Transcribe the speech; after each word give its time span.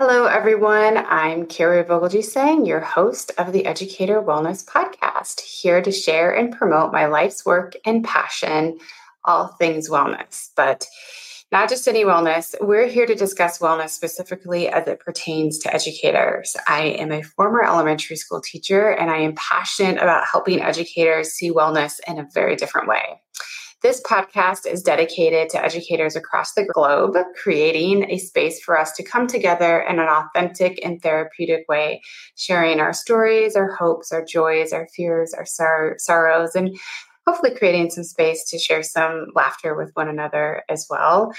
Hello, 0.00 0.26
everyone. 0.26 0.96
I'm 0.96 1.44
Kari 1.44 1.82
Vogelgesang 1.82 2.68
your 2.68 2.78
host 2.78 3.32
of 3.36 3.52
the 3.52 3.66
Educator 3.66 4.22
Wellness 4.22 4.64
Podcast, 4.64 5.40
here 5.40 5.82
to 5.82 5.90
share 5.90 6.32
and 6.32 6.56
promote 6.56 6.92
my 6.92 7.06
life's 7.06 7.44
work 7.44 7.74
and 7.84 8.04
passion, 8.04 8.78
all 9.24 9.48
things 9.48 9.90
wellness. 9.90 10.50
But 10.54 10.86
not 11.50 11.68
just 11.68 11.88
any 11.88 12.04
wellness. 12.04 12.54
We're 12.60 12.86
here 12.86 13.06
to 13.06 13.14
discuss 13.16 13.58
wellness 13.58 13.88
specifically 13.88 14.68
as 14.68 14.86
it 14.86 15.00
pertains 15.00 15.58
to 15.60 15.74
educators. 15.74 16.54
I 16.68 16.82
am 16.82 17.10
a 17.10 17.22
former 17.22 17.64
elementary 17.64 18.14
school 18.14 18.40
teacher 18.40 18.90
and 18.90 19.10
I 19.10 19.16
am 19.16 19.34
passionate 19.34 20.00
about 20.00 20.28
helping 20.30 20.62
educators 20.62 21.30
see 21.32 21.50
wellness 21.50 21.98
in 22.06 22.20
a 22.20 22.28
very 22.32 22.54
different 22.54 22.86
way. 22.86 23.20
This 23.80 24.02
podcast 24.02 24.66
is 24.66 24.82
dedicated 24.82 25.50
to 25.50 25.64
educators 25.64 26.16
across 26.16 26.54
the 26.54 26.64
globe, 26.64 27.14
creating 27.40 28.10
a 28.10 28.18
space 28.18 28.60
for 28.60 28.76
us 28.76 28.90
to 28.94 29.04
come 29.04 29.28
together 29.28 29.80
in 29.80 30.00
an 30.00 30.08
authentic 30.08 30.84
and 30.84 31.00
therapeutic 31.00 31.64
way, 31.68 32.00
sharing 32.34 32.80
our 32.80 32.92
stories, 32.92 33.54
our 33.54 33.70
hopes, 33.70 34.10
our 34.10 34.24
joys, 34.24 34.72
our 34.72 34.88
fears, 34.96 35.32
our 35.32 35.46
sor- 35.46 35.94
sorrows, 35.98 36.56
and 36.56 36.76
hopefully 37.24 37.54
creating 37.54 37.90
some 37.90 38.02
space 38.02 38.42
to 38.50 38.58
share 38.58 38.82
some 38.82 39.26
laughter 39.36 39.76
with 39.76 39.92
one 39.94 40.08
another 40.08 40.64
as 40.68 40.88
well. 40.90 41.32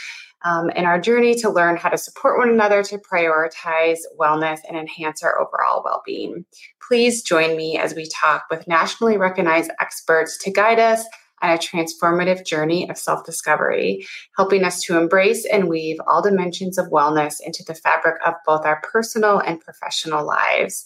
Um, 0.45 0.69
in 0.69 0.85
our 0.85 1.01
journey 1.01 1.35
to 1.35 1.49
learn 1.49 1.75
how 1.75 1.89
to 1.89 1.97
support 1.97 2.37
one 2.37 2.47
another 2.47 2.83
to 2.83 2.99
prioritize 2.99 3.97
wellness 4.17 4.59
and 4.65 4.77
enhance 4.77 5.23
our 5.23 5.37
overall 5.41 5.81
well 5.83 6.01
being. 6.05 6.45
Please 6.87 7.21
join 7.21 7.57
me 7.57 7.77
as 7.77 7.95
we 7.95 8.07
talk 8.07 8.45
with 8.49 8.65
nationally 8.65 9.17
recognized 9.17 9.71
experts 9.81 10.37
to 10.37 10.51
guide 10.51 10.79
us 10.79 11.03
on 11.41 11.51
a 11.51 11.57
transformative 11.57 12.45
journey 12.45 12.89
of 12.89 12.97
self 12.97 13.25
discovery, 13.25 14.05
helping 14.37 14.63
us 14.63 14.81
to 14.83 14.97
embrace 14.97 15.45
and 15.45 15.69
weave 15.69 15.97
all 16.07 16.21
dimensions 16.21 16.77
of 16.77 16.87
wellness 16.87 17.37
into 17.43 17.63
the 17.63 17.75
fabric 17.75 18.15
of 18.25 18.35
both 18.45 18.65
our 18.65 18.81
personal 18.81 19.39
and 19.39 19.59
professional 19.59 20.25
lives. 20.25 20.85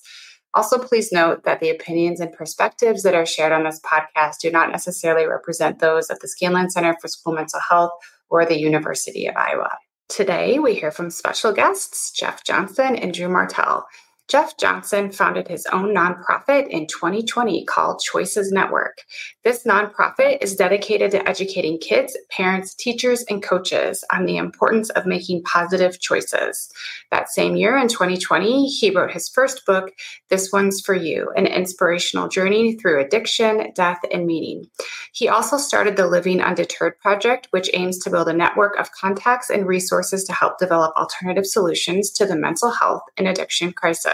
Also, 0.56 0.78
please 0.78 1.12
note 1.12 1.44
that 1.46 1.60
the 1.60 1.72
opinions 1.72 2.20
and 2.20 2.32
perspectives 2.32 3.02
that 3.02 3.16
are 3.16 3.26
shared 3.26 3.52
on 3.52 3.64
this 3.64 3.80
podcast 3.80 4.40
do 4.40 4.52
not 4.52 4.72
necessarily 4.72 5.26
represent 5.26 5.80
those 5.80 6.12
of 6.12 6.20
the 6.20 6.28
Scanlon 6.28 6.70
Center 6.70 6.96
for 7.02 7.08
School 7.08 7.34
Mental 7.34 7.60
Health 7.60 7.92
or 8.30 8.46
the 8.46 8.60
University 8.60 9.26
of 9.26 9.36
Iowa. 9.36 9.78
Today, 10.10 10.60
we 10.60 10.76
hear 10.76 10.92
from 10.92 11.10
special 11.10 11.54
guests 11.54 12.12
Jeff 12.12 12.44
Johnston 12.44 12.96
and 12.96 13.14
Drew 13.14 13.30
Martel. 13.30 13.88
Jeff 14.30 14.58
Johnston 14.58 15.12
founded 15.12 15.48
his 15.48 15.66
own 15.68 15.94
nonprofit 15.94 16.68
in 16.70 16.88
2020 16.88 17.66
called 17.66 18.02
Choices 18.02 18.52
Network. 18.52 19.02
This 19.44 19.66
nonprofit 19.66 20.42
is 20.42 20.56
dedicated 20.56 21.12
to 21.12 21.28
educating 21.28 21.78
kids, 21.78 22.18
parents, 22.32 22.74
teachers, 22.74 23.24
and 23.30 23.44
coaches 23.44 24.04
on 24.12 24.26
the 24.26 24.38
importance 24.38 24.90
of 24.92 25.06
making 25.06 25.44
positive 25.44 26.00
choices. 26.00 26.72
That 27.12 27.30
same 27.30 27.58
year 27.58 27.78
in 27.78 27.90
2020, 27.90 28.68
he 28.68 28.92
wrote 28.92 29.12
his 29.12 29.28
first 29.28 29.66
book, 29.66 29.92
This 30.30 30.52
One's 30.54 30.80
for 30.80 30.96
You 30.96 31.32
An 31.36 31.46
Inspirational 31.46 32.30
Journey 32.30 32.76
Through 32.76 33.02
Addiction, 33.02 33.72
Death, 33.76 34.00
and 34.12 34.26
Meaning. 34.26 34.66
He 35.12 35.28
also 35.28 35.58
started 35.58 35.98
the 35.98 36.08
Living 36.08 36.42
Undeterred 36.42 36.98
Project, 37.00 37.50
which 37.52 37.70
aims 37.74 38.00
to 38.00 38.10
build 38.10 38.30
a 38.30 38.34
network 38.34 38.80
of 38.80 38.92
contacts 38.94 39.50
and 39.50 39.68
resources 39.68 40.24
to 40.24 40.34
help 40.34 40.58
develop 40.58 40.96
alternative 40.96 41.46
solutions 41.46 42.10
to 42.12 42.26
the 42.26 42.38
mental 42.38 42.72
health 42.72 43.04
and 43.18 43.28
addiction 43.28 43.74
crisis. 43.74 44.13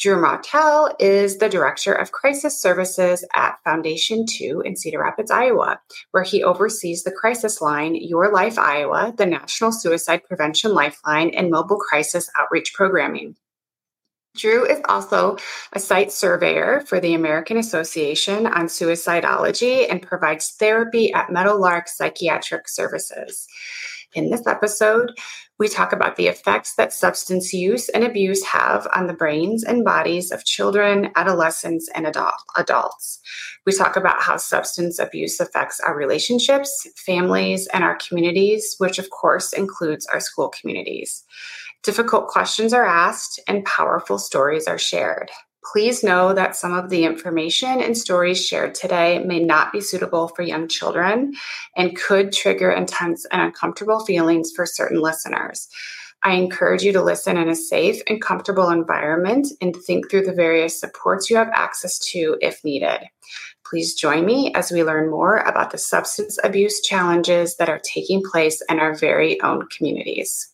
Drew 0.00 0.18
Martel 0.18 0.96
is 0.98 1.36
the 1.36 1.48
Director 1.50 1.92
of 1.92 2.10
Crisis 2.10 2.58
Services 2.58 3.22
at 3.36 3.58
Foundation 3.64 4.24
2 4.24 4.62
in 4.64 4.74
Cedar 4.74 5.00
Rapids, 5.00 5.30
Iowa, 5.30 5.78
where 6.12 6.22
he 6.22 6.42
oversees 6.42 7.02
the 7.02 7.12
crisis 7.12 7.60
line 7.60 7.94
Your 7.94 8.32
Life 8.32 8.58
Iowa, 8.58 9.12
the 9.14 9.26
National 9.26 9.72
Suicide 9.72 10.24
Prevention 10.24 10.72
Lifeline, 10.72 11.28
and 11.30 11.50
mobile 11.50 11.76
crisis 11.76 12.30
outreach 12.38 12.72
programming. 12.72 13.36
Drew 14.36 14.64
is 14.64 14.80
also 14.88 15.36
a 15.74 15.78
site 15.78 16.12
surveyor 16.12 16.80
for 16.86 16.98
the 16.98 17.12
American 17.12 17.58
Association 17.58 18.46
on 18.46 18.68
Suicidology 18.68 19.86
and 19.90 20.00
provides 20.00 20.52
therapy 20.52 21.12
at 21.12 21.30
Meadowlark 21.30 21.88
Psychiatric 21.88 22.70
Services. 22.70 23.46
In 24.14 24.30
this 24.30 24.46
episode, 24.46 25.12
we 25.60 25.68
talk 25.68 25.92
about 25.92 26.16
the 26.16 26.26
effects 26.26 26.74
that 26.76 26.90
substance 26.90 27.52
use 27.52 27.90
and 27.90 28.02
abuse 28.02 28.42
have 28.46 28.88
on 28.96 29.06
the 29.06 29.12
brains 29.12 29.62
and 29.62 29.84
bodies 29.84 30.32
of 30.32 30.46
children, 30.46 31.10
adolescents, 31.16 31.86
and 31.94 32.06
adult, 32.06 32.42
adults. 32.56 33.20
We 33.66 33.72
talk 33.72 33.94
about 33.94 34.22
how 34.22 34.38
substance 34.38 34.98
abuse 34.98 35.38
affects 35.38 35.78
our 35.78 35.94
relationships, 35.94 36.88
families, 36.96 37.66
and 37.74 37.84
our 37.84 37.96
communities, 37.96 38.74
which 38.78 38.98
of 38.98 39.10
course 39.10 39.52
includes 39.52 40.06
our 40.06 40.18
school 40.18 40.48
communities. 40.48 41.24
Difficult 41.82 42.28
questions 42.28 42.72
are 42.72 42.86
asked 42.86 43.38
and 43.46 43.64
powerful 43.66 44.18
stories 44.18 44.66
are 44.66 44.78
shared. 44.78 45.30
Please 45.72 46.02
know 46.02 46.32
that 46.32 46.56
some 46.56 46.72
of 46.72 46.88
the 46.88 47.04
information 47.04 47.80
and 47.80 47.96
stories 47.96 48.44
shared 48.44 48.74
today 48.74 49.18
may 49.18 49.40
not 49.40 49.72
be 49.72 49.80
suitable 49.80 50.28
for 50.28 50.42
young 50.42 50.68
children 50.68 51.34
and 51.76 51.96
could 51.96 52.32
trigger 52.32 52.70
intense 52.70 53.26
and 53.30 53.42
uncomfortable 53.42 54.00
feelings 54.00 54.52
for 54.54 54.64
certain 54.64 55.00
listeners. 55.00 55.68
I 56.22 56.34
encourage 56.34 56.82
you 56.82 56.92
to 56.92 57.02
listen 57.02 57.36
in 57.36 57.48
a 57.48 57.54
safe 57.54 58.02
and 58.06 58.20
comfortable 58.20 58.68
environment 58.70 59.48
and 59.60 59.74
think 59.74 60.10
through 60.10 60.22
the 60.22 60.34
various 60.34 60.78
supports 60.78 61.30
you 61.30 61.36
have 61.36 61.50
access 61.54 61.98
to 62.10 62.36
if 62.40 62.62
needed. 62.64 63.00
Please 63.64 63.94
join 63.94 64.26
me 64.26 64.52
as 64.54 64.70
we 64.70 64.82
learn 64.82 65.10
more 65.10 65.36
about 65.36 65.70
the 65.70 65.78
substance 65.78 66.38
abuse 66.42 66.80
challenges 66.80 67.56
that 67.56 67.68
are 67.68 67.80
taking 67.84 68.22
place 68.22 68.62
in 68.68 68.80
our 68.80 68.94
very 68.94 69.40
own 69.42 69.66
communities. 69.68 70.48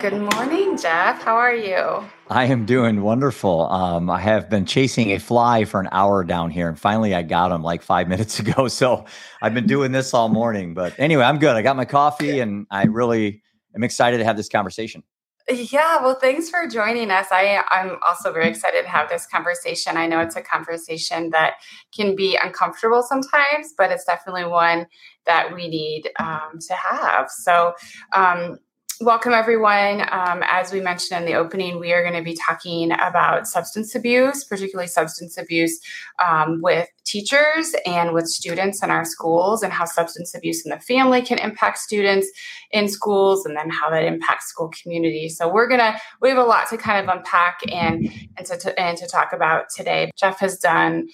Good 0.00 0.18
morning, 0.34 0.78
Jeff. 0.78 1.22
How 1.22 1.36
are 1.36 1.54
you? 1.54 2.02
I 2.30 2.46
am 2.46 2.64
doing 2.64 3.02
wonderful. 3.02 3.70
Um, 3.70 4.08
I 4.08 4.18
have 4.18 4.48
been 4.48 4.64
chasing 4.64 5.10
a 5.10 5.18
fly 5.18 5.66
for 5.66 5.78
an 5.78 5.90
hour 5.92 6.24
down 6.24 6.50
here, 6.50 6.68
and 6.68 6.80
finally 6.80 7.14
I 7.14 7.20
got 7.20 7.52
him 7.52 7.62
like 7.62 7.82
five 7.82 8.08
minutes 8.14 8.38
ago. 8.38 8.68
So 8.68 9.04
I've 9.42 9.52
been 9.52 9.66
doing 9.66 9.92
this 9.92 10.14
all 10.14 10.30
morning. 10.30 10.72
But 10.72 10.98
anyway, 10.98 11.24
I'm 11.24 11.38
good. 11.38 11.54
I 11.54 11.60
got 11.60 11.76
my 11.76 11.84
coffee, 11.84 12.40
and 12.40 12.66
I 12.70 12.84
really 12.86 13.42
am 13.76 13.82
excited 13.82 14.18
to 14.18 14.24
have 14.24 14.38
this 14.38 14.48
conversation. 14.48 15.02
Yeah, 15.50 16.00
well, 16.02 16.14
thanks 16.14 16.48
for 16.48 16.66
joining 16.66 17.10
us. 17.10 17.26
I, 17.30 17.62
I'm 17.70 17.98
also 18.06 18.32
very 18.32 18.48
excited 18.48 18.82
to 18.82 18.88
have 18.88 19.10
this 19.10 19.26
conversation. 19.26 19.98
I 19.98 20.06
know 20.06 20.20
it's 20.20 20.36
a 20.36 20.42
conversation 20.42 21.28
that 21.30 21.54
can 21.94 22.16
be 22.16 22.38
uncomfortable 22.42 23.02
sometimes, 23.02 23.74
but 23.76 23.90
it's 23.90 24.04
definitely 24.04 24.46
one 24.46 24.86
that 25.26 25.54
we 25.54 25.68
need 25.68 26.08
um, 26.18 26.58
to 26.68 26.74
have. 26.74 27.28
So, 27.30 27.74
um, 28.14 28.58
Welcome, 29.02 29.32
everyone. 29.32 30.02
Um, 30.10 30.42
as 30.46 30.74
we 30.74 30.82
mentioned 30.82 31.20
in 31.20 31.24
the 31.24 31.38
opening, 31.38 31.80
we 31.80 31.90
are 31.94 32.02
going 32.02 32.22
to 32.22 32.22
be 32.22 32.36
talking 32.36 32.92
about 32.92 33.48
substance 33.48 33.94
abuse, 33.94 34.44
particularly 34.44 34.88
substance 34.88 35.38
abuse 35.38 35.80
um, 36.22 36.60
with 36.60 36.86
teachers 37.06 37.74
and 37.86 38.12
with 38.12 38.28
students 38.28 38.82
in 38.82 38.90
our 38.90 39.06
schools, 39.06 39.62
and 39.62 39.72
how 39.72 39.86
substance 39.86 40.34
abuse 40.34 40.66
in 40.66 40.70
the 40.70 40.78
family 40.80 41.22
can 41.22 41.38
impact 41.38 41.78
students 41.78 42.28
in 42.72 42.88
schools, 42.88 43.46
and 43.46 43.56
then 43.56 43.70
how 43.70 43.88
that 43.88 44.04
impacts 44.04 44.48
school 44.50 44.70
community. 44.82 45.30
So 45.30 45.50
we're 45.50 45.68
gonna 45.68 45.98
we 46.20 46.28
have 46.28 46.36
a 46.36 46.44
lot 46.44 46.68
to 46.68 46.76
kind 46.76 47.02
of 47.02 47.16
unpack 47.16 47.60
and 47.72 48.12
and 48.36 48.46
to, 48.46 48.78
and 48.78 48.98
to 48.98 49.06
talk 49.06 49.32
about 49.32 49.70
today. 49.74 50.10
Jeff 50.14 50.40
has 50.40 50.58
done 50.58 51.08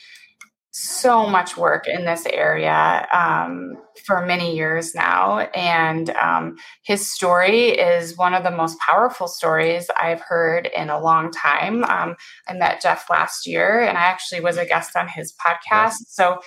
so 0.73 1.25
much 1.25 1.57
work 1.57 1.87
in 1.87 2.05
this 2.05 2.27
area 2.27 3.07
um, 3.13 3.77
for 4.07 4.25
many 4.25 4.55
years 4.55 4.95
now. 4.95 5.41
And 5.55 6.11
um, 6.11 6.57
his 6.83 7.13
story 7.13 7.71
is 7.71 8.17
one 8.17 8.35
of 8.35 8.45
the 8.45 8.51
most 8.53 8.79
powerful 8.79 9.27
stories 9.27 9.91
I've 10.01 10.21
heard 10.21 10.71
in 10.75 10.89
a 10.91 11.01
long 11.01 11.33
time. 11.33 11.83
Um, 11.85 12.15
I 12.47 12.55
met 12.55 12.81
Jeff 12.81 13.11
last 13.11 13.47
year, 13.47 13.81
and 13.81 13.99
I 13.99 14.03
actually 14.03 14.41
was 14.41 14.57
a 14.57 14.65
guest 14.65 14.97
on 14.97 15.09
his 15.09 15.35
podcast. 15.35 16.07
So 16.09 16.39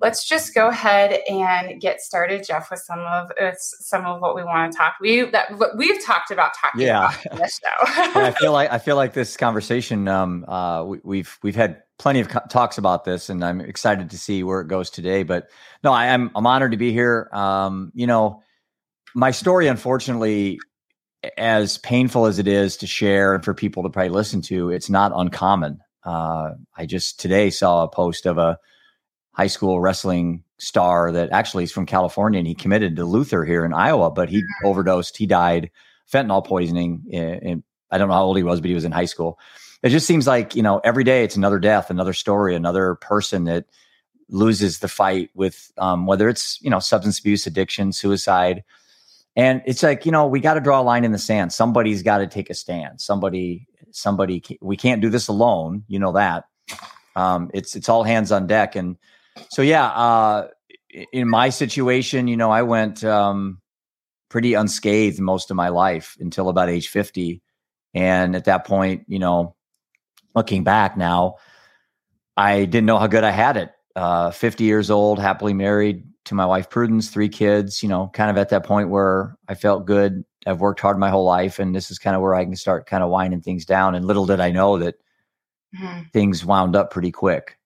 let's 0.00 0.26
just 0.26 0.54
go 0.54 0.68
ahead 0.68 1.20
and 1.28 1.80
get 1.80 2.00
started, 2.00 2.44
Jeff, 2.46 2.70
with 2.70 2.80
some 2.80 3.00
of 3.00 3.30
uh, 3.40 3.52
some 3.58 4.06
of 4.06 4.20
what 4.20 4.36
we 4.36 4.44
want 4.44 4.70
to 4.70 4.78
talk. 4.78 4.94
We 5.00 5.28
that 5.30 5.58
what 5.58 5.76
we've 5.76 6.02
talked 6.04 6.30
about 6.30 6.52
talking 6.60 6.82
yeah. 6.82 7.12
about 7.26 7.40
this 7.40 7.60
show. 7.62 8.20
I 8.20 8.30
feel 8.30 8.52
like 8.58 8.70
I 8.70 8.78
feel 8.78 8.96
like 8.96 9.12
this 9.12 9.36
conversation. 9.36 10.06
Um, 10.06 10.44
uh, 10.46 10.84
we, 10.84 11.00
we've 11.02 11.38
we've 11.42 11.56
had 11.56 11.82
plenty 11.98 12.20
of 12.20 12.28
co- 12.28 12.46
talks 12.48 12.78
about 12.78 13.04
this, 13.04 13.28
and 13.28 13.44
I'm 13.44 13.60
excited 13.60 14.10
to 14.10 14.18
see 14.18 14.42
where 14.42 14.60
it 14.60 14.68
goes 14.68 14.90
today. 14.90 15.22
But 15.22 15.48
no, 15.82 15.92
I 15.92 16.06
am 16.06 16.30
I'm 16.34 16.46
honored 16.46 16.72
to 16.72 16.76
be 16.76 16.92
here. 16.92 17.28
Um, 17.32 17.92
you 17.94 18.06
know, 18.06 18.42
my 19.14 19.30
story, 19.30 19.66
unfortunately, 19.66 20.58
as 21.36 21.78
painful 21.78 22.26
as 22.26 22.38
it 22.38 22.46
is 22.46 22.76
to 22.78 22.86
share 22.86 23.34
and 23.34 23.44
for 23.44 23.54
people 23.54 23.82
to 23.82 23.90
probably 23.90 24.10
listen 24.10 24.40
to, 24.42 24.70
it's 24.70 24.88
not 24.88 25.12
uncommon. 25.14 25.80
Uh, 26.04 26.52
I 26.76 26.86
just 26.86 27.20
today 27.20 27.50
saw 27.50 27.82
a 27.82 27.88
post 27.88 28.26
of 28.26 28.38
a 28.38 28.58
high 29.32 29.48
school 29.48 29.80
wrestling 29.80 30.44
star 30.58 31.12
that 31.12 31.30
actually 31.30 31.64
is 31.64 31.72
from 31.72 31.86
California 31.86 32.38
and 32.38 32.46
he 32.46 32.54
committed 32.54 32.96
to 32.96 33.04
Luther 33.04 33.44
here 33.44 33.64
in 33.64 33.72
Iowa, 33.72 34.10
but 34.10 34.28
he 34.28 34.42
overdosed. 34.64 35.16
He 35.16 35.26
died 35.26 35.70
fentanyl 36.12 36.44
poisoning. 36.44 37.04
In, 37.10 37.22
in, 37.22 37.64
I 37.90 37.98
don't 37.98 38.08
know 38.08 38.14
how 38.14 38.24
old 38.24 38.36
he 38.36 38.42
was, 38.42 38.60
but 38.60 38.68
he 38.68 38.74
was 38.74 38.84
in 38.84 38.92
high 38.92 39.04
school. 39.04 39.38
It 39.82 39.90
just 39.90 40.06
seems 40.06 40.26
like 40.26 40.54
you 40.54 40.62
know 40.62 40.80
every 40.84 41.04
day 41.04 41.24
it's 41.24 41.36
another 41.36 41.58
death, 41.58 41.90
another 41.90 42.12
story, 42.12 42.54
another 42.54 42.94
person 42.96 43.44
that 43.44 43.66
loses 44.30 44.80
the 44.80 44.88
fight 44.88 45.30
with 45.34 45.72
um, 45.78 46.06
whether 46.06 46.28
it's 46.28 46.60
you 46.62 46.70
know 46.70 46.78
substance 46.78 47.18
abuse, 47.18 47.46
addiction, 47.46 47.92
suicide, 47.92 48.64
and 49.36 49.62
it's 49.66 49.82
like 49.82 50.06
you 50.06 50.12
know 50.12 50.26
we 50.26 50.40
got 50.40 50.54
to 50.54 50.60
draw 50.60 50.80
a 50.80 50.82
line 50.82 51.04
in 51.04 51.12
the 51.12 51.18
sand. 51.18 51.52
Somebody's 51.52 52.02
got 52.02 52.18
to 52.18 52.26
take 52.26 52.50
a 52.50 52.54
stand. 52.54 53.00
Somebody, 53.00 53.66
somebody, 53.90 54.42
we 54.60 54.76
can't 54.76 55.00
do 55.00 55.10
this 55.10 55.28
alone. 55.28 55.84
You 55.88 55.98
know 55.98 56.12
that. 56.12 56.44
Um, 57.16 57.50
it's 57.54 57.76
it's 57.76 57.88
all 57.88 58.02
hands 58.02 58.32
on 58.32 58.46
deck, 58.46 58.76
and 58.76 58.96
so 59.50 59.62
yeah. 59.62 59.86
Uh, 59.86 60.48
in 61.12 61.28
my 61.28 61.50
situation, 61.50 62.28
you 62.28 62.36
know, 62.36 62.50
I 62.50 62.62
went 62.62 63.04
um, 63.04 63.60
pretty 64.28 64.54
unscathed 64.54 65.20
most 65.20 65.50
of 65.50 65.56
my 65.56 65.68
life 65.68 66.16
until 66.20 66.48
about 66.48 66.68
age 66.68 66.88
50. 66.88 67.42
And 67.94 68.36
at 68.36 68.44
that 68.44 68.66
point, 68.66 69.04
you 69.08 69.18
know, 69.18 69.54
looking 70.34 70.64
back 70.64 70.96
now, 70.96 71.36
I 72.36 72.64
didn't 72.64 72.86
know 72.86 72.98
how 72.98 73.06
good 73.06 73.24
I 73.24 73.30
had 73.30 73.56
it. 73.56 73.72
Uh, 73.96 74.30
50 74.30 74.64
years 74.64 74.90
old, 74.90 75.18
happily 75.18 75.54
married 75.54 76.04
to 76.26 76.34
my 76.34 76.46
wife 76.46 76.70
Prudence, 76.70 77.10
three 77.10 77.28
kids, 77.28 77.82
you 77.82 77.88
know, 77.88 78.10
kind 78.12 78.30
of 78.30 78.36
at 78.36 78.50
that 78.50 78.64
point 78.64 78.90
where 78.90 79.36
I 79.48 79.54
felt 79.54 79.86
good. 79.86 80.24
I've 80.46 80.60
worked 80.60 80.80
hard 80.80 80.98
my 80.98 81.10
whole 81.10 81.24
life, 81.24 81.58
and 81.58 81.74
this 81.74 81.90
is 81.90 81.98
kind 81.98 82.14
of 82.14 82.22
where 82.22 82.34
I 82.34 82.44
can 82.44 82.54
start 82.54 82.86
kind 82.86 83.02
of 83.02 83.10
winding 83.10 83.40
things 83.40 83.64
down. 83.64 83.94
And 83.94 84.04
little 84.04 84.26
did 84.26 84.40
I 84.40 84.50
know 84.50 84.78
that 84.78 84.94
mm-hmm. 85.76 86.02
things 86.12 86.44
wound 86.44 86.76
up 86.76 86.90
pretty 86.90 87.10
quick. 87.10 87.56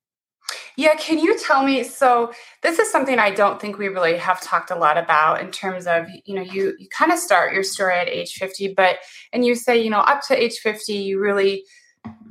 Yeah, 0.77 0.95
can 0.95 1.19
you 1.19 1.39
tell 1.39 1.65
me? 1.65 1.85
So 1.85 2.33
this 2.63 2.79
is 2.79 2.91
something 2.91 3.19
I 3.19 3.31
don't 3.31 3.61
think 3.61 3.79
we 3.79 3.89
really 3.89 4.17
have 4.17 4.41
talked 4.41 4.71
a 4.71 4.77
lot 4.77 4.97
about 4.97 5.41
in 5.41 5.51
terms 5.51 5.87
of 5.87 6.07
you 6.25 6.35
know 6.35 6.43
you 6.43 6.75
you 6.79 6.89
kind 6.89 7.13
of 7.13 7.19
start 7.19 7.53
your 7.53 7.63
story 7.63 7.95
at 7.95 8.09
age 8.09 8.35
fifty, 8.35 8.73
but 8.73 8.97
and 9.33 9.45
you 9.45 9.55
say 9.55 9.83
you 9.83 9.91
know 9.91 10.01
up 10.01 10.23
to 10.29 10.43
age 10.43 10.59
fifty 10.59 10.95
you 10.95 11.21
really 11.21 11.65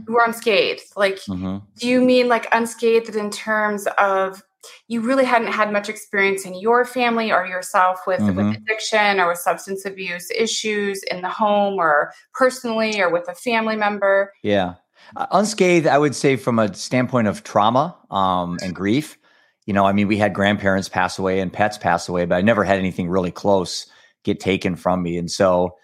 were 0.08 0.24
unscathed. 0.26 0.84
Like, 0.96 1.18
mm-hmm. 1.22 1.58
do 1.78 1.88
you 1.88 2.02
mean 2.02 2.28
like 2.28 2.48
unscathed 2.52 3.16
in 3.16 3.30
terms 3.30 3.88
of 3.98 4.44
you 4.88 5.02
really 5.02 5.26
hadn't 5.26 5.52
had 5.52 5.72
much 5.72 5.90
experience 5.90 6.46
in 6.46 6.54
your 6.54 6.86
family 6.86 7.32
or 7.32 7.46
yourself 7.46 8.02
with, 8.06 8.20
mm-hmm. 8.20 8.36
with 8.36 8.58
addiction 8.58 9.20
or 9.20 9.28
with 9.28 9.40
substance 9.40 9.86
abuse 9.86 10.30
issues 10.32 11.02
in 11.10 11.22
the 11.22 11.30
home 11.30 11.76
or 11.76 12.14
personally 12.34 13.02
or 13.02 13.10
with 13.10 13.28
a 13.28 13.34
family 13.34 13.76
member? 13.76 14.32
Yeah. 14.44 14.76
Uh, 15.16 15.26
unscathed, 15.32 15.88
I 15.88 15.98
would 15.98 16.16
say, 16.16 16.36
from 16.36 16.60
a 16.60 16.74
standpoint 16.74 17.28
of 17.28 17.44
trauma 17.44 17.98
um, 18.12 18.60
and 18.62 18.76
grief. 18.76 19.18
You 19.66 19.74
know, 19.74 19.86
I 19.86 19.94
mean, 19.94 20.08
we 20.08 20.18
had 20.18 20.34
grandparents 20.34 20.90
pass 20.90 21.18
away 21.18 21.40
and 21.40 21.52
pets 21.52 21.78
pass 21.78 22.08
away, 22.08 22.26
but 22.26 22.36
I 22.36 22.42
never 22.42 22.64
had 22.64 22.78
anything 22.78 23.10
really 23.10 23.32
close 23.32 23.88
get 24.24 24.40
taken 24.40 24.76
from 24.76 25.02
me. 25.02 25.18
And 25.18 25.32
so, 25.32 25.78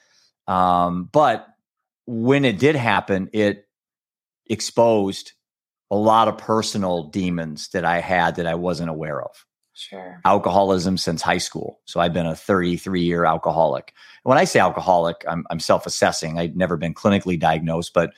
um, 0.47 1.09
but 1.11 1.47
when 2.05 2.45
it 2.45 2.59
did 2.59 2.75
happen, 2.75 3.29
it 3.33 3.66
exposed 4.49 5.33
a 5.89 5.95
lot 5.95 6.27
of 6.27 6.37
personal 6.37 7.03
demons 7.03 7.69
that 7.69 7.85
I 7.85 7.99
had 7.99 8.35
that 8.35 8.47
I 8.47 8.55
wasn't 8.55 8.89
aware 8.89 9.21
of. 9.21 9.45
Sure. 9.73 10.19
Alcoholism 10.25 10.97
since 10.97 11.21
high 11.21 11.37
school. 11.37 11.79
So 11.85 11.99
I've 11.99 12.13
been 12.13 12.25
a 12.25 12.35
33 12.35 13.01
year 13.03 13.25
alcoholic. 13.25 13.93
When 14.23 14.37
I 14.37 14.43
say 14.43 14.59
alcoholic, 14.59 15.23
I'm, 15.27 15.45
I'm 15.49 15.59
self 15.59 15.85
assessing. 15.85 16.39
I'd 16.39 16.57
never 16.57 16.77
been 16.77 16.93
clinically 16.93 17.39
diagnosed, 17.39 17.93
but 17.93 18.11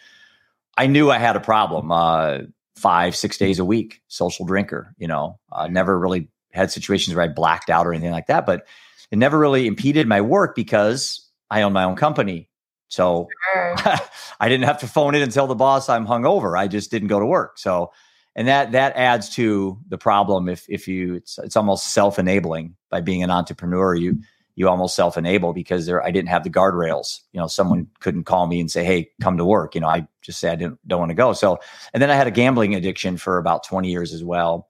I 0.77 0.87
knew 0.87 1.11
I 1.11 1.17
had 1.17 1.35
a 1.35 1.41
problem. 1.41 1.91
Uh, 1.91 2.39
five, 2.77 3.13
six 3.13 3.37
days 3.37 3.59
a 3.59 3.65
week, 3.65 4.01
social 4.07 4.45
drinker. 4.45 4.95
You 4.97 5.07
know, 5.07 5.37
uh, 5.51 5.67
never 5.67 5.99
really 5.99 6.29
had 6.51 6.71
situations 6.71 7.13
where 7.13 7.25
I 7.25 7.27
blacked 7.27 7.69
out 7.69 7.85
or 7.85 7.93
anything 7.93 8.11
like 8.11 8.27
that. 8.27 8.45
But 8.45 8.65
it 9.11 9.17
never 9.17 9.37
really 9.37 9.67
impeded 9.67 10.07
my 10.07 10.21
work 10.21 10.55
because 10.55 11.29
I 11.51 11.63
own 11.63 11.73
my 11.73 11.83
own 11.83 11.95
company. 11.95 12.48
So 12.89 13.27
sure. 13.53 13.75
I 14.39 14.49
didn't 14.49 14.65
have 14.65 14.79
to 14.79 14.87
phone 14.87 15.15
in 15.15 15.21
and 15.21 15.31
tell 15.31 15.47
the 15.47 15.55
boss 15.55 15.89
I'm 15.89 16.05
hungover. 16.05 16.59
I 16.59 16.67
just 16.67 16.91
didn't 16.91 17.07
go 17.07 17.19
to 17.19 17.25
work. 17.25 17.57
So, 17.57 17.91
and 18.35 18.47
that 18.47 18.73
that 18.73 18.95
adds 18.95 19.29
to 19.35 19.79
the 19.87 19.97
problem. 19.97 20.49
If 20.49 20.65
if 20.67 20.87
you, 20.87 21.15
it's 21.15 21.39
it's 21.39 21.55
almost 21.55 21.93
self 21.93 22.19
enabling 22.19 22.75
by 22.89 23.01
being 23.01 23.23
an 23.23 23.31
entrepreneur. 23.31 23.95
You 23.95 24.19
you 24.55 24.67
almost 24.67 24.95
self 24.95 25.17
enable 25.17 25.53
because 25.53 25.85
there 25.85 26.03
I 26.03 26.11
didn't 26.11 26.29
have 26.29 26.43
the 26.43 26.49
guardrails. 26.49 27.21
You 27.31 27.39
know, 27.39 27.47
someone 27.47 27.87
couldn't 27.99 28.25
call 28.25 28.47
me 28.47 28.59
and 28.59 28.69
say, 28.69 28.83
"Hey, 28.83 29.11
come 29.21 29.37
to 29.37 29.45
work." 29.45 29.75
You 29.75 29.81
know, 29.81 29.87
I 29.87 30.07
just 30.21 30.39
say 30.39 30.49
I 30.49 30.55
didn't 30.55 30.79
don't 30.87 30.99
want 30.99 31.11
to 31.11 31.15
go. 31.15 31.33
So, 31.33 31.59
and 31.93 32.03
then 32.03 32.09
I 32.09 32.15
had 32.15 32.27
a 32.27 32.31
gambling 32.31 32.75
addiction 32.75 33.17
for 33.17 33.37
about 33.37 33.63
20 33.63 33.89
years 33.89 34.13
as 34.13 34.23
well. 34.23 34.67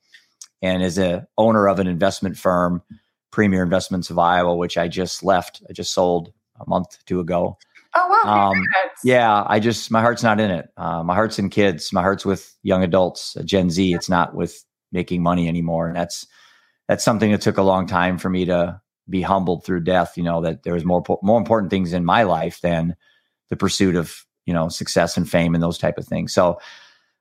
And 0.61 0.83
as 0.83 0.97
a 0.97 1.27
owner 1.37 1.67
of 1.67 1.79
an 1.79 1.87
investment 1.87 2.37
firm, 2.37 2.81
Premier 3.31 3.63
Investments 3.63 4.09
of 4.09 4.19
Iowa, 4.19 4.55
which 4.55 4.77
I 4.77 4.87
just 4.87 5.23
left, 5.23 5.61
I 5.69 5.73
just 5.73 5.93
sold 5.93 6.33
a 6.59 6.69
month 6.69 6.95
or 6.95 7.05
two 7.05 7.19
ago. 7.19 7.57
Oh 7.95 8.21
wow! 8.23 8.51
Um, 8.51 8.63
yeah, 9.03 9.43
I 9.47 9.59
just 9.59 9.89
my 9.89 10.01
heart's 10.01 10.23
not 10.23 10.39
in 10.39 10.51
it. 10.51 10.69
Uh, 10.77 11.03
my 11.03 11.15
heart's 11.15 11.39
in 11.39 11.49
kids. 11.49 11.91
My 11.91 12.01
heart's 12.01 12.25
with 12.25 12.55
young 12.61 12.83
adults, 12.83 13.35
Gen 13.45 13.69
Z. 13.69 13.93
It's 13.93 14.09
not 14.09 14.35
with 14.35 14.63
making 14.91 15.23
money 15.23 15.47
anymore, 15.47 15.87
and 15.87 15.95
that's 15.95 16.27
that's 16.87 17.03
something 17.03 17.31
that 17.31 17.41
took 17.41 17.57
a 17.57 17.63
long 17.63 17.87
time 17.87 18.17
for 18.17 18.29
me 18.29 18.45
to 18.45 18.79
be 19.09 19.21
humbled 19.21 19.65
through 19.65 19.81
death. 19.81 20.17
You 20.17 20.23
know 20.23 20.41
that 20.41 20.63
there 20.63 20.73
was 20.73 20.85
more 20.85 21.03
more 21.23 21.39
important 21.39 21.71
things 21.71 21.93
in 21.93 22.05
my 22.05 22.23
life 22.23 22.61
than 22.61 22.95
the 23.49 23.55
pursuit 23.55 23.95
of 23.95 24.23
you 24.45 24.53
know 24.53 24.69
success 24.69 25.17
and 25.17 25.29
fame 25.29 25.55
and 25.55 25.63
those 25.63 25.79
type 25.79 25.97
of 25.97 26.05
things. 26.05 26.31
So 26.31 26.59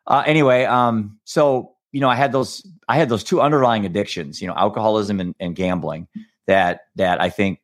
uh, 0.07 0.23
anyway, 0.27 0.65
um, 0.65 1.19
so 1.25 1.77
you 1.93 2.01
know 2.01 2.11
I 2.11 2.15
had 2.15 2.33
those 2.33 2.67
I 2.89 2.97
had 2.97 3.09
those 3.09 3.25
two 3.25 3.41
underlying 3.41 3.87
addictions. 3.87 4.43
You 4.43 4.49
know, 4.49 4.55
alcoholism 4.55 5.21
and, 5.21 5.35
and 5.41 5.57
gambling 5.57 6.09
that 6.47 6.81
that 6.97 7.23
I 7.23 7.31
think 7.31 7.61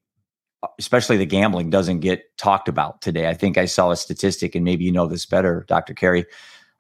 especially 0.79 1.17
the 1.17 1.27
gambling 1.27 1.71
doesn't 1.71 2.01
get 2.01 2.37
talked 2.37 2.69
about 2.69 3.01
today. 3.01 3.29
I 3.29 3.35
think 3.35 3.59
I 3.59 3.67
saw 3.67 3.91
a 3.91 3.97
statistic, 3.97 4.55
and 4.55 4.65
maybe 4.65 4.85
you 4.85 4.93
know 4.93 5.07
this 5.07 5.27
better, 5.27 5.65
Dr. 5.69 5.95
Kari, 5.95 6.27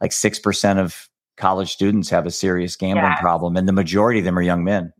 like 0.00 0.10
6% 0.10 0.78
of 0.78 1.08
college 1.36 1.72
students 1.72 2.10
have 2.10 2.26
a 2.26 2.30
serious 2.30 2.76
gambling 2.76 3.04
yes. 3.04 3.20
problem, 3.20 3.56
and 3.56 3.68
the 3.68 3.72
majority 3.72 4.20
of 4.20 4.24
them 4.24 4.38
are 4.38 4.42
young 4.42 4.64
men. 4.64 4.92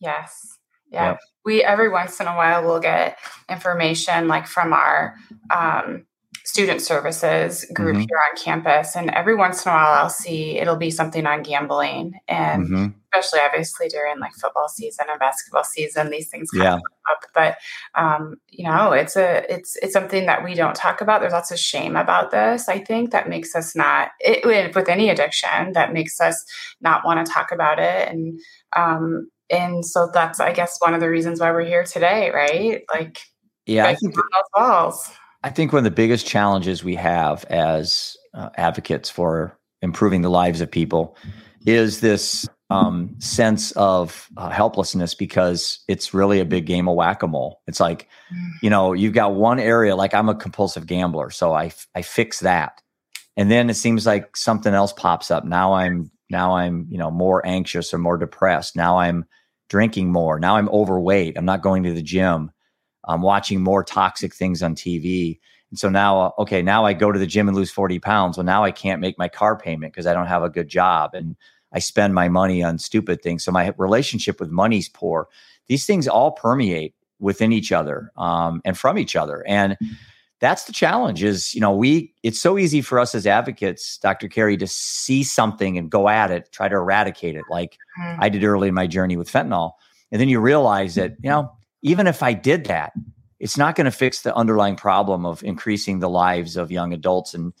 Yes. 0.00 0.58
Yeah. 0.90 1.10
Yep 1.10 1.20
we 1.44 1.62
every 1.62 1.88
once 1.88 2.20
in 2.20 2.26
a 2.26 2.36
while 2.36 2.62
will 2.62 2.80
get 2.80 3.18
information 3.48 4.28
like 4.28 4.46
from 4.46 4.72
our 4.72 5.16
um, 5.54 6.06
student 6.44 6.80
services 6.80 7.64
group 7.72 7.96
mm-hmm. 7.96 8.00
here 8.00 8.20
on 8.30 8.36
campus 8.36 8.96
and 8.96 9.10
every 9.10 9.34
once 9.34 9.64
in 9.64 9.70
a 9.70 9.74
while 9.74 9.92
i'll 9.92 10.08
see 10.08 10.58
it'll 10.58 10.76
be 10.76 10.90
something 10.90 11.26
on 11.26 11.42
gambling 11.42 12.14
and 12.26 12.66
mm-hmm. 12.66 12.86
especially 13.12 13.40
obviously 13.44 13.88
during 13.88 14.18
like 14.18 14.32
football 14.34 14.68
season 14.68 15.06
and 15.08 15.20
basketball 15.20 15.64
season 15.64 16.10
these 16.10 16.28
things 16.28 16.48
yeah. 16.52 16.74
up 17.10 17.20
but 17.34 17.56
um, 17.94 18.36
you 18.48 18.64
know 18.64 18.92
it's 18.92 19.16
a 19.16 19.44
it's 19.52 19.76
it's 19.76 19.92
something 19.92 20.26
that 20.26 20.44
we 20.44 20.54
don't 20.54 20.74
talk 20.74 21.00
about 21.00 21.20
there's 21.20 21.32
lots 21.32 21.50
of 21.50 21.58
shame 21.58 21.96
about 21.96 22.30
this 22.30 22.68
i 22.68 22.78
think 22.78 23.12
that 23.12 23.28
makes 23.28 23.54
us 23.54 23.76
not 23.76 24.10
it, 24.20 24.44
with 24.74 24.88
any 24.88 25.10
addiction 25.10 25.72
that 25.72 25.92
makes 25.92 26.20
us 26.20 26.44
not 26.80 27.04
want 27.04 27.24
to 27.24 27.32
talk 27.32 27.52
about 27.52 27.78
it 27.78 28.08
and 28.08 28.40
um, 28.74 29.28
and 29.48 29.84
so 29.84 30.10
that's 30.12 30.40
i 30.40 30.52
guess 30.52 30.76
one 30.80 30.94
of 30.94 31.00
the 31.00 31.08
reasons 31.08 31.40
why 31.40 31.52
we're 31.52 31.64
here 31.64 31.84
today 31.84 32.30
right 32.30 32.82
like 32.92 33.20
yeah 33.66 33.86
i 33.86 33.94
think 33.94 34.14
those 34.14 34.22
walls 34.56 35.12
i 35.44 35.50
think 35.50 35.72
one 35.72 35.78
of 35.78 35.84
the 35.84 35.90
biggest 35.90 36.26
challenges 36.26 36.84
we 36.84 36.94
have 36.94 37.44
as 37.46 38.16
uh, 38.34 38.48
advocates 38.56 39.10
for 39.10 39.58
improving 39.82 40.22
the 40.22 40.30
lives 40.30 40.60
of 40.60 40.70
people 40.70 41.16
is 41.66 42.00
this 42.00 42.48
um, 42.70 43.14
sense 43.18 43.72
of 43.72 44.28
uh, 44.38 44.48
helplessness 44.48 45.14
because 45.14 45.80
it's 45.88 46.14
really 46.14 46.40
a 46.40 46.44
big 46.44 46.64
game 46.64 46.88
of 46.88 46.94
whack-a-mole 46.94 47.60
it's 47.66 47.80
like 47.80 48.08
you 48.62 48.70
know 48.70 48.92
you've 48.92 49.12
got 49.12 49.34
one 49.34 49.58
area 49.58 49.94
like 49.94 50.14
i'm 50.14 50.28
a 50.28 50.34
compulsive 50.34 50.86
gambler 50.86 51.30
so 51.30 51.52
i 51.52 51.70
i 51.94 52.02
fix 52.02 52.40
that 52.40 52.80
and 53.36 53.50
then 53.50 53.68
it 53.68 53.74
seems 53.74 54.06
like 54.06 54.36
something 54.36 54.72
else 54.72 54.92
pops 54.92 55.30
up 55.30 55.44
now 55.44 55.74
i'm 55.74 56.10
now 56.30 56.56
i'm 56.56 56.86
you 56.88 56.96
know 56.96 57.10
more 57.10 57.46
anxious 57.46 57.92
or 57.92 57.98
more 57.98 58.16
depressed 58.16 58.74
now 58.74 58.98
i'm 58.98 59.26
drinking 59.72 60.12
more. 60.12 60.38
Now 60.38 60.56
I'm 60.56 60.68
overweight. 60.68 61.38
I'm 61.38 61.46
not 61.46 61.62
going 61.62 61.84
to 61.84 61.94
the 61.94 62.02
gym. 62.02 62.50
I'm 63.06 63.22
watching 63.22 63.62
more 63.62 63.82
toxic 63.84 64.34
things 64.34 64.62
on 64.62 64.74
TV. 64.74 65.38
And 65.70 65.78
so 65.78 65.88
now, 65.88 66.20
uh, 66.20 66.30
okay, 66.40 66.62
now 66.62 66.84
I 66.84 66.92
go 66.92 67.10
to 67.10 67.18
the 67.18 67.26
gym 67.26 67.48
and 67.48 67.56
lose 67.56 67.70
40 67.70 67.98
pounds. 67.98 68.36
Well, 68.36 68.44
now 68.44 68.64
I 68.64 68.70
can't 68.70 69.00
make 69.00 69.18
my 69.18 69.28
car 69.28 69.56
payment 69.56 69.92
because 69.92 70.06
I 70.06 70.14
don't 70.14 70.26
have 70.26 70.42
a 70.42 70.50
good 70.50 70.68
job 70.68 71.14
and 71.14 71.36
I 71.72 71.78
spend 71.78 72.14
my 72.14 72.28
money 72.28 72.62
on 72.62 72.78
stupid 72.78 73.22
things. 73.22 73.44
So 73.44 73.50
my 73.50 73.72
relationship 73.78 74.38
with 74.40 74.50
money's 74.50 74.88
poor. 74.88 75.28
These 75.68 75.86
things 75.86 76.06
all 76.06 76.32
permeate 76.32 76.94
within 77.18 77.52
each 77.52 77.72
other 77.72 78.12
um, 78.16 78.60
and 78.64 78.76
from 78.76 78.98
each 78.98 79.16
other. 79.16 79.44
And 79.46 79.76
that's 80.40 80.64
the 80.64 80.72
challenge 80.72 81.22
is, 81.22 81.54
you 81.54 81.60
know, 81.60 81.72
we, 81.74 82.12
it's 82.22 82.40
so 82.40 82.58
easy 82.58 82.82
for 82.82 82.98
us 82.98 83.14
as 83.14 83.26
advocates, 83.26 83.96
Dr. 83.98 84.28
Kari, 84.28 84.56
to 84.56 84.66
see 84.66 85.22
something 85.22 85.78
and 85.78 85.88
go 85.88 86.08
at 86.08 86.32
it, 86.32 86.50
try 86.50 86.68
to 86.68 86.74
eradicate 86.74 87.36
it, 87.36 87.44
like 87.48 87.78
mm-hmm. 87.98 88.20
I 88.20 88.28
did 88.28 88.42
early 88.42 88.68
in 88.68 88.74
my 88.74 88.88
journey 88.88 89.16
with 89.16 89.30
fentanyl. 89.30 89.72
And 90.10 90.20
then 90.20 90.28
you 90.28 90.40
realize 90.40 90.96
that, 90.96 91.12
you 91.22 91.30
know, 91.30 91.52
even 91.82 92.06
if 92.06 92.22
I 92.22 92.32
did 92.32 92.64
that, 92.66 92.92
it's 93.38 93.58
not 93.58 93.74
going 93.74 93.84
to 93.86 93.90
fix 93.90 94.22
the 94.22 94.34
underlying 94.34 94.76
problem 94.76 95.26
of 95.26 95.42
increasing 95.42 95.98
the 95.98 96.08
lives 96.08 96.56
of 96.56 96.70
young 96.70 96.92
adults 96.92 97.34
and 97.34 97.52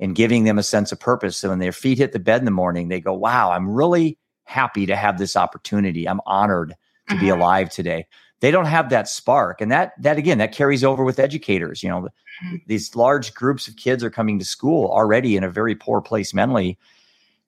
and 0.00 0.14
giving 0.14 0.44
them 0.44 0.58
a 0.58 0.62
sense 0.62 0.92
of 0.92 1.00
purpose. 1.00 1.36
So 1.36 1.48
when 1.48 1.58
their 1.58 1.72
feet 1.72 1.98
hit 1.98 2.12
the 2.12 2.18
bed 2.20 2.40
in 2.40 2.44
the 2.44 2.50
morning, 2.50 2.88
they 2.88 3.00
go, 3.00 3.14
"Wow, 3.14 3.50
I'm 3.52 3.68
really 3.68 4.18
happy 4.44 4.86
to 4.86 4.96
have 4.96 5.18
this 5.18 5.36
opportunity. 5.36 6.08
I'm 6.08 6.20
honored 6.26 6.74
to 7.08 7.14
mm-hmm. 7.14 7.24
be 7.24 7.28
alive 7.28 7.70
today." 7.70 8.06
they 8.40 8.50
don't 8.50 8.66
have 8.66 8.90
that 8.90 9.08
spark 9.08 9.60
and 9.60 9.70
that 9.70 9.92
that 10.00 10.18
again 10.18 10.38
that 10.38 10.52
carries 10.52 10.84
over 10.84 11.04
with 11.04 11.18
educators 11.18 11.82
you 11.82 11.88
know 11.88 12.02
mm-hmm. 12.02 12.56
these 12.66 12.94
large 12.94 13.34
groups 13.34 13.68
of 13.68 13.76
kids 13.76 14.04
are 14.04 14.10
coming 14.10 14.38
to 14.38 14.44
school 14.44 14.90
already 14.90 15.36
in 15.36 15.44
a 15.44 15.50
very 15.50 15.74
poor 15.74 16.00
place 16.00 16.32
mentally 16.32 16.78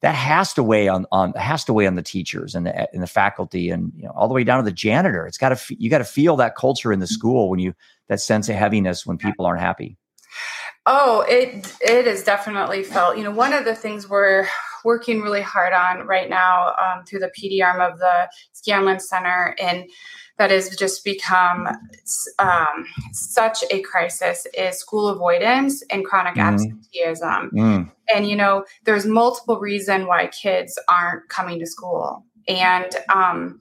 that 0.03 0.15
has 0.15 0.55
to 0.55 0.63
weigh 0.63 0.89
on 0.89 1.07
on 1.13 1.33
has 1.35 1.65
to 1.65 1.73
weigh 1.73 1.87
on 1.87 1.95
the 1.95 2.03
teachers 2.03 2.55
and 2.55 2.67
the 2.67 2.93
and 2.93 3.03
the 3.03 3.07
faculty 3.07 3.71
and 3.71 3.93
you 3.95 4.05
know 4.05 4.13
all 4.15 4.29
the 4.29 4.35
way 4.35 4.45
down 4.45 4.63
to 4.63 4.65
the 4.65 4.75
janitor. 4.75 5.27
It's 5.27 5.39
got 5.39 5.57
to 5.57 5.77
you 5.77 5.91
got 5.91 5.99
to 5.99 6.05
feel 6.05 6.37
that 6.37 6.57
culture 6.57 6.93
in 6.93 7.01
the 7.01 7.07
school 7.07 7.51
when 7.51 7.59
you 7.59 7.75
that 8.09 8.21
sense 8.21 8.49
of 8.49 8.57
heaviness 8.57 9.07
when 9.07 9.19
people 9.19 9.47
aren't 9.47 9.61
happy. 9.61 9.97
Oh 10.87 11.25
it 11.29 11.75
it 11.81 12.07
is 12.07 12.25
definitely 12.25 12.83
felt 12.83 13.19
you 13.19 13.25
know 13.25 13.31
one 13.31 13.53
of 13.53 13.65
the 13.65 13.75
things 13.75 14.09
we're 14.09 14.47
working 14.85 15.21
really 15.21 15.43
hard 15.43 15.75
on 15.75 16.07
right 16.07 16.31
now 16.31 16.75
um, 16.83 17.05
through 17.05 17.19
the 17.19 17.31
pd 17.39 17.63
arm 17.63 17.83
of 17.83 17.99
the 17.99 18.29
scanlon 18.53 18.99
center 18.99 19.55
and 19.61 19.85
that 20.41 20.51
has 20.51 20.75
just 20.75 21.05
become 21.05 21.69
um, 22.39 22.87
such 23.13 23.63
a 23.71 23.83
crisis 23.83 24.47
is 24.57 24.79
school 24.79 25.09
avoidance 25.09 25.83
and 25.91 26.03
chronic 26.03 26.35
mm. 26.37 26.41
absenteeism. 26.41 27.51
Mm. 27.55 27.93
And 28.15 28.27
you 28.27 28.37
know, 28.37 28.65
there's 28.87 29.05
multiple 29.05 29.61
reason 29.61 30.07
why 30.07 30.29
kids 30.29 30.79
aren't 30.89 31.29
coming 31.29 31.59
to 31.59 31.67
school, 31.67 32.25
and 32.49 32.91
um, 33.15 33.61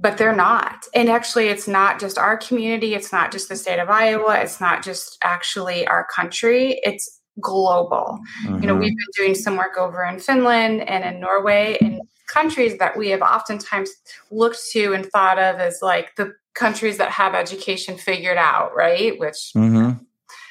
but 0.00 0.16
they're 0.16 0.34
not. 0.34 0.86
And 0.94 1.10
actually, 1.10 1.48
it's 1.48 1.68
not 1.68 2.00
just 2.00 2.16
our 2.16 2.38
community. 2.38 2.94
It's 2.94 3.12
not 3.12 3.30
just 3.30 3.50
the 3.50 3.56
state 3.56 3.78
of 3.78 3.90
Iowa. 3.90 4.40
It's 4.40 4.62
not 4.62 4.82
just 4.82 5.18
actually 5.22 5.86
our 5.86 6.06
country. 6.06 6.80
It's 6.84 7.20
global. 7.38 8.18
Mm-hmm. 8.46 8.62
You 8.62 8.66
know, 8.68 8.72
mm-hmm. 8.72 8.80
we've 8.80 8.96
been 8.96 9.24
doing 9.26 9.34
some 9.34 9.58
work 9.58 9.76
over 9.76 10.02
in 10.04 10.18
Finland 10.20 10.88
and 10.88 11.04
in 11.04 11.20
Norway, 11.20 11.76
and 11.82 12.00
countries 12.34 12.78
that 12.78 12.96
we 12.96 13.10
have 13.10 13.22
oftentimes 13.22 13.90
looked 14.30 14.58
to 14.72 14.92
and 14.92 15.06
thought 15.06 15.38
of 15.38 15.56
as 15.56 15.78
like 15.80 16.16
the 16.16 16.34
countries 16.54 16.98
that 16.98 17.10
have 17.10 17.34
education 17.34 17.96
figured 17.96 18.36
out, 18.36 18.74
right? 18.74 19.18
Which, 19.18 19.52
mm-hmm. 19.56 20.02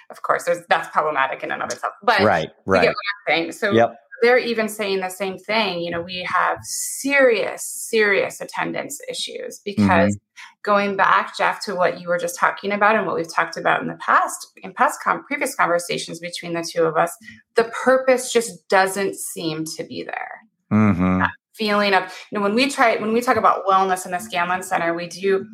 of 0.09 0.21
course, 0.21 0.45
there's 0.45 0.65
that's 0.69 0.87
problematic 0.89 1.43
in 1.43 1.51
and 1.51 1.61
of 1.61 1.71
itself. 1.71 1.93
But 2.01 2.21
right, 2.21 2.49
right. 2.65 2.95
Saying. 3.27 3.51
So 3.51 3.71
yep. 3.71 3.97
they're 4.21 4.37
even 4.37 4.69
saying 4.69 5.01
the 5.01 5.09
same 5.09 5.37
thing. 5.37 5.81
You 5.81 5.91
know, 5.91 6.01
we 6.01 6.25
have 6.29 6.57
serious, 6.63 7.63
serious 7.63 8.39
attendance 8.41 8.99
issues 9.09 9.59
because. 9.59 10.15
Mm-hmm. 10.15 10.19
Going 10.63 10.95
back, 10.95 11.37
Jeff, 11.37 11.61
to 11.65 11.75
what 11.75 11.99
you 11.99 12.07
were 12.07 12.17
just 12.17 12.39
talking 12.39 12.71
about 12.71 12.95
and 12.95 13.05
what 13.05 13.17
we've 13.17 13.33
talked 13.33 13.57
about 13.57 13.81
in 13.81 13.89
the 13.89 13.95
past, 13.95 14.47
in 14.63 14.73
past 14.73 15.03
com- 15.03 15.25
previous 15.25 15.55
conversations 15.55 16.19
between 16.19 16.53
the 16.53 16.63
two 16.63 16.83
of 16.83 16.95
us, 16.95 17.13
the 17.55 17.65
purpose 17.83 18.31
just 18.31 18.65
doesn't 18.69 19.15
seem 19.15 19.65
to 19.65 19.83
be 19.83 20.03
there. 20.03 20.39
Mm-hmm 20.71 21.23
feeling 21.53 21.93
of 21.93 22.03
you 22.31 22.37
know 22.37 22.43
when 22.43 22.55
we 22.55 22.69
try 22.69 22.95
when 22.97 23.13
we 23.13 23.21
talk 23.21 23.37
about 23.37 23.65
wellness 23.65 24.05
in 24.05 24.11
the 24.11 24.19
Scanlon 24.19 24.63
Center, 24.63 24.93
we 24.93 25.07
do 25.07 25.47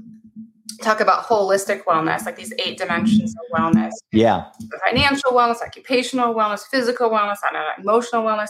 talk 0.82 1.02
about 1.02 1.26
holistic 1.26 1.84
wellness, 1.84 2.26
like 2.26 2.38
these 2.38 2.54
eight 2.60 2.78
dimensions 2.78 3.36
of 3.36 3.60
wellness. 3.60 3.92
Yeah, 4.12 4.46
financial 4.88 5.32
wellness, 5.32 5.62
occupational 5.62 6.34
wellness, 6.34 6.62
physical 6.72 7.10
wellness, 7.10 7.38
and 7.48 7.58
emotional 7.78 8.24
wellness. 8.24 8.50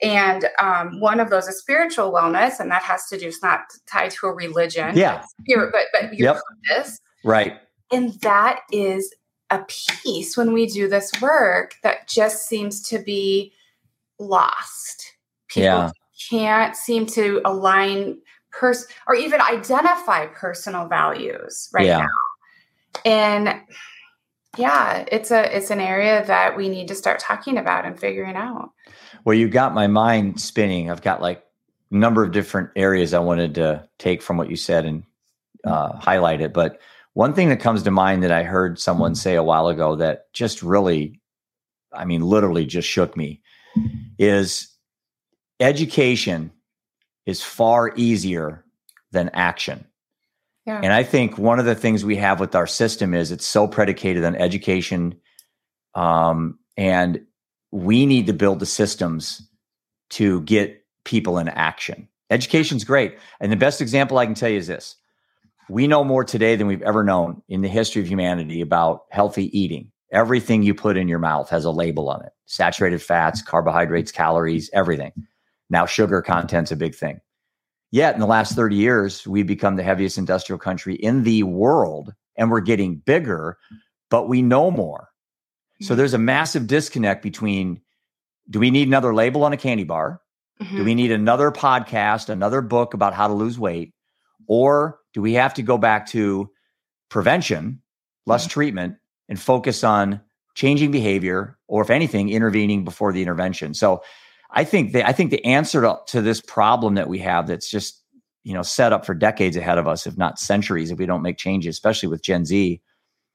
And 0.00 0.48
um, 0.60 1.00
one 1.00 1.18
of 1.18 1.28
those 1.28 1.48
is 1.48 1.58
spiritual 1.58 2.12
wellness, 2.12 2.60
and 2.60 2.70
that 2.70 2.82
has 2.82 3.06
to 3.08 3.18
do. 3.18 3.26
It's 3.28 3.42
not 3.42 3.62
tied 3.90 4.12
to 4.12 4.26
a 4.26 4.32
religion. 4.32 4.96
Yeah, 4.96 5.24
spirit, 5.40 5.72
but 5.72 5.86
but 5.92 6.14
your 6.14 6.34
yep. 6.34 6.42
purpose. 6.68 7.00
Right. 7.24 7.58
And 7.90 8.12
that 8.20 8.60
is 8.70 9.12
a 9.50 9.64
piece 9.66 10.36
when 10.36 10.52
we 10.52 10.66
do 10.66 10.88
this 10.88 11.10
work 11.22 11.74
that 11.82 12.06
just 12.06 12.46
seems 12.46 12.86
to 12.88 12.98
be 12.98 13.52
lost. 14.18 15.16
People 15.48 15.64
yeah 15.64 15.90
can't 16.30 16.76
seem 16.76 17.06
to 17.06 17.40
align 17.44 18.18
pers 18.50 18.86
or 19.06 19.14
even 19.14 19.40
identify 19.40 20.26
personal 20.26 20.88
values 20.88 21.68
right 21.72 21.86
yeah. 21.86 21.98
now. 21.98 23.00
And 23.04 23.60
yeah, 24.56 25.04
it's 25.12 25.30
a 25.30 25.56
it's 25.56 25.70
an 25.70 25.80
area 25.80 26.24
that 26.26 26.56
we 26.56 26.68
need 26.68 26.88
to 26.88 26.94
start 26.94 27.20
talking 27.20 27.58
about 27.58 27.84
and 27.84 27.98
figuring 27.98 28.36
out. 28.36 28.72
Well, 29.24 29.36
you 29.36 29.48
got 29.48 29.74
my 29.74 29.86
mind 29.86 30.40
spinning. 30.40 30.90
I've 30.90 31.02
got 31.02 31.20
like 31.20 31.44
a 31.90 31.94
number 31.94 32.24
of 32.24 32.32
different 32.32 32.70
areas 32.74 33.14
I 33.14 33.18
wanted 33.18 33.54
to 33.56 33.88
take 33.98 34.22
from 34.22 34.36
what 34.36 34.50
you 34.50 34.56
said 34.56 34.84
and 34.84 35.04
uh, 35.64 35.96
highlight 35.98 36.40
it. 36.40 36.52
But 36.52 36.80
one 37.14 37.34
thing 37.34 37.48
that 37.50 37.60
comes 37.60 37.82
to 37.82 37.90
mind 37.90 38.22
that 38.22 38.32
I 38.32 38.42
heard 38.42 38.78
someone 38.78 39.14
say 39.14 39.34
a 39.34 39.42
while 39.42 39.68
ago 39.68 39.96
that 39.96 40.32
just 40.32 40.62
really, 40.62 41.20
I 41.92 42.04
mean, 42.04 42.22
literally 42.22 42.64
just 42.64 42.88
shook 42.88 43.16
me 43.16 43.42
is 44.18 44.68
education 45.60 46.52
is 47.26 47.42
far 47.42 47.92
easier 47.96 48.64
than 49.12 49.30
action. 49.32 49.86
Yeah. 50.66 50.80
And 50.82 50.92
I 50.92 51.02
think 51.02 51.38
one 51.38 51.58
of 51.58 51.64
the 51.64 51.74
things 51.74 52.04
we 52.04 52.16
have 52.16 52.40
with 52.40 52.54
our 52.54 52.66
system 52.66 53.14
is 53.14 53.32
it's 53.32 53.46
so 53.46 53.66
predicated 53.66 54.24
on 54.24 54.36
education. 54.36 55.18
Um, 55.94 56.58
and 56.76 57.22
we 57.70 58.06
need 58.06 58.26
to 58.26 58.32
build 58.32 58.60
the 58.60 58.66
systems 58.66 59.42
to 60.10 60.42
get 60.42 60.84
people 61.04 61.38
in 61.38 61.48
action. 61.48 62.08
Education's 62.30 62.84
great. 62.84 63.18
And 63.40 63.50
the 63.50 63.56
best 63.56 63.80
example 63.80 64.18
I 64.18 64.26
can 64.26 64.34
tell 64.34 64.50
you 64.50 64.58
is 64.58 64.66
this 64.66 64.96
we 65.70 65.86
know 65.86 66.04
more 66.04 66.24
today 66.24 66.56
than 66.56 66.66
we've 66.66 66.82
ever 66.82 67.04
known 67.04 67.42
in 67.48 67.60
the 67.60 67.68
history 67.68 68.00
of 68.00 68.08
humanity 68.08 68.60
about 68.60 69.04
healthy 69.10 69.58
eating. 69.58 69.90
Everything 70.10 70.62
you 70.62 70.74
put 70.74 70.96
in 70.96 71.08
your 71.08 71.18
mouth 71.18 71.50
has 71.50 71.66
a 71.66 71.70
label 71.70 72.08
on 72.08 72.24
it 72.24 72.32
saturated 72.46 73.02
fats, 73.02 73.42
carbohydrates, 73.42 74.10
calories, 74.10 74.70
everything. 74.72 75.12
Now, 75.70 75.86
sugar 75.86 76.22
content's 76.22 76.72
a 76.72 76.76
big 76.76 76.94
thing. 76.94 77.20
Yet, 77.90 78.14
in 78.14 78.20
the 78.20 78.26
last 78.26 78.54
30 78.54 78.76
years, 78.76 79.26
we've 79.26 79.46
become 79.46 79.76
the 79.76 79.82
heaviest 79.82 80.18
industrial 80.18 80.58
country 80.58 80.94
in 80.94 81.22
the 81.22 81.42
world, 81.42 82.12
and 82.36 82.50
we're 82.50 82.60
getting 82.60 82.96
bigger, 82.96 83.56
but 84.10 84.28
we 84.28 84.42
know 84.42 84.70
more. 84.70 85.08
So, 85.80 85.92
mm-hmm. 85.92 85.98
there's 85.98 86.14
a 86.14 86.18
massive 86.18 86.66
disconnect 86.66 87.22
between 87.22 87.80
do 88.50 88.58
we 88.58 88.70
need 88.70 88.88
another 88.88 89.14
label 89.14 89.44
on 89.44 89.52
a 89.52 89.56
candy 89.56 89.84
bar? 89.84 90.20
Mm-hmm. 90.60 90.76
Do 90.76 90.84
we 90.84 90.94
need 90.94 91.12
another 91.12 91.50
podcast, 91.50 92.28
another 92.28 92.60
book 92.60 92.94
about 92.94 93.14
how 93.14 93.28
to 93.28 93.34
lose 93.34 93.58
weight? 93.58 93.92
Or 94.46 94.98
do 95.12 95.22
we 95.22 95.34
have 95.34 95.54
to 95.54 95.62
go 95.62 95.78
back 95.78 96.06
to 96.08 96.50
prevention, 97.10 97.82
less 98.26 98.44
mm-hmm. 98.44 98.50
treatment, 98.50 98.96
and 99.28 99.38
focus 99.38 99.84
on 99.84 100.20
changing 100.54 100.90
behavior, 100.90 101.58
or 101.68 101.82
if 101.82 101.90
anything, 101.90 102.30
intervening 102.30 102.84
before 102.84 103.12
the 103.12 103.22
intervention? 103.22 103.74
So, 103.74 104.02
I 104.50 104.64
think 104.64 104.92
the 104.92 105.06
I 105.06 105.12
think 105.12 105.30
the 105.30 105.44
answer 105.44 105.82
to, 105.82 105.98
to 106.08 106.22
this 106.22 106.40
problem 106.40 106.94
that 106.94 107.08
we 107.08 107.18
have 107.18 107.46
that's 107.46 107.68
just 107.68 108.02
you 108.44 108.54
know 108.54 108.62
set 108.62 108.92
up 108.92 109.04
for 109.04 109.14
decades 109.14 109.56
ahead 109.56 109.78
of 109.78 109.86
us, 109.86 110.06
if 110.06 110.16
not 110.16 110.38
centuries, 110.38 110.90
if 110.90 110.98
we 110.98 111.06
don't 111.06 111.22
make 111.22 111.38
changes, 111.38 111.74
especially 111.74 112.08
with 112.08 112.22
Gen 112.22 112.44
Z, 112.44 112.80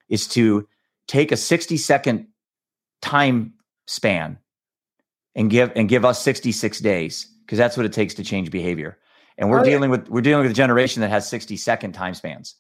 is 0.10 0.28
to 0.30 0.68
take 1.08 1.32
a 1.32 1.38
60 1.38 1.78
second 1.78 2.28
time 3.02 3.54
span 3.86 4.40
and 5.36 5.50
give 5.50 5.72
and 5.76 5.90
give 5.90 6.06
us 6.06 6.22
66 6.22 6.80
days 6.80 7.28
because 7.46 7.58
that's 7.58 7.78
what 7.78 7.86
it 7.86 7.94
takes 7.94 8.16
to 8.16 8.24
change 8.24 8.50
behavior. 8.52 8.98
And 9.38 9.50
we're 9.50 9.62
oh, 9.62 9.64
dealing 9.64 9.90
yeah. 9.90 9.98
with 9.98 10.10
we're 10.10 10.22
dealing 10.22 10.44
with 10.44 10.52
a 10.52 10.56
generation 10.56 11.02
that 11.02 11.10
has 11.10 11.28
60 11.30 11.58
second 11.58 11.94
time 11.94 12.14
spans. 12.14 12.56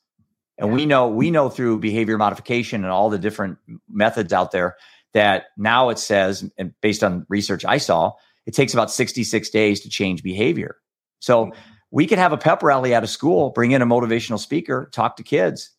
And 0.58 0.70
yeah. 0.70 0.76
we 0.76 0.86
know 0.86 1.08
we 1.08 1.32
know 1.32 1.50
through 1.50 1.80
behavior 1.80 2.18
modification 2.18 2.84
and 2.84 2.92
all 2.92 3.10
the 3.10 3.20
different 3.20 3.58
methods 3.90 4.34
out 4.34 4.52
there 4.52 4.76
that 5.14 5.46
now 5.58 5.90
it 5.90 6.00
says 6.00 6.50
and 6.58 6.74
based 6.82 7.04
on 7.04 7.26
research 7.30 7.66
I 7.66 7.78
saw 7.78 8.14
it 8.46 8.54
takes 8.54 8.74
about 8.74 8.92
66 8.92 9.50
days 9.50 9.82
to 9.82 9.90
change 9.90 10.24
behavior. 10.24 10.78
So 11.20 11.46
mm-hmm. 11.46 11.60
we 11.92 12.08
could 12.08 12.20
have 12.20 12.34
a 12.34 12.38
pep 12.38 12.64
rally 12.64 12.94
out 12.94 13.04
of 13.04 13.10
school, 13.10 13.52
bring 13.52 13.72
in 13.72 13.82
a 13.82 13.86
motivational 13.86 14.40
speaker, 14.40 14.90
talk 14.92 15.16
to 15.18 15.24
kids. 15.24 15.72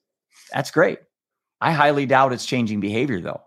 That's 0.52 0.71
great. 0.71 0.99
I 1.61 1.73
highly 1.73 2.06
doubt 2.06 2.33
it's 2.33 2.47
changing 2.47 2.80
behavior 2.80 3.21
though. 3.21 3.42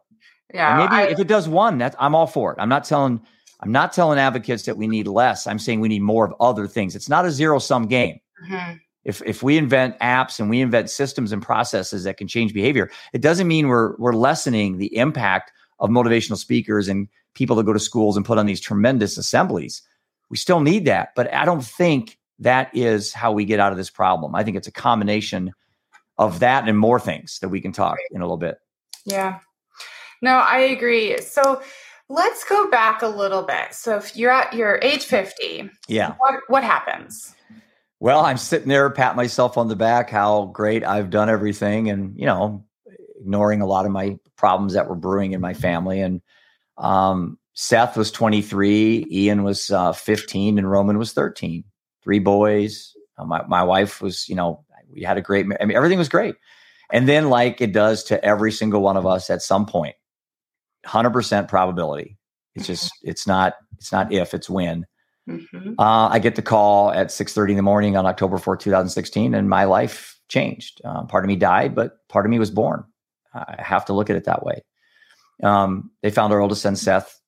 Yeah. 0.53 0.77
maybe 0.77 0.93
I, 0.93 1.07
if 1.07 1.19
it 1.19 1.27
does 1.27 1.47
one, 1.47 1.77
that's 1.77 1.95
I'm 1.99 2.15
all 2.15 2.27
for 2.27 2.53
it. 2.53 2.57
I'm 2.59 2.69
not 2.69 2.83
telling 2.83 3.21
I'm 3.59 3.71
not 3.71 3.91
telling 3.91 4.19
advocates 4.19 4.63
that 4.63 4.77
we 4.77 4.87
need 4.87 5.07
less. 5.07 5.47
I'm 5.47 5.59
saying 5.59 5.79
we 5.79 5.87
need 5.87 6.01
more 6.01 6.25
of 6.25 6.33
other 6.39 6.67
things. 6.67 6.95
It's 6.95 7.09
not 7.09 7.25
a 7.25 7.31
zero 7.31 7.59
sum 7.59 7.87
game. 7.87 8.19
Mm-hmm. 8.45 8.77
If 9.03 9.21
if 9.25 9.43
we 9.43 9.57
invent 9.57 9.97
apps 9.99 10.39
and 10.39 10.49
we 10.49 10.61
invent 10.61 10.89
systems 10.89 11.31
and 11.31 11.41
processes 11.41 12.03
that 12.03 12.17
can 12.17 12.27
change 12.27 12.53
behavior, 12.53 12.89
it 13.13 13.21
doesn't 13.21 13.47
mean 13.47 13.67
we're 13.67 13.95
we're 13.97 14.13
lessening 14.13 14.77
the 14.77 14.95
impact 14.97 15.51
of 15.79 15.89
motivational 15.89 16.37
speakers 16.37 16.87
and 16.87 17.07
people 17.37 17.55
to 17.55 17.63
go 17.63 17.71
to 17.71 17.79
schools 17.79 18.17
and 18.17 18.25
put 18.25 18.39
on 18.39 18.47
these 18.47 18.59
tremendous 18.59 19.15
assemblies. 19.15 19.83
We 20.29 20.37
still 20.37 20.59
need 20.59 20.85
that, 20.85 21.09
but 21.15 21.31
I 21.31 21.45
don't 21.45 21.63
think 21.63 22.17
that 22.39 22.75
is 22.75 23.13
how 23.13 23.31
we 23.31 23.45
get 23.45 23.59
out 23.59 23.71
of 23.71 23.77
this 23.77 23.91
problem. 23.91 24.33
I 24.33 24.43
think 24.43 24.57
it's 24.57 24.67
a 24.67 24.71
combination 24.71 25.53
of 26.17 26.39
that 26.39 26.67
and 26.67 26.77
more 26.77 26.99
things 26.99 27.37
that 27.39 27.49
we 27.49 27.61
can 27.61 27.71
talk 27.71 27.97
in 28.09 28.21
a 28.21 28.23
little 28.25 28.37
bit. 28.37 28.57
Yeah. 29.05 29.39
No, 30.21 30.31
I 30.31 30.57
agree. 30.57 31.21
So 31.21 31.61
let's 32.09 32.43
go 32.43 32.71
back 32.71 33.03
a 33.03 33.07
little 33.07 33.43
bit. 33.43 33.73
So 33.73 33.97
if 33.97 34.17
you're 34.17 34.31
at 34.31 34.51
your 34.53 34.79
age 34.81 35.05
50, 35.05 35.69
yeah. 35.87 36.15
What, 36.17 36.39
what 36.47 36.63
happens? 36.63 37.35
Well, 37.99 38.25
I'm 38.25 38.37
sitting 38.37 38.67
there, 38.67 38.89
pat 38.89 39.15
myself 39.15 39.57
on 39.57 39.67
the 39.67 39.75
back, 39.75 40.09
how 40.09 40.45
great 40.45 40.83
I've 40.83 41.11
done 41.11 41.29
everything, 41.29 41.89
and 41.89 42.17
you 42.17 42.25
know, 42.25 42.63
ignoring 43.19 43.61
a 43.61 43.67
lot 43.67 43.85
of 43.85 43.91
my 43.91 44.17
problems 44.35 44.73
that 44.73 44.87
were 44.87 44.95
brewing 44.95 45.33
in 45.33 45.41
my 45.41 45.53
family. 45.53 46.01
And 46.01 46.21
um, 46.77 47.37
Seth 47.53 47.97
was 47.97 48.11
23, 48.11 49.07
Ian 49.09 49.43
was 49.43 49.71
uh, 49.71 49.91
15, 49.91 50.57
and 50.57 50.69
Roman 50.69 50.97
was 50.97 51.13
13. 51.13 51.63
Three 52.03 52.19
boys. 52.19 52.95
Uh, 53.17 53.25
my, 53.25 53.43
my 53.47 53.63
wife 53.63 54.01
was, 54.01 54.29
you 54.29 54.35
know, 54.35 54.63
We 54.91 55.01
had 55.01 55.17
a 55.17 55.21
great, 55.21 55.45
I 55.59 55.65
mean, 55.65 55.75
everything 55.75 55.97
was 55.97 56.09
great. 56.09 56.35
And 56.91 57.09
then, 57.09 57.29
like 57.29 57.59
it 57.59 57.73
does 57.73 58.03
to 58.05 58.23
every 58.23 58.51
single 58.51 58.81
one 58.81 58.95
of 58.95 59.05
us 59.05 59.29
at 59.29 59.41
some 59.41 59.65
point, 59.65 59.95
100% 60.85 61.47
probability. 61.47 62.17
It's 62.55 62.67
just, 62.67 62.91
it's 63.03 63.27
not, 63.27 63.55
it's 63.77 63.91
not 63.91 64.11
if, 64.13 64.33
it's 64.33 64.49
when. 64.49 64.85
Mm-hmm. 65.27 65.73
Uh, 65.77 66.07
I 66.07 66.19
get 66.19 66.35
the 66.35 66.41
call 66.41 66.91
at 66.91 67.07
6:30 67.07 67.51
in 67.51 67.55
the 67.57 67.61
morning 67.61 67.97
on 67.97 68.05
October 68.05 68.37
4, 68.37 68.55
2016, 68.55 69.33
and 69.33 69.49
my 69.49 69.65
life 69.65 70.17
changed. 70.29 70.81
Uh, 70.85 71.03
part 71.03 71.25
of 71.25 71.27
me 71.27 71.35
died, 71.35 71.75
but 71.75 72.07
part 72.07 72.25
of 72.25 72.29
me 72.29 72.39
was 72.39 72.51
born. 72.51 72.85
I 73.33 73.55
have 73.59 73.85
to 73.85 73.93
look 73.93 74.09
at 74.09 74.15
it 74.15 74.23
that 74.23 74.43
way. 74.43 74.63
Um, 75.43 75.91
they 76.01 76.09
found 76.09 76.33
our 76.33 76.39
oldest 76.39 76.61
son, 76.61 76.75
Seth, 76.75 77.19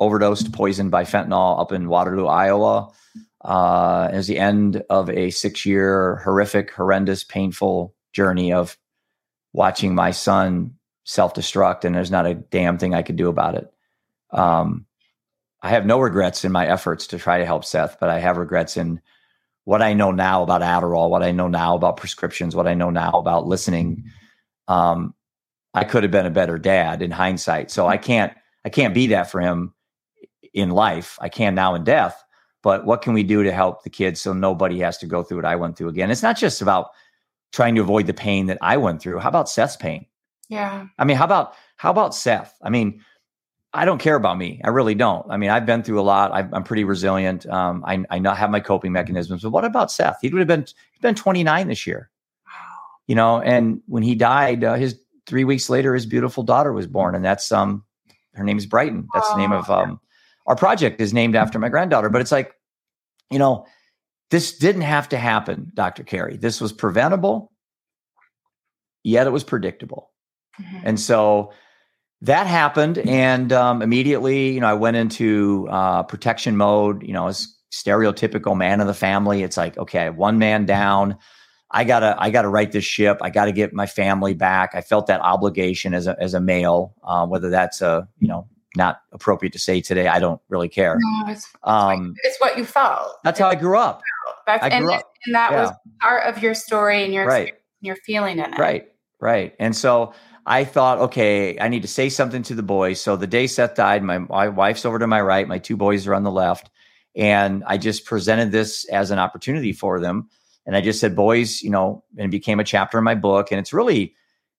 overdosed, 0.00 0.52
poisoned 0.52 0.90
by 0.90 1.04
fentanyl 1.04 1.60
up 1.60 1.72
in 1.72 1.88
Waterloo, 1.88 2.26
Iowa. 2.26 2.92
Uh, 3.44 4.10
it 4.12 4.16
was 4.16 4.26
the 4.26 4.38
end 4.38 4.82
of 4.90 5.08
a 5.10 5.30
six 5.30 5.66
year 5.66 6.16
horrific, 6.24 6.72
horrendous, 6.72 7.24
painful 7.24 7.94
journey 8.12 8.52
of 8.52 8.76
watching 9.52 9.94
my 9.94 10.10
son 10.10 10.74
self 11.04 11.34
destruct, 11.34 11.84
and 11.84 11.94
there's 11.94 12.10
not 12.10 12.26
a 12.26 12.34
damn 12.34 12.78
thing 12.78 12.94
I 12.94 13.02
could 13.02 13.16
do 13.16 13.28
about 13.28 13.54
it. 13.54 13.72
Um, 14.30 14.86
I 15.62 15.70
have 15.70 15.86
no 15.86 15.98
regrets 15.98 16.44
in 16.44 16.52
my 16.52 16.66
efforts 16.66 17.08
to 17.08 17.18
try 17.18 17.38
to 17.38 17.46
help 17.46 17.64
Seth, 17.64 17.98
but 17.98 18.10
I 18.10 18.18
have 18.18 18.36
regrets 18.36 18.76
in 18.76 19.00
what 19.64 19.82
I 19.82 19.94
know 19.94 20.12
now 20.12 20.42
about 20.42 20.62
Adderall, 20.62 21.10
what 21.10 21.22
I 21.22 21.32
know 21.32 21.48
now 21.48 21.74
about 21.74 21.96
prescriptions, 21.96 22.54
what 22.54 22.68
I 22.68 22.74
know 22.74 22.90
now 22.90 23.12
about 23.12 23.46
listening. 23.46 24.04
Um, 24.68 25.14
I 25.76 25.84
could 25.84 26.02
have 26.02 26.10
been 26.10 26.26
a 26.26 26.30
better 26.30 26.58
dad 26.58 27.02
in 27.02 27.10
hindsight. 27.10 27.70
So 27.70 27.86
I 27.86 27.98
can't 27.98 28.32
I 28.64 28.70
can't 28.70 28.94
be 28.94 29.08
that 29.08 29.30
for 29.30 29.40
him 29.40 29.74
in 30.54 30.70
life. 30.70 31.18
I 31.20 31.28
can 31.28 31.54
now 31.54 31.74
in 31.74 31.84
death. 31.84 32.20
But 32.62 32.84
what 32.84 33.02
can 33.02 33.12
we 33.12 33.22
do 33.22 33.44
to 33.44 33.52
help 33.52 33.84
the 33.84 33.90
kids 33.90 34.20
so 34.20 34.32
nobody 34.32 34.80
has 34.80 34.98
to 34.98 35.06
go 35.06 35.22
through 35.22 35.38
what 35.38 35.44
I 35.44 35.54
went 35.54 35.76
through 35.76 35.88
again? 35.88 36.10
It's 36.10 36.22
not 36.22 36.36
just 36.36 36.62
about 36.62 36.88
trying 37.52 37.76
to 37.76 37.82
avoid 37.82 38.06
the 38.06 38.14
pain 38.14 38.46
that 38.46 38.58
I 38.60 38.76
went 38.76 39.00
through. 39.00 39.18
How 39.18 39.28
about 39.28 39.48
Seth's 39.48 39.76
pain? 39.76 40.06
Yeah. 40.48 40.86
I 40.98 41.04
mean, 41.04 41.16
how 41.16 41.26
about 41.26 41.52
how 41.76 41.90
about 41.90 42.14
Seth? 42.14 42.56
I 42.62 42.70
mean, 42.70 43.04
I 43.74 43.84
don't 43.84 43.98
care 43.98 44.16
about 44.16 44.38
me. 44.38 44.62
I 44.64 44.70
really 44.70 44.94
don't. 44.94 45.26
I 45.30 45.36
mean, 45.36 45.50
I've 45.50 45.66
been 45.66 45.82
through 45.82 46.00
a 46.00 46.02
lot. 46.02 46.32
i 46.32 46.40
am 46.40 46.64
pretty 46.64 46.84
resilient. 46.84 47.46
Um, 47.46 47.84
I, 47.86 48.02
I 48.08 48.18
not 48.18 48.38
have 48.38 48.50
my 48.50 48.60
coping 48.60 48.92
mechanisms. 48.92 49.42
But 49.42 49.50
what 49.50 49.66
about 49.66 49.92
Seth? 49.92 50.18
He 50.22 50.30
would 50.30 50.38
have 50.38 50.48
been 50.48 50.66
been 51.02 51.14
29 51.14 51.68
this 51.68 51.86
year. 51.86 52.10
Wow. 52.46 52.52
You 53.06 53.14
know, 53.14 53.40
and 53.42 53.82
when 53.86 54.02
he 54.02 54.14
died, 54.14 54.64
uh, 54.64 54.74
his 54.74 54.98
three 55.26 55.44
weeks 55.44 55.68
later, 55.68 55.94
his 55.94 56.06
beautiful 56.06 56.42
daughter 56.42 56.72
was 56.72 56.86
born, 56.86 57.14
and 57.14 57.24
that's 57.24 57.50
um, 57.52 57.84
her 58.34 58.44
name 58.44 58.58
is 58.58 58.66
Brighton. 58.66 59.08
That's 59.14 59.28
the 59.30 59.36
name 59.36 59.52
of 59.52 59.70
um, 59.70 60.00
our 60.46 60.56
project 60.56 61.00
is 61.00 61.12
named 61.12 61.36
after 61.36 61.58
my 61.58 61.68
granddaughter. 61.68 62.08
But 62.08 62.20
it's 62.20 62.32
like, 62.32 62.52
you 63.30 63.38
know, 63.38 63.66
this 64.30 64.56
didn't 64.58 64.82
have 64.82 65.08
to 65.10 65.18
happen, 65.18 65.70
Dr. 65.74 66.04
Kari. 66.04 66.36
This 66.36 66.60
was 66.60 66.72
preventable, 66.72 67.52
yet 69.04 69.26
it 69.26 69.30
was 69.30 69.44
predictable. 69.44 70.10
Mm-hmm. 70.60 70.78
And 70.84 71.00
so 71.00 71.52
that 72.22 72.46
happened. 72.46 72.98
And 72.98 73.52
um, 73.52 73.82
immediately, 73.82 74.50
you 74.52 74.60
know, 74.60 74.68
I 74.68 74.74
went 74.74 74.96
into 74.96 75.68
uh, 75.70 76.02
protection 76.04 76.56
mode, 76.56 77.02
you 77.02 77.12
know, 77.12 77.28
as 77.28 77.54
stereotypical 77.72 78.56
man 78.56 78.80
of 78.80 78.86
the 78.86 78.94
family. 78.94 79.42
It's 79.42 79.56
like, 79.56 79.76
okay, 79.76 80.10
one 80.10 80.38
man 80.38 80.66
down. 80.66 81.18
I 81.70 81.84
gotta, 81.84 82.14
I 82.18 82.30
gotta 82.30 82.48
right 82.48 82.70
this 82.70 82.84
ship. 82.84 83.18
I 83.20 83.30
gotta 83.30 83.52
get 83.52 83.72
my 83.72 83.86
family 83.86 84.34
back. 84.34 84.74
I 84.74 84.80
felt 84.80 85.06
that 85.08 85.20
obligation 85.20 85.94
as 85.94 86.06
a, 86.06 86.16
as 86.20 86.34
a 86.34 86.40
male, 86.40 86.94
uh, 87.02 87.26
whether 87.26 87.50
that's 87.50 87.82
a, 87.82 88.08
you 88.18 88.28
know, 88.28 88.48
not 88.76 89.00
appropriate 89.12 89.52
to 89.52 89.58
say 89.58 89.80
today. 89.80 90.06
I 90.06 90.18
don't 90.18 90.40
really 90.48 90.68
care. 90.68 90.96
No, 90.98 91.32
it's, 91.32 91.48
um, 91.64 92.14
it's 92.22 92.38
what 92.38 92.58
you 92.58 92.64
felt. 92.64 93.16
That's 93.24 93.38
how 93.38 93.48
I 93.48 93.54
grew 93.54 93.78
up. 93.78 94.02
That's, 94.46 94.62
I 94.62 94.68
grew 94.68 94.78
and, 94.78 94.90
up. 94.90 95.12
and 95.24 95.34
that 95.34 95.50
yeah. 95.50 95.62
was 95.62 95.72
part 96.00 96.26
of 96.26 96.42
your 96.42 96.54
story 96.54 97.02
and 97.02 97.12
your 97.12 97.26
right. 97.26 97.54
your 97.80 97.96
feeling 97.96 98.38
in 98.38 98.52
it. 98.52 98.58
Right, 98.58 98.88
right. 99.20 99.54
And 99.58 99.74
so 99.74 100.12
I 100.44 100.64
thought, 100.64 100.98
okay, 100.98 101.58
I 101.58 101.68
need 101.68 101.82
to 101.82 101.88
say 101.88 102.08
something 102.08 102.42
to 102.44 102.54
the 102.54 102.62
boys. 102.62 103.00
So 103.00 103.16
the 103.16 103.26
day 103.26 103.48
Seth 103.48 103.74
died, 103.74 104.04
my, 104.04 104.18
my 104.18 104.48
wife's 104.48 104.84
over 104.84 104.98
to 104.98 105.06
my 105.06 105.20
right, 105.20 105.48
my 105.48 105.58
two 105.58 105.76
boys 105.76 106.06
are 106.06 106.14
on 106.14 106.22
the 106.22 106.30
left. 106.30 106.70
And 107.16 107.64
I 107.66 107.78
just 107.78 108.04
presented 108.04 108.52
this 108.52 108.84
as 108.90 109.10
an 109.10 109.18
opportunity 109.18 109.72
for 109.72 109.98
them. 110.00 110.28
And 110.66 110.76
I 110.76 110.80
just 110.80 111.00
said, 111.00 111.14
boys, 111.14 111.62
you 111.62 111.70
know, 111.70 112.04
and 112.18 112.26
it 112.26 112.30
became 112.30 112.60
a 112.60 112.64
chapter 112.64 112.98
in 112.98 113.04
my 113.04 113.14
book. 113.14 113.50
And 113.50 113.60
it's 113.60 113.72
really 113.72 114.14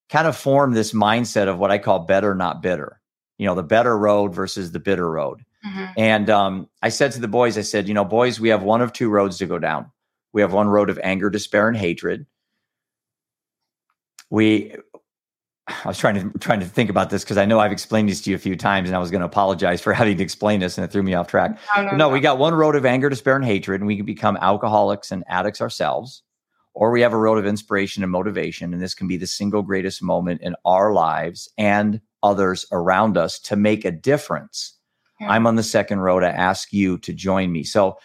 kind 0.09 0.25
of 0.25 0.37
formed 0.37 0.75
this 0.75 0.93
mindset 0.93 1.47
of 1.47 1.59
what 1.59 1.69
I 1.69 1.77
call 1.77 1.99
better, 1.99 2.33
not 2.33 2.61
bitter, 2.61 3.01
you 3.37 3.45
know, 3.45 3.55
the 3.55 3.63
better 3.63 3.97
road 3.97 4.33
versus 4.33 4.71
the 4.71 4.79
bitter 4.79 5.09
road. 5.09 5.43
Mm-hmm. 5.65 5.85
And 5.97 6.29
um, 6.29 6.69
I 6.81 6.89
said 6.89 7.11
to 7.13 7.19
the 7.19 7.27
boys, 7.27 7.57
I 7.57 7.61
said, 7.61 7.87
you 7.87 7.93
know, 7.93 8.05
boys, 8.05 8.39
we 8.39 8.49
have 8.49 8.63
one 8.63 8.81
of 8.81 8.93
two 8.93 9.09
roads 9.09 9.37
to 9.39 9.45
go 9.45 9.59
down. 9.59 9.91
We 10.31 10.41
have 10.41 10.53
one 10.53 10.69
road 10.69 10.89
of 10.89 10.99
anger, 11.03 11.29
despair, 11.29 11.67
and 11.67 11.75
hatred. 11.75 12.25
We 14.29 14.75
I 15.67 15.87
was 15.87 15.97
trying 15.97 16.31
to 16.31 16.39
trying 16.39 16.61
to 16.61 16.65
think 16.65 16.89
about 16.89 17.09
this 17.09 17.23
because 17.23 17.37
I 17.37 17.45
know 17.45 17.59
I've 17.59 17.73
explained 17.73 18.07
this 18.07 18.21
to 18.21 18.29
you 18.29 18.35
a 18.35 18.39
few 18.39 18.55
times, 18.55 18.87
and 18.87 18.95
I 18.95 18.99
was 18.99 19.11
going 19.11 19.19
to 19.19 19.25
apologize 19.25 19.81
for 19.81 19.93
having 19.93 20.17
to 20.17 20.23
explain 20.23 20.61
this, 20.61 20.77
and 20.77 20.85
it 20.85 20.91
threw 20.91 21.03
me 21.03 21.13
off 21.13 21.27
track. 21.27 21.59
No, 21.75 21.83
no, 21.83 21.91
no, 21.91 22.09
we 22.09 22.19
got 22.19 22.37
one 22.37 22.53
road 22.53 22.75
of 22.75 22.85
anger, 22.85 23.09
despair, 23.09 23.35
and 23.35 23.43
hatred, 23.43 23.81
and 23.81 23.87
we 23.87 23.97
can 23.97 24.05
become 24.05 24.37
alcoholics 24.37 25.11
and 25.11 25.23
addicts 25.27 25.59
ourselves, 25.59 26.23
or 26.73 26.91
we 26.91 27.01
have 27.01 27.13
a 27.13 27.17
road 27.17 27.37
of 27.37 27.45
inspiration 27.45 28.01
and 28.01 28.11
motivation, 28.11 28.73
and 28.73 28.81
this 28.81 28.93
can 28.93 29.07
be 29.07 29.17
the 29.17 29.27
single 29.27 29.61
greatest 29.61 30.01
moment 30.01 30.41
in 30.41 30.55
our 30.63 30.93
lives 30.93 31.49
and 31.57 31.99
others 32.23 32.65
around 32.71 33.17
us 33.17 33.37
to 33.39 33.55
make 33.55 33.83
a 33.83 33.91
difference. 33.91 34.73
Yeah. 35.19 35.31
I'm 35.31 35.47
on 35.47 35.55
the 35.55 35.63
second 35.63 35.99
road. 35.99 36.23
I 36.23 36.29
ask 36.29 36.71
you 36.71 36.97
to 36.99 37.13
join 37.13 37.51
me. 37.51 37.63
So 37.63 37.97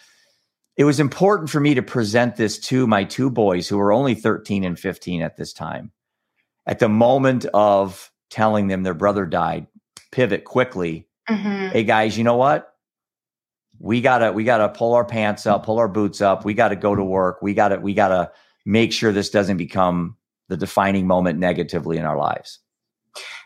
it 0.75 0.83
was 0.83 0.99
important 0.99 1.49
for 1.49 1.59
me 1.59 1.75
to 1.75 1.83
present 1.83 2.35
this 2.35 2.57
to 2.59 2.87
my 2.87 3.03
two 3.03 3.29
boys 3.29 3.69
who 3.69 3.77
were 3.77 3.93
only 3.93 4.15
13 4.15 4.63
and 4.63 4.77
15 4.77 5.21
at 5.21 5.37
this 5.37 5.53
time 5.53 5.91
at 6.65 6.79
the 6.79 6.89
moment 6.89 7.45
of 7.53 8.11
telling 8.29 8.67
them 8.67 8.83
their 8.83 8.93
brother 8.93 9.25
died, 9.25 9.67
pivot 10.11 10.43
quickly. 10.43 11.07
Mm-hmm. 11.29 11.69
Hey 11.69 11.83
guys, 11.83 12.17
you 12.17 12.23
know 12.23 12.35
what? 12.35 12.73
We 13.79 14.01
gotta 14.01 14.31
we 14.31 14.43
gotta 14.43 14.69
pull 14.69 14.93
our 14.93 15.05
pants 15.05 15.45
up, 15.45 15.65
pull 15.65 15.79
our 15.79 15.87
boots 15.87 16.21
up. 16.21 16.45
We 16.45 16.53
gotta 16.53 16.75
go 16.75 16.95
to 16.95 17.03
work. 17.03 17.41
We 17.41 17.53
gotta 17.53 17.79
we 17.79 17.93
gotta 17.93 18.31
make 18.65 18.93
sure 18.93 19.11
this 19.11 19.29
doesn't 19.29 19.57
become 19.57 20.17
the 20.49 20.57
defining 20.57 21.07
moment 21.07 21.39
negatively 21.39 21.97
in 21.97 22.05
our 22.05 22.17
lives. 22.17 22.59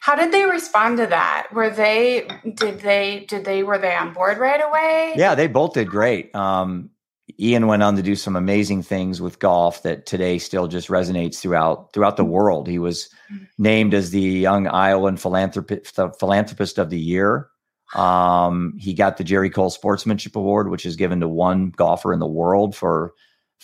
How 0.02 0.16
did 0.16 0.32
they 0.32 0.46
respond 0.46 0.98
to 0.98 1.08
that? 1.08 1.48
Were 1.52 1.70
they 1.70 2.28
did 2.54 2.80
they 2.82 3.26
did 3.28 3.46
they 3.46 3.64
were 3.64 3.78
they 3.78 3.96
on 3.96 4.14
board 4.14 4.38
right 4.38 4.62
away? 4.62 5.14
Yeah, 5.18 5.36
they 5.36 5.48
both 5.48 5.74
did 5.74 5.90
great. 5.90 6.34
Um, 6.36 6.92
Ian 7.40 7.68
went 7.68 7.84
on 7.84 7.96
to 7.96 8.02
do 8.02 8.16
some 8.16 8.36
amazing 8.36 8.84
things 8.84 9.22
with 9.22 9.40
golf 9.40 9.84
that 9.84 10.06
today 10.06 10.38
still 10.38 10.68
just 10.68 10.88
resonates 10.88 11.40
throughout 11.40 11.92
throughout 11.94 12.18
the 12.18 12.24
world. 12.26 12.68
He 12.68 12.80
was 12.80 13.10
named 13.58 13.94
as 13.94 14.12
the 14.12 14.22
Young 14.22 14.68
Iowan 14.68 15.18
Philanthropist, 15.18 16.00
Philanthropist 16.20 16.78
of 16.78 16.90
the 16.90 17.00
Year. 17.00 17.50
Um, 17.96 18.76
he 18.78 18.94
got 18.94 19.18
the 19.18 19.24
Jerry 19.24 19.50
Cole 19.50 19.70
Sportsmanship 19.70 20.36
Award, 20.36 20.70
which 20.70 20.86
is 20.86 20.96
given 20.96 21.20
to 21.20 21.28
one 21.28 21.72
golfer 21.72 22.14
in 22.14 22.20
the 22.20 22.28
world 22.28 22.76
for 22.76 23.14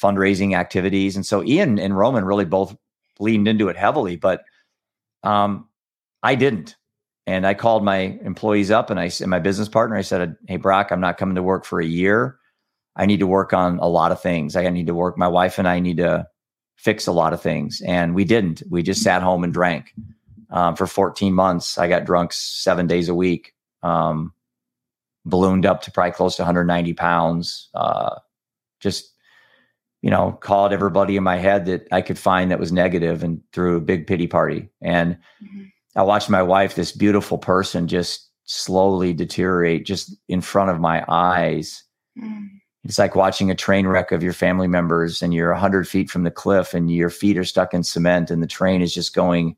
fundraising 0.02 0.58
activities. 0.58 1.16
And 1.16 1.26
so 1.26 1.44
Ian 1.44 1.80
and 1.80 1.98
Roman 1.98 2.26
really 2.26 2.46
both 2.46 2.76
leaned 3.20 3.48
into 3.48 3.70
it 3.70 3.78
heavily, 3.78 4.16
but 4.16 4.44
um, 5.24 5.68
I 6.22 6.36
didn't. 6.36 6.76
And 7.26 7.48
I 7.48 7.54
called 7.54 7.86
my 7.86 8.20
employees 8.24 8.72
up 8.72 8.90
and 8.90 9.00
I 9.00 9.10
and 9.22 9.30
my 9.30 9.40
business 9.40 9.70
partner. 9.70 9.96
I 9.96 10.02
said, 10.02 10.36
"Hey, 10.48 10.58
Brock, 10.58 10.92
I'm 10.92 11.00
not 11.00 11.18
coming 11.18 11.36
to 11.36 11.44
work 11.44 11.64
for 11.64 11.80
a 11.80 11.86
year." 11.86 12.38
I 12.96 13.06
need 13.06 13.20
to 13.20 13.28
work 13.28 13.54
on 13.54 13.80
a 13.80 13.88
lot 13.88 14.12
of 14.12 14.22
things. 14.22 14.56
I 14.56 14.70
need 14.70 14.88
to 14.88 14.94
work. 14.94 15.18
My 15.18 15.28
wife 15.28 15.58
and 15.58 15.68
I 15.68 15.80
need 15.80 15.98
to 15.98 16.28
fix 16.76 17.08
a 17.08 17.12
lot 17.12 17.34
of 17.34 17.42
things, 17.42 17.82
and 17.86 18.14
we 18.14 18.24
didn't. 18.26 18.64
We 18.70 18.84
just 18.84 19.02
sat 19.02 19.22
home 19.22 19.44
and 19.44 19.54
drank 19.54 19.94
um, 20.52 20.76
for 20.76 20.86
14 20.86 21.34
months. 21.34 21.78
I 21.78 21.88
got 21.88 22.06
drunk 22.06 22.34
seven 22.34 22.88
days 22.88 23.10
a 23.10 23.16
week. 23.16 23.54
Um, 23.82 24.34
ballooned 25.26 25.66
up 25.66 25.82
to 25.82 25.92
probably 25.92 26.12
close 26.12 26.36
to 26.36 26.42
190 26.44 26.94
pounds. 26.94 27.70
Uh, 27.74 28.16
just 28.80 29.10
you 30.02 30.10
know, 30.10 30.34
called 30.34 30.74
everybody 30.74 31.16
in 31.16 31.24
my 31.24 31.38
head 31.38 31.66
that 31.66 31.88
I 31.90 32.02
could 32.02 32.20
find 32.20 32.52
that 32.52 32.60
was 32.60 32.74
negative 32.74 33.24
and 33.24 33.42
threw 33.54 33.78
a 33.78 33.82
big 33.82 34.06
pity 34.06 34.28
party. 34.28 34.70
And 34.82 35.14
mm-hmm. 35.42 35.64
I 35.96 36.04
watched 36.04 36.30
my 36.30 36.44
wife, 36.44 36.76
this 36.76 36.92
beautiful 36.92 37.38
person, 37.38 37.88
just 37.88 38.30
slowly 38.44 39.14
deteriorate 39.14 39.86
just 39.86 40.14
in 40.28 40.42
front 40.42 40.72
of 40.72 40.82
my 40.82 41.06
eyes. 41.08 41.86
Mm 42.22 42.53
it's 42.84 43.00
like 43.00 43.16
watching 43.16 43.50
a 43.50 43.56
train 43.56 43.88
wreck 43.88 44.12
of 44.12 44.24
your 44.24 44.34
family 44.34 44.68
members 44.68 45.22
and 45.22 45.34
you're 45.34 45.52
100 45.52 45.88
feet 45.88 46.10
from 46.10 46.24
the 46.24 46.32
cliff 46.32 46.74
and 46.74 46.92
your 46.92 47.10
feet 47.10 47.38
are 47.38 47.46
stuck 47.46 47.74
in 47.74 47.84
cement 47.84 48.30
and 48.30 48.44
the 48.44 48.48
train 48.48 48.82
is 48.82 48.94
just 48.94 49.16
going 49.16 49.56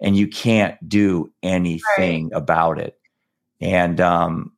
and 0.00 0.16
you 0.16 0.26
can't 0.26 0.76
do 0.88 1.30
anything 1.42 2.28
right. 2.28 2.36
about 2.38 2.78
it. 2.78 2.98
And 3.60 4.00
um 4.00 4.52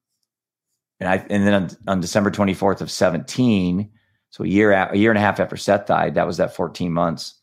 and 1.02 1.08
i 1.08 1.26
and 1.28 1.46
then 1.46 1.54
on, 1.54 1.70
on, 1.88 2.00
december 2.00 2.30
24th 2.30 2.80
of 2.80 2.90
17 2.90 3.90
so 4.30 4.44
a 4.44 4.46
year 4.46 4.72
a 4.72 4.96
year 4.96 5.10
and 5.10 5.18
a 5.18 5.20
half 5.20 5.40
after 5.40 5.56
seth 5.56 5.86
died 5.86 6.14
that 6.14 6.26
was 6.26 6.36
that 6.36 6.54
14 6.54 6.92
months 6.92 7.34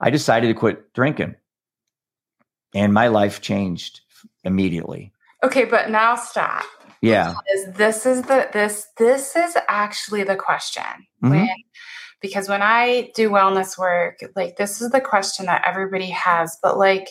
i 0.00 0.10
decided 0.10 0.48
to 0.48 0.54
quit 0.54 0.92
drinking. 0.92 1.34
And 2.74 2.94
my 2.94 3.08
life 3.08 3.42
changed 3.42 4.00
immediately. 4.44 5.12
Okay 5.42 5.64
but 5.64 5.90
now 5.90 6.16
stop 6.16 6.64
yeah. 7.02 7.34
Because 7.44 7.76
this 7.76 8.06
is 8.06 8.22
the 8.22 8.48
this 8.52 8.86
this 8.96 9.36
is 9.36 9.56
actually 9.68 10.22
the 10.22 10.36
question. 10.36 10.82
Mm-hmm. 11.22 11.30
When 11.30 11.48
because 12.20 12.48
when 12.48 12.62
I 12.62 13.10
do 13.14 13.28
wellness 13.28 13.76
work, 13.76 14.20
like 14.36 14.56
this 14.56 14.80
is 14.80 14.90
the 14.90 15.00
question 15.00 15.46
that 15.46 15.64
everybody 15.66 16.10
has, 16.10 16.56
but 16.62 16.78
like, 16.78 17.08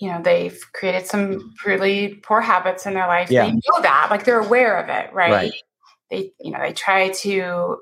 you 0.00 0.08
know, 0.08 0.22
they've 0.22 0.58
created 0.72 1.06
some 1.06 1.52
really 1.66 2.20
poor 2.22 2.40
habits 2.40 2.86
in 2.86 2.94
their 2.94 3.08
life. 3.08 3.28
Yeah. 3.28 3.46
They 3.46 3.52
know 3.52 3.82
that, 3.82 4.06
like 4.10 4.24
they're 4.24 4.40
aware 4.40 4.78
of 4.78 4.88
it, 4.88 5.12
right? 5.12 5.32
right? 5.32 5.52
They, 6.10 6.32
you 6.40 6.52
know, 6.52 6.60
they 6.60 6.72
try 6.72 7.08
to 7.08 7.78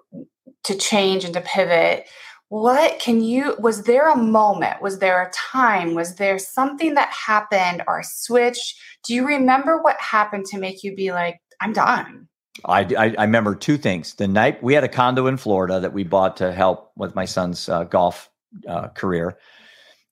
to 0.64 0.78
change 0.78 1.24
and 1.24 1.34
to 1.34 1.42
pivot. 1.42 2.06
What 2.54 3.00
can 3.00 3.20
you 3.20 3.56
was 3.58 3.82
there 3.82 4.08
a 4.08 4.16
moment? 4.16 4.80
Was 4.80 5.00
there 5.00 5.20
a 5.20 5.30
time? 5.32 5.96
Was 5.96 6.14
there 6.14 6.38
something 6.38 6.94
that 6.94 7.08
happened 7.08 7.82
or 7.88 7.98
a 7.98 8.04
switch? 8.04 8.76
Do 9.04 9.12
you 9.12 9.26
remember 9.26 9.82
what 9.82 9.96
happened 9.98 10.46
to 10.52 10.58
make 10.60 10.84
you 10.84 10.94
be 10.94 11.10
like, 11.10 11.40
I'm 11.60 11.72
done? 11.72 12.28
I, 12.64 12.82
I, 12.96 13.14
I, 13.18 13.22
remember 13.24 13.56
two 13.56 13.76
things. 13.76 14.14
The 14.14 14.28
night 14.28 14.62
we 14.62 14.72
had 14.72 14.84
a 14.84 14.88
condo 14.88 15.26
in 15.26 15.36
Florida 15.36 15.80
that 15.80 15.92
we 15.92 16.04
bought 16.04 16.36
to 16.36 16.52
help 16.52 16.92
with 16.94 17.16
my 17.16 17.24
son's 17.24 17.68
uh, 17.68 17.82
golf 17.82 18.30
uh, 18.68 18.86
career, 18.90 19.36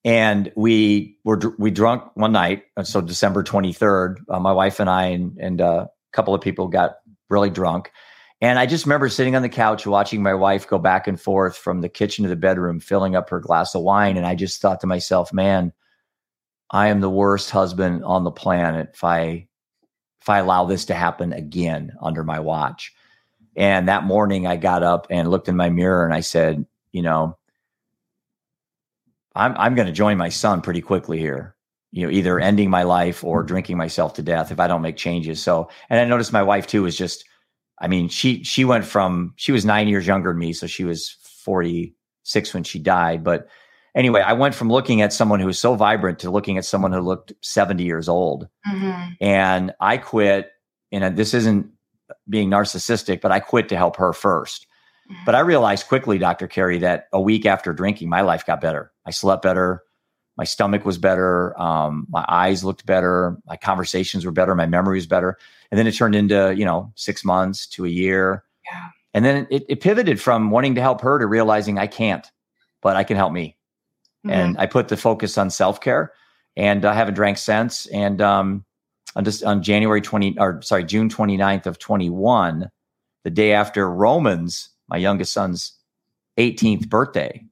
and 0.05 0.51
we 0.57 1.19
were 1.23 1.41
we 1.61 1.71
drunk 1.71 2.03
one 2.15 2.33
night. 2.33 2.65
Uh, 2.77 2.83
so 2.83 3.01
December 3.01 3.45
twenty 3.45 3.73
third, 3.73 4.19
uh, 4.29 4.41
my 4.41 4.53
wife 4.53 4.81
and 4.81 4.91
I 4.91 5.05
and, 5.05 5.39
and 5.39 5.61
uh, 5.61 5.87
a 5.87 6.13
couple 6.13 6.35
of 6.35 6.41
people 6.41 6.67
got 6.67 6.97
really 7.31 7.51
drunk, 7.51 7.93
and 8.43 8.59
I 8.59 8.67
just 8.67 8.85
remember 8.85 9.09
sitting 9.09 9.35
on 9.35 9.41
the 9.41 9.49
couch 9.49 9.87
watching 9.87 10.23
my 10.23 10.35
wife 10.35 10.69
go 10.69 10.79
back 10.79 11.07
and 11.07 11.19
forth 11.19 11.57
from 11.57 11.81
the 11.81 11.89
kitchen 11.89 12.25
to 12.25 12.29
the 12.29 12.37
bedroom, 12.37 12.81
filling 12.81 13.17
up 13.17 13.31
her 13.31 13.41
glass 13.41 13.75
of 13.75 13.83
wine, 13.83 14.19
and 14.19 14.27
I 14.27 14.35
just 14.35 14.61
thought 14.61 14.81
to 14.81 14.87
myself, 14.87 15.33
man. 15.33 15.73
I 16.73 16.89
am 16.89 17.01
the 17.01 17.11
worst 17.11 17.51
husband 17.51 18.03
on 18.03 18.25
the 18.25 18.31
planet 18.31 18.91
if 18.95 19.05
I 19.05 19.47
if 20.23 20.29
I 20.29 20.39
allow 20.39 20.65
this 20.65 20.87
to 20.87 20.95
happen 20.95 21.33
again 21.33 21.93
under 22.01 22.25
my 22.25 22.41
watch. 22.41 22.95
And 23.57 23.89
that 23.89 24.05
morning 24.05 24.47
I 24.47 24.57
got 24.57 24.83
up 24.83 25.07
and 25.11 25.31
looked 25.31 25.49
in 25.49 25.57
my 25.57 25.69
mirror 25.69 26.05
and 26.05 26.15
I 26.15 26.21
said, 26.21 26.65
you 26.93 27.03
know, 27.03 27.37
I'm 29.35 29.55
I'm 29.57 29.75
going 29.75 29.87
to 29.87 29.93
join 29.93 30.17
my 30.17 30.31
son 30.31 30.63
pretty 30.63 30.81
quickly 30.81 31.19
here. 31.19 31.55
You 31.91 32.07
know, 32.07 32.13
either 32.13 32.41
ending 32.41 32.71
my 32.71 32.85
life 32.85 33.23
or 33.23 33.43
drinking 33.43 33.77
myself 33.77 34.15
to 34.15 34.23
death 34.23 34.51
if 34.51 34.59
I 34.59 34.67
don't 34.67 34.81
make 34.81 34.97
changes. 34.97 35.43
So, 35.43 35.69
and 35.91 36.01
I 36.01 36.07
noticed 36.07 36.33
my 36.33 36.43
wife 36.43 36.67
too 36.67 36.85
was 36.85 36.97
just 36.97 37.27
I 37.83 37.89
mean, 37.89 38.09
she 38.09 38.43
she 38.45 38.65
went 38.65 38.87
from 38.87 39.35
she 39.37 39.53
was 39.53 39.65
9 39.65 39.89
years 39.89 40.07
younger 40.07 40.31
than 40.31 40.39
me, 40.39 40.55
so 40.55 40.67
she 40.67 40.85
was 40.85 41.17
46 41.45 42.55
when 42.55 42.65
she 42.65 42.79
died, 42.79 43.23
but 43.23 43.49
anyway, 43.95 44.21
I 44.21 44.33
went 44.33 44.55
from 44.55 44.71
looking 44.71 45.03
at 45.03 45.13
someone 45.13 45.41
who 45.41 45.47
was 45.47 45.59
so 45.59 45.75
vibrant 45.75 46.19
to 46.21 46.31
looking 46.31 46.59
at 46.59 46.65
someone 46.65 46.93
who 46.93 47.01
looked 47.01 47.33
70 47.43 47.85
years 47.85 48.09
old. 48.09 48.49
Mm-hmm. 48.67 49.13
And 49.21 49.73
I 49.81 49.97
quit. 49.99 50.51
And 50.91 51.17
this 51.17 51.33
isn't 51.33 51.71
being 52.29 52.51
narcissistic, 52.51 53.21
but 53.21 53.33
I 53.33 53.41
quit 53.41 53.69
to 53.71 53.77
help 53.77 53.97
her 53.97 54.11
1st 54.11 54.67
mm-hmm. 55.11 55.15
But 55.25 55.35
I 55.35 55.41
realized 55.41 55.89
quickly, 55.89 56.19
Dr. 56.19 56.47
Kari, 56.47 56.79
that 56.79 57.09
a 57.13 57.21
week 57.21 57.47
after 57.47 57.73
drinking, 57.73 58.09
my 58.09 58.21
life 58.21 58.45
got 58.45 58.61
better. 58.61 58.93
I 59.07 59.11
slept 59.11 59.43
better. 59.43 59.83
My 60.37 60.45
stomach 60.45 60.85
was 60.85 60.99
better. 60.99 61.59
Um, 61.61 62.07
my 62.09 62.25
eyes 62.29 62.65
looked 62.65 62.87
better. 62.87 63.37
My 63.47 63.57
conversations 63.57 64.25
were 64.25 64.33
better. 64.33 64.55
My 64.55 64.67
memory 64.67 64.97
was 64.97 65.07
better. 65.07 65.39
And 65.73 65.79
then 65.79 65.87
it 65.87 65.93
turned 65.93 66.15
into, 66.15 66.55
you 66.55 66.67
know, 66.67 66.93
six 66.97 67.25
months 67.25 67.67
to 67.69 67.87
a 67.87 67.89
year. 67.89 68.45
Yeah. 68.71 68.89
And 69.15 69.25
then 69.25 69.47
it, 69.51 69.65
it 69.71 69.81
pivoted 69.81 70.21
from 70.21 70.51
wanting 70.51 70.75
to 70.75 70.83
help 70.83 71.01
her 71.01 71.19
to 71.19 71.27
realizing 71.27 71.79
I 71.79 71.87
can't, 71.87 72.31
but 72.83 72.95
I 72.95 73.05
can 73.05 73.17
help 73.17 73.33
me. 73.33 73.57
Mm-hmm. 74.25 74.31
And 74.31 74.59
I 74.59 74.67
put 74.67 74.89
the 74.89 74.99
focus 74.99 75.39
on 75.39 75.49
self 75.49 75.81
care, 75.81 76.13
and 76.59 76.85
I 76.85 76.93
haven't 76.93 77.15
drank 77.15 77.39
since. 77.39 77.87
And 77.87 78.21
um, 78.21 78.67
on 79.17 79.25
just 79.25 79.43
on 79.43 79.63
January 79.63 80.03
twenty 80.03 80.37
or 80.39 80.61
sorry 80.63 80.85
June 80.85 81.09
29th 81.09 81.65
of 81.65 81.79
twenty 81.79 82.11
one, 82.11 82.71
the 83.25 83.31
day 83.31 83.55
after 83.55 83.91
Roman's, 83.91 84.69
my 84.89 84.99
youngest 84.99 85.33
son's 85.33 85.73
18th 86.39 86.89
birthday, 86.89 87.45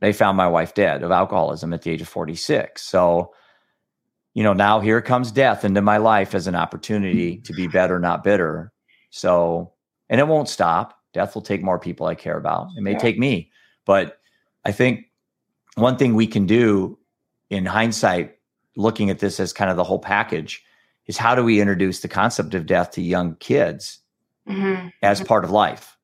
they 0.00 0.12
found 0.12 0.36
my 0.36 0.48
wife 0.48 0.74
dead 0.74 1.02
of 1.02 1.10
alcoholism 1.10 1.72
at 1.72 1.82
the 1.82 1.90
age 1.90 2.02
of 2.02 2.08
46. 2.08 2.82
So, 2.82 3.32
you 4.34 4.42
know, 4.42 4.52
now 4.52 4.80
here 4.80 5.00
comes 5.00 5.32
death 5.32 5.64
into 5.64 5.80
my 5.80 5.96
life 5.96 6.34
as 6.34 6.46
an 6.46 6.54
opportunity 6.54 7.38
to 7.38 7.52
be 7.52 7.68
better, 7.68 7.98
not 7.98 8.24
bitter. 8.24 8.72
So, 9.10 9.72
and 10.10 10.20
it 10.20 10.26
won't 10.26 10.48
stop. 10.48 10.98
Death 11.12 11.34
will 11.34 11.42
take 11.42 11.62
more 11.62 11.78
people 11.78 12.06
I 12.06 12.16
care 12.16 12.36
about. 12.36 12.68
It 12.76 12.82
may 12.82 12.92
yeah. 12.92 12.98
take 12.98 13.18
me, 13.18 13.50
but 13.84 14.18
I 14.64 14.72
think 14.72 15.06
one 15.76 15.96
thing 15.96 16.14
we 16.14 16.26
can 16.26 16.46
do 16.46 16.98
in 17.48 17.64
hindsight, 17.64 18.36
looking 18.76 19.08
at 19.10 19.20
this 19.20 19.38
as 19.38 19.52
kind 19.52 19.70
of 19.70 19.76
the 19.76 19.84
whole 19.84 20.00
package, 20.00 20.64
is 21.06 21.16
how 21.16 21.34
do 21.34 21.44
we 21.44 21.60
introduce 21.60 22.00
the 22.00 22.08
concept 22.08 22.54
of 22.54 22.66
death 22.66 22.90
to 22.92 23.02
young 23.02 23.36
kids 23.36 24.00
mm-hmm. 24.48 24.88
as 25.02 25.18
mm-hmm. 25.18 25.28
part 25.28 25.44
of 25.44 25.50
life 25.50 25.96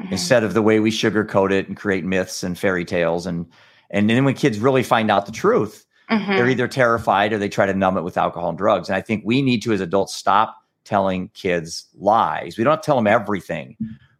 mm-hmm. 0.00 0.12
instead 0.12 0.42
of 0.42 0.54
the 0.54 0.62
way 0.62 0.80
we 0.80 0.90
sugarcoat 0.90 1.52
it 1.52 1.68
and 1.68 1.76
create 1.76 2.04
myths 2.04 2.42
and 2.42 2.58
fairy 2.58 2.84
tales 2.84 3.26
and 3.26 3.46
and 3.90 4.10
then 4.10 4.24
when 4.24 4.34
kids 4.34 4.58
really 4.58 4.82
find 4.82 5.10
out 5.10 5.26
the 5.26 5.32
truth 5.32 5.86
mm-hmm. 6.10 6.30
they're 6.32 6.48
either 6.48 6.68
terrified 6.68 7.32
or 7.32 7.38
they 7.38 7.48
try 7.48 7.66
to 7.66 7.74
numb 7.74 7.96
it 7.96 8.02
with 8.02 8.16
alcohol 8.16 8.50
and 8.50 8.58
drugs. 8.58 8.88
And 8.88 8.96
i 8.96 9.00
think 9.00 9.22
we 9.24 9.42
need 9.42 9.62
to 9.62 9.72
as 9.72 9.80
adults 9.80 10.14
stop 10.14 10.56
telling 10.84 11.28
kids 11.34 11.86
lies. 11.94 12.56
We 12.56 12.64
don't 12.64 12.82
tell 12.82 12.96
them 12.96 13.06
everything 13.06 13.76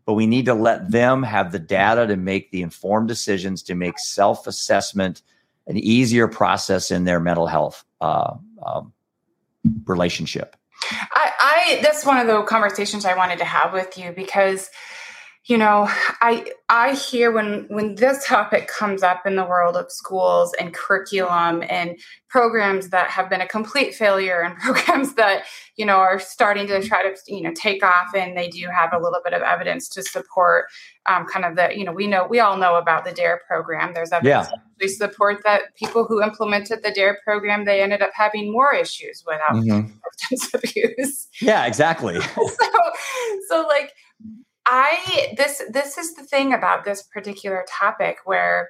but 0.08 0.14
we 0.14 0.26
need 0.26 0.46
to 0.46 0.54
let 0.54 0.90
them 0.90 1.22
have 1.22 1.52
the 1.52 1.58
data 1.58 2.06
to 2.06 2.16
make 2.16 2.50
the 2.50 2.62
informed 2.62 3.06
decisions 3.06 3.62
to 3.62 3.74
make 3.74 3.98
self-assessment 3.98 5.20
an 5.66 5.76
easier 5.76 6.26
process 6.26 6.90
in 6.90 7.04
their 7.04 7.20
mental 7.20 7.46
health 7.46 7.84
uh, 8.00 8.32
um, 8.66 8.94
relationship. 9.84 10.56
I, 10.90 11.30
I 11.38 11.80
that's 11.82 12.06
one 12.06 12.16
of 12.16 12.26
the 12.26 12.42
conversations 12.44 13.04
i 13.04 13.14
wanted 13.14 13.38
to 13.40 13.44
have 13.44 13.74
with 13.74 13.98
you 13.98 14.12
because 14.12 14.70
you 15.48 15.56
know 15.56 15.88
i 16.20 16.44
i 16.68 16.94
hear 16.94 17.32
when 17.32 17.64
when 17.68 17.94
this 17.96 18.24
topic 18.26 18.68
comes 18.68 19.02
up 19.02 19.26
in 19.26 19.34
the 19.34 19.44
world 19.44 19.76
of 19.76 19.90
schools 19.90 20.54
and 20.60 20.74
curriculum 20.74 21.64
and 21.68 21.98
programs 22.28 22.90
that 22.90 23.08
have 23.10 23.30
been 23.30 23.40
a 23.40 23.48
complete 23.48 23.94
failure 23.94 24.42
and 24.42 24.56
programs 24.58 25.14
that 25.14 25.44
you 25.76 25.86
know 25.86 25.96
are 25.96 26.18
starting 26.18 26.66
to 26.66 26.82
try 26.82 27.02
to 27.02 27.16
you 27.26 27.42
know 27.42 27.52
take 27.54 27.82
off 27.82 28.14
and 28.14 28.36
they 28.36 28.48
do 28.48 28.66
have 28.68 28.92
a 28.92 28.98
little 28.98 29.20
bit 29.24 29.32
of 29.32 29.42
evidence 29.42 29.88
to 29.88 30.02
support 30.02 30.66
um, 31.06 31.26
kind 31.26 31.46
of 31.46 31.56
the 31.56 31.76
you 31.76 31.84
know 31.84 31.92
we 31.92 32.06
know 32.06 32.26
we 32.28 32.38
all 32.38 32.58
know 32.58 32.76
about 32.76 33.04
the 33.04 33.12
dare 33.12 33.40
program 33.48 33.94
there's 33.94 34.12
evidence 34.12 34.48
yeah. 34.50 34.60
we 34.80 34.86
support 34.86 35.42
that 35.44 35.74
people 35.76 36.04
who 36.04 36.22
implemented 36.22 36.82
the 36.82 36.90
dare 36.90 37.18
program 37.24 37.64
they 37.64 37.80
ended 37.82 38.02
up 38.02 38.10
having 38.12 38.52
more 38.52 38.74
issues 38.74 39.24
without 39.26 39.64
mm-hmm. 39.64 39.88
substance 40.30 40.54
abuse 40.76 41.28
yeah 41.40 41.64
exactly 41.64 42.20
so 42.34 42.48
so 43.48 43.66
like 43.66 43.94
I 44.68 45.34
this 45.36 45.62
this 45.70 45.96
is 45.96 46.14
the 46.14 46.22
thing 46.22 46.52
about 46.52 46.84
this 46.84 47.02
particular 47.02 47.64
topic 47.68 48.18
where 48.24 48.68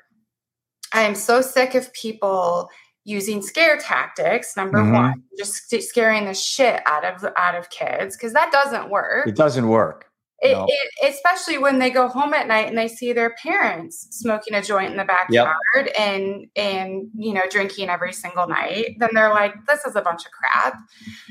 I 0.92 1.02
am 1.02 1.14
so 1.14 1.42
sick 1.42 1.74
of 1.74 1.92
people 1.92 2.70
using 3.04 3.42
scare 3.42 3.78
tactics 3.78 4.56
number 4.56 4.78
mm-hmm. 4.78 4.92
one 4.92 5.22
just 5.38 5.74
scaring 5.82 6.26
the 6.26 6.34
shit 6.34 6.80
out 6.86 7.04
of 7.04 7.24
out 7.36 7.56
of 7.56 7.68
kids 7.70 8.16
because 8.16 8.32
that 8.32 8.52
doesn't 8.52 8.90
work 8.90 9.26
it 9.26 9.34
doesn't 9.34 9.68
work 9.68 10.07
it, 10.40 10.56
it, 10.68 11.14
especially 11.14 11.58
when 11.58 11.80
they 11.80 11.90
go 11.90 12.06
home 12.06 12.32
at 12.32 12.46
night 12.46 12.68
and 12.68 12.78
they 12.78 12.86
see 12.86 13.12
their 13.12 13.34
parents 13.42 14.06
smoking 14.10 14.54
a 14.54 14.62
joint 14.62 14.92
in 14.92 14.96
the 14.96 15.04
backyard 15.04 15.56
yep. 15.74 15.92
and 15.98 16.46
and 16.54 17.08
you 17.16 17.34
know 17.34 17.42
drinking 17.50 17.88
every 17.88 18.12
single 18.12 18.46
night 18.46 18.94
then 18.98 19.08
they're 19.14 19.30
like 19.30 19.54
this 19.66 19.84
is 19.84 19.96
a 19.96 20.02
bunch 20.02 20.24
of 20.24 20.30
crap 20.30 20.78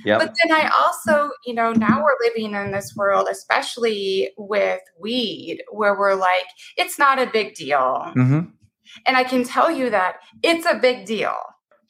yep. 0.03 0.19
but 0.19 0.35
then 0.43 0.53
i 0.53 0.69
also 0.81 1.31
you 1.45 1.53
know 1.53 1.71
now 1.71 2.03
we're 2.03 2.27
living 2.27 2.53
in 2.53 2.71
this 2.71 2.95
world 2.97 3.27
especially 3.31 4.29
with 4.37 4.81
weed 4.99 5.63
where 5.71 5.97
we're 5.97 6.15
like 6.15 6.47
it's 6.75 6.99
not 6.99 7.17
a 7.17 7.27
big 7.27 7.53
deal 7.53 8.11
mm-hmm. 8.13 8.41
and 9.05 9.17
i 9.17 9.23
can 9.23 9.43
tell 9.43 9.71
you 9.71 9.89
that 9.89 10.17
it's 10.43 10.65
a 10.65 10.75
big 10.75 11.05
deal 11.05 11.35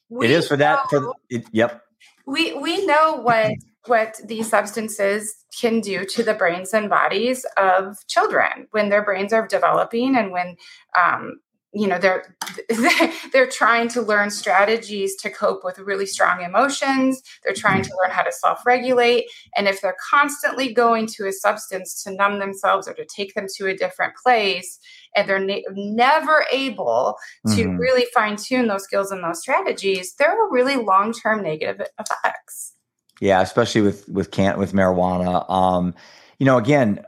we 0.10 0.26
it 0.26 0.32
is 0.32 0.48
for 0.48 0.56
know, 0.56 0.66
that 0.66 0.90
for 0.90 1.14
it, 1.30 1.48
yep 1.52 1.82
we 2.28 2.54
we 2.54 2.86
know 2.86 3.16
what 3.24 3.54
what 3.88 4.20
these 4.24 4.50
substances 4.50 5.34
can 5.60 5.80
do 5.80 6.06
to 6.06 6.24
the 6.24 6.34
brains 6.34 6.74
and 6.74 6.90
bodies 6.90 7.46
of 7.58 7.98
children 8.08 8.68
when 8.72 8.90
their 8.90 9.04
brains 9.04 9.34
are 9.34 9.48
developing 9.48 10.16
and 10.16 10.32
when 10.32 10.56
um, 11.00 11.40
you 11.74 11.88
know 11.88 12.00
they're 12.00 12.36
they're 13.34 13.50
trying 13.50 13.88
to 13.90 14.02
learn 14.02 14.30
strategies 14.30 15.16
to 15.18 15.30
cope 15.30 15.64
with 15.64 15.80
really 15.80 16.06
strong 16.06 16.42
emotions. 16.42 17.22
They're 17.44 17.54
trying 17.54 17.84
to 17.84 17.92
learn 18.02 18.12
how 18.12 18.24
to 18.24 18.32
self-regulate. 18.32 19.26
And 19.56 19.68
if 19.68 19.82
they're 19.82 19.98
constantly 20.10 20.74
going 20.74 21.08
to 21.08 21.28
a 21.28 21.32
substance 21.32 22.04
to 22.04 22.12
numb 22.12 22.40
themselves 22.40 22.88
or 22.88 22.94
to 22.94 23.06
take 23.06 23.34
them 23.34 23.48
to 23.58 23.68
a 23.68 23.76
different 23.76 24.14
place 24.16 24.80
and 25.16 25.28
they're 25.28 25.40
ne- 25.40 25.66
never 25.72 26.46
able 26.52 27.18
to 27.48 27.64
mm-hmm. 27.64 27.78
really 27.78 28.06
fine-tune 28.14 28.68
those 28.68 28.84
skills 28.84 29.12
and 29.12 29.24
those 29.24 29.42
strategies 29.42 30.14
there 30.16 30.32
are 30.32 30.52
really 30.52 30.76
long-term 30.76 31.42
negative 31.42 31.86
effects 32.00 32.74
yeah, 33.20 33.42
especially 33.42 33.82
with 33.82 34.08
with 34.10 34.32
can 34.32 34.58
with 34.58 34.74
marijuana. 34.74 35.50
Um, 35.50 35.94
you 36.40 36.46
know, 36.46 36.58
again, 36.58 37.04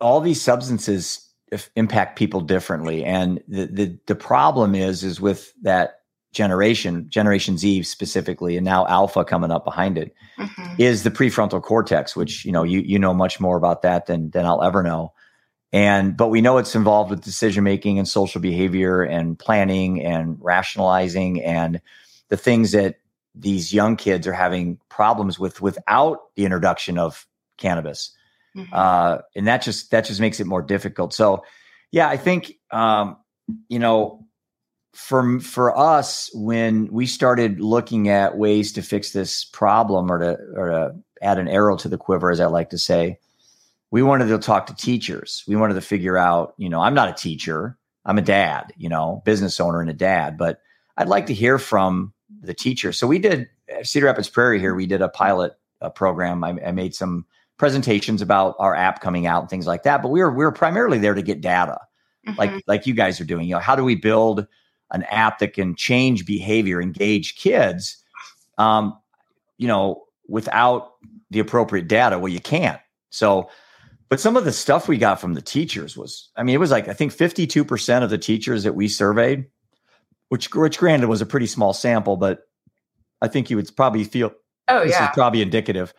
all 0.00 0.20
these 0.20 0.40
substances 0.40 1.28
impact 1.76 2.18
people 2.18 2.40
differently, 2.40 3.04
and 3.04 3.42
the 3.48 3.66
the 3.66 3.98
the 4.06 4.14
problem 4.14 4.74
is 4.74 5.04
is 5.04 5.20
with 5.20 5.52
that 5.62 6.00
generation, 6.32 7.06
Generation 7.08 7.56
Z 7.56 7.84
specifically, 7.84 8.56
and 8.56 8.64
now 8.64 8.86
Alpha 8.86 9.24
coming 9.24 9.50
up 9.50 9.64
behind 9.64 9.96
it, 9.96 10.14
mm-hmm. 10.38 10.74
is 10.78 11.04
the 11.04 11.10
prefrontal 11.10 11.62
cortex, 11.62 12.14
which 12.14 12.44
you 12.44 12.52
know 12.52 12.62
you 12.62 12.80
you 12.80 12.98
know 12.98 13.14
much 13.14 13.40
more 13.40 13.56
about 13.56 13.82
that 13.82 14.06
than 14.06 14.30
than 14.30 14.44
I'll 14.44 14.62
ever 14.62 14.82
know. 14.82 15.12
And 15.72 16.16
but 16.16 16.28
we 16.28 16.40
know 16.40 16.58
it's 16.58 16.74
involved 16.74 17.10
with 17.10 17.24
decision 17.24 17.64
making 17.64 17.98
and 17.98 18.06
social 18.06 18.40
behavior 18.40 19.02
and 19.02 19.38
planning 19.38 20.04
and 20.04 20.36
rationalizing 20.40 21.42
and 21.42 21.80
the 22.28 22.36
things 22.36 22.72
that 22.72 23.00
these 23.34 23.72
young 23.72 23.96
kids 23.96 24.26
are 24.26 24.32
having 24.32 24.78
problems 24.88 25.38
with 25.38 25.60
without 25.60 26.34
the 26.36 26.44
introduction 26.44 26.98
of 26.98 27.26
cannabis. 27.58 28.10
Mm-hmm. 28.56 28.72
Uh, 28.72 29.18
and 29.34 29.46
that 29.46 29.62
just 29.62 29.90
that 29.90 30.04
just 30.04 30.20
makes 30.20 30.40
it 30.40 30.46
more 30.46 30.62
difficult. 30.62 31.12
So 31.12 31.44
yeah, 31.90 32.08
I 32.08 32.16
think 32.16 32.54
um, 32.70 33.16
you 33.68 33.78
know 33.78 34.24
for 34.94 35.40
for 35.40 35.76
us 35.76 36.30
when 36.34 36.88
we 36.92 37.06
started 37.06 37.60
looking 37.60 38.08
at 38.08 38.38
ways 38.38 38.72
to 38.72 38.82
fix 38.82 39.10
this 39.10 39.44
problem 39.44 40.10
or 40.10 40.18
to 40.18 40.38
or 40.56 40.70
to 40.70 40.94
add 41.20 41.38
an 41.38 41.48
arrow 41.48 41.76
to 41.78 41.88
the 41.88 41.98
quiver, 41.98 42.30
as 42.30 42.40
I 42.40 42.46
like 42.46 42.70
to 42.70 42.78
say, 42.78 43.18
we 43.90 44.02
wanted 44.02 44.28
to 44.28 44.38
talk 44.38 44.66
to 44.66 44.74
teachers. 44.74 45.42
We 45.48 45.56
wanted 45.56 45.74
to 45.74 45.80
figure 45.80 46.16
out, 46.16 46.54
you 46.56 46.68
know, 46.68 46.80
I'm 46.80 46.94
not 46.94 47.08
a 47.08 47.14
teacher, 47.14 47.76
I'm 48.04 48.18
a 48.18 48.22
dad, 48.22 48.72
you 48.76 48.88
know, 48.88 49.22
business 49.24 49.58
owner 49.60 49.80
and 49.80 49.90
a 49.90 49.94
dad, 49.94 50.38
but 50.38 50.60
I'd 50.96 51.08
like 51.08 51.26
to 51.26 51.34
hear 51.34 51.58
from 51.58 52.12
the 52.46 52.54
teacher. 52.54 52.92
So 52.92 53.06
we 53.06 53.18
did 53.18 53.48
Cedar 53.82 54.06
Rapids 54.06 54.28
Prairie 54.28 54.60
here. 54.60 54.74
We 54.74 54.86
did 54.86 55.02
a 55.02 55.08
pilot 55.08 55.52
uh, 55.80 55.90
program. 55.90 56.44
I, 56.44 56.58
I 56.66 56.72
made 56.72 56.94
some 56.94 57.26
presentations 57.56 58.20
about 58.20 58.56
our 58.58 58.74
app 58.74 59.00
coming 59.00 59.26
out 59.26 59.42
and 59.42 59.50
things 59.50 59.66
like 59.66 59.84
that. 59.84 60.02
But 60.02 60.10
we 60.10 60.20
were 60.20 60.30
we 60.30 60.44
were 60.44 60.52
primarily 60.52 60.98
there 60.98 61.14
to 61.14 61.22
get 61.22 61.40
data, 61.40 61.78
mm-hmm. 62.26 62.38
like 62.38 62.62
like 62.66 62.86
you 62.86 62.94
guys 62.94 63.20
are 63.20 63.24
doing. 63.24 63.46
You 63.46 63.54
know, 63.54 63.60
how 63.60 63.76
do 63.76 63.84
we 63.84 63.94
build 63.94 64.46
an 64.90 65.02
app 65.04 65.40
that 65.40 65.52
can 65.52 65.74
change 65.74 66.24
behavior, 66.24 66.80
engage 66.80 67.36
kids, 67.36 68.02
um, 68.58 68.96
you 69.58 69.66
know, 69.66 70.04
without 70.28 70.92
the 71.30 71.40
appropriate 71.40 71.88
data. 71.88 72.18
Well, 72.18 72.32
you 72.32 72.40
can't. 72.40 72.80
So, 73.10 73.50
but 74.08 74.20
some 74.20 74.36
of 74.36 74.44
the 74.44 74.52
stuff 74.52 74.86
we 74.86 74.96
got 74.96 75.20
from 75.20 75.34
the 75.34 75.42
teachers 75.42 75.96
was, 75.96 76.30
I 76.36 76.42
mean, 76.42 76.54
it 76.54 76.58
was 76.58 76.70
like, 76.70 76.88
I 76.88 76.92
think 76.92 77.12
52% 77.12 78.02
of 78.02 78.10
the 78.10 78.18
teachers 78.18 78.62
that 78.62 78.74
we 78.74 78.86
surveyed, 78.86 79.46
which, 80.34 80.52
which 80.52 80.78
granted 80.78 81.08
was 81.08 81.20
a 81.22 81.26
pretty 81.26 81.46
small 81.46 81.72
sample, 81.72 82.16
but 82.16 82.48
I 83.22 83.28
think 83.28 83.50
you 83.50 83.56
would 83.56 83.70
probably 83.76 84.02
feel 84.02 84.32
oh, 84.66 84.80
this 84.82 84.90
yeah. 84.90 85.08
is 85.08 85.14
probably 85.14 85.42
indicative. 85.42 85.94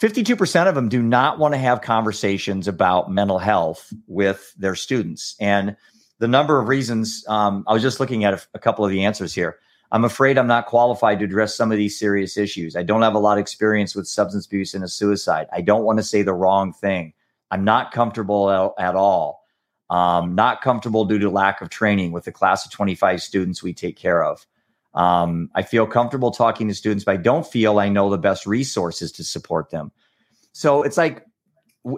52% 0.00 0.66
of 0.66 0.74
them 0.74 0.88
do 0.88 1.00
not 1.00 1.38
want 1.38 1.54
to 1.54 1.58
have 1.58 1.80
conversations 1.80 2.66
about 2.66 3.08
mental 3.08 3.38
health 3.38 3.92
with 4.08 4.52
their 4.58 4.74
students. 4.74 5.36
And 5.38 5.76
the 6.18 6.26
number 6.26 6.58
of 6.58 6.66
reasons. 6.66 7.24
Um, 7.28 7.62
I 7.68 7.72
was 7.72 7.80
just 7.80 8.00
looking 8.00 8.24
at 8.24 8.34
a, 8.34 8.42
a 8.54 8.58
couple 8.58 8.84
of 8.84 8.90
the 8.90 9.04
answers 9.04 9.32
here. 9.32 9.60
I'm 9.92 10.04
afraid 10.04 10.36
I'm 10.36 10.48
not 10.48 10.66
qualified 10.66 11.20
to 11.20 11.24
address 11.24 11.54
some 11.54 11.70
of 11.70 11.78
these 11.78 11.96
serious 11.96 12.36
issues. 12.36 12.74
I 12.74 12.82
don't 12.82 13.02
have 13.02 13.14
a 13.14 13.20
lot 13.20 13.38
of 13.38 13.42
experience 13.42 13.94
with 13.94 14.08
substance 14.08 14.46
abuse 14.46 14.74
and 14.74 14.82
a 14.82 14.88
suicide. 14.88 15.46
I 15.52 15.60
don't 15.60 15.84
want 15.84 16.00
to 16.00 16.04
say 16.04 16.22
the 16.22 16.34
wrong 16.34 16.72
thing. 16.72 17.12
I'm 17.52 17.62
not 17.62 17.92
comfortable 17.92 18.50
at, 18.50 18.88
at 18.88 18.94
all. 18.96 19.44
Um, 19.90 20.34
not 20.34 20.60
comfortable 20.60 21.06
due 21.06 21.18
to 21.18 21.30
lack 21.30 21.62
of 21.62 21.70
training 21.70 22.12
with 22.12 22.24
the 22.24 22.32
class 22.32 22.66
of 22.66 22.72
25 22.72 23.22
students 23.22 23.62
we 23.62 23.72
take 23.72 23.96
care 23.96 24.22
of. 24.22 24.46
Um, 24.94 25.50
I 25.54 25.62
feel 25.62 25.86
comfortable 25.86 26.30
talking 26.30 26.68
to 26.68 26.74
students, 26.74 27.04
but 27.04 27.12
I 27.12 27.16
don't 27.18 27.46
feel 27.46 27.78
I 27.78 27.88
know 27.88 28.10
the 28.10 28.18
best 28.18 28.46
resources 28.46 29.12
to 29.12 29.24
support 29.24 29.70
them. 29.70 29.92
So 30.52 30.82
it's 30.82 30.96
like, 30.96 31.24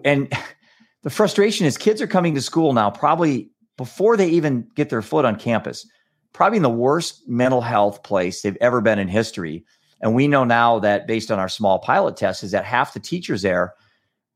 and 0.05 0.33
the 1.03 1.11
frustration 1.11 1.67
is 1.67 1.79
kids 1.79 2.03
are 2.03 2.07
coming 2.07 2.35
to 2.35 2.41
school 2.41 2.73
now, 2.73 2.91
probably 2.91 3.51
before 3.77 4.17
they 4.17 4.29
even 4.29 4.69
get 4.75 4.91
their 4.91 5.03
foot 5.03 5.25
on 5.25 5.37
campus, 5.37 5.87
probably 6.33 6.59
in 6.59 6.63
the 6.63 6.69
worst 6.69 7.27
mental 7.27 7.63
health 7.63 8.03
place 8.03 8.43
they've 8.43 8.59
ever 8.61 8.81
been 8.81 8.99
in 8.99 9.09
history. 9.09 9.65
And 10.03 10.15
we 10.15 10.29
know 10.29 10.45
now 10.45 10.79
that 10.81 11.07
based 11.07 11.31
on 11.31 11.39
our 11.39 11.49
small 11.49 11.79
pilot 11.79 12.17
test, 12.17 12.45
is 12.45 12.51
that 12.51 12.65
half 12.65 12.93
the 12.93 13.01
teachers 13.01 13.43
there 13.43 13.75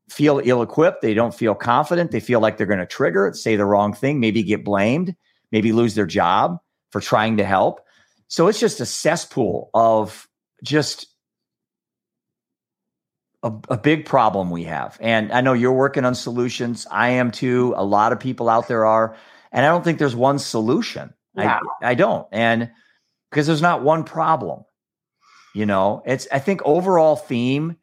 feel 0.09 0.41
ill 0.43 0.61
equipped. 0.61 1.01
They 1.01 1.13
don't 1.13 1.33
feel 1.33 1.55
confident. 1.55 2.11
They 2.11 2.19
feel 2.19 2.39
like 2.39 2.57
they're 2.57 2.67
going 2.67 2.79
to 2.79 2.85
trigger 2.85 3.27
it, 3.27 3.35
say 3.35 3.55
the 3.55 3.65
wrong 3.65 3.93
thing, 3.93 4.19
maybe 4.19 4.43
get 4.43 4.63
blamed, 4.63 5.15
maybe 5.51 5.71
lose 5.71 5.95
their 5.95 6.05
job 6.05 6.59
for 6.91 7.01
trying 7.01 7.37
to 7.37 7.45
help. 7.45 7.81
So 8.27 8.47
it's 8.47 8.59
just 8.59 8.79
a 8.79 8.85
cesspool 8.85 9.69
of 9.73 10.27
just 10.63 11.07
a, 13.43 13.51
a, 13.69 13.77
big 13.77 14.05
problem 14.05 14.49
we 14.49 14.63
have. 14.63 14.97
And 14.99 15.31
I 15.31 15.41
know 15.41 15.53
you're 15.53 15.73
working 15.73 16.05
on 16.05 16.15
solutions. 16.15 16.87
I 16.89 17.09
am 17.09 17.29
too. 17.29 17.73
A 17.77 17.83
lot 17.83 18.11
of 18.11 18.19
people 18.19 18.49
out 18.49 18.67
there 18.67 18.85
are. 18.85 19.15
And 19.51 19.65
I 19.65 19.69
don't 19.69 19.83
think 19.83 19.99
there's 19.99 20.15
one 20.15 20.39
solution. 20.39 21.13
I, 21.37 21.59
I 21.81 21.93
don't. 21.93 22.27
And 22.31 22.71
because 23.29 23.47
there's 23.47 23.61
not 23.61 23.83
one 23.83 24.03
problem. 24.03 24.63
You 25.53 25.65
know, 25.65 26.01
it's, 26.05 26.27
I 26.31 26.39
think 26.39 26.61
overall 26.65 27.15
theme, 27.15 27.77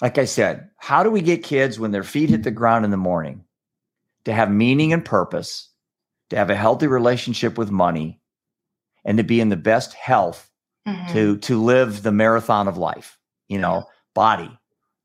like 0.00 0.18
I 0.18 0.24
said, 0.24 0.70
how 0.76 1.02
do 1.02 1.10
we 1.10 1.22
get 1.22 1.42
kids 1.42 1.78
when 1.78 1.90
their 1.90 2.02
feet 2.02 2.30
hit 2.30 2.42
the 2.42 2.50
ground 2.50 2.84
in 2.84 2.90
the 2.90 2.96
morning 2.96 3.44
to 4.24 4.32
have 4.32 4.50
meaning 4.50 4.92
and 4.92 5.04
purpose, 5.04 5.70
to 6.30 6.36
have 6.36 6.50
a 6.50 6.56
healthy 6.56 6.86
relationship 6.86 7.56
with 7.56 7.70
money, 7.70 8.20
and 9.04 9.18
to 9.18 9.24
be 9.24 9.40
in 9.40 9.48
the 9.48 9.56
best 9.56 9.94
health 9.94 10.50
mm-hmm. 10.86 11.12
to 11.12 11.38
to 11.38 11.62
live 11.62 12.02
the 12.02 12.12
marathon 12.12 12.68
of 12.68 12.76
life, 12.76 13.18
you 13.48 13.58
know, 13.58 13.86
body, 14.14 14.58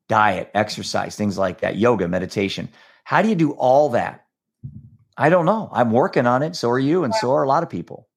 diet, 0.10 0.50
exercise, 0.54 1.16
things 1.16 1.38
like 1.38 1.62
that, 1.62 1.78
yoga, 1.78 2.08
meditation. 2.08 2.68
How 3.04 3.22
do 3.22 3.30
you 3.30 3.36
do 3.36 3.52
all 3.52 3.90
that 3.90 4.26
I 5.18 5.30
don't 5.30 5.46
know. 5.46 5.70
I'm 5.72 5.92
working 5.92 6.26
on 6.26 6.42
it. 6.42 6.56
So 6.56 6.70
are 6.70 6.80
you, 6.80 7.04
and 7.04 7.14
so 7.14 7.34
are 7.34 7.44
a 7.44 7.48
lot 7.48 7.62
of 7.64 7.70
people. 7.70 8.08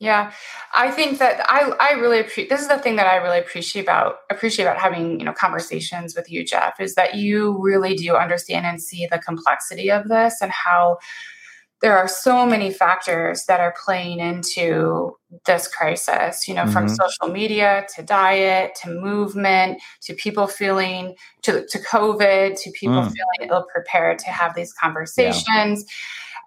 Yeah, 0.00 0.32
I 0.76 0.92
think 0.92 1.18
that 1.18 1.44
I 1.50 1.72
I 1.80 1.92
really 1.94 2.20
appreciate. 2.20 2.50
This 2.50 2.60
is 2.60 2.68
the 2.68 2.78
thing 2.78 2.96
that 2.96 3.08
I 3.08 3.16
really 3.16 3.40
appreciate 3.40 3.82
about 3.82 4.18
appreciate 4.30 4.66
about 4.66 4.78
having 4.78 5.18
you 5.18 5.26
know 5.26 5.32
conversations 5.32 6.14
with 6.14 6.30
you, 6.30 6.44
Jeff, 6.44 6.78
is 6.78 6.94
that 6.94 7.16
you 7.16 7.60
really 7.60 7.96
do 7.96 8.14
understand 8.14 8.64
and 8.64 8.80
see 8.80 9.08
the 9.10 9.18
complexity 9.18 9.90
of 9.90 10.06
this 10.06 10.40
and 10.40 10.52
how 10.52 10.98
there 11.80 11.96
are 11.96 12.08
so 12.08 12.44
many 12.44 12.72
factors 12.72 13.44
that 13.46 13.60
are 13.60 13.74
playing 13.84 14.20
into 14.20 15.16
this 15.46 15.68
crisis 15.68 16.48
you 16.48 16.54
know 16.54 16.62
mm-hmm. 16.62 16.72
from 16.72 16.88
social 16.88 17.28
media 17.28 17.86
to 17.94 18.02
diet 18.02 18.74
to 18.82 18.90
movement 18.90 19.80
to 20.00 20.14
people 20.14 20.46
feeling 20.46 21.14
to, 21.42 21.66
to 21.66 21.78
covid 21.78 22.60
to 22.60 22.70
people 22.72 22.96
mm. 22.96 23.12
feeling 23.12 23.50
ill 23.50 23.64
prepared 23.72 24.18
to 24.18 24.30
have 24.30 24.54
these 24.54 24.72
conversations 24.72 25.84
yeah 25.86 25.94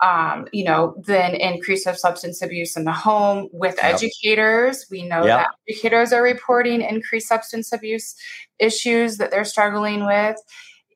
um, 0.01 0.47
you 0.51 0.63
know, 0.63 0.95
then 1.05 1.35
increase 1.35 1.85
of 1.85 1.97
substance 1.97 2.41
abuse 2.41 2.75
in 2.75 2.85
the 2.85 2.91
home 2.91 3.49
with 3.51 3.75
yep. 3.77 3.95
educators. 3.95 4.87
We 4.89 5.03
know 5.03 5.23
yep. 5.25 5.39
that 5.39 5.47
educators 5.69 6.11
are 6.11 6.23
reporting 6.23 6.81
increased 6.81 7.27
substance 7.27 7.71
abuse 7.71 8.15
issues 8.59 9.17
that 9.17 9.31
they're 9.31 9.45
struggling 9.45 10.05
with. 10.05 10.37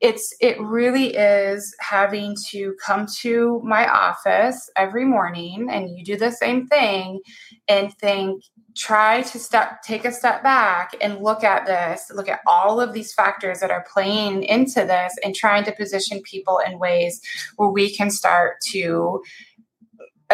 It's 0.01 0.35
it 0.41 0.59
really 0.59 1.15
is 1.15 1.75
having 1.79 2.35
to 2.49 2.75
come 2.83 3.05
to 3.19 3.61
my 3.63 3.87
office 3.87 4.69
every 4.75 5.05
morning 5.05 5.67
and 5.69 5.97
you 5.97 6.03
do 6.03 6.17
the 6.17 6.31
same 6.31 6.67
thing 6.67 7.21
and 7.67 7.93
think 7.97 8.43
try 8.75 9.21
to 9.21 9.39
step 9.39 9.81
take 9.83 10.03
a 10.03 10.11
step 10.11 10.43
back 10.43 10.93
and 10.99 11.23
look 11.23 11.45
at 11.45 11.65
this 11.65 12.11
look 12.13 12.27
at 12.27 12.41
all 12.45 12.81
of 12.81 12.93
these 12.93 13.13
factors 13.13 13.61
that 13.61 13.71
are 13.71 13.85
playing 13.91 14.43
into 14.43 14.85
this 14.85 15.13
and 15.23 15.33
trying 15.33 15.63
to 15.63 15.71
position 15.71 16.21
people 16.23 16.59
in 16.59 16.77
ways 16.77 17.21
where 17.55 17.69
we 17.69 17.89
can 17.95 18.11
start 18.11 18.59
to 18.59 19.23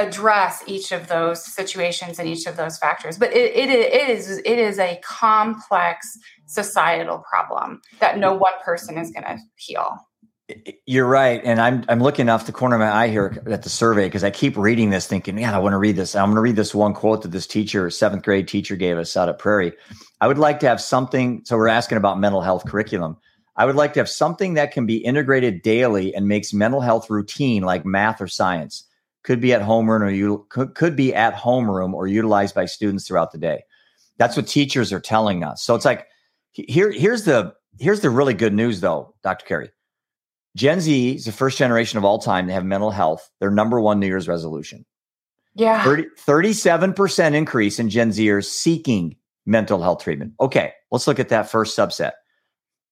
address 0.08 0.64
each 0.68 0.92
of 0.92 1.08
those 1.08 1.44
situations 1.44 2.20
and 2.20 2.28
each 2.28 2.46
of 2.46 2.58
those 2.58 2.78
factors 2.78 3.18
but 3.18 3.32
it, 3.32 3.56
it, 3.56 3.70
it 3.70 4.10
is 4.10 4.40
it 4.40 4.60
is 4.60 4.80
a 4.80 5.00
complex 5.04 6.18
societal 6.46 7.20
problem 7.20 7.82
that 8.00 8.18
no 8.18 8.34
one 8.34 8.54
person 8.64 8.98
is 8.98 9.12
going 9.12 9.24
to 9.24 9.38
heal 9.56 9.98
you're 10.86 11.08
right, 11.08 11.42
and 11.44 11.60
I'm 11.60 11.86
I'm 11.88 12.02
looking 12.02 12.30
off 12.30 12.46
the 12.46 12.52
corner 12.52 12.76
of 12.76 12.82
my 12.82 12.92
eye 12.92 13.08
here 13.08 13.42
at 13.48 13.64
the 13.64 13.70
survey 13.70 14.08
because 14.08 14.24
I 14.24 14.32
keep 14.32 14.58
reading 14.58 14.90
this, 14.90 15.08
thinking, 15.08 15.36
"Man, 15.36 15.54
I 15.54 15.60
want 15.60 15.74
to 15.74 15.78
read 15.78 15.96
this." 15.96 16.16
I'm 16.16 16.26
going 16.26 16.36
to 16.36 16.42
read 16.42 16.56
this 16.56 16.76
one 16.76 16.94
quote 16.94 17.22
that 17.22 17.32
this 17.32 17.48
teacher, 17.48 17.90
seventh 17.90 18.24
grade 18.24 18.48
teacher, 18.48 18.76
gave 18.76 18.98
us 18.98 19.16
out 19.16 19.30
at 19.30 19.40
Prairie. 19.40 19.74
I 20.20 20.28
would 20.28 20.38
like 20.38 20.60
to 20.62 20.68
have 20.68 20.82
something. 20.82 21.42
So 21.46 21.58
we're 21.58 21.68
asking 21.68 21.98
about 21.98 22.20
mental 22.20 22.42
health 22.42 22.66
curriculum. 22.66 23.18
I 23.56 23.66
would 23.66 23.76
like 23.76 23.94
to 23.94 24.00
have 24.00 24.10
something 24.10 24.56
that 24.56 24.72
can 24.72 24.86
be 24.86 24.98
integrated 24.98 25.62
daily 25.62 26.16
and 26.16 26.28
makes 26.28 26.54
mental 26.54 26.82
health 26.82 27.10
routine, 27.10 27.64
like 27.64 27.86
math 27.86 28.22
or 28.22 28.28
science. 28.28 28.86
Could 29.24 29.42
be 29.42 29.54
at 29.54 29.62
homeroom 29.62 30.02
or 30.02 30.10
you 30.10 30.46
could, 30.50 30.74
could 30.74 30.96
be 30.96 31.14
at 31.14 31.36
homeroom 31.36 31.94
or 31.94 32.08
utilized 32.08 32.56
by 32.56 32.66
students 32.66 33.08
throughout 33.08 33.32
the 33.32 33.38
day. 33.38 33.64
That's 34.18 34.36
what 34.36 34.48
teachers 34.48 34.92
are 34.92 35.00
telling 35.00 35.44
us. 35.44 35.64
So 35.64 35.76
it's 35.76 35.86
like 35.86 36.08
here 36.54 36.92
here's 36.92 37.24
the 37.24 37.54
here's 37.80 38.02
the 38.02 38.10
really 38.10 38.34
good 38.34 38.54
news 38.54 38.82
though, 38.82 39.14
Dr. 39.24 39.46
Kari 39.46 39.70
Gen 40.56 40.82
Z 40.82 41.16
is 41.16 41.26
the 41.26 41.32
first 41.32 41.58
generation 41.58 41.98
of 41.98 42.06
all 42.06 42.20
time 42.20 42.48
to 42.48 42.54
have 42.54 42.66
mental 42.66 42.92
health, 42.92 43.30
their 43.40 43.52
number 43.52 43.80
one 43.80 44.00
New 44.00 44.08
Year's 44.08 44.28
resolution. 44.28 44.86
Yeah. 45.56 45.84
30, 45.84 46.08
37% 46.26 47.34
increase 47.34 47.80
in 47.80 47.90
Gen 47.90 48.12
Zers 48.12 48.46
seeking 48.46 49.16
mental 49.46 49.82
health 49.82 50.04
treatment. 50.04 50.34
Okay, 50.40 50.74
let's 50.92 51.08
look 51.08 51.20
at 51.20 51.30
that 51.30 51.50
first 51.50 51.78
subset. 51.78 52.12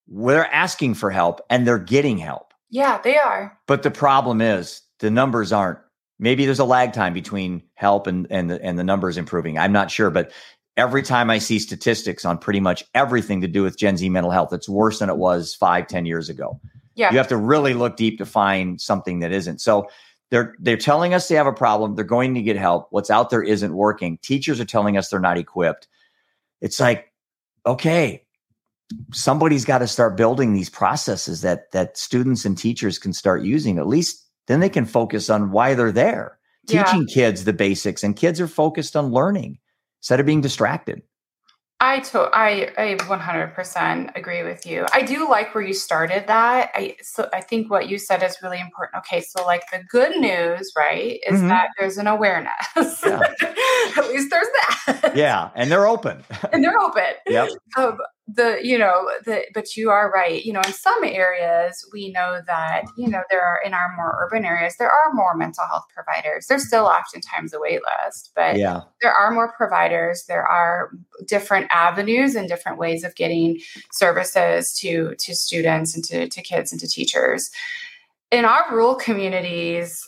They're 0.07 0.53
asking 0.53 0.95
for 0.95 1.11
help 1.11 1.41
and 1.49 1.67
they're 1.67 1.77
getting 1.77 2.17
help. 2.17 2.53
Yeah, 2.69 2.99
they 3.01 3.17
are. 3.17 3.57
But 3.67 3.83
the 3.83 3.91
problem 3.91 4.41
is 4.41 4.81
the 4.99 5.11
numbers 5.11 5.51
aren't. 5.51 5.79
Maybe 6.19 6.45
there's 6.45 6.59
a 6.59 6.65
lag 6.65 6.93
time 6.93 7.13
between 7.13 7.63
help 7.75 8.05
and 8.05 8.27
and 8.29 8.49
the, 8.49 8.61
and 8.63 8.77
the 8.77 8.83
numbers 8.83 9.17
improving. 9.17 9.57
I'm 9.57 9.71
not 9.71 9.89
sure, 9.89 10.09
but 10.09 10.31
every 10.77 11.01
time 11.01 11.29
I 11.29 11.39
see 11.39 11.59
statistics 11.59 12.25
on 12.25 12.37
pretty 12.37 12.59
much 12.59 12.83
everything 12.93 13.41
to 13.41 13.47
do 13.47 13.63
with 13.63 13.77
Gen 13.77 13.97
Z 13.97 14.07
mental 14.09 14.31
health, 14.31 14.53
it's 14.53 14.69
worse 14.69 14.99
than 14.99 15.09
it 15.09 15.17
was 15.17 15.55
five, 15.55 15.87
ten 15.87 16.05
years 16.05 16.29
ago. 16.29 16.59
Yeah. 16.95 17.11
You 17.11 17.17
have 17.17 17.29
to 17.29 17.37
really 17.37 17.73
look 17.73 17.95
deep 17.95 18.17
to 18.17 18.25
find 18.25 18.81
something 18.81 19.19
that 19.19 19.31
isn't. 19.31 19.61
So 19.61 19.89
they're 20.31 20.55
they're 20.59 20.77
telling 20.77 21.13
us 21.13 21.27
they 21.27 21.35
have 21.35 21.47
a 21.47 21.53
problem. 21.53 21.95
They're 21.95 22.03
going 22.03 22.35
to 22.35 22.41
get 22.41 22.57
help. 22.57 22.87
What's 22.91 23.09
out 23.09 23.29
there 23.29 23.41
isn't 23.41 23.73
working. 23.73 24.17
Teachers 24.17 24.59
are 24.59 24.65
telling 24.65 24.97
us 24.97 25.09
they're 25.09 25.19
not 25.19 25.37
equipped. 25.37 25.87
It's 26.61 26.79
like, 26.79 27.11
okay, 27.65 28.25
somebody's 29.13 29.65
got 29.65 29.79
to 29.79 29.87
start 29.87 30.17
building 30.17 30.53
these 30.53 30.69
processes 30.69 31.41
that 31.41 31.71
that 31.71 31.97
students 31.97 32.45
and 32.45 32.57
teachers 32.57 32.99
can 32.99 33.13
start 33.13 33.43
using. 33.43 33.79
At 33.79 33.87
least 33.87 34.28
then 34.49 34.59
they 34.59 34.67
can 34.69 34.83
focus 34.85 35.29
on 35.29 35.51
why 35.51 35.75
they're 35.75 35.93
there. 35.93 36.37
Yeah. 36.67 36.83
Teaching 36.83 37.05
kids 37.07 37.45
the 37.45 37.53
basics, 37.53 38.03
and 38.03 38.15
kids 38.15 38.41
are 38.41 38.47
focused 38.47 38.95
on 38.97 39.11
learning 39.11 39.57
instead 40.01 40.19
of 40.19 40.25
being 40.25 40.41
distracted. 40.41 41.01
I 41.81 41.99
to 42.01 42.29
I 42.33 42.71
I 42.77 42.95
100% 42.97 44.17
agree 44.17 44.43
with 44.43 44.65
you. 44.65 44.85
I 44.93 45.01
do 45.01 45.29
like 45.29 45.55
where 45.55 45.63
you 45.63 45.73
started 45.73 46.27
that. 46.27 46.71
I 46.75 46.97
so 47.01 47.29
I 47.33 47.39
think 47.39 47.71
what 47.71 47.87
you 47.87 47.97
said 47.97 48.21
is 48.21 48.35
really 48.43 48.59
important. 48.59 48.97
Okay, 48.99 49.21
so 49.21 49.45
like 49.45 49.63
the 49.71 49.81
good 49.89 50.17
news, 50.17 50.73
right, 50.77 51.19
is 51.25 51.39
Mhm. 51.39 51.47
that 51.47 51.69
there's 51.79 51.97
an 51.97 52.07
awareness. 52.07 52.51
Yeah. 52.75 53.19
At 53.97 54.09
least 54.09 54.29
there's 54.29 54.47
that. 54.87 55.13
Yeah, 55.15 55.49
and 55.55 55.71
they're 55.71 55.87
open. 55.87 56.23
and 56.51 56.63
they're 56.63 56.77
open. 56.79 57.03
yep. 57.27 57.49
Um, 57.77 57.97
the 58.31 58.59
you 58.61 58.77
know 58.77 59.09
the 59.25 59.43
but 59.53 59.75
you 59.75 59.89
are 59.89 60.11
right. 60.11 60.43
You 60.43 60.53
know, 60.53 60.61
in 60.65 60.73
some 60.73 61.03
areas 61.03 61.87
we 61.93 62.11
know 62.11 62.41
that 62.45 62.83
you 62.97 63.07
know 63.09 63.23
there 63.29 63.41
are 63.41 63.59
in 63.65 63.73
our 63.73 63.93
more 63.95 64.17
urban 64.21 64.45
areas 64.45 64.75
there 64.77 64.91
are 64.91 65.13
more 65.13 65.35
mental 65.35 65.65
health 65.67 65.85
providers. 65.93 66.47
There's 66.47 66.67
still 66.67 66.85
oftentimes 66.85 67.53
a 67.53 67.59
wait 67.59 67.81
list, 68.05 68.31
but 68.35 68.57
Yeah. 68.57 68.81
there 69.01 69.13
are 69.13 69.31
more 69.31 69.51
providers 69.53 70.25
there 70.27 70.45
are 70.45 70.91
different 71.27 71.67
avenues 71.71 72.35
and 72.35 72.47
different 72.47 72.77
ways 72.77 73.03
of 73.03 73.15
getting 73.15 73.59
services 73.91 74.73
to 74.79 75.15
to 75.19 75.33
students 75.35 75.95
and 75.95 76.03
to, 76.05 76.27
to 76.27 76.41
kids 76.41 76.71
and 76.71 76.79
to 76.81 76.87
teachers 76.87 77.49
in 78.31 78.45
our 78.45 78.65
rural 78.71 78.95
communities 78.95 80.07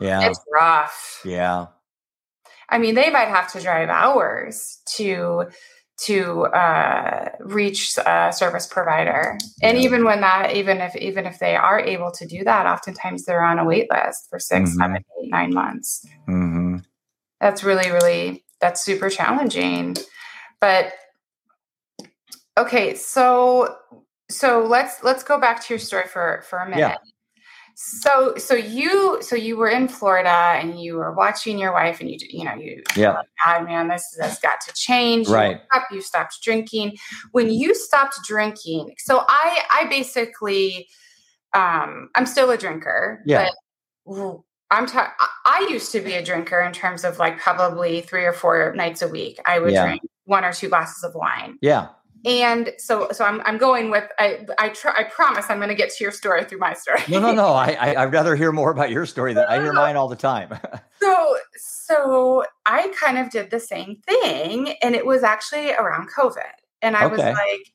Yeah. 0.00 0.28
it's 0.28 0.40
rough 0.52 1.20
Yeah. 1.24 1.66
i 2.68 2.78
mean 2.78 2.94
they 2.94 3.10
might 3.10 3.28
have 3.28 3.50
to 3.52 3.60
drive 3.60 3.88
hours 3.88 4.78
to 4.96 5.46
to 5.96 6.46
uh, 6.46 7.28
reach 7.40 7.96
a 7.98 8.32
service 8.32 8.66
provider 8.66 9.38
and 9.62 9.78
Yeah. 9.78 9.84
even 9.84 10.04
when 10.04 10.20
that 10.22 10.54
even 10.56 10.80
if 10.80 10.94
even 10.96 11.24
if 11.24 11.38
they 11.38 11.54
are 11.54 11.78
able 11.78 12.10
to 12.10 12.26
do 12.26 12.42
that 12.44 12.66
oftentimes 12.66 13.24
they're 13.24 13.44
on 13.44 13.58
a 13.58 13.64
wait 13.64 13.88
list 13.90 14.28
for 14.28 14.38
6 14.38 14.70
Mhm. 14.70 14.76
seven, 14.76 15.04
eight, 15.22 15.30
nine 15.30 15.54
months 15.54 16.04
hmm 16.26 16.78
that's 17.40 17.62
really 17.62 17.90
really 17.90 18.44
that's 18.60 18.80
super 18.80 19.08
challenging 19.08 19.96
but 20.60 20.92
okay 22.58 22.94
so 22.96 23.76
so 24.30 24.64
let's 24.64 25.02
let's 25.04 25.22
go 25.22 25.38
back 25.38 25.62
to 25.64 25.74
your 25.74 25.78
story 25.78 26.06
for 26.06 26.42
for 26.48 26.58
a 26.58 26.68
minute. 26.68 26.98
So 27.74 28.34
so 28.36 28.54
you 28.54 29.18
so 29.20 29.34
you 29.34 29.56
were 29.56 29.68
in 29.68 29.88
florida 29.88 30.28
and 30.30 30.80
you 30.80 30.94
were 30.94 31.12
watching 31.12 31.58
your 31.58 31.72
wife 31.72 32.00
and 32.00 32.08
you 32.10 32.16
you 32.30 32.44
know 32.44 32.54
you 32.54 32.82
Yeah. 32.96 33.20
ah 33.44 33.60
man 33.60 33.88
this 33.88 34.16
has 34.20 34.38
got 34.38 34.60
to 34.66 34.72
change 34.74 35.28
Right. 35.28 35.56
woke 35.56 35.82
up, 35.82 35.82
you 35.90 36.00
stopped 36.00 36.38
drinking 36.42 36.96
when 37.32 37.50
you 37.50 37.74
stopped 37.74 38.18
drinking 38.26 38.94
so 38.98 39.24
i 39.28 39.62
i 39.72 39.86
basically 39.88 40.88
um 41.52 42.10
i'm 42.14 42.26
still 42.26 42.50
a 42.50 42.56
drinker 42.56 43.22
Yeah. 43.26 43.48
but 44.06 44.40
I'm 44.70 44.86
ta- 44.86 45.14
I 45.20 45.28
I 45.46 45.68
used 45.70 45.92
to 45.92 46.00
be 46.00 46.14
a 46.14 46.22
drinker 46.24 46.60
in 46.60 46.72
terms 46.72 47.04
of 47.04 47.18
like 47.18 47.38
probably 47.38 48.00
three 48.00 48.24
or 48.24 48.32
four 48.32 48.72
nights 48.74 49.02
a 49.02 49.08
week. 49.08 49.38
I 49.46 49.58
would 49.60 49.72
Yeah. 49.72 49.84
drink 49.86 50.02
one 50.24 50.44
or 50.44 50.52
two 50.52 50.68
glasses 50.68 51.04
of 51.04 51.14
wine, 51.14 51.58
Yeah. 51.60 51.88
And 52.24 52.72
so 52.78 53.08
so 53.12 53.24
I'm 53.24 53.40
I'm 53.42 53.58
going 53.58 53.90
with 53.90 54.10
I 54.18 54.46
I 54.58 54.70
try 54.70 54.94
I 54.96 55.04
promise 55.04 55.46
I'm 55.48 55.58
going 55.58 55.68
to 55.68 55.74
get 55.74 55.90
to 55.90 56.04
your 56.04 56.12
story 56.12 56.44
through 56.44 56.58
my 56.58 56.72
story. 56.72 57.00
No, 57.08 57.20
no, 57.20 57.34
no. 57.34 57.48
I, 57.48 57.72
I 57.72 58.02
I'd 58.02 58.12
rather 58.12 58.34
hear 58.34 58.52
more 58.52 58.70
about 58.70 58.90
your 58.90 59.06
story 59.06 59.34
than 59.34 59.44
I 59.46 59.60
hear 59.60 59.72
mine 59.72 59.96
all 59.96 60.08
the 60.08 60.16
time. 60.16 60.58
so 61.00 61.36
so 61.56 62.44
I 62.64 62.92
kind 62.98 63.18
of 63.18 63.30
did 63.30 63.50
the 63.50 63.60
same 63.60 63.96
thing, 64.06 64.74
and 64.82 64.94
it 64.94 65.04
was 65.04 65.22
actually 65.22 65.72
around 65.72 66.08
COVID, 66.10 66.40
and 66.80 66.96
I 66.96 67.06
was 67.06 67.20
like, 67.20 67.73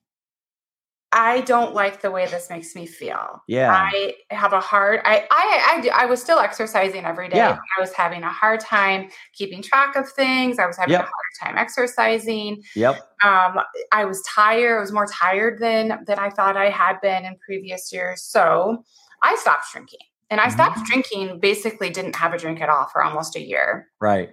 I 1.11 1.41
don't 1.41 1.73
like 1.73 2.01
the 2.01 2.11
way 2.11 2.27
this 2.27 2.49
makes 2.51 2.75
me 2.75 2.85
feel. 2.85 3.41
yeah. 3.47 3.71
I 3.73 4.13
have 4.29 4.53
a 4.53 4.59
hard. 4.59 5.01
I 5.05 5.25
I 5.31 5.75
I, 5.77 5.81
do- 5.81 5.89
I 5.89 6.05
was 6.05 6.21
still 6.21 6.37
exercising 6.39 7.03
every 7.05 7.29
day. 7.29 7.37
Yeah. 7.37 7.57
I 7.77 7.81
was 7.81 7.91
having 7.93 8.21
a 8.23 8.29
hard 8.29 8.59
time 8.59 9.09
keeping 9.33 9.61
track 9.63 9.95
of 9.95 10.07
things. 10.07 10.59
I 10.59 10.67
was 10.67 10.77
having 10.77 10.91
Yep. 10.93 11.01
a 11.01 11.03
hard 11.05 11.33
time 11.41 11.57
exercising. 11.57 12.61
Yep. 12.75 12.95
Um, 13.23 13.59
I 13.91 14.05
was 14.05 14.21
tired. 14.23 14.77
I 14.77 14.81
was 14.81 14.91
more 14.91 15.07
tired 15.07 15.59
than 15.59 16.03
than 16.05 16.19
I 16.19 16.29
thought 16.29 16.55
I 16.57 16.69
had 16.69 17.01
been 17.01 17.25
in 17.25 17.35
previous 17.43 17.91
years. 17.91 18.21
So 18.23 18.83
I 19.23 19.35
stopped 19.35 19.65
drinking, 19.73 19.99
and 20.29 20.39
I 20.39 20.45
Mhm. 20.47 20.51
stopped 20.53 20.83
drinking. 20.85 21.39
Basically, 21.39 21.89
didn't 21.89 22.15
have 22.17 22.33
a 22.33 22.37
drink 22.37 22.61
at 22.61 22.69
all 22.69 22.85
for 22.87 23.03
almost 23.03 23.35
a 23.35 23.41
year. 23.41 23.87
Right. 23.99 24.29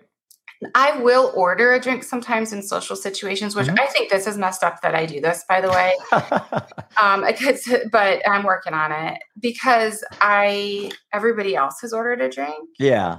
I 0.74 0.98
will 1.00 1.32
order 1.34 1.72
a 1.74 1.80
drink 1.80 2.02
sometimes 2.04 2.52
in 2.52 2.62
social 2.62 2.96
situations, 2.96 3.54
which 3.54 3.66
Mhm. 3.66 3.78
I 3.78 3.86
think 3.86 4.10
this 4.10 4.26
is 4.26 4.38
messed 4.38 4.64
up 4.64 4.80
that 4.82 4.94
I 4.94 5.04
do 5.06 5.20
this. 5.20 5.44
By 5.48 5.60
the 5.60 5.70
way, 5.70 5.94
um 6.96 7.24
because 7.26 7.68
but 7.90 8.22
i'm 8.28 8.42
working 8.44 8.72
on 8.72 8.92
it 8.92 9.18
because 9.40 10.04
i 10.20 10.90
everybody 11.12 11.54
else 11.54 11.80
has 11.80 11.92
ordered 11.92 12.20
a 12.20 12.28
drink 12.28 12.68
yeah. 12.78 13.18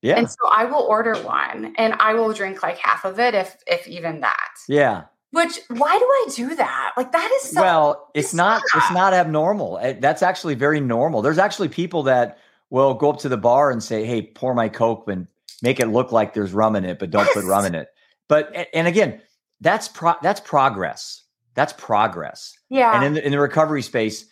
Yeah. 0.00 0.16
and 0.18 0.28
so 0.28 0.36
i 0.54 0.64
will 0.64 0.82
order 0.82 1.14
one 1.22 1.74
and 1.76 1.94
i 2.00 2.14
will 2.14 2.32
drink 2.32 2.62
like 2.62 2.78
half 2.78 3.04
of 3.04 3.18
it 3.20 3.34
if 3.34 3.56
if 3.66 3.86
even 3.86 4.20
that 4.20 4.50
yeah. 4.68 5.04
which 5.30 5.58
why 5.68 5.98
do 5.98 6.04
i 6.04 6.26
do 6.34 6.54
that 6.56 6.92
like 6.96 7.12
that 7.12 7.30
is 7.42 7.50
so 7.50 7.60
well, 7.60 8.10
it's 8.14 8.28
it's 8.28 8.34
not 8.34 8.62
it's 8.74 8.90
not. 8.92 9.12
abnormal. 9.12 9.76
Uh, 9.76 9.94
That's 9.98 10.22
actually 10.22 10.54
very 10.54 10.80
normal. 10.80 11.22
There's 11.22 11.38
actually 11.38 11.68
people 11.68 12.02
that 12.04 12.38
will 12.70 12.94
go 12.94 13.10
up 13.10 13.18
to 13.20 13.28
the 13.28 13.36
bar 13.36 13.70
and 13.70 13.82
say, 13.82 14.04
"Hey, 14.04 14.22
pour 14.22 14.54
my 14.54 14.68
coke 14.68 15.08
and 15.08 15.26
make 15.62 15.80
it 15.80 15.86
look 15.86 16.12
like 16.12 16.34
there's 16.34 16.52
rum 16.52 16.76
in 16.76 16.84
it, 16.84 16.98
but 16.98 17.10
don't 17.10 17.32
put 17.32 17.44
rum 17.44 17.64
in 17.64 17.74
it." 17.74 17.88
But 18.28 18.68
and 18.74 18.86
again, 18.86 19.22
that's 19.60 19.88
pro- 19.88 20.14
that's 20.22 20.40
progress. 20.40 21.22
That's 21.54 21.72
progress. 21.74 22.52
yeah 22.70 22.94
And 22.94 23.04
in 23.04 23.14
the, 23.14 23.26
in 23.26 23.32
the 23.32 23.38
recovery 23.38 23.82
space, 23.82 24.26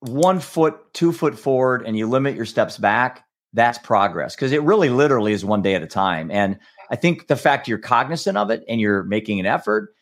one 0.00 0.40
foot, 0.40 0.76
two 0.94 1.12
foot 1.12 1.38
forward, 1.38 1.84
and 1.86 1.96
you 1.96 2.06
limit 2.06 2.36
your 2.36 2.46
steps 2.46 2.78
back. 2.78 3.24
That's 3.52 3.78
progress 3.78 4.34
because 4.34 4.52
it 4.52 4.62
really, 4.62 4.90
literally, 4.90 5.32
is 5.32 5.44
one 5.44 5.62
day 5.62 5.74
at 5.74 5.82
a 5.82 5.86
time. 5.86 6.30
And 6.30 6.58
I 6.90 6.96
think 6.96 7.28
the 7.28 7.36
fact 7.36 7.68
you're 7.68 7.78
cognizant 7.78 8.36
of 8.36 8.50
it 8.50 8.62
and 8.68 8.80
you're 8.80 9.04
making 9.04 9.40
an 9.40 9.46
effort, 9.46 9.94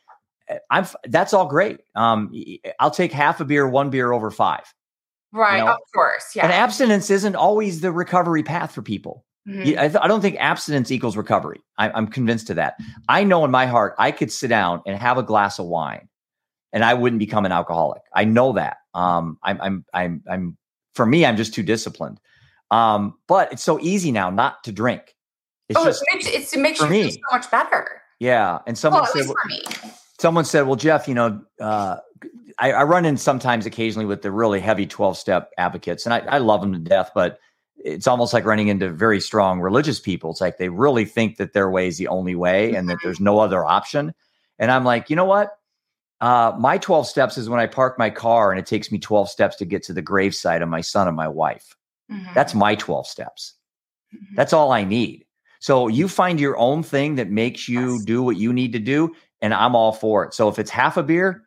eh, 0.49 0.59
I'm 0.71 0.87
that's 1.05 1.33
all 1.33 1.47
great. 1.47 1.81
Um, 1.95 2.33
I'll 2.81 2.91
take 2.91 3.13
half 3.13 3.41
a 3.41 3.45
beer, 3.45 3.69
one 3.69 3.91
beer 3.91 4.13
over 4.13 4.31
five. 4.31 4.73
right 5.33 5.59
know, 5.59 5.73
of 5.73 5.79
course 5.95 6.35
Yeah. 6.35 6.45
And 6.45 6.53
abstinence 6.53 7.11
isn't 7.11 7.37
always 7.37 7.81
the 7.81 7.93
recovery 7.93 8.43
path 8.43 8.73
for 8.73 8.83
people. 8.83 9.25
Mhm. 9.47 9.79
I, 9.79 9.89
th- 9.89 9.99
I 10.03 10.09
don't 10.09 10.21
think 10.21 10.37
abstinence 10.39 10.91
equals 10.91 11.17
recovery. 11.17 11.61
I, 11.79 11.91
I'm 11.91 12.09
convinced 12.09 12.51
of 12.51 12.57
that. 12.57 12.77
I 13.09 13.23
know 13.25 13.45
in 13.45 13.51
my 13.51 13.67
heart 13.67 13.95
I 13.99 14.11
could 14.11 14.33
sit 14.33 14.49
down 14.49 14.83
and 14.87 14.99
have 14.99 15.19
a 15.19 15.23
glass 15.23 15.59
of 15.59 15.67
wine, 15.67 16.09
and 16.73 16.85
I 16.85 16.95
wouldn't 16.95 17.21
become 17.21 17.47
an 17.47 17.53
alcoholic. 17.53 18.03
I 18.13 18.25
know 18.25 18.53
that. 18.55 18.79
Um, 18.95 19.39
I'm, 19.43 19.61
I'm, 19.61 19.85
I'm, 19.95 20.23
I'm. 20.29 20.57
For 20.95 21.07
me, 21.07 21.25
I'm 21.25 21.37
just 21.37 21.55
too 21.55 21.63
disciplined. 21.63 22.19
Um, 22.71 23.15
but 23.29 23.53
it's 23.53 23.63
so 23.63 23.79
easy 23.81 24.11
now 24.11 24.31
not 24.31 24.65
to 24.65 24.73
drink. 24.73 25.15
It's 25.69 25.79
oh 25.79 25.85
just 25.85 26.03
it 26.03 26.15
makes, 26.15 26.27
it's, 26.27 26.53
it 26.55 26.61
makes 26.61 26.81
you 26.81 26.87
feel 26.89 27.05
me. 27.05 27.11
so 27.11 27.19
much 27.33 27.51
better 27.51 28.03
yeah. 28.19 28.59
And 28.67 28.77
someone 28.77 29.03
well 29.03 29.13
said, 29.13 29.27
well- 29.27 29.35
me 29.47 29.63
someone 30.19 30.45
said, 30.45 30.67
"Well, 30.67 30.77
Jeff, 30.77 31.07
you 31.07 31.15
know, 31.15 31.43
uh, 31.61 31.99
I, 32.59 32.73
I 32.73 32.83
run 32.85 33.05
in 33.05 33.17
sometimes, 33.17 33.67
occasionally, 33.67 34.07
with 34.07 34.23
the 34.23 34.31
really 34.31 34.61
heavy 34.61 34.87
twelve-step 34.87 35.51
advocates, 35.59 36.07
and 36.07 36.15
I, 36.15 36.19
I 36.21 36.39
love 36.39 36.61
them 36.61 36.73
to 36.73 36.79
death, 36.79 37.11
but." 37.15 37.39
It's 37.87 38.07
almost 38.09 38.33
like 38.35 38.45
running 38.45 38.67
into 38.69 38.91
very 38.91 39.21
strong 39.21 39.61
religious 39.61 40.01
people. 40.01 40.31
It's 40.33 40.41
like 40.41 40.59
they 40.59 40.69
really 40.69 41.05
think 41.05 41.37
that 41.37 41.53
their 41.53 41.71
way 41.71 41.87
is 41.87 41.99
the 41.99 42.09
only 42.09 42.35
way 42.35 42.75
and 42.75 42.89
that 42.89 42.97
Mhm. 42.99 43.03
there's 43.05 43.21
no 43.21 43.39
other 43.39 43.65
option. 43.65 44.13
And 44.59 44.71
I'm 44.73 44.85
like, 44.85 45.09
you 45.09 45.15
know 45.15 45.25
what? 45.25 45.59
Uh, 46.21 46.53
my 46.59 46.79
12 46.79 47.07
steps 47.07 47.39
is 47.39 47.49
when 47.49 47.61
I 47.61 47.67
park 47.67 47.99
my 47.99 48.11
car 48.11 48.51
and 48.51 48.59
it 48.59 48.67
takes 48.67 48.91
me 48.91 48.99
12 48.99 49.29
steps 49.31 49.55
to 49.57 49.65
get 49.65 49.83
to 49.85 49.93
the 49.93 50.03
gravesite 50.03 50.63
of 50.63 50.69
my 50.69 50.81
son 50.81 51.07
and 51.07 51.17
my 51.17 51.29
wife. 51.29 51.77
Mhm. 52.11 52.35
That's 52.35 52.55
my 52.55 52.75
12 52.75 53.07
steps. 53.07 53.55
Mhm. 54.15 54.35
That's 54.35 54.53
all 54.53 54.73
I 54.73 54.83
need. 54.83 55.25
So 55.61 55.89
you 55.89 56.09
find 56.09 56.41
your 56.41 56.57
own 56.59 56.83
thing 56.83 57.15
that 57.17 57.31
makes 57.31 57.69
you 57.69 57.93
Yes. 57.93 58.05
do 58.05 58.23
what 58.23 58.37
you 58.37 58.53
need 58.53 58.73
to 58.73 58.79
do, 58.79 59.15
and 59.43 59.55
I'm 59.55 59.77
all 59.77 59.93
for 59.93 60.25
it. 60.25 60.35
So 60.35 60.49
if 60.49 60.59
it's 60.59 60.71
half 60.71 60.97
a 60.97 61.03
beer, 61.03 61.43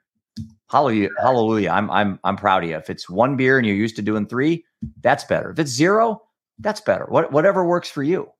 hallelujah, 0.69 1.09
hallelujah. 1.19 1.69
I'm 1.71 1.89
I'm 1.91 2.19
I'm 2.23 2.35
proud 2.37 2.63
of 2.63 2.69
you. 2.69 2.75
If 2.77 2.89
it's 2.89 3.09
one 3.09 3.35
beer 3.35 3.57
and 3.57 3.65
you're 3.67 3.75
used 3.75 3.95
to 3.97 4.01
doing 4.01 4.25
three, 4.27 4.63
that's 5.01 5.23
better. 5.25 5.49
If 5.51 5.59
it's 5.59 5.71
zero, 5.71 6.21
that's 6.59 6.81
better. 6.81 7.05
What 7.07 7.31
whatever 7.31 7.65
works 7.65 7.89
for 7.89 8.03
you. 8.03 8.31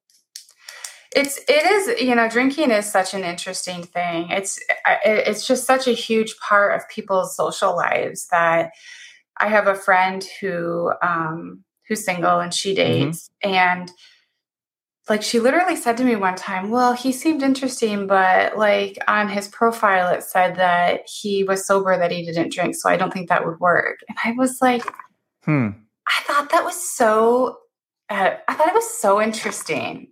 it's 1.16 1.38
it 1.48 1.66
is 1.66 2.02
you 2.02 2.14
know 2.14 2.30
drinking 2.30 2.70
is 2.72 2.86
such 2.92 3.14
an 3.16 3.24
interesting 3.24 3.82
thing 3.84 4.28
it's 4.30 4.60
it's 5.04 5.48
just 5.48 5.66
such 5.66 5.88
a 5.88 5.92
huge 5.92 6.38
part 6.38 6.76
of 6.76 6.88
people's 6.88 7.36
social 7.36 7.76
lives 7.76 8.28
that 8.30 8.70
i 9.38 9.48
have 9.48 9.66
a 9.66 9.74
friend 9.74 10.24
who 10.40 10.92
um 11.02 11.64
who's 11.88 12.06
single 12.06 12.40
and 12.40 12.54
she 12.54 12.74
Mhm. 12.74 12.76
dates 12.76 13.32
and 13.42 13.92
like 15.10 15.24
she 15.24 15.40
literally 15.40 15.76
said 15.76 15.98
to 15.98 16.04
me 16.04 16.16
one 16.16 16.36
time, 16.36 16.70
well, 16.70 16.94
he 16.94 17.12
seemed 17.12 17.42
interesting, 17.42 18.06
but 18.06 18.56
like 18.60 19.00
on 19.08 19.28
his 19.28 19.48
profile, 19.48 20.14
it 20.14 20.22
said 20.22 20.58
that 20.58 21.02
he 21.10 21.44
was 21.44 21.66
sober, 21.66 21.98
that 21.98 22.12
he 22.12 22.24
didn't 22.24 22.52
drink. 22.54 22.76
So 22.76 22.88
I 22.92 22.96
don't 22.96 23.12
think 23.12 23.28
that 23.30 23.44
would 23.44 23.60
work. 23.60 23.98
And 24.08 24.16
I 24.24 24.34
was 24.38 24.60
like, 24.62 24.84
hmm. 25.46 25.70
I 26.08 26.22
thought 26.28 26.52
that 26.52 26.64
was 26.64 26.76
so, 26.96 27.58
uh, 28.10 28.32
I 28.48 28.54
thought 28.54 28.68
it 28.68 28.74
was 28.74 28.90
so 29.00 29.22
interesting. 29.22 30.12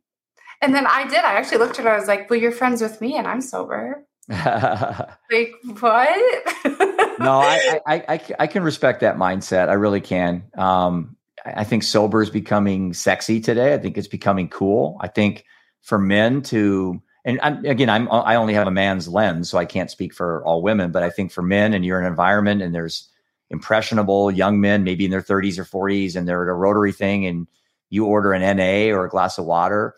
And 0.62 0.74
then 0.74 0.88
I 0.88 1.08
did. 1.08 1.20
I 1.20 1.34
actually 1.34 1.60
looked 1.60 1.80
at 1.80 1.86
her. 1.86 1.92
I 1.92 2.00
was 2.00 2.08
like, 2.08 2.30
well, 2.30 2.40
you're 2.40 2.52
friends 2.52 2.82
with 2.82 3.00
me 3.00 3.18
and 3.18 3.28
I'm 3.28 3.42
sober. 3.42 4.06
like, 4.30 5.54
what? 5.80 6.46
no, 7.20 7.40
I, 7.40 7.80
I, 7.88 8.04
I, 8.08 8.22
I 8.40 8.48
can 8.48 8.64
respect 8.64 9.02
that 9.02 9.18
mindset. 9.18 9.70
I 9.70 9.74
really 9.74 10.02
can. 10.02 10.44
Um, 10.58 11.16
I 11.46 11.64
think 11.64 11.84
sober 11.84 12.22
is 12.22 12.30
becoming 12.30 12.94
sexy 12.94 13.40
today. 13.40 13.74
I 13.74 13.78
think 13.78 13.98
it's 13.98 14.08
becoming 14.08 14.50
cool. 14.50 14.98
I 15.00 15.08
think 15.08 15.46
for 15.82 15.98
men 15.98 16.42
to, 16.44 17.02
and 17.24 17.40
I'm, 17.42 17.64
again, 17.66 17.90
I'm 17.90 18.10
I 18.12 18.36
only 18.36 18.54
have 18.54 18.68
a 18.68 18.72
man's 18.72 19.08
lens, 19.08 19.50
so 19.50 19.58
I 19.58 19.66
can't 19.66 19.92
speak 19.92 20.14
for 20.14 20.44
all 20.44 20.62
women. 20.62 20.92
But 20.92 21.04
I 21.04 21.10
think 21.10 21.32
for 21.32 21.42
men, 21.42 21.74
and 21.74 21.86
you're 21.86 22.00
in 22.00 22.06
an 22.06 22.12
environment, 22.12 22.62
and 22.62 22.74
there's 22.74 23.08
impressionable 23.50 24.32
young 24.32 24.60
men, 24.60 24.84
maybe 24.84 25.06
in 25.06 25.12
their 25.12 25.22
30s 25.22 25.58
or 25.58 25.64
40s, 25.64 26.16
and 26.16 26.28
they're 26.28 26.44
at 26.44 26.50
a 26.50 26.54
Rotary 26.54 26.92
thing, 26.92 27.26
and 27.26 27.48
you 27.90 28.06
order 28.06 28.34
an 28.34 28.58
NA 28.58 28.96
or 28.96 29.06
a 29.06 29.10
glass 29.10 29.38
of 29.38 29.46
water. 29.46 29.96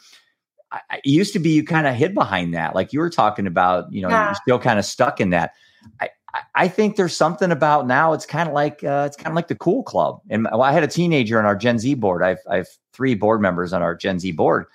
I, 0.71 0.79
it 1.03 1.09
used 1.09 1.33
to 1.33 1.39
be 1.39 1.51
you 1.51 1.63
kind 1.63 1.87
of 1.87 1.95
hid 1.95 2.13
behind 2.13 2.53
that, 2.53 2.75
like 2.75 2.93
you 2.93 2.99
were 2.99 3.09
talking 3.09 3.47
about. 3.47 3.91
You 3.91 4.03
know, 4.03 4.09
yeah. 4.09 4.27
you're 4.27 4.35
still 4.35 4.59
kind 4.59 4.79
of 4.79 4.85
stuck 4.85 5.19
in 5.19 5.31
that. 5.31 5.53
I, 5.99 6.09
I 6.55 6.67
think 6.67 6.95
there's 6.95 7.15
something 7.15 7.51
about 7.51 7.87
now. 7.87 8.13
It's 8.13 8.25
kind 8.25 8.47
of 8.47 8.53
like 8.53 8.83
uh, 8.83 9.05
it's 9.07 9.17
kind 9.17 9.29
of 9.29 9.35
like 9.35 9.47
the 9.47 9.55
cool 9.55 9.83
club. 9.83 10.21
And 10.29 10.47
well, 10.51 10.61
I 10.61 10.71
had 10.71 10.83
a 10.83 10.87
teenager 10.87 11.39
on 11.39 11.45
our 11.45 11.55
Gen 11.55 11.79
Z 11.79 11.93
board. 11.95 12.23
I've 12.23 12.39
I 12.49 12.57
have 12.57 12.67
three 12.93 13.15
board 13.15 13.41
members 13.41 13.73
on 13.73 13.81
our 13.81 13.95
Gen 13.95 14.19
Z 14.19 14.31
board, 14.33 14.65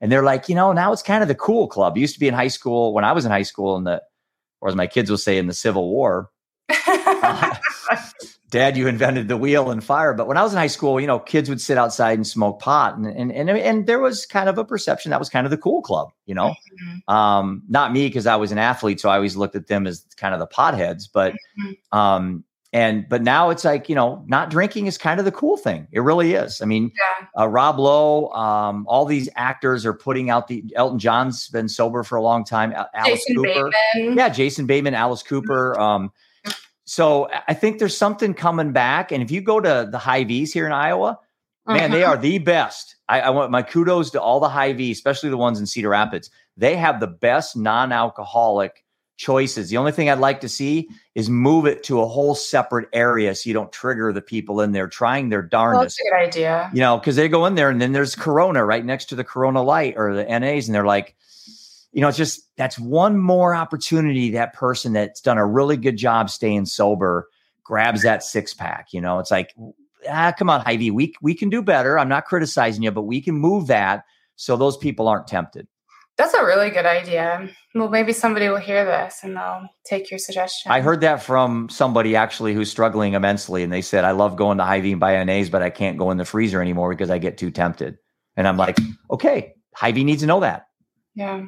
and 0.00 0.10
they're 0.10 0.22
like, 0.22 0.48
you 0.48 0.54
know, 0.54 0.72
now 0.72 0.92
it's 0.92 1.02
kind 1.02 1.22
of 1.22 1.28
the 1.28 1.34
cool 1.34 1.66
club. 1.66 1.96
It 1.96 2.00
used 2.00 2.14
to 2.14 2.20
be 2.20 2.28
in 2.28 2.34
high 2.34 2.48
school 2.48 2.94
when 2.94 3.04
I 3.04 3.12
was 3.12 3.24
in 3.24 3.30
high 3.30 3.42
school 3.42 3.76
in 3.76 3.84
the, 3.84 4.02
or 4.60 4.68
as 4.68 4.76
my 4.76 4.86
kids 4.86 5.10
will 5.10 5.18
say, 5.18 5.38
in 5.38 5.46
the 5.46 5.54
Civil 5.54 5.90
War. 5.90 6.30
dad, 8.50 8.76
you 8.76 8.88
invented 8.88 9.28
the 9.28 9.36
wheel 9.36 9.70
and 9.70 9.82
fire. 9.82 10.12
But 10.12 10.26
when 10.26 10.36
I 10.36 10.42
was 10.42 10.52
in 10.52 10.58
high 10.58 10.66
school, 10.66 11.00
you 11.00 11.06
know, 11.06 11.18
kids 11.18 11.48
would 11.48 11.60
sit 11.60 11.78
outside 11.78 12.18
and 12.18 12.26
smoke 12.26 12.60
pot. 12.60 12.96
And, 12.96 13.06
and, 13.06 13.32
and, 13.32 13.50
and 13.50 13.86
there 13.86 14.00
was 14.00 14.26
kind 14.26 14.48
of 14.48 14.58
a 14.58 14.64
perception 14.64 15.10
that 15.10 15.18
was 15.20 15.28
kind 15.28 15.46
of 15.46 15.50
the 15.50 15.56
cool 15.56 15.80
club, 15.82 16.10
you 16.26 16.34
know, 16.34 16.48
mm-hmm. 16.48 17.14
um, 17.14 17.62
not 17.68 17.92
me, 17.92 18.10
cause 18.10 18.26
I 18.26 18.36
was 18.36 18.52
an 18.52 18.58
athlete. 18.58 19.00
So 19.00 19.08
I 19.08 19.16
always 19.16 19.36
looked 19.36 19.54
at 19.54 19.68
them 19.68 19.86
as 19.86 20.04
kind 20.16 20.34
of 20.34 20.40
the 20.40 20.46
potheads, 20.48 21.08
but, 21.12 21.32
mm-hmm. 21.32 21.98
um, 21.98 22.44
and, 22.72 23.08
but 23.08 23.22
now 23.22 23.50
it's 23.50 23.64
like, 23.64 23.88
you 23.88 23.96
know, 23.96 24.24
not 24.28 24.48
drinking 24.48 24.86
is 24.86 24.96
kind 24.96 25.18
of 25.18 25.24
the 25.24 25.32
cool 25.32 25.56
thing. 25.56 25.88
It 25.90 26.00
really 26.00 26.34
is. 26.34 26.62
I 26.62 26.66
mean, 26.66 26.92
yeah. 26.96 27.26
uh, 27.42 27.48
Rob 27.48 27.80
Lowe, 27.80 28.28
um, 28.28 28.84
all 28.88 29.04
these 29.06 29.28
actors 29.34 29.84
are 29.84 29.92
putting 29.92 30.30
out 30.30 30.46
the 30.46 30.64
Elton 30.76 31.00
John's 31.00 31.48
been 31.48 31.68
sober 31.68 32.04
for 32.04 32.16
a 32.16 32.22
long 32.22 32.44
time. 32.44 32.72
Alice 32.94 33.24
Jason 33.26 33.36
Cooper. 33.36 33.70
Bateman. 33.94 34.18
Yeah. 34.18 34.28
Jason 34.28 34.66
Bateman, 34.66 34.94
Alice 34.94 35.24
Cooper. 35.24 35.78
Um, 35.80 36.12
so 36.90 37.28
I 37.46 37.54
think 37.54 37.78
there's 37.78 37.96
something 37.96 38.34
coming 38.34 38.72
back. 38.72 39.12
And 39.12 39.22
if 39.22 39.30
you 39.30 39.40
go 39.40 39.60
to 39.60 39.88
the 39.88 39.96
Hy-Vees 39.96 40.52
here 40.52 40.66
in 40.66 40.72
Iowa, 40.72 41.20
man, 41.64 41.76
uh-huh. 41.76 41.94
they 41.94 42.02
are 42.02 42.16
the 42.16 42.38
best. 42.38 42.96
I, 43.08 43.20
I, 43.20 43.30
want 43.30 43.52
my 43.52 43.62
kudos 43.62 44.10
to 44.10 44.20
all 44.20 44.40
the 44.40 44.48
Hy-Vee, 44.48 44.90
especially 44.90 45.30
the 45.30 45.36
ones 45.36 45.60
in 45.60 45.66
Cedar 45.66 45.90
Rapids. 45.90 46.30
They 46.56 46.74
have 46.74 46.98
the 46.98 47.06
best 47.06 47.56
non-alcoholic 47.56 48.84
choices. 49.18 49.70
The 49.70 49.76
only 49.76 49.92
thing 49.92 50.10
I'd 50.10 50.18
like 50.18 50.40
to 50.40 50.48
see 50.48 50.88
is 51.14 51.30
move 51.30 51.64
it 51.64 51.84
to 51.84 52.00
a 52.00 52.08
whole 52.08 52.34
separate 52.34 52.88
area 52.92 53.36
so 53.36 53.48
you 53.48 53.54
don't 53.54 53.70
trigger 53.70 54.12
the 54.12 54.20
people 54.20 54.60
in 54.60 54.72
there 54.72 54.88
trying 54.88 55.28
their 55.28 55.42
darndest. 55.42 56.00
Well, 56.02 56.10
that's 56.10 56.34
a 56.34 56.34
good 56.34 56.40
idea. 56.40 56.70
You 56.74 56.80
know, 56.80 56.98
because 56.98 57.14
they 57.14 57.28
go 57.28 57.46
in 57.46 57.54
there 57.54 57.70
and 57.70 57.80
then 57.80 57.92
there's 57.92 58.16
Corona 58.16 58.64
right 58.64 58.84
next 58.84 59.10
to 59.10 59.14
the 59.14 59.22
Corona 59.22 59.62
Light 59.62 59.94
or 59.96 60.12
the 60.12 60.24
NAs, 60.24 60.66
and 60.66 60.74
they're 60.74 60.84
like, 60.84 61.14
you 61.92 62.00
know, 62.00 62.08
it's 62.08 62.18
just 62.18 62.42
that's 62.56 62.78
one 62.78 63.18
more 63.18 63.54
opportunity 63.54 64.30
that 64.30 64.52
person 64.52 64.92
that's 64.92 65.20
done 65.20 65.38
a 65.38 65.46
really 65.46 65.76
good 65.76 65.96
job 65.96 66.30
staying 66.30 66.66
sober 66.66 67.28
grabs 67.64 68.02
that 68.02 68.22
six 68.22 68.54
pack. 68.54 68.88
You 68.92 69.00
know, 69.00 69.18
it's 69.18 69.30
like, 69.30 69.54
ah, 70.08 70.32
come 70.36 70.50
on, 70.50 70.60
Hy-Vee, 70.60 70.90
we 70.90 71.14
we 71.20 71.34
can 71.34 71.50
do 71.50 71.62
better. 71.62 71.98
I'm 71.98 72.08
not 72.08 72.26
criticizing 72.26 72.82
you, 72.82 72.90
but 72.90 73.02
we 73.02 73.20
can 73.20 73.34
move 73.34 73.66
that 73.68 74.04
so 74.36 74.56
those 74.56 74.76
people 74.76 75.08
aren't 75.08 75.26
tempted. 75.26 75.66
That's 76.16 76.34
a 76.34 76.44
really 76.44 76.70
good 76.70 76.84
idea. 76.84 77.48
Well, 77.74 77.88
maybe 77.88 78.12
somebody 78.12 78.48
will 78.48 78.58
hear 78.58 78.84
this 78.84 79.20
and 79.22 79.36
they'll 79.36 79.66
take 79.84 80.10
your 80.10 80.18
suggestion. 80.18 80.70
I 80.70 80.80
heard 80.80 81.00
that 81.00 81.22
from 81.22 81.68
somebody 81.70 82.14
actually 82.14 82.52
who's 82.52 82.70
struggling 82.70 83.14
immensely, 83.14 83.62
and 83.62 83.72
they 83.72 83.82
said, 83.82 84.04
"I 84.04 84.10
love 84.10 84.36
going 84.36 84.58
to 84.58 84.64
Hy-Vee 84.64 84.92
and 84.92 85.00
buy 85.00 85.22
NAs, 85.24 85.48
but 85.48 85.62
I 85.62 85.70
can't 85.70 85.96
go 85.96 86.10
in 86.10 86.18
the 86.18 86.24
freezer 86.24 86.60
anymore 86.60 86.90
because 86.90 87.10
I 87.10 87.18
get 87.18 87.38
too 87.38 87.50
tempted." 87.50 87.98
And 88.36 88.46
I'm 88.46 88.56
like, 88.56 88.78
"Okay, 89.10 89.54
Hy-Vee 89.74 90.04
needs 90.04 90.20
to 90.20 90.26
know 90.26 90.40
that." 90.40 90.66
Yeah. 91.14 91.46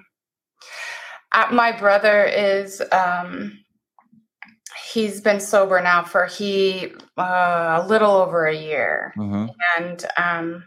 Uh, 1.32 1.48
my 1.50 1.72
brother 1.72 2.24
is 2.24 2.82
um, 2.92 3.58
he's 4.92 5.20
been 5.20 5.40
sober 5.40 5.80
now 5.80 6.04
for 6.04 6.26
he 6.26 6.92
uh, 7.18 7.80
a 7.82 7.86
little 7.86 8.12
over 8.12 8.46
a 8.46 8.56
year 8.56 9.12
mm-hmm. 9.16 9.46
and 9.78 10.04
um, 10.16 10.64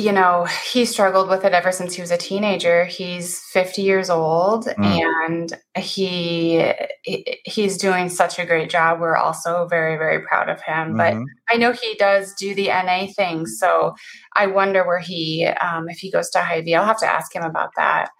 you 0.00 0.12
know 0.12 0.46
he 0.72 0.84
struggled 0.84 1.28
with 1.28 1.44
it 1.44 1.52
ever 1.52 1.70
since 1.70 1.94
he 1.94 2.00
was 2.00 2.10
a 2.10 2.16
teenager 2.16 2.84
he's 2.86 3.40
50 3.52 3.82
years 3.82 4.08
old 4.08 4.66
mm. 4.66 5.26
and 5.26 5.52
he 5.76 6.72
he's 7.44 7.76
doing 7.76 8.08
such 8.08 8.38
a 8.38 8.46
great 8.46 8.70
job 8.70 9.00
we're 9.00 9.16
also 9.16 9.66
very 9.68 9.96
very 9.96 10.20
proud 10.20 10.48
of 10.48 10.60
him 10.62 10.94
mm-hmm. 10.94 10.96
but 10.96 11.14
i 11.48 11.56
know 11.56 11.72
he 11.72 11.94
does 11.94 12.34
do 12.34 12.54
the 12.54 12.68
na 12.68 13.06
thing 13.14 13.46
so 13.46 13.94
i 14.34 14.46
wonder 14.46 14.86
where 14.86 15.00
he 15.00 15.46
um, 15.46 15.88
if 15.88 15.98
he 15.98 16.10
goes 16.10 16.30
to 16.30 16.40
Hy-Vee 16.40 16.74
i'll 16.74 16.84
have 16.84 17.00
to 17.00 17.06
ask 17.06 17.34
him 17.34 17.42
about 17.42 17.70
that 17.76 18.10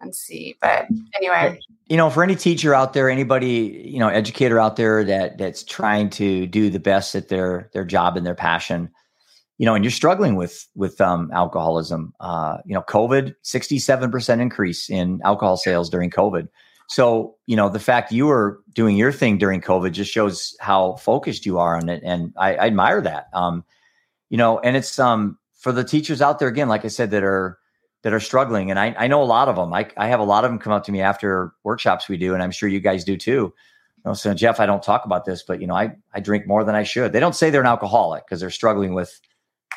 and 0.00 0.14
see. 0.14 0.56
But 0.60 0.86
anyway, 1.14 1.58
you 1.86 1.96
know, 1.96 2.10
for 2.10 2.22
any 2.22 2.36
teacher 2.36 2.74
out 2.74 2.92
there, 2.92 3.08
anybody, 3.08 3.82
you 3.86 3.98
know, 3.98 4.08
educator 4.08 4.60
out 4.60 4.76
there 4.76 5.04
that 5.04 5.38
that's 5.38 5.62
trying 5.62 6.10
to 6.10 6.46
do 6.46 6.70
the 6.70 6.78
best 6.78 7.14
at 7.14 7.28
their 7.28 7.70
their 7.72 7.84
job 7.84 8.16
and 8.16 8.26
their 8.26 8.34
passion, 8.34 8.90
you 9.58 9.66
know, 9.66 9.74
and 9.74 9.84
you're 9.84 9.90
struggling 9.90 10.36
with 10.36 10.66
with 10.74 11.00
um, 11.00 11.30
alcoholism, 11.32 12.12
uh, 12.20 12.58
you 12.64 12.74
know, 12.74 12.82
COVID, 12.82 13.34
sixty 13.42 13.78
seven 13.78 14.10
percent 14.10 14.40
increase 14.40 14.90
in 14.90 15.20
alcohol 15.24 15.56
sales 15.56 15.90
during 15.90 16.10
COVID. 16.10 16.48
So, 16.88 17.34
you 17.46 17.56
know, 17.56 17.68
the 17.68 17.80
fact 17.80 18.12
you 18.12 18.26
were 18.26 18.60
doing 18.72 18.96
your 18.96 19.10
thing 19.12 19.38
during 19.38 19.60
COVID 19.60 19.92
just 19.92 20.12
shows 20.12 20.56
how 20.60 20.94
focused 20.96 21.44
you 21.44 21.58
are 21.58 21.76
on 21.76 21.88
it, 21.88 22.02
and 22.04 22.32
I, 22.36 22.54
I 22.54 22.66
admire 22.66 23.00
that. 23.00 23.28
Um, 23.32 23.64
you 24.28 24.36
know, 24.36 24.58
and 24.60 24.76
it's 24.76 24.98
um 24.98 25.38
for 25.54 25.72
the 25.72 25.84
teachers 25.84 26.22
out 26.22 26.38
there 26.38 26.48
again, 26.48 26.68
like 26.68 26.84
I 26.84 26.88
said, 26.88 27.10
that 27.10 27.24
are 27.24 27.58
that 28.02 28.12
are 28.12 28.20
struggling. 28.20 28.70
And 28.70 28.78
I, 28.78 28.94
I 28.98 29.06
know 29.08 29.20
a 29.20 29.24
lot 29.24 29.48
of 29.48 29.56
them. 29.56 29.72
I, 29.72 29.88
I 29.96 30.06
have 30.06 30.20
a 30.20 30.24
lot 30.24 30.44
of 30.44 30.50
them 30.50 30.60
come 30.60 30.72
up 30.72 30.84
to 30.84 30.92
me 30.92 31.00
after 31.00 31.52
workshops 31.64 32.08
we 32.08 32.16
do, 32.16 32.34
and 32.34 32.42
I'm 32.42 32.52
sure 32.52 32.68
you 32.68 32.78
guys 32.78 33.02
do 33.02 33.16
too. 33.16 33.52
So 34.12 34.32
Jeff, 34.32 34.60
I 34.60 34.66
don't 34.66 34.82
talk 34.84 35.04
about 35.04 35.24
this, 35.24 35.42
but 35.42 35.60
you 35.60 35.66
know, 35.66 35.74
I, 35.74 35.96
I 36.14 36.20
drink 36.20 36.46
more 36.46 36.62
than 36.62 36.76
I 36.76 36.84
should. 36.84 37.12
They 37.12 37.18
don't 37.18 37.34
say 37.34 37.50
they're 37.50 37.62
an 37.62 37.66
alcoholic 37.66 38.24
because 38.24 38.38
they're 38.38 38.50
struggling 38.50 38.94
with, 38.94 39.20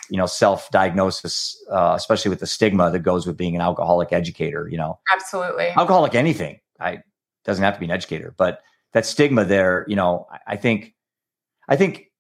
you 0.10 0.18
know, 0.18 0.26
self-diagnosis, 0.26 1.64
uh, 1.72 1.94
especially 1.96 2.30
with 2.30 2.40
the 2.40 2.48
stigma 2.48 2.92
that 2.92 3.00
goes 3.00 3.28
with 3.28 3.38
being 3.38 3.56
an 3.56 3.62
alcoholic 3.62 4.12
educator, 4.12 4.68
you 4.70 4.78
know. 4.78 5.00
Absolutely. 5.14 5.70
Alcoholic 5.70 6.16
anything. 6.16 6.60
I 6.80 7.00
doesn't 7.46 7.64
have 7.64 7.76
to 7.76 7.80
be 7.80 7.86
an 7.86 7.92
educator, 7.92 8.34
but 8.38 8.62
that 8.94 9.06
stigma 9.06 9.46
there, 9.46 9.86
you 9.88 9.96
know, 9.96 10.28
I, 10.32 10.54
I 10.54 10.56
think 10.56 10.96
I 11.68 11.76
think 11.76 12.12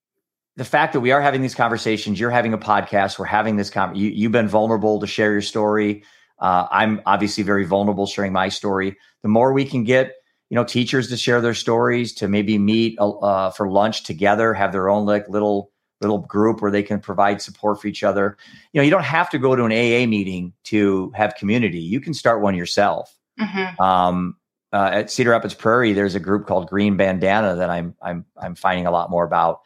the 0.55 0.65
fact 0.65 0.93
that 0.93 0.99
we 0.99 1.11
are 1.11 1.21
having 1.21 1.41
these 1.41 1.55
conversations, 1.55 2.19
you're 2.19 2.29
having 2.29 2.53
a 2.53 2.57
podcast, 2.57 3.17
we're 3.17 3.25
having 3.25 3.55
this 3.55 3.69
con- 3.69 3.95
you, 3.95 4.09
you've 4.09 4.31
been 4.31 4.47
vulnerable 4.47 4.99
to 4.99 5.07
share 5.07 5.31
your 5.31 5.41
story. 5.41 6.03
Uh, 6.39 6.67
I'm 6.71 7.01
obviously 7.05 7.43
very 7.43 7.65
vulnerable 7.65 8.05
sharing 8.05 8.33
my 8.33 8.49
story. 8.49 8.97
The 9.23 9.29
more 9.29 9.51
we 9.53 9.65
can 9.65 9.83
get, 9.83 10.13
you 10.49 10.55
know, 10.55 10.63
teachers 10.63 11.09
to 11.09 11.17
share 11.17 11.41
their 11.41 11.53
stories, 11.53 12.13
to 12.15 12.27
maybe 12.27 12.57
meet 12.57 12.97
uh 12.99 13.51
for 13.51 13.69
lunch 13.69 14.03
together, 14.03 14.53
have 14.53 14.71
their 14.71 14.89
own 14.89 15.05
like 15.05 15.27
little 15.29 15.71
little 16.01 16.19
group 16.19 16.61
where 16.61 16.71
they 16.71 16.83
can 16.83 16.99
provide 16.99 17.41
support 17.41 17.81
for 17.81 17.87
each 17.87 18.03
other. 18.03 18.37
You 18.71 18.79
know, 18.79 18.85
you 18.85 18.91
don't 18.91 19.03
have 19.03 19.29
to 19.31 19.37
go 19.37 19.55
to 19.55 19.65
an 19.65 19.71
AA 19.71 20.07
meeting 20.07 20.53
to 20.65 21.11
have 21.15 21.35
community. 21.35 21.79
You 21.79 21.99
can 21.99 22.13
start 22.13 22.41
one 22.41 22.55
yourself. 22.55 23.15
Mm-hmm. 23.39 23.81
Um, 23.81 24.37
uh, 24.71 24.89
at 24.93 25.11
Cedar 25.11 25.31
Rapids 25.31 25.53
Prairie, 25.53 25.93
there's 25.93 26.15
a 26.15 26.19
group 26.19 26.45
called 26.45 26.69
Green 26.69 26.95
Bandana 26.95 27.55
that 27.55 27.69
I'm 27.69 27.95
I'm 28.01 28.25
I'm 28.37 28.55
finding 28.55 28.85
a 28.85 28.91
lot 28.91 29.09
more 29.09 29.25
about. 29.25 29.61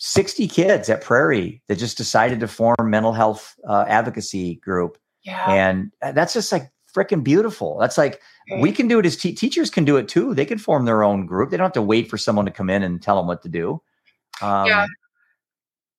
60 0.00 0.48
kids 0.48 0.90
at 0.90 1.00
Prairie 1.00 1.62
that 1.68 1.76
just 1.76 1.96
decided 1.96 2.40
to 2.40 2.48
form 2.48 2.76
mental 2.82 3.12
health 3.12 3.54
uh, 3.66 3.84
advocacy 3.88 4.56
group. 4.56 4.98
Yeah. 5.22 5.50
And 5.50 5.92
uh, 6.02 6.12
that's 6.12 6.34
just 6.34 6.52
like 6.52 6.70
freaking 6.94 7.24
beautiful. 7.24 7.78
That's 7.78 7.96
like 7.96 8.20
right. 8.50 8.60
we 8.60 8.70
can 8.70 8.86
do 8.86 8.98
it 8.98 9.06
as 9.06 9.16
te- 9.16 9.32
teachers 9.32 9.70
can 9.70 9.84
do 9.84 9.96
it 9.96 10.08
too. 10.08 10.34
They 10.34 10.44
can 10.44 10.58
form 10.58 10.84
their 10.84 11.04
own 11.04 11.24
group. 11.24 11.48
They 11.48 11.56
don't 11.56 11.64
have 11.64 11.72
to 11.74 11.82
wait 11.82 12.10
for 12.10 12.18
someone 12.18 12.44
to 12.44 12.50
come 12.50 12.68
in 12.68 12.82
and 12.82 13.00
tell 13.00 13.16
them 13.16 13.28
what 13.28 13.40
to 13.42 13.48
do. 13.48 13.80
Um, 14.42 14.66
yeah 14.66 14.86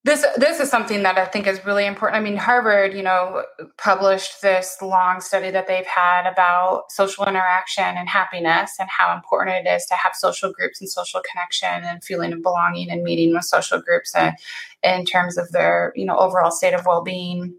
this 0.05 0.23
this 0.37 0.59
is 0.59 0.69
something 0.69 1.01
that 1.03 1.17
I 1.17 1.25
think 1.25 1.47
is 1.47 1.65
really 1.65 1.85
important. 1.87 2.21
I 2.21 2.23
mean, 2.23 2.37
Harvard, 2.37 2.93
you 2.93 3.01
know, 3.01 3.43
published 3.77 4.41
this 4.43 4.77
long 4.81 5.19
study 5.19 5.49
that 5.49 5.67
they've 5.67 5.85
had 5.85 6.31
about 6.31 6.91
social 6.91 7.25
interaction 7.25 7.83
and 7.83 8.07
happiness 8.07 8.73
and 8.79 8.87
how 8.87 9.15
important 9.15 9.65
it 9.65 9.69
is 9.69 9.85
to 9.87 9.95
have 9.95 10.13
social 10.15 10.51
groups 10.53 10.79
and 10.79 10.89
social 10.89 11.21
connection 11.29 11.83
and 11.83 12.03
feeling 12.03 12.33
of 12.33 12.43
belonging 12.43 12.91
and 12.91 13.03
meeting 13.03 13.33
with 13.33 13.45
social 13.45 13.81
groups 13.81 14.13
and 14.15 14.35
in 14.83 15.05
terms 15.05 15.39
of 15.39 15.51
their, 15.51 15.91
you 15.95 16.05
know, 16.05 16.17
overall 16.17 16.51
state 16.51 16.75
of 16.75 16.85
well-being. 16.85 17.55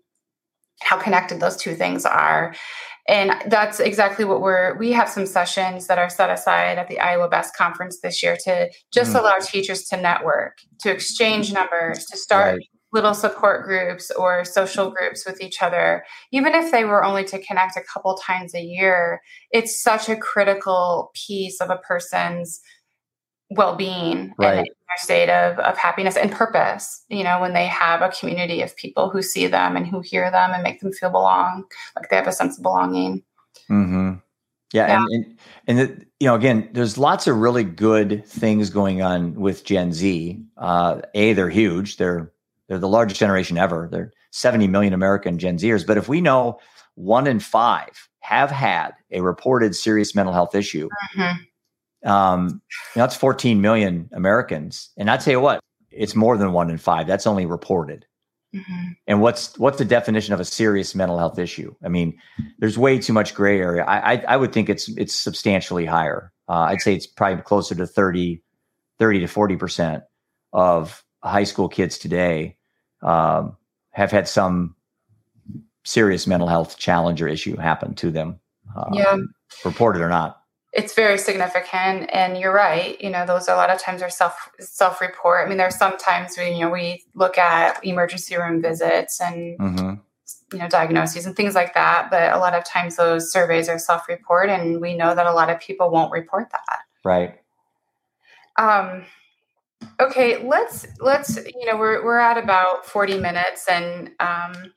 how 0.83 0.97
connected 0.97 1.41
those 1.41 1.57
two 1.57 1.75
things 1.75 2.05
are. 2.05 2.55
And 3.09 3.33
that's 3.47 3.79
exactly 3.79 4.25
what 4.25 4.41
we're, 4.41 4.77
we 4.79 4.91
have 4.93 5.09
some 5.09 5.27
sessions 5.27 5.87
that 5.87 5.99
are 5.99 6.11
set 6.11 6.29
aside 6.31 6.79
at 6.79 6.89
the 6.89 6.99
Iowa 6.99 7.29
Best 7.29 7.57
Conference 7.57 8.01
this 8.01 8.23
year 8.23 8.37
to 8.45 8.69
just 8.93 9.13
mm. 9.13 9.21
allow 9.21 9.37
teachers 9.41 9.85
to 9.85 9.97
network, 9.97 10.59
to 10.81 10.91
exchange 10.91 11.53
numbers, 11.53 12.05
to 12.07 12.17
start 12.17 12.57
right. 12.57 12.67
little 12.93 13.15
support 13.15 13.65
groups 13.65 14.11
or 14.11 14.45
social 14.45 14.91
groups 14.91 15.25
with 15.25 15.41
each 15.41 15.63
other. 15.63 16.05
Even 16.33 16.55
if 16.55 16.73
they 16.73 16.85
were 16.85 17.05
only 17.05 17.25
to 17.25 17.43
connect 17.45 17.77
a 17.77 17.83
couple 17.83 18.17
times 18.17 18.55
a 18.55 18.63
year, 18.63 19.21
it's 19.53 19.81
such 19.81 20.09
a 20.09 20.17
critical 20.17 21.13
piece 21.15 21.61
of 21.61 21.71
a 21.71 21.77
person's 21.77 22.61
well-being 23.51 24.35
right. 24.39 24.59
and 24.59 24.67
their 24.67 24.97
state 24.97 25.31
of, 25.31 25.59
of 25.61 25.77
happiness 25.79 26.17
and 26.17 26.33
purpose 26.33 27.05
you 27.09 27.23
know 27.23 27.41
when 27.41 27.53
they 27.53 27.67
have 27.67 28.03
a 28.03 28.09
community 28.09 28.61
of 28.61 28.77
people 28.77 29.09
who 29.09 29.23
see 29.23 29.47
them 29.47 29.77
and 29.77 29.87
who 29.87 30.01
hear 30.01 30.31
them 30.31 30.51
and 30.53 30.63
make 30.63 30.81
them 30.81 30.93
feel 30.93 31.11
belong 31.11 31.65
like 31.95 32.09
they 32.11 32.17
have 32.17 32.27
a 32.27 32.33
sense 32.33 32.57
of 32.57 32.63
belonging. 32.63 33.23
Mm-hmm. 33.71 34.15
yeah, 34.73 34.87
yeah, 34.87 34.97
and 34.97 35.13
and, 35.15 35.39
and 35.67 35.79
the, 35.79 36.07
you 36.21 36.27
know 36.27 36.35
again 36.35 36.69
there's 36.73 36.99
lots 36.99 37.27
of 37.27 37.37
really 37.37 37.65
good 37.65 38.25
things 38.27 38.71
going 38.71 39.03
on 39.03 39.35
with 39.35 39.65
gen 39.65 39.93
z. 39.93 40.43
Uh, 40.57 41.01
a 41.15 41.33
they're 41.33 41.51
huge. 41.51 41.97
They're 41.97 42.33
they're 42.69 42.79
the 42.79 42.89
largest 42.89 43.21
generation 43.21 43.59
ever. 43.59 43.89
They're 43.91 44.13
70 44.33 44.67
million 44.67 44.93
american 44.93 45.39
gen 45.39 45.57
zers. 45.59 45.87
But 45.87 45.99
if 45.99 46.09
we 46.09 46.21
know 46.21 46.59
one 46.95 47.27
in 47.27 47.41
five 47.41 48.09
have 48.21 48.51
had 48.51 48.93
a 49.13 49.21
reported 49.21 49.77
serious 49.77 50.15
mental 50.15 50.35
health 50.35 50.55
issue 50.55 50.89
mm-hmm 51.17 51.43
um, 52.07 52.63
you 52.95 53.01
know, 53.01 53.03
that's 53.03 53.17
14 53.17 53.61
million 53.61 54.09
Americans. 54.13 54.91
And 54.97 55.11
I 55.11 55.17
tell 55.17 55.33
you 55.33 55.41
what, 55.41 55.61
it's 55.91 56.15
more 56.15 56.37
than 56.37 56.53
one 56.53 56.71
in 56.71 56.79
five. 56.79 57.07
That's 57.07 57.27
only 57.27 57.47
reported. 57.47 58.07
Mm-hmm. 58.55 58.89
And 59.07 59.21
what's 59.21 59.59
what's 59.59 59.79
the 59.79 59.85
definition 59.85 60.33
of 60.33 60.41
a 60.41 60.45
serious 60.45 60.95
mental 60.95 61.19
health 61.19 61.39
issue? 61.39 61.75
I 61.85 61.89
mean, 61.89 62.19
there's 62.59 62.79
way 62.79 62.99
too 62.99 63.13
much 63.13 63.35
gray 63.35 63.61
area. 63.61 63.85
I 63.85 64.15
I, 64.15 64.25
I 64.29 64.37
would 64.37 64.53
think 64.53 64.71
it's 64.71 64.89
it's 64.91 65.15
substantially 65.15 65.85
higher. 65.85 66.33
Uh, 66.49 66.69
I'd 66.71 66.81
say 66.81 66.95
it's 66.95 67.07
probably 67.07 67.43
closer 67.43 67.75
to 67.75 67.87
30, 67.87 68.41
30 68.99 69.21
to 69.21 69.27
40 69.27 69.57
percent 69.57 70.05
of 70.53 71.05
high 71.23 71.45
school 71.45 71.69
kids 71.69 71.99
today 71.99 72.57
um, 73.03 73.57
have 73.91 74.13
had 74.13 74.29
some 74.29 74.77
serious 75.85 76.27
mental 76.27 76.49
health 76.49 76.79
challenge 76.79 77.21
or 77.21 77.29
issue 77.29 77.57
happen 77.57 77.95
to 77.97 78.11
them, 78.11 78.39
um, 78.77 78.95
yeah. 78.95 79.17
reported 79.65 80.01
or 80.01 80.09
not 80.09 80.41
it's 80.77 80.95
very 80.95 81.19
significant. 81.19 82.11
And 82.13 82.39
you're 82.39 82.55
right 82.55 83.01
you 83.01 83.11
know 83.11 83.27
those 83.27 83.49
a 83.49 83.55
lot 83.55 83.71
of 83.71 83.81
times 83.81 84.03
are 84.03 84.11
self 84.11 84.51
self 84.61 85.01
report 85.01 85.45
i 85.45 85.49
mean 85.49 85.59
there's 85.59 85.77
sometimes 85.77 86.37
we 86.37 86.51
you 86.51 86.61
know 86.61 86.71
we 86.71 87.05
look 87.15 87.39
at 87.39 87.85
emergency 87.85 88.37
room 88.37 88.61
visits 88.61 89.21
and 89.21 89.59
mm-hmm. 89.59 89.95
you 90.53 90.59
know 90.59 90.69
diagnoses 90.69 91.27
and 91.27 91.37
things 91.37 91.55
like 91.55 91.75
that. 91.75 92.09
But 92.11 92.33
a 92.33 92.39
lot 92.39 92.55
of 92.55 92.65
times 92.65 92.97
those 92.97 93.33
surveys 93.33 93.69
are 93.69 93.79
self 93.79 94.09
report 94.09 94.49
and 94.49 94.81
we 94.81 94.95
know 94.97 95.15
that 95.15 95.27
a 95.27 95.33
lot 95.33 95.51
of 95.51 95.61
people 95.61 95.91
won't 95.91 96.13
report 96.13 96.51
that. 96.53 96.81
Right. 97.05 97.41
Um 98.57 99.05
okay 100.01 100.43
let's 100.43 100.87
let's 101.01 101.37
you 101.37 101.67
know 101.67 101.77
we're 101.77 102.03
we're 102.03 102.19
at 102.19 102.39
about 102.39 102.87
40 102.87 103.19
minutes 103.19 103.69
and 103.69 104.11
um 104.21 104.73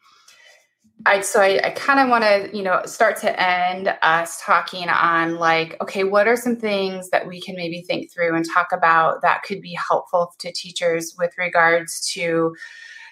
I 1.06 1.22
so 1.22 1.40
I, 1.40 1.60
I 1.64 1.70
kind 1.72 2.00
of 2.00 2.10
want 2.10 2.24
to 2.24 2.56
you 2.56 2.64
know 2.64 2.82
start 2.86 3.18
to 3.22 3.42
end 3.42 3.94
us 4.02 4.42
talking 4.42 4.90
on 4.90 5.36
like 5.36 5.78
okay 5.82 6.04
what 6.04 6.28
are 6.28 6.36
some 6.36 6.58
things 6.58 7.10
that 7.12 7.28
we 7.28 7.40
can 7.40 7.56
maybe 7.56 7.82
think 7.82 8.12
through 8.12 8.36
and 8.36 8.46
talk 8.46 8.68
about 8.74 9.22
that 9.22 9.44
could 9.44 9.62
be 9.62 9.74
helpful 9.74 10.34
to 10.40 10.52
teachers 10.52 11.16
with 11.18 11.32
regards 11.38 12.12
to 12.12 12.54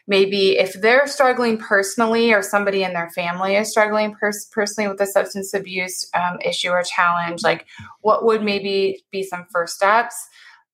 maybe 0.05 0.57
if 0.57 0.73
they're 0.73 1.07
struggling 1.07 1.57
personally 1.57 2.33
or 2.33 2.41
somebody 2.41 2.83
in 2.83 2.93
their 2.93 3.09
family 3.11 3.55
is 3.55 3.69
struggling 3.69 4.13
pers- 4.15 4.49
personally 4.51 4.89
with 4.89 4.99
a 5.01 5.05
substance 5.05 5.53
abuse 5.53 6.09
um, 6.13 6.39
issue 6.43 6.69
or 6.69 6.83
challenge 6.83 7.41
like 7.41 7.65
what 8.01 8.25
would 8.25 8.43
maybe 8.43 9.01
be 9.11 9.23
some 9.23 9.45
first 9.49 9.75
steps 9.75 10.27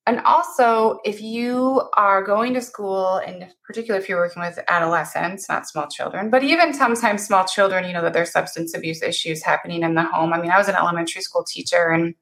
and 0.05 0.19
also, 0.21 0.99
if 1.05 1.21
you 1.21 1.81
are 1.95 2.23
going 2.23 2.53
to 2.55 2.61
school, 2.61 3.17
and 3.17 3.47
particularly 3.65 4.03
if 4.03 4.09
you're 4.09 4.19
working 4.19 4.41
with 4.41 4.59
adolescents, 4.67 5.47
not 5.47 5.67
small 5.67 5.87
children, 5.87 6.29
but 6.29 6.43
even 6.43 6.73
sometimes 6.73 7.25
small 7.25 7.45
children, 7.45 7.85
you 7.85 7.93
know 7.93 8.01
that 8.01 8.11
there's 8.11 8.31
substance 8.31 8.75
abuse 8.75 9.01
issues 9.01 9.41
happening 9.41 9.81
in 9.81 9.93
the 9.95 10.03
home. 10.03 10.33
I 10.33 10.41
mean, 10.41 10.51
I 10.51 10.57
was 10.57 10.67
an 10.67 10.75
elementary 10.75 11.21
school 11.21 11.45
teacher, 11.45 11.89
and 11.89 12.15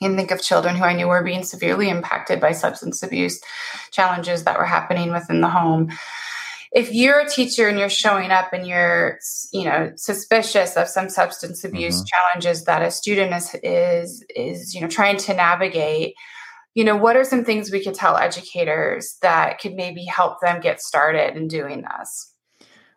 I 0.00 0.06
can 0.06 0.16
think 0.16 0.32
of 0.32 0.42
children 0.42 0.74
who 0.74 0.82
I 0.82 0.92
knew 0.92 1.06
were 1.06 1.22
being 1.22 1.44
severely 1.44 1.88
impacted 1.88 2.40
by 2.40 2.50
substance 2.50 3.00
abuse 3.04 3.40
challenges 3.92 4.42
that 4.42 4.58
were 4.58 4.64
happening 4.64 5.12
within 5.12 5.40
the 5.40 5.48
home. 5.48 5.92
If 6.72 6.92
you're 6.92 7.20
a 7.20 7.30
teacher 7.30 7.68
and 7.68 7.78
you're 7.78 7.88
showing 7.88 8.32
up 8.32 8.52
and 8.52 8.66
you're, 8.66 9.20
you 9.52 9.64
know, 9.64 9.92
suspicious 9.94 10.76
of 10.76 10.88
some 10.88 11.08
substance 11.08 11.62
abuse 11.62 11.98
mm-hmm. 11.98 12.06
challenges 12.06 12.64
that 12.64 12.82
a 12.82 12.90
student 12.90 13.34
is 13.34 13.54
is 13.62 14.24
is 14.34 14.74
you 14.74 14.80
know 14.80 14.88
trying 14.88 15.16
to 15.18 15.34
navigate 15.34 16.16
you 16.78 16.84
know, 16.84 16.96
what 16.96 17.16
are 17.16 17.24
some 17.24 17.44
things 17.44 17.72
we 17.72 17.82
could 17.82 17.94
tell 17.94 18.16
educators 18.16 19.16
that 19.20 19.58
could 19.58 19.74
maybe 19.74 20.04
help 20.04 20.40
them 20.40 20.60
get 20.60 20.80
started 20.80 21.36
in 21.36 21.48
doing 21.48 21.82
this? 21.82 22.32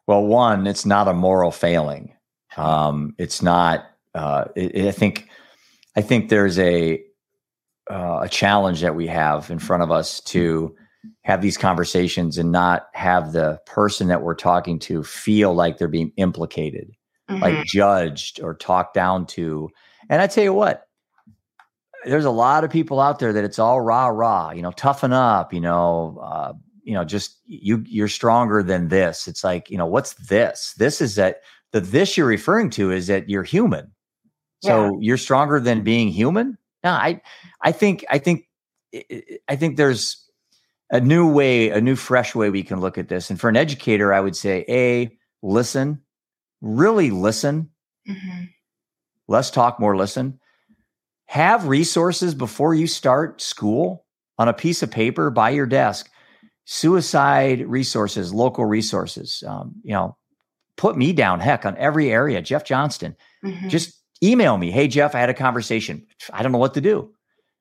Well, 0.05 0.23
one, 0.23 0.67
it's 0.67 0.85
not 0.85 1.07
a 1.07 1.15
moral 1.15 1.49
failing. 1.49 2.13
Um, 2.57 3.15
it's 3.17 3.41
not. 3.41 3.85
Uh, 4.13 4.45
it, 4.55 4.85
I 4.85 4.91
think. 4.91 5.29
I 5.95 6.01
think 6.01 6.29
there's 6.29 6.59
a 6.59 7.01
uh, 7.89 8.19
a 8.21 8.29
challenge 8.29 8.81
that 8.81 8.95
we 8.95 9.07
have 9.07 9.49
in 9.49 9.57
front 9.57 9.81
of 9.81 9.89
us 9.89 10.21
to 10.25 10.75
have 11.23 11.41
these 11.41 11.57
conversations 11.57 12.37
and 12.37 12.51
not 12.51 12.85
have 12.93 13.31
the 13.31 13.59
person 13.65 14.09
that 14.09 14.21
we're 14.21 14.35
talking 14.35 14.77
to 14.77 15.03
feel 15.03 15.55
like 15.55 15.79
they're 15.79 15.87
being 15.87 16.11
implicated, 16.17 16.91
mm-hmm. 17.27 17.41
like 17.41 17.65
judged 17.65 18.39
or 18.43 18.53
talked 18.53 18.93
down 18.93 19.25
to. 19.25 19.71
And 20.07 20.21
I 20.21 20.27
tell 20.27 20.43
you 20.43 20.53
what, 20.53 20.85
there's 22.05 22.25
a 22.25 22.31
lot 22.31 22.63
of 22.63 22.71
people 22.71 22.99
out 22.99 23.19
there 23.19 23.33
that 23.33 23.43
it's 23.43 23.59
all 23.59 23.81
rah 23.81 24.07
rah, 24.07 24.51
you 24.51 24.61
know, 24.61 24.71
toughen 24.71 25.13
up, 25.13 25.53
you 25.53 25.61
know, 25.61 26.19
uh, 26.23 26.53
you 26.83 26.93
know, 26.93 27.03
just 27.03 27.39
you 27.45 27.83
you're 27.87 28.07
stronger 28.07 28.63
than 28.63 28.87
this. 28.87 29.27
It's 29.27 29.43
like, 29.43 29.69
you 29.69 29.77
know, 29.77 29.85
what's 29.85 30.13
this? 30.15 30.73
This 30.77 31.01
is 31.01 31.15
that 31.15 31.41
the 31.71 31.81
this 31.81 32.17
you're 32.17 32.27
referring 32.27 32.69
to 32.71 32.91
is 32.91 33.07
that 33.07 33.29
you're 33.29 33.43
human. 33.43 33.91
So 34.63 34.85
yeah. 34.85 34.91
you're 34.99 35.17
stronger 35.17 35.59
than 35.59 35.83
being 35.83 36.09
human? 36.09 36.57
No, 36.83 36.91
I 36.91 37.21
I 37.61 37.71
think 37.71 38.05
I 38.09 38.17
think 38.17 38.47
I 39.47 39.55
think 39.55 39.77
there's 39.77 40.27
a 40.89 40.99
new 40.99 41.31
way, 41.31 41.69
a 41.69 41.79
new 41.79 41.95
fresh 41.95 42.35
way 42.35 42.49
we 42.49 42.63
can 42.63 42.79
look 42.79 42.97
at 42.97 43.07
this. 43.07 43.29
And 43.29 43.39
for 43.39 43.49
an 43.49 43.55
educator, 43.55 44.13
I 44.13 44.19
would 44.19 44.35
say 44.35 44.65
A, 44.67 45.17
listen, 45.41 46.01
really 46.61 47.11
listen. 47.11 47.69
Mm-hmm. 48.09 48.45
Less 49.27 49.51
talk, 49.51 49.79
more 49.79 49.95
listen 49.95 50.39
have 51.31 51.65
resources 51.65 52.35
before 52.35 52.75
you 52.75 52.85
start 52.85 53.41
school 53.41 54.05
on 54.37 54.49
a 54.49 54.53
piece 54.53 54.83
of 54.83 54.91
paper 54.91 55.29
by 55.29 55.49
your 55.49 55.65
desk. 55.65 56.09
Suicide 56.65 57.65
resources 57.67 58.33
local 58.33 58.65
resources 58.65 59.41
um, 59.47 59.73
you 59.81 59.93
know 59.93 60.17
put 60.75 60.97
me 60.97 61.13
down 61.13 61.39
heck 61.39 61.65
on 61.65 61.77
every 61.77 62.11
area. 62.11 62.41
Jeff 62.41 62.65
johnston 62.65 63.15
mm-hmm. 63.45 63.69
just 63.69 63.97
email 64.21 64.57
me. 64.57 64.71
Hey 64.71 64.89
jeff 64.89 65.15
i 65.15 65.21
had 65.21 65.29
a 65.29 65.33
conversation. 65.33 66.05
I 66.33 66.43
don't 66.43 66.51
know 66.51 66.57
what 66.57 66.73
to 66.73 66.81
do. 66.81 67.13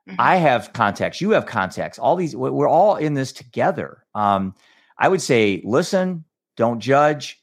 Mm-hmm. 0.09 0.17
i 0.21 0.35
have 0.35 0.73
contacts. 0.73 1.21
You 1.21 1.31
have 1.31 1.47
contacts. 1.47 1.97
All 1.97 2.17
these 2.17 2.35
we're 2.35 2.69
all 2.69 2.97
in 2.97 3.15
this 3.15 3.31
together. 3.31 4.05
Um, 4.17 4.57
i 4.99 5.07
would 5.07 5.23
say 5.23 5.63
listen 5.65 6.25
don't 6.57 6.81
judge. 6.81 7.41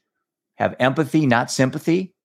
Have 0.56 0.76
empathy 0.78 1.26
not 1.26 1.50
sympathy 1.50 2.16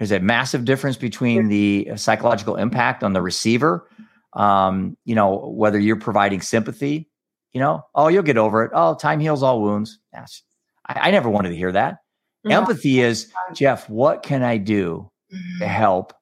there's 0.00 0.12
a 0.12 0.18
massive 0.18 0.64
difference 0.64 0.96
between 0.96 1.48
the 1.48 1.90
psychological 1.96 2.56
impact 2.56 3.04
on 3.04 3.12
the 3.12 3.20
receiver. 3.20 3.86
Um, 4.32 4.96
you 5.04 5.14
know, 5.14 5.36
whether 5.50 5.78
you're 5.78 5.96
providing 5.96 6.40
sympathy, 6.40 7.10
you 7.52 7.60
know, 7.60 7.84
oh, 7.94 8.08
you'll 8.08 8.22
get 8.22 8.38
over 8.38 8.64
it. 8.64 8.70
Oh, 8.74 8.94
time 8.94 9.20
heals 9.20 9.42
all 9.42 9.60
wounds. 9.60 9.98
I, 10.14 10.24
I 10.86 11.10
never 11.10 11.28
wanted 11.28 11.50
to 11.50 11.56
hear 11.56 11.72
that. 11.72 11.98
Empathy 12.48 13.00
is, 13.00 13.30
Jeff, 13.52 13.90
what 13.90 14.22
can 14.22 14.42
I 14.42 14.56
do 14.56 15.10
mm-hmm. 15.30 15.58
to 15.58 15.68
help 15.68 16.14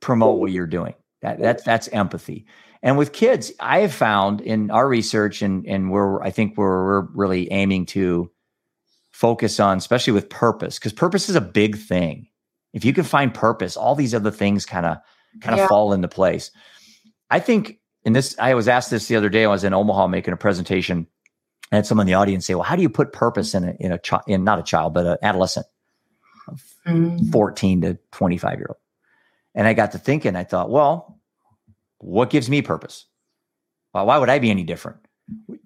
promote 0.00 0.38
what 0.38 0.52
you're 0.52 0.68
doing? 0.68 0.94
That, 1.22 1.40
that's 1.40 1.64
that's 1.64 1.88
empathy. 1.88 2.46
And 2.84 2.96
with 2.96 3.12
kids, 3.12 3.50
I 3.58 3.80
have 3.80 3.92
found 3.92 4.40
in 4.40 4.70
our 4.70 4.86
research 4.86 5.42
and 5.42 5.66
and 5.66 5.90
where 5.90 6.22
I 6.22 6.30
think 6.30 6.56
we're, 6.56 6.84
we're 6.84 7.08
really 7.14 7.50
aiming 7.50 7.86
to 7.86 8.30
focus 9.12 9.60
on, 9.60 9.78
especially 9.78 10.12
with 10.12 10.28
purpose, 10.28 10.78
because 10.78 10.92
purpose 10.92 11.28
is 11.28 11.36
a 11.36 11.40
big 11.40 11.76
thing. 11.76 12.26
If 12.72 12.84
you 12.84 12.92
can 12.92 13.04
find 13.04 13.32
purpose, 13.32 13.76
all 13.76 13.94
these 13.94 14.14
other 14.14 14.30
things 14.30 14.66
kind 14.66 14.86
of 14.86 14.98
kind 15.40 15.54
of 15.54 15.60
yeah. 15.60 15.68
fall 15.68 15.92
into 15.92 16.08
place. 16.08 16.50
I 17.30 17.38
think 17.38 17.78
in 18.04 18.12
this, 18.12 18.36
I 18.38 18.54
was 18.54 18.68
asked 18.68 18.90
this 18.90 19.08
the 19.08 19.16
other 19.16 19.28
day. 19.28 19.44
I 19.44 19.48
was 19.48 19.64
in 19.64 19.74
Omaha 19.74 20.06
making 20.08 20.34
a 20.34 20.36
presentation. 20.36 21.06
I 21.70 21.76
had 21.76 21.86
someone 21.86 22.06
in 22.06 22.12
the 22.12 22.18
audience 22.18 22.46
say, 22.46 22.54
"Well, 22.54 22.64
how 22.64 22.76
do 22.76 22.82
you 22.82 22.90
put 22.90 23.12
purpose 23.12 23.54
in 23.54 23.64
a 23.64 23.74
in 23.78 23.92
a 23.92 23.98
child, 23.98 24.24
in 24.26 24.44
not 24.44 24.58
a 24.58 24.62
child, 24.62 24.94
but 24.94 25.06
an 25.06 25.16
adolescent, 25.22 25.66
mm. 26.86 27.30
fourteen 27.30 27.80
to 27.82 27.98
twenty 28.10 28.38
five 28.38 28.58
year 28.58 28.66
old?" 28.68 28.78
And 29.54 29.66
I 29.66 29.74
got 29.74 29.92
to 29.92 29.98
thinking. 29.98 30.36
I 30.36 30.44
thought, 30.44 30.70
well, 30.70 31.20
what 31.98 32.30
gives 32.30 32.48
me 32.48 32.62
purpose? 32.62 33.06
Well, 33.94 34.06
why 34.06 34.18
would 34.18 34.30
I 34.30 34.38
be 34.38 34.50
any 34.50 34.64
different? 34.64 34.98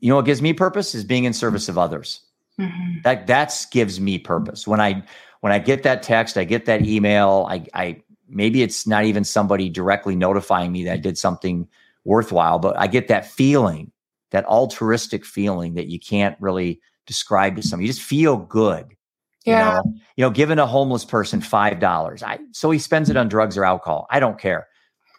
You 0.00 0.10
know 0.10 0.16
what 0.16 0.24
gives 0.24 0.42
me 0.42 0.52
purpose 0.52 0.94
is 0.94 1.04
being 1.04 1.24
in 1.24 1.32
service 1.32 1.68
of 1.68 1.78
others. 1.78 2.20
Mm-hmm. 2.60 3.00
That 3.04 3.26
that's 3.26 3.66
gives 3.66 4.00
me 4.00 4.18
purpose. 4.18 4.66
When 4.66 4.80
I 4.80 5.02
when 5.40 5.52
I 5.52 5.58
get 5.58 5.82
that 5.82 6.02
text, 6.02 6.36
I 6.36 6.44
get 6.44 6.64
that 6.66 6.86
email, 6.86 7.46
I 7.50 7.66
I 7.74 8.02
maybe 8.28 8.62
it's 8.62 8.86
not 8.86 9.04
even 9.04 9.24
somebody 9.24 9.68
directly 9.68 10.16
notifying 10.16 10.72
me 10.72 10.84
that 10.84 10.92
I 10.94 10.96
did 10.96 11.18
something 11.18 11.68
worthwhile, 12.04 12.58
but 12.58 12.78
I 12.78 12.86
get 12.86 13.08
that 13.08 13.26
feeling, 13.26 13.92
that 14.30 14.46
altruistic 14.46 15.24
feeling 15.24 15.74
that 15.74 15.88
you 15.88 15.98
can't 15.98 16.36
really 16.40 16.80
describe 17.06 17.56
to 17.56 17.62
somebody. 17.62 17.86
You 17.86 17.92
just 17.92 18.06
feel 18.06 18.36
good. 18.36 18.86
Yeah. 19.44 19.58
You 19.68 19.74
know, 19.74 19.94
you 20.16 20.24
know 20.24 20.30
giving 20.30 20.58
a 20.58 20.66
homeless 20.66 21.04
person 21.04 21.40
five 21.40 21.78
dollars. 21.78 22.22
I 22.22 22.38
so 22.52 22.70
he 22.70 22.78
spends 22.78 23.10
it 23.10 23.16
on 23.16 23.28
drugs 23.28 23.56
or 23.56 23.64
alcohol. 23.64 24.06
I 24.10 24.18
don't 24.18 24.40
care. 24.40 24.66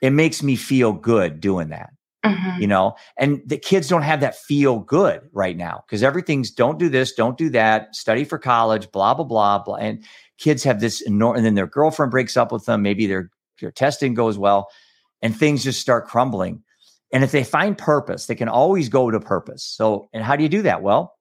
It 0.01 0.09
makes 0.11 0.43
me 0.43 0.55
feel 0.55 0.93
good 0.93 1.39
doing 1.39 1.69
that. 1.69 1.91
Mm-hmm. 2.27 2.61
You 2.61 2.67
know, 2.67 2.95
and 3.17 3.41
the 3.45 3.57
kids 3.57 3.87
don't 3.87 4.01
have 4.01 4.21
that 4.21 4.35
feel 4.35 4.79
good 4.79 5.21
right 5.31 5.55
now 5.55 5.83
because 5.85 6.03
everything's 6.03 6.51
don't 6.51 6.79
do 6.79 6.89
this, 6.89 7.13
don't 7.13 7.37
do 7.37 7.49
that, 7.51 7.95
study 7.95 8.23
for 8.23 8.37
college, 8.37 8.91
blah, 8.91 9.13
blah, 9.13 9.25
blah, 9.25 9.59
blah. 9.59 9.75
And 9.75 10.03
kids 10.37 10.63
have 10.63 10.79
this 10.79 11.01
enormous, 11.01 11.39
and 11.39 11.45
then 11.45 11.55
their 11.55 11.67
girlfriend 11.67 12.11
breaks 12.11 12.37
up 12.37 12.51
with 12.51 12.65
them. 12.65 12.81
Maybe 12.81 13.07
their, 13.07 13.29
their 13.59 13.71
testing 13.71 14.13
goes 14.13 14.37
well 14.37 14.69
and 15.21 15.35
things 15.35 15.63
just 15.63 15.81
start 15.81 16.07
crumbling. 16.07 16.63
And 17.11 17.23
if 17.23 17.31
they 17.31 17.43
find 17.43 17.77
purpose, 17.77 18.25
they 18.25 18.35
can 18.35 18.49
always 18.49 18.89
go 18.89 19.09
to 19.09 19.19
purpose. 19.19 19.63
So, 19.63 20.09
and 20.13 20.23
how 20.23 20.35
do 20.35 20.43
you 20.43 20.49
do 20.49 20.63
that? 20.63 20.81
Well, 20.81 21.15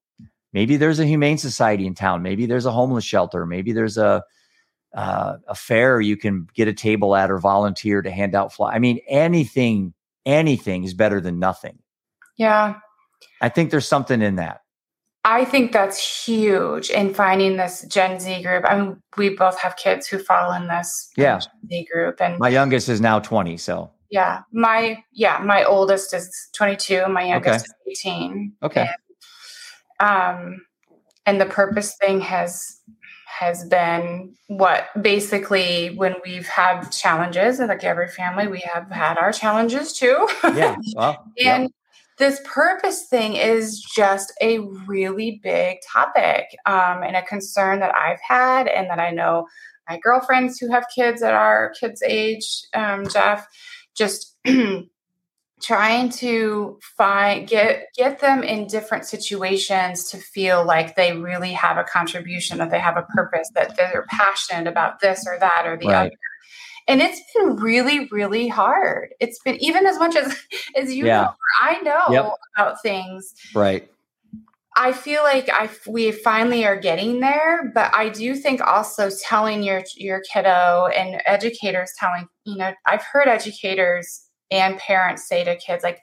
maybe 0.53 0.77
there's 0.77 0.99
a 0.99 1.07
humane 1.07 1.39
society 1.39 1.87
in 1.87 1.95
town. 1.95 2.23
Maybe 2.23 2.47
there's 2.47 2.67
a 2.67 2.73
homeless 2.73 3.05
shelter. 3.05 3.47
Maybe 3.47 3.73
there's 3.73 3.97
a, 3.97 4.25
uh, 4.95 5.37
a 5.47 5.55
fair 5.55 6.01
you 6.01 6.17
can 6.17 6.49
get 6.55 6.69
a 6.69 6.73
table 6.73 7.15
at 7.15 7.31
or 7.31 7.39
volunteer 7.39 8.03
to 8.03 8.11
hand 8.11 8.35
out 8.35 8.53
fly. 8.53 8.73
I 8.73 8.79
mean, 8.79 8.99
anything 9.07 9.93
anything 10.27 10.85
is 10.85 10.93
better 10.93 11.21
than 11.21 11.39
nothing. 11.39 11.79
Yeah. 12.37 12.75
I 13.41 13.49
think 13.49 13.71
there's 13.71 13.89
something 13.89 14.21
in 14.21 14.37
that. 14.37 14.61
I 15.25 15.45
think 15.45 15.73
that's 15.73 16.25
huge 16.25 16.89
in 16.91 17.13
finding 17.13 17.57
this 17.57 17.85
Gen 17.89 18.21
Z 18.21 18.43
group. 18.43 18.65
I 18.65 18.79
mean, 18.79 19.03
we 19.17 19.31
both 19.31 19.59
have 19.59 19.77
kids 19.77 20.07
who 20.07 20.19
fall 20.19 20.53
in 20.53 20.69
this 20.69 21.11
yeah. 21.17 21.39
Gen 21.39 21.69
Z 21.69 21.89
group. 21.93 22.21
And 22.21 22.39
my 22.39 22.49
youngest 22.49 22.89
is 22.89 23.01
now 23.01 23.19
20. 23.19 23.57
So 23.57 23.91
yeah, 24.11 24.43
my 24.53 25.03
yeah, 25.13 25.43
my 25.45 25.65
oldest 25.65 26.15
is 26.15 26.31
22, 26.55 27.09
my 27.09 27.25
youngest 27.25 27.67
okay. 27.67 27.91
is 27.91 28.01
18. 28.05 28.53
Okay. 28.63 28.89
And, 29.99 30.09
um, 30.09 30.67
and 31.25 31.41
the 31.41 31.47
purpose 31.47 31.97
thing 32.01 32.21
has 32.21 32.81
has 33.39 33.65
been 33.69 34.35
what 34.47 34.89
basically 35.01 35.89
when 35.97 36.15
we've 36.25 36.47
had 36.47 36.91
challenges, 36.91 37.61
and 37.61 37.69
like 37.69 37.85
every 37.85 38.09
family, 38.09 38.49
we 38.49 38.61
have 38.61 38.91
had 38.91 39.19
our 39.19 39.33
challenges 39.33 39.93
too. 39.93 40.29
Yeah. 40.43 40.77
Well, 40.95 41.25
and 41.39 41.65
yep. 41.65 41.71
this 42.19 42.41
purpose 42.45 43.07
thing 43.09 43.37
is 43.37 43.81
just 43.81 44.33
a 44.41 44.61
really 44.87 45.41
big 45.43 45.79
topic 45.93 46.47
um, 46.65 47.03
and 47.03 47.17
a 47.17 47.23
concern 47.23 47.81
that 47.81 47.95
I've 47.95 48.21
had, 48.27 48.69
and 48.69 48.89
that 48.91 48.99
I 48.99 49.11
know 49.11 49.47
my 49.89 49.99
girlfriends 50.03 50.59
who 50.59 50.71
have 50.71 50.87
kids 50.95 51.23
at 51.23 51.35
our 51.35 51.73
kids' 51.79 52.03
age, 52.03 52.63
um, 52.75 53.07
Jeff, 53.07 53.47
just 53.95 54.37
trying 55.63 56.11
to 56.11 56.79
find 56.97 57.49
get 57.49 57.87
get 57.97 58.21
them 58.21 58.43
in 58.43 58.67
different 58.67 59.05
situations 59.05 60.11
to 60.11 60.19
feel 60.19 60.65
like 60.65 60.97
they 60.97 61.17
really 61.17 61.53
have 61.53 61.79
a 61.79 61.85
contribution 61.85 62.59
that 62.59 62.71
they 62.71 62.79
have 62.79 62.97
a 62.97 63.03
purpose 63.15 63.51
that 63.55 63.77
they're 63.77 64.05
passionate 64.11 64.69
about 64.69 65.01
this 65.01 65.27
or 65.27 65.39
that 65.39 65.63
or 65.65 65.77
the 65.79 65.87
right. 65.87 66.07
other 66.07 66.11
and 66.89 67.01
it's 67.01 67.21
been 67.35 67.57
really 67.57 68.07
really 68.09 68.49
hard 68.49 69.15
it's 69.19 69.39
been 69.45 69.57
even 69.57 69.87
as 69.87 69.99
much 69.99 70.15
as 70.15 70.37
as 70.77 70.93
you 70.93 71.07
yeah. 71.07 71.23
know 71.23 71.35
i 71.63 71.81
know 71.81 72.03
yep. 72.11 72.33
about 72.55 72.83
things 72.83 73.33
right 73.55 73.91
I 74.79 74.93
feel 74.93 75.23
like 75.23 75.49
I 75.49 75.71
we 75.87 76.13
finally 76.13 76.67
are 76.67 76.79
getting 76.79 77.21
there, 77.21 77.73
but 77.75 77.95
I 77.95 78.11
do 78.11 78.35
think 78.35 78.61
also 78.61 79.09
telling 79.27 79.63
your 79.63 79.83
your 79.97 80.21
kiddo 80.31 80.89
and 80.95 81.23
educators 81.25 81.93
telling, 81.99 82.29
you 82.45 82.59
know, 82.59 82.75
I've 82.87 83.03
heard 83.03 83.27
educators 83.27 84.26
and 84.51 84.79
parents 84.79 85.27
say 85.29 85.45
to 85.45 85.57
kids 85.57 85.83
like 85.83 86.03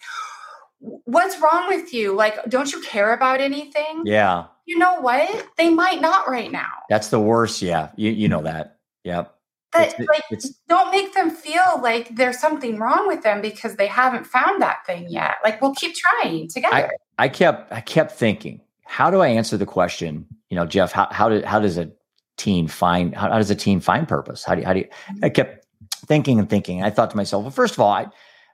what's 0.79 1.39
wrong 1.39 1.69
with 1.69 1.93
you? 1.93 2.13
Like 2.13 2.43
don't 2.49 2.71
you 2.71 2.81
care 2.81 3.13
about 3.13 3.41
anything? 3.41 4.03
Yeah. 4.05 4.45
You 4.65 4.77
know 4.77 4.99
what? 4.99 5.47
They 5.57 5.69
might 5.69 6.01
not 6.01 6.29
right 6.29 6.51
now. 6.51 6.71
That's 6.89 7.09
the 7.09 7.19
worst 7.19 7.61
yeah. 7.61 7.91
You, 7.95 8.11
you 8.11 8.27
know 8.27 8.41
that. 8.43 8.77
Yep. 9.03 9.33
But 9.71 9.95
it's, 9.97 10.07
like 10.07 10.23
it's, 10.29 10.49
don't 10.69 10.91
make 10.91 11.15
them 11.15 11.31
feel 11.31 11.81
like 11.81 12.15
there's 12.15 12.39
something 12.39 12.77
wrong 12.77 13.07
with 13.07 13.23
them 13.23 13.41
because 13.41 13.75
they 13.75 13.87
haven't 13.87 14.27
found 14.27 14.61
that 14.61 14.85
thing 14.85 15.07
yet. 15.09 15.37
Like 15.43 15.61
we'll 15.61 15.73
keep 15.73 15.95
trying 15.95 16.47
together. 16.47 16.75
I, 16.75 16.89
I 17.17 17.29
kept 17.29 17.71
i 17.71 17.81
kept 17.81 18.11
thinking 18.11 18.61
how 18.85 19.09
do 19.09 19.19
i 19.19 19.27
answer 19.27 19.57
the 19.57 19.65
question 19.65 20.25
you 20.49 20.55
know 20.55 20.65
jeff 20.65 20.91
how, 20.91 21.07
how, 21.11 21.29
do, 21.29 21.41
how 21.43 21.59
does 21.59 21.77
a 21.77 21.91
teen 22.37 22.67
find 22.67 23.15
how, 23.15 23.29
how 23.29 23.37
does 23.37 23.51
a 23.51 23.55
teen 23.55 23.79
find 23.79 24.07
purpose? 24.07 24.43
How 24.43 24.55
do 24.55 24.61
you 24.61 24.67
how 24.67 24.73
do 24.73 24.79
you 24.79 24.85
mm-hmm. 24.85 25.25
i 25.25 25.29
kept 25.29 25.65
thinking 26.05 26.37
and 26.37 26.49
thinking. 26.49 26.83
I 26.83 26.89
thought 26.89 27.11
to 27.11 27.17
myself 27.17 27.43
well 27.43 27.51
first 27.51 27.75
of 27.75 27.79
all 27.79 27.91
i 27.91 28.07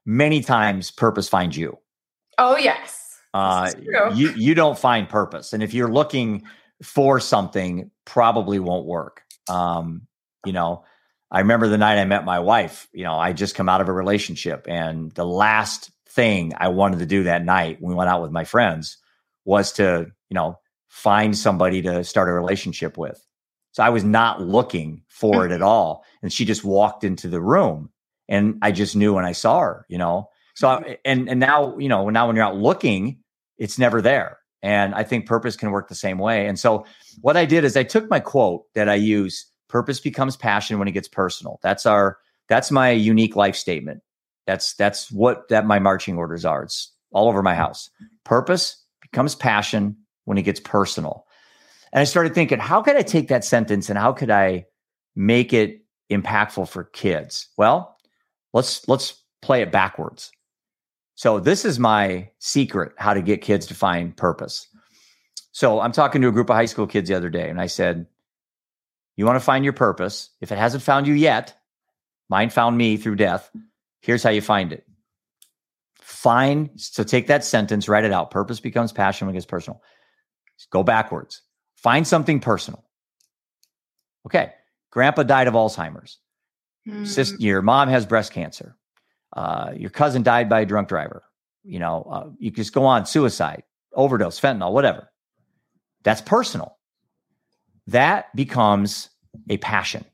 many 0.10 0.42
times 0.42 0.90
purpose 0.90 1.30
finds 1.30 1.56
you. 1.56 1.78
Oh 2.38 2.58
yes. 2.58 3.20
Uh, 3.32 3.72
you 4.16 4.32
you 4.32 4.56
don't 4.56 4.78
find 4.78 5.08
purpose, 5.08 5.54
and 5.54 5.62
if 5.62 5.74
you're 5.74 5.92
looking 5.92 6.44
for 6.82 7.20
something, 7.20 7.92
probably 8.06 8.58
won't 8.58 8.88
work. 8.88 9.22
Um, 9.48 10.08
you 10.46 10.52
know, 10.52 10.84
I 11.30 11.42
remember 11.42 11.68
the 11.68 11.78
night 11.78 12.00
I 12.00 12.06
met 12.06 12.26
my 12.26 12.40
wife. 12.40 12.88
You 12.92 13.04
know, 13.04 13.14
I 13.14 13.34
just 13.34 13.54
come 13.54 13.70
out 13.70 13.82
of 13.82 13.88
a 13.88 13.94
relationship, 13.94 14.66
and 14.68 15.12
the 15.12 15.28
last 15.28 15.92
thing 16.08 16.54
I 16.58 16.70
wanted 16.70 17.00
to 17.00 17.06
do 17.06 17.24
that 17.24 17.46
night 17.46 17.78
when 17.80 17.92
we 17.92 17.96
went 17.96 18.10
out 18.10 18.24
with 18.24 18.32
my 18.32 18.46
friends 18.46 18.98
was 19.46 19.74
to 19.74 20.08
you 20.30 20.34
know 20.34 20.58
find 20.88 21.38
somebody 21.38 21.84
to 21.84 22.04
start 22.04 22.30
a 22.30 22.34
relationship 22.34 22.98
with. 22.98 23.24
So 23.74 23.84
I 23.84 23.90
was 23.90 24.04
not 24.04 24.42
looking 24.42 25.04
for 25.08 25.46
it 25.46 25.52
at 25.52 25.62
all, 25.62 26.04
and 26.24 26.34
she 26.34 26.46
just 26.46 26.64
walked 26.64 27.04
into 27.04 27.28
the 27.28 27.42
room 27.42 27.92
and 28.30 28.60
I 28.62 28.72
just 28.72 28.96
knew 28.96 29.14
when 29.14 29.26
I 29.26 29.34
saw 29.34 29.60
her, 29.60 29.86
you 29.90 29.98
know. 29.98 30.30
So 30.56 30.68
mm-hmm. 30.68 30.92
I, 30.92 30.98
and 31.04 31.28
and 31.28 31.40
now 31.40 31.78
you 31.78 31.90
know 31.90 32.10
now 32.10 32.28
when 32.28 32.38
you're 32.38 32.46
out 32.46 32.56
looking, 32.56 33.20
it's 33.58 33.78
never 33.78 34.02
there. 34.02 34.38
And 34.62 34.94
I 34.94 35.04
think 35.04 35.26
purpose 35.26 35.56
can 35.56 35.72
work 35.72 35.88
the 35.88 35.96
same 35.96 36.18
way. 36.20 36.46
And 36.46 36.60
so 36.60 36.86
what 37.22 37.38
I 37.38 37.46
did 37.46 37.64
is 37.64 37.76
I 37.76 37.84
took 37.84 38.10
my 38.10 38.20
quote 38.20 38.64
that 38.76 38.88
I 38.88 38.96
use: 38.96 39.46
"Purpose 39.68 40.00
becomes 40.00 40.38
passion 40.38 40.80
when 40.80 40.88
it 40.88 40.92
gets 40.92 41.08
personal." 41.08 41.60
That's 41.62 41.86
our 41.86 42.18
that's 42.48 42.72
my 42.72 42.92
unique 42.92 43.36
life 43.36 43.56
statement. 43.56 44.02
That's 44.46 44.74
that's 44.76 45.12
what 45.12 45.48
that 45.50 45.66
my 45.66 45.80
marching 45.80 46.18
orders 46.18 46.46
are. 46.46 46.64
It's 46.64 46.94
all 47.12 47.28
over 47.28 47.42
my 47.42 47.56
house. 47.56 47.90
Purpose 48.24 48.84
becomes 49.02 49.36
passion 49.36 49.98
when 50.26 50.38
it 50.38 50.44
gets 50.44 50.60
personal. 50.60 51.26
And 51.92 52.02
I 52.02 52.04
started 52.04 52.36
thinking, 52.36 52.60
how 52.60 52.84
could 52.84 52.96
I 52.96 53.02
take 53.02 53.30
that 53.30 53.44
sentence 53.44 53.90
and 53.90 53.98
how 53.98 54.14
could 54.14 54.30
I 54.30 54.66
make 55.16 55.54
it 55.54 55.82
impactful 56.12 56.70
for 56.70 56.84
kids? 56.84 57.48
Well, 57.58 57.98
let's 58.54 58.88
let's 58.88 59.22
play 59.42 59.62
it 59.62 59.72
backwards. 59.72 60.32
So 61.16 61.40
this 61.40 61.66
is 61.66 61.80
my 61.80 62.30
secret 62.40 62.94
how 62.98 63.14
to 63.14 63.22
get 63.22 63.42
kids 63.42 63.66
to 63.68 63.76
find 63.76 64.16
purpose. 64.16 64.68
So 65.52 65.80
I'm 65.80 65.92
talking 65.92 66.22
to 66.22 66.28
a 66.28 66.32
group 66.32 66.50
of 66.50 66.56
high 66.56 66.66
school 66.66 66.88
kids 66.88 67.10
the 67.10 67.16
other 67.16 67.30
day 67.30 67.50
and 67.50 67.60
I 67.60 67.68
said, 67.68 68.08
"You 69.18 69.26
want 69.26 69.36
to 69.36 69.44
find 69.44 69.64
your 69.64 69.74
purpose? 69.74 70.30
If 70.42 70.52
it 70.52 70.58
hasn't 70.58 70.84
found 70.84 71.08
you 71.08 71.14
yet, 71.14 71.58
mine 72.30 72.50
found 72.50 72.78
me 72.78 72.98
through 72.98 73.16
death. 73.16 73.50
Here's 74.02 74.24
how 74.24 74.30
you 74.30 74.42
find 74.42 74.72
it. 74.72 74.86
Find 76.00 76.70
so 76.76 77.04
take 77.04 77.28
that 77.28 77.44
sentence, 77.44 77.90
write 77.90 78.06
it 78.06 78.12
out. 78.12 78.32
Purpose 78.32 78.60
becomes 78.60 78.92
passion 78.92 79.28
when 79.28 79.36
it 79.36 79.38
gets 79.38 79.46
personal. 79.46 79.82
Go 80.72 80.84
backwards. 80.84 81.42
Find 81.76 82.06
something 82.06 82.40
personal. 82.40 82.84
Okay. 84.26 84.54
Grandpa 84.92 85.24
died 85.24 85.48
of 85.48 85.54
Alzheimer's. 85.54 86.18
Sister, 87.04 87.38
mm. 87.38 87.42
your 87.42 87.62
mom 87.62 87.90
has 87.90 88.06
breast 88.06 88.32
cancer. 88.32 88.76
Uh, 89.36 89.72
your 89.76 89.90
cousin 89.90 90.24
died 90.24 90.50
by 90.50 90.62
a 90.62 90.66
drunk 90.66 90.90
driver. 90.90 91.24
You 91.64 91.80
know, 91.80 92.08
uh, 92.10 92.30
you 92.40 92.52
just 92.52 92.74
go 92.74 92.86
on 92.86 93.06
suicide, 93.06 93.64
overdose, 93.94 94.40
fentanyl, 94.40 94.72
whatever. 94.72 95.10
That's 96.04 96.22
personal. 96.22 96.78
That 97.88 98.36
becomes 98.36 99.10
a 99.50 99.58
passion. 99.58 100.06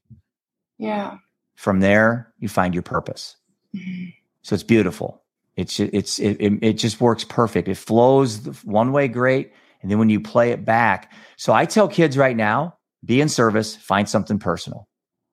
Yeah. 0.78 1.18
From 1.55 1.80
there, 1.80 2.34
you 2.39 2.49
find 2.49 2.74
your 2.74 2.84
purpose. 2.84 3.38
Mm-hmm. 3.76 4.09
So 4.41 4.53
it's 4.53 4.63
beautiful. 4.63 5.24
It's 5.55 5.80
it's 5.80 6.20
it, 6.20 6.38
it, 6.41 6.59
it 6.61 6.74
just 6.74 6.99
works 6.99 7.24
perfect. 7.24 7.70
It 7.70 7.76
flows 7.76 8.39
one 8.63 8.91
way 8.91 9.07
great, 9.07 9.53
and 9.82 9.89
then 9.89 9.99
when 9.99 10.09
you 10.09 10.20
play 10.20 10.51
it 10.51 10.66
back. 10.66 11.13
So 11.38 11.53
I 11.53 11.66
tell 11.66 11.88
kids 11.88 12.18
right 12.18 12.36
now, 12.36 12.78
be 13.05 13.22
in 13.22 13.30
service, 13.30 13.76
find 13.76 14.09
something 14.09 14.38
personal 14.38 14.89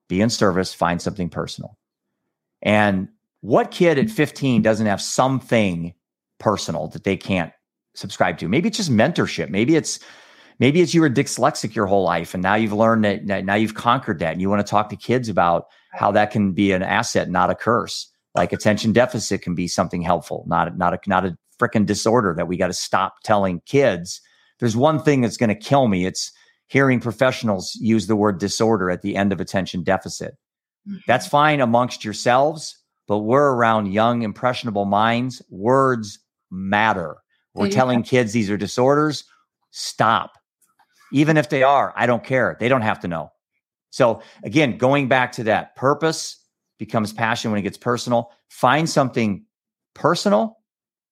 be 0.09 0.21
in 0.21 0.29
service, 0.29 0.73
find 0.73 1.01
something 1.01 1.29
personal. 1.29 1.77
And 2.61 3.09
what 3.41 3.71
kid 3.71 3.97
at 3.97 4.09
15 4.09 4.61
doesn't 4.61 4.85
have 4.85 5.01
something 5.01 5.93
personal 6.39 6.87
that 6.89 7.03
they 7.03 7.17
can't 7.17 7.51
subscribe 7.95 8.37
to? 8.39 8.47
Maybe 8.47 8.67
it's 8.67 8.77
just 8.77 8.91
mentorship. 8.91 9.49
Maybe 9.49 9.75
it's 9.75 9.99
maybe 10.59 10.81
it's 10.81 10.93
you 10.93 11.01
were 11.01 11.09
dyslexic 11.09 11.75
your 11.75 11.87
whole 11.87 12.03
life 12.03 12.33
and 12.33 12.43
now 12.43 12.55
you've 12.55 12.73
learned 12.73 13.03
that 13.05 13.45
now 13.45 13.55
you've 13.55 13.75
conquered 13.75 14.19
that 14.19 14.31
and 14.33 14.41
you 14.41 14.49
want 14.49 14.65
to 14.65 14.69
talk 14.69 14.89
to 14.89 14.95
kids 14.95 15.29
about 15.29 15.65
how 15.91 16.11
that 16.11 16.31
can 16.31 16.53
be 16.53 16.71
an 16.71 16.83
asset, 16.83 17.29
not 17.29 17.49
a 17.49 17.55
curse. 17.55 18.09
Like 18.35 18.53
attention 18.53 18.93
deficit 18.93 19.41
can 19.41 19.55
be 19.55 19.67
something 19.67 20.01
helpful, 20.01 20.43
not 20.47 20.77
not 20.77 20.93
a 20.93 20.99
not 21.07 21.25
a 21.25 21.37
freaking 21.59 21.85
disorder 21.85 22.33
that 22.35 22.47
we 22.47 22.57
got 22.57 22.67
to 22.67 22.73
stop 22.73 23.15
telling 23.23 23.61
kids 23.65 24.21
there's 24.59 24.77
one 24.77 24.97
thing 25.01 25.21
that's 25.21 25.37
going 25.37 25.49
to 25.49 25.55
kill 25.55 25.87
me. 25.87 26.05
It's 26.05 26.31
hearing 26.73 26.99
professionals 26.99 27.75
use 27.75 28.07
the 28.07 28.15
word 28.15 28.39
disorder 28.39 28.89
at 28.89 29.03
the 29.03 29.15
end 29.15 29.31
of 29.31 29.39
attention 29.39 29.83
deficit. 29.83 30.35
Mm-hmm. 30.89 30.97
That's 31.05 31.27
fine 31.27 31.61
amongst 31.61 32.03
yourselves, 32.03 32.75
but 33.07 33.19
we're 33.19 33.51
around 33.51 33.93
young, 33.93 34.23
impressionable 34.23 34.85
minds. 34.85 35.39
Words 35.51 36.17
matter. 36.49 37.17
We're 37.53 37.67
yeah. 37.67 37.73
telling 37.73 38.01
kids 38.01 38.33
these 38.33 38.49
are 38.49 38.57
disorders. 38.57 39.23
Stop. 39.69 40.31
Even 41.11 41.37
if 41.37 41.49
they 41.49 41.61
are, 41.61 41.93
I 41.95 42.07
don't 42.07 42.23
care. 42.23 42.57
They 42.59 42.69
don't 42.69 42.81
have 42.81 43.01
to 43.01 43.07
know. 43.07 43.31
So, 43.91 44.23
again, 44.43 44.79
going 44.79 45.07
back 45.07 45.33
to 45.33 45.43
that 45.43 45.75
purpose 45.75 46.43
becomes 46.79 47.13
passion 47.13 47.51
when 47.51 47.59
it 47.59 47.63
gets 47.63 47.77
personal. 47.77 48.31
Find 48.49 48.89
something 48.89 49.45
personal, 49.93 50.57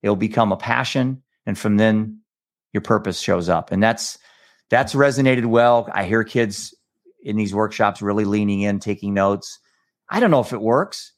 it'll 0.01 0.15
become 0.15 0.51
a 0.51 0.57
passion. 0.57 1.21
And 1.45 1.55
from 1.55 1.77
then, 1.77 2.21
your 2.73 2.81
purpose 2.81 3.19
shows 3.19 3.47
up. 3.47 3.71
And 3.71 3.83
that's 3.83 4.17
that's 4.71 4.95
resonated 4.95 5.45
well. 5.45 5.87
I 5.93 6.05
hear 6.05 6.23
kids 6.23 6.73
in 7.21 7.35
these 7.35 7.53
workshops 7.53 8.01
really 8.01 8.25
leaning 8.25 8.61
in, 8.61 8.79
taking 8.79 9.13
notes. 9.13 9.59
I 10.09 10.19
don't 10.19 10.31
know 10.31 10.39
if 10.39 10.53
it 10.53 10.61
works. 10.61 11.11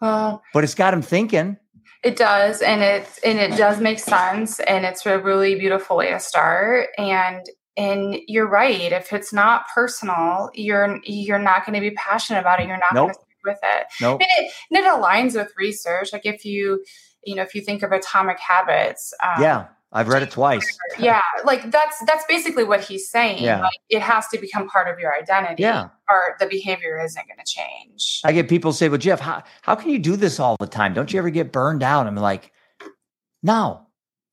Well, 0.00 0.42
but 0.54 0.64
it's 0.64 0.74
got 0.74 0.92
them 0.92 1.02
thinking. 1.02 1.58
It 2.02 2.16
does, 2.16 2.62
and 2.62 2.82
it's 2.82 3.18
and 3.18 3.38
it 3.38 3.56
does 3.56 3.80
make 3.80 3.98
sense, 3.98 4.58
and 4.60 4.84
it's 4.84 5.04
a 5.04 5.18
really 5.18 5.56
beautiful 5.56 5.96
way 5.96 6.10
to 6.10 6.18
start. 6.18 6.88
And 6.96 7.44
and 7.76 8.16
you're 8.26 8.48
right. 8.48 8.92
If 8.92 9.12
it's 9.12 9.32
not 9.32 9.66
personal, 9.74 10.50
you're 10.54 10.98
you're 11.04 11.38
not 11.38 11.66
going 11.66 11.74
to 11.74 11.80
be 11.80 11.94
passionate 11.94 12.40
about 12.40 12.60
it. 12.60 12.68
You're 12.68 12.78
not 12.78 12.94
nope. 12.94 13.06
going 13.06 13.14
to 13.14 13.20
stick 13.20 13.38
with 13.44 13.58
it. 13.62 13.86
Nope. 14.00 14.20
And 14.20 14.46
it. 14.46 14.52
And 14.70 14.84
it 14.84 14.90
aligns 14.90 15.34
with 15.34 15.52
research. 15.56 16.12
Like 16.12 16.26
if 16.26 16.44
you 16.44 16.84
you 17.24 17.34
know 17.36 17.42
if 17.42 17.54
you 17.54 17.60
think 17.60 17.82
of 17.82 17.92
Atomic 17.92 18.38
Habits, 18.40 19.12
um, 19.22 19.42
yeah 19.42 19.66
I've 19.94 20.08
read 20.08 20.22
it 20.22 20.30
twice. 20.30 20.78
Yeah, 20.98 21.20
like 21.44 21.70
that's 21.70 22.02
that's 22.06 22.24
basically 22.28 22.64
what 22.64 22.80
he's 22.80 23.10
saying. 23.10 23.42
Yeah. 23.42 23.60
Like 23.60 23.78
it 23.90 24.00
has 24.00 24.26
to 24.28 24.38
become 24.38 24.66
part 24.68 24.88
of 24.88 24.98
your 24.98 25.14
identity. 25.14 25.62
Yeah. 25.62 25.88
Or 26.08 26.36
the 26.40 26.46
behavior 26.46 26.98
isn't 27.02 27.26
going 27.28 27.38
to 27.38 27.44
change. 27.44 28.20
I 28.24 28.32
get 28.32 28.48
people 28.48 28.72
say, 28.72 28.88
"Well, 28.88 28.98
Jeff, 28.98 29.20
how 29.20 29.42
how 29.60 29.74
can 29.74 29.90
you 29.90 29.98
do 29.98 30.16
this 30.16 30.40
all 30.40 30.56
the 30.58 30.66
time? 30.66 30.94
Don't 30.94 31.12
you 31.12 31.18
ever 31.18 31.30
get 31.30 31.52
burned 31.52 31.82
out?" 31.82 32.06
I'm 32.06 32.16
like, 32.16 32.52
"No, 33.42 33.86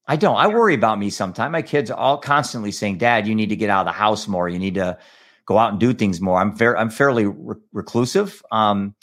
I 0.07 0.15
don't. 0.15 0.37
I 0.37 0.47
worry 0.47 0.75
about 0.75 0.97
me 0.97 1.09
sometimes. 1.09 1.51
My 1.51 1.61
kids 1.61 1.91
are 1.91 1.97
all 1.97 2.17
constantly 2.17 2.71
saying, 2.71 2.97
"Dad, 2.97 3.27
you 3.27 3.35
need 3.35 3.49
to 3.49 3.57
get 3.57 3.69
out 3.69 3.81
of 3.81 3.93
the 3.93 3.97
house 3.97 4.27
more. 4.27 4.47
You 4.47 4.59
need 4.59 4.75
to 4.75 4.97
go 5.45 5.57
out 5.57 5.71
and 5.71 5.79
do 5.79 5.93
things 5.93 6.21
more." 6.21 6.39
I'm 6.39 6.55
fair. 6.55 6.77
I'm 6.77 6.89
fairly 6.89 7.25
re- 7.25 7.55
reclusive. 7.73 8.41
Um, 8.51 8.95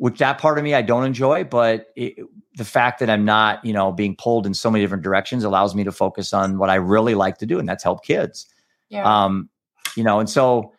which 0.00 0.16
that 0.16 0.38
part 0.38 0.56
of 0.56 0.64
me 0.64 0.74
I 0.74 0.80
don't 0.80 1.04
enjoy, 1.04 1.44
but 1.44 1.88
it, 1.94 2.24
the 2.54 2.64
fact 2.64 3.00
that 3.00 3.10
I'm 3.10 3.26
not, 3.26 3.62
you 3.62 3.74
know, 3.74 3.92
being 3.92 4.16
pulled 4.16 4.46
in 4.46 4.54
so 4.54 4.70
many 4.70 4.82
different 4.82 5.04
directions 5.04 5.44
allows 5.44 5.74
me 5.74 5.84
to 5.84 5.92
focus 5.92 6.32
on 6.32 6.56
what 6.56 6.70
I 6.70 6.76
really 6.76 7.14
like 7.14 7.36
to 7.38 7.46
do, 7.46 7.58
and 7.58 7.68
that's 7.68 7.84
help 7.84 8.02
kids. 8.02 8.46
Yeah. 8.88 9.04
Um, 9.04 9.50
you 9.96 10.02
know, 10.02 10.18
and 10.18 10.28
so 10.28 10.72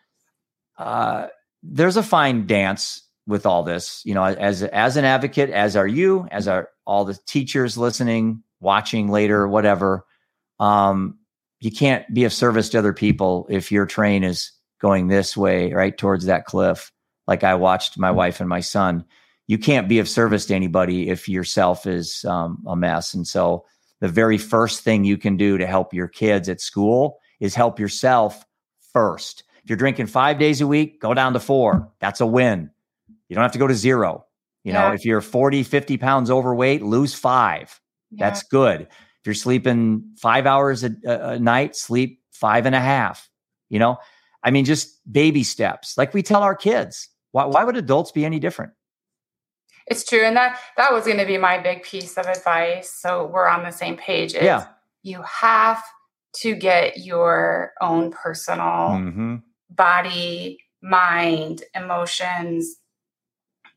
uh, 0.80 1.28
there's 1.61 1.97
a 1.97 2.03
fine 2.03 2.47
dance 2.47 3.03
with 3.28 3.45
all 3.45 3.61
this. 3.61 4.01
You 4.05 4.15
know, 4.15 4.24
as 4.24 4.63
as 4.63 4.97
an 4.97 5.05
advocate, 5.05 5.51
as 5.51 5.76
are 5.76 5.88
you, 5.88 6.28
as 6.32 6.47
are 6.47 6.69
all 6.88 7.05
the 7.05 7.19
teachers 7.28 7.78
listening, 7.78 8.41
watching 8.59 9.07
later, 9.07 9.47
whatever. 9.47 10.03
Um, 10.59 11.19
you 11.59 11.69
can't 11.69 12.11
be 12.11 12.24
of 12.24 12.34
service 12.34 12.69
to 12.69 12.80
other 12.80 12.93
people 12.93 13.45
if 13.51 13.72
your 13.72 13.86
train 13.86 14.24
is 14.24 14.51
going 14.82 15.09
this 15.09 15.38
way, 15.38 15.74
right 15.74 15.95
towards 15.95 16.26
that 16.26 16.45
cliff 16.45 16.91
like 17.28 17.43
I 17.43 17.55
watched 17.55 17.97
my 17.97 18.11
wife 18.11 18.39
and 18.39 18.49
my 18.49 18.59
son. 18.59 19.05
You 19.47 19.57
can't 19.57 19.89
be 19.89 19.99
of 19.99 20.07
service 20.07 20.45
to 20.47 20.55
anybody 20.55 21.09
if 21.09 21.28
yourself 21.28 21.86
is 21.86 22.24
um, 22.26 22.63
a 22.67 22.76
mess. 22.76 23.13
And 23.13 23.28
so, 23.28 23.65
the 23.99 24.07
very 24.07 24.39
first 24.39 24.84
thing 24.84 25.03
you 25.03 25.17
can 25.17 25.38
do 25.38 25.59
to 25.59 25.67
help 25.67 25.93
your 25.93 26.07
kids 26.07 26.49
at 26.49 26.59
school 26.59 27.19
is 27.39 27.53
help 27.53 27.80
yourself 27.80 28.43
first. 28.93 29.43
If 29.63 29.69
you're 29.69 29.78
drinking 29.78 30.07
five 30.07 30.39
days 30.39 30.59
a 30.59 30.67
week, 30.67 30.99
go 30.99 31.13
down 31.13 31.34
to 31.34 31.39
four. 31.39 31.91
That's 31.99 32.19
a 32.19 32.26
win. 32.26 32.72
You 33.30 33.36
don't 33.36 33.43
have 33.43 33.51
to 33.51 33.59
go 33.59 33.67
to 33.67 33.76
zero. 33.76 34.26
You 34.63 34.74
yeah. 34.74 34.89
know, 34.89 34.93
if 34.93 35.05
you're 35.05 35.22
40, 35.22 35.63
50 35.63 35.97
pounds 35.97 36.32
overweight, 36.32 36.82
lose 36.82 37.13
five. 37.13 37.80
Yeah. 38.11 38.26
That's 38.26 38.43
good. 38.43 38.82
If 38.82 39.26
you're 39.26 39.36
sleeping 39.36 40.03
five 40.17 40.45
hours 40.45 40.84
a, 40.84 40.91
a, 41.05 41.39
night, 41.39 41.76
sleep 41.76 42.22
five 42.32 42.65
and 42.65 42.76
a 42.76 42.80
half. 42.80 43.30
You 43.69 43.80
know, 43.80 43.99
I 44.43 44.51
mean, 44.51 44.65
just 44.65 44.99
baby 45.11 45.43
steps, 45.43 45.97
like 45.97 46.13
we 46.13 46.24
tell 46.24 46.43
our 46.43 46.55
kids. 46.55 47.07
Why, 47.32 47.46
why 47.46 47.64
would 47.64 47.78
adults 47.78 48.12
be 48.12 48.26
any 48.26 48.40
different? 48.40 48.74
It's 49.88 50.04
true. 50.04 50.24
And 50.24 50.36
that 50.38 50.60
that 50.78 50.94
was 50.94 51.06
going 51.06 51.18
to 51.18 51.26
be 51.26 51.38
my 51.38 51.58
big 51.58 51.84
piece 51.84 52.18
of 52.18 52.26
advice. 52.26 52.94
So 52.94 53.28
we're 53.28 53.48
on 53.48 53.64
the 53.64 53.72
same 53.72 53.98
page. 53.98 54.34
Yeah. 54.34 54.68
You 55.04 55.22
have 55.24 55.84
to 56.38 56.56
get 56.56 57.00
your 57.00 57.74
own 57.82 58.12
personal 58.12 58.66
mm-hmm. 58.66 59.36
body, 59.70 60.60
mind, 60.82 61.64
emotions, 61.76 62.78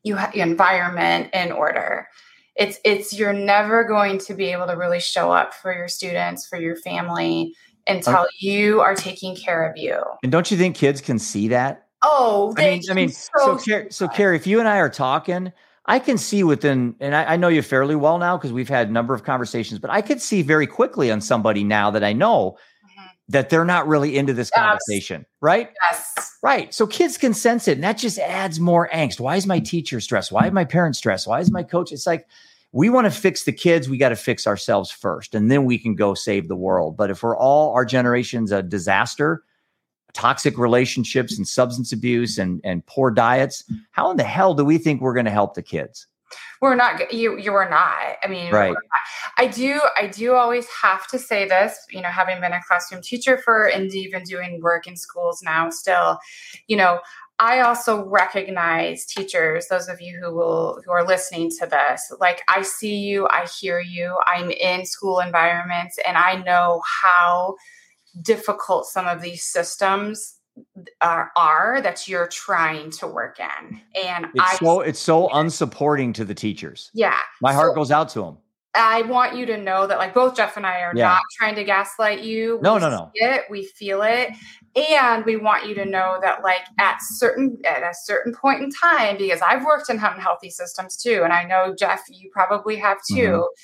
you 0.03 0.15
ha- 0.15 0.31
environment 0.33 1.31
in 1.33 1.51
order. 1.51 2.07
It's 2.55 2.79
it's 2.85 3.11
you're 3.11 3.33
never 3.33 3.83
going 3.83 4.19
to 4.19 4.33
be 4.33 4.45
able 4.45 4.67
to 4.67 4.77
really 4.77 5.01
show 5.01 5.31
up 5.31 5.53
for 5.53 5.73
your 5.73 5.89
students, 5.89 6.47
for 6.47 6.59
your 6.59 6.77
family 6.77 7.53
until 7.87 8.19
okay. 8.19 8.29
you 8.39 8.79
are 8.79 8.95
taking 8.95 9.35
care 9.35 9.69
of 9.69 9.75
you. 9.75 10.01
And 10.23 10.31
don't 10.31 10.49
you 10.49 10.57
think 10.57 10.75
kids 10.75 11.01
can 11.01 11.19
see 11.19 11.49
that? 11.49 11.84
Oh, 12.07 12.53
I 12.57 12.61
mean, 12.61 12.81
I 12.89 12.93
mean, 12.93 13.09
so 13.09 13.57
so, 13.57 13.57
Car- 13.57 13.87
so 13.89 14.07
Kari, 14.07 14.35
if 14.35 14.45
you 14.45 14.59
and 14.59 14.67
I 14.67 14.77
are 14.77 14.89
talking, 14.89 15.51
I 15.87 15.99
can 15.99 16.17
see 16.17 16.43
within, 16.43 16.95
and 16.99 17.15
I, 17.15 17.33
I 17.33 17.35
know 17.35 17.47
you 17.47 17.61
fairly 17.61 17.95
well 17.95 18.17
now 18.17 18.37
because 18.37 18.53
we've 18.53 18.69
had 18.69 18.89
a 18.89 18.91
number 18.91 19.13
of 19.13 19.23
conversations, 19.23 19.79
but 19.79 19.89
I 19.89 20.01
could 20.01 20.21
see 20.21 20.41
very 20.41 20.67
quickly 20.67 21.11
on 21.11 21.21
somebody 21.21 21.63
now 21.63 21.91
that 21.91 22.03
I 22.03 22.13
know 22.13 22.57
mm-hmm. 22.85 23.07
that 23.29 23.49
they're 23.49 23.65
not 23.65 23.87
really 23.87 24.17
into 24.17 24.33
this 24.33 24.51
conversation, 24.51 25.25
right? 25.41 25.71
Yes. 25.89 26.37
Right. 26.43 26.73
So 26.73 26.85
kids 26.85 27.17
can 27.17 27.33
sense 27.33 27.67
it, 27.67 27.73
and 27.73 27.83
that 27.83 27.97
just 27.97 28.19
adds 28.19 28.59
more 28.59 28.87
angst. 28.93 29.19
Why 29.19 29.35
is 29.35 29.47
my 29.47 29.59
teacher 29.59 29.99
stressed? 29.99 30.31
Why 30.31 30.47
is 30.47 30.53
my 30.53 30.65
parents 30.65 30.99
stressed? 30.99 31.27
Why 31.27 31.39
is 31.39 31.51
my 31.51 31.63
coach? 31.63 31.91
It's 31.91 32.07
like 32.07 32.27
we 32.71 32.89
want 32.89 33.05
to 33.05 33.11
fix 33.11 33.45
the 33.45 33.53
kids, 33.53 33.87
we 33.87 33.97
got 33.97 34.09
to 34.09 34.15
fix 34.15 34.45
ourselves 34.45 34.91
first, 34.91 35.33
and 35.33 35.49
then 35.49 35.65
we 35.65 35.77
can 35.77 35.95
go 35.95 36.13
save 36.13 36.47
the 36.47 36.55
world. 36.55 36.97
But 36.97 37.09
if 37.09 37.23
we're 37.23 37.37
all 37.37 37.73
our 37.73 37.85
generation's 37.85 38.51
a 38.51 38.61
disaster, 38.61 39.43
toxic 40.15 40.57
relationships 40.57 41.37
and 41.37 41.47
substance 41.47 41.91
abuse 41.91 42.39
and, 42.39 42.61
and 42.63 42.83
poor 42.87 43.11
diets, 43.11 43.63
how 43.91 44.09
in 44.09 44.17
the 44.17 44.23
hell 44.23 44.55
do 44.55 44.65
we 44.65 44.77
think 44.79 45.01
we're 45.01 45.13
going 45.13 45.25
to 45.25 45.31
help 45.31 45.53
the 45.53 45.61
kids? 45.61 46.07
We're 46.61 46.75
not. 46.75 47.13
You 47.13 47.37
you 47.37 47.53
are 47.53 47.69
not. 47.69 48.15
I 48.23 48.27
mean, 48.27 48.51
right. 48.51 48.75
I 49.37 49.45
do. 49.47 49.79
I 49.95 50.07
do 50.07 50.33
always 50.33 50.67
have 50.81 51.05
to 51.07 51.19
say 51.19 51.47
this. 51.47 51.77
You 51.91 52.01
know, 52.01 52.09
having 52.09 52.41
been 52.41 52.53
a 52.53 52.61
classroom 52.67 53.01
teacher 53.01 53.37
for 53.37 53.67
and 53.67 53.93
even 53.93 54.23
doing 54.23 54.59
work 54.61 54.87
in 54.87 54.95
schools 54.95 55.43
now, 55.43 55.69
still, 55.69 56.17
you 56.67 56.75
know, 56.75 56.99
I 57.39 57.59
also 57.59 58.05
recognize 58.05 59.05
teachers, 59.05 59.67
those 59.67 59.89
of 59.89 59.99
you 59.99 60.17
who 60.21 60.33
will 60.33 60.81
who 60.85 60.91
are 60.91 61.05
listening 61.05 61.51
to 61.59 61.65
this, 61.65 62.11
like 62.19 62.41
I 62.47 62.61
see 62.61 62.95
you, 62.95 63.27
I 63.29 63.45
hear 63.59 63.79
you. 63.79 64.17
I'm 64.25 64.49
in 64.51 64.85
school 64.85 65.19
environments 65.19 65.97
and 66.07 66.17
I 66.17 66.35
know 66.37 66.81
how 67.03 67.55
difficult 68.21 68.85
some 68.85 69.07
of 69.07 69.21
these 69.21 69.43
systems 69.43 70.35
are, 71.01 71.31
are 71.35 71.81
that 71.81 72.07
you're 72.07 72.27
trying 72.27 72.89
to 72.91 73.07
work 73.07 73.39
in. 73.39 73.81
And 74.05 74.25
it's 74.33 74.39
I 74.39 74.55
so 74.55 74.81
it's 74.81 74.99
so 74.99 75.27
unsupporting 75.29 76.13
to 76.15 76.25
the 76.25 76.35
teachers. 76.35 76.91
Yeah. 76.93 77.17
My 77.41 77.53
heart 77.53 77.71
so, 77.71 77.75
goes 77.75 77.91
out 77.91 78.09
to 78.09 78.21
them. 78.21 78.37
I 78.73 79.03
want 79.03 79.35
you 79.35 79.45
to 79.45 79.57
know 79.57 79.87
that 79.87 79.97
like 79.97 80.13
both 80.13 80.35
Jeff 80.35 80.57
and 80.57 80.65
I 80.65 80.81
are 80.81 80.93
yeah. 80.95 81.07
not 81.07 81.21
trying 81.37 81.55
to 81.55 81.63
gaslight 81.63 82.23
you. 82.23 82.59
No, 82.61 82.75
we 82.75 82.81
no, 82.81 82.89
no. 82.89 83.11
It, 83.13 83.43
we 83.49 83.65
feel 83.65 84.01
it. 84.01 84.31
And 84.91 85.23
we 85.23 85.37
want 85.37 85.67
you 85.67 85.75
to 85.75 85.85
know 85.85 86.19
that 86.21 86.43
like 86.43 86.63
at 86.79 86.97
certain 87.01 87.57
at 87.65 87.83
a 87.83 87.93
certain 88.03 88.33
point 88.33 88.61
in 88.61 88.69
time, 88.69 89.17
because 89.17 89.41
I've 89.41 89.63
worked 89.63 89.89
in 89.89 89.97
unhealthy 89.97 90.49
systems 90.49 90.97
too, 90.97 91.21
and 91.23 91.31
I 91.31 91.45
know 91.45 91.73
Jeff, 91.77 92.03
you 92.09 92.29
probably 92.31 92.75
have 92.77 92.97
too. 93.09 93.15
Mm-hmm 93.15 93.61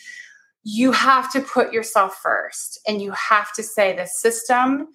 you 0.64 0.92
have 0.92 1.32
to 1.34 1.42
put 1.42 1.74
yourself 1.74 2.20
first 2.22 2.80
and 2.88 3.02
you 3.02 3.12
have 3.12 3.52
to 3.54 3.64
say 3.64 3.96
the 3.96 4.06
system 4.06 4.88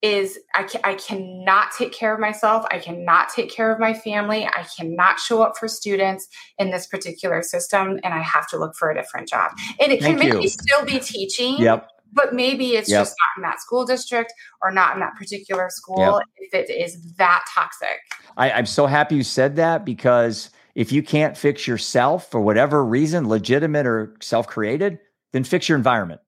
is 0.00 0.38
I, 0.54 0.62
can, 0.62 0.80
I 0.84 0.94
cannot 0.94 1.72
take 1.76 1.92
care 1.92 2.14
of 2.14 2.20
myself. 2.20 2.64
I 2.70 2.78
cannot 2.78 3.30
take 3.30 3.50
care 3.50 3.72
of 3.72 3.80
my 3.80 3.94
family. 3.94 4.46
I 4.46 4.64
cannot 4.76 5.18
show 5.18 5.42
up 5.42 5.58
for 5.58 5.66
students 5.66 6.28
in 6.58 6.70
this 6.70 6.86
particular 6.86 7.42
system 7.42 7.98
and 8.04 8.14
i 8.14 8.20
have 8.20 8.46
to 8.48 8.58
look 8.58 8.76
for 8.76 8.90
a 8.90 8.94
different 8.94 9.28
job. 9.28 9.52
And 9.80 9.90
it 9.90 10.00
Thank 10.00 10.20
can 10.20 10.30
maybe 10.30 10.46
still 10.48 10.84
be 10.84 11.00
teaching 11.00 11.58
yep. 11.58 11.88
but 12.12 12.32
maybe 12.32 12.76
it's 12.76 12.88
yep. 12.88 13.00
just 13.00 13.16
not 13.20 13.42
in 13.42 13.50
that 13.50 13.60
school 13.60 13.84
district 13.84 14.32
or 14.62 14.70
not 14.70 14.94
in 14.94 15.00
that 15.00 15.16
particular 15.16 15.68
school 15.70 16.20
yep. 16.38 16.50
if 16.52 16.70
it 16.70 16.72
is 16.72 17.14
that 17.16 17.44
toxic. 17.52 17.98
I, 18.36 18.52
i'm 18.52 18.66
so 18.66 18.86
happy 18.86 19.16
you 19.16 19.24
said 19.24 19.56
that 19.56 19.84
because 19.84 20.50
if 20.76 20.92
you 20.92 21.02
can't 21.02 21.36
fix 21.36 21.66
yourself 21.66 22.30
for 22.30 22.40
whatever 22.40 22.84
reason 22.84 23.28
legitimate 23.28 23.84
or 23.84 24.14
self-created 24.20 25.00
then 25.32 25.44
fix 25.44 25.68
your 25.68 25.76
environment. 25.76 26.20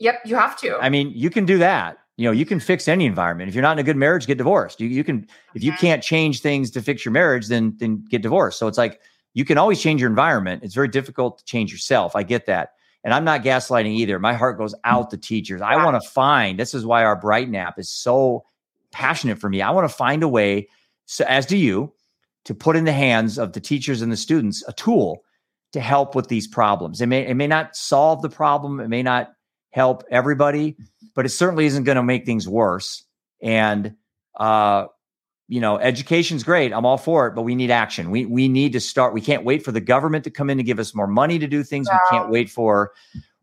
Yep, 0.00 0.20
you 0.26 0.36
have 0.36 0.56
to. 0.60 0.78
I 0.80 0.88
mean, 0.88 1.12
you 1.14 1.30
can 1.30 1.44
do 1.44 1.58
that. 1.58 1.98
You 2.16 2.24
know, 2.24 2.32
you 2.32 2.44
can 2.44 2.58
fix 2.60 2.88
any 2.88 3.06
environment. 3.06 3.48
If 3.48 3.54
you're 3.54 3.62
not 3.62 3.72
in 3.72 3.78
a 3.78 3.84
good 3.84 3.96
marriage, 3.96 4.26
get 4.26 4.38
divorced. 4.38 4.80
You, 4.80 4.88
you 4.88 5.04
can, 5.04 5.26
if 5.54 5.62
you 5.62 5.72
can't 5.72 6.02
change 6.02 6.40
things 6.40 6.70
to 6.72 6.82
fix 6.82 7.04
your 7.04 7.12
marriage, 7.12 7.46
then 7.48 7.74
then 7.78 8.04
get 8.10 8.22
divorced. 8.22 8.58
So 8.58 8.66
it's 8.66 8.78
like 8.78 9.00
you 9.34 9.44
can 9.44 9.58
always 9.58 9.80
change 9.80 10.00
your 10.00 10.10
environment. 10.10 10.64
It's 10.64 10.74
very 10.74 10.88
difficult 10.88 11.38
to 11.38 11.44
change 11.44 11.70
yourself. 11.70 12.16
I 12.16 12.24
get 12.24 12.46
that. 12.46 12.72
and 13.04 13.14
I'm 13.14 13.24
not 13.24 13.42
gaslighting 13.42 13.94
either. 13.94 14.18
My 14.18 14.34
heart 14.34 14.58
goes 14.58 14.74
out 14.84 15.10
to 15.10 15.16
teachers. 15.16 15.60
I 15.60 15.82
want 15.84 16.00
to 16.02 16.08
find, 16.08 16.58
this 16.58 16.74
is 16.74 16.84
why 16.84 17.04
our 17.04 17.16
Brighten 17.16 17.54
app 17.54 17.78
is 17.78 17.88
so 17.88 18.44
passionate 18.90 19.38
for 19.38 19.48
me. 19.48 19.62
I 19.62 19.70
want 19.70 19.88
to 19.88 19.94
find 19.96 20.22
a 20.22 20.28
way, 20.28 20.68
so 21.06 21.24
as 21.26 21.46
do 21.46 21.56
you, 21.56 21.92
to 22.44 22.54
put 22.54 22.76
in 22.76 22.84
the 22.84 22.92
hands 22.92 23.38
of 23.38 23.52
the 23.52 23.60
teachers 23.60 24.02
and 24.02 24.10
the 24.10 24.16
students 24.16 24.64
a 24.66 24.72
tool 24.72 25.22
to 25.72 25.80
help 25.80 26.14
with 26.14 26.28
these 26.28 26.46
problems. 26.46 27.00
It 27.00 27.06
may 27.06 27.26
it 27.26 27.34
may 27.34 27.46
not 27.46 27.76
solve 27.76 28.22
the 28.22 28.30
problem, 28.30 28.80
it 28.80 28.88
may 28.88 29.02
not 29.02 29.32
help 29.70 30.04
everybody, 30.10 30.76
but 31.14 31.26
it 31.26 31.30
certainly 31.30 31.66
isn't 31.66 31.84
going 31.84 31.96
to 31.96 32.02
make 32.02 32.24
things 32.24 32.48
worse. 32.48 33.04
And 33.42 33.94
uh, 34.38 34.86
you 35.48 35.60
know, 35.60 35.78
education's 35.78 36.44
great. 36.44 36.72
I'm 36.72 36.84
all 36.84 36.98
for 36.98 37.26
it, 37.26 37.34
but 37.34 37.42
we 37.42 37.54
need 37.54 37.70
action. 37.70 38.10
We 38.10 38.26
we 38.26 38.48
need 38.48 38.72
to 38.74 38.80
start. 38.80 39.14
We 39.14 39.20
can't 39.20 39.44
wait 39.44 39.64
for 39.64 39.72
the 39.72 39.80
government 39.80 40.24
to 40.24 40.30
come 40.30 40.50
in 40.50 40.58
to 40.58 40.62
give 40.62 40.78
us 40.78 40.94
more 40.94 41.06
money 41.06 41.38
to 41.38 41.46
do 41.46 41.62
things. 41.62 41.88
We 41.90 41.98
can't 42.10 42.30
wait 42.30 42.50
for. 42.50 42.92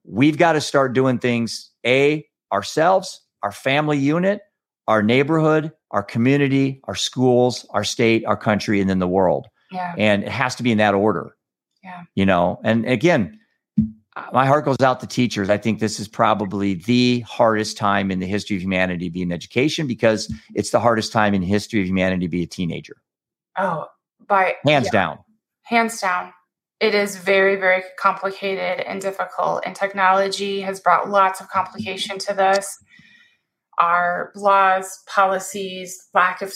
We've 0.04 0.38
got 0.38 0.54
to 0.54 0.62
start 0.62 0.94
doing 0.94 1.18
things. 1.18 1.72
A 1.86 2.26
ourselves, 2.52 3.22
our 3.42 3.52
family 3.52 3.98
unit, 3.98 4.42
our 4.88 5.02
neighborhood, 5.02 5.72
our 5.92 6.04
community, 6.04 6.80
our 6.86 6.96
schools, 6.96 7.66
our 7.72 7.84
state, 7.84 8.24
our 8.26 8.38
country, 8.38 8.80
and 8.80 8.90
then 8.90 9.00
the 9.00 9.08
world. 9.08 9.48
Yeah. 9.72 9.96
And 9.98 10.24
it 10.24 10.30
has 10.30 10.56
to 10.56 10.64
be 10.64 10.72
in 10.72 10.78
that 10.78 10.94
order. 10.94 11.35
Yeah. 11.86 12.04
You 12.16 12.26
know, 12.26 12.60
and 12.64 12.84
again, 12.88 13.40
uh, 14.16 14.24
my 14.34 14.48
heart 14.48 14.66
goes 14.66 14.80
out 14.82 15.00
to 15.02 15.08
teachers. 15.08 15.52
I 15.52 15.58
think 15.58 15.80
this 15.80 16.00
is 16.00 16.08
probably 16.08 16.74
the 16.74 17.20
hardest 17.22 17.78
time 17.78 18.10
in 18.10 18.20
the 18.20 18.26
history 18.26 18.56
of 18.56 18.64
humanity 18.64 19.06
to 19.06 19.12
be 19.12 19.22
in 19.22 19.32
education 19.32 19.86
because 19.86 20.34
it's 20.56 20.72
the 20.72 20.80
hardest 20.80 21.12
time 21.12 21.36
in 21.36 21.44
history 21.44 21.82
of 21.82 21.88
humanity 21.88 22.26
to 22.26 22.30
be 22.30 22.42
a 22.42 22.48
teenager. 22.48 22.98
Oh, 23.56 23.86
by 24.28 24.56
hands 24.66 24.86
yeah. 24.88 24.92
down. 24.92 25.20
Hands 25.62 26.02
down. 26.02 26.34
It 26.80 26.96
is 26.96 27.18
very, 27.18 27.56
very 27.56 27.84
complicated 28.00 28.84
and 28.88 29.00
difficult, 29.00 29.64
and 29.64 29.76
technology 29.76 30.62
has 30.62 30.80
brought 30.80 31.10
lots 31.10 31.40
of 31.40 31.50
complication 31.50 32.18
to 32.20 32.34
this. 32.34 32.78
Our 33.78 34.32
laws, 34.36 35.04
policies, 35.08 35.98
lack 36.16 36.42
of, 36.42 36.52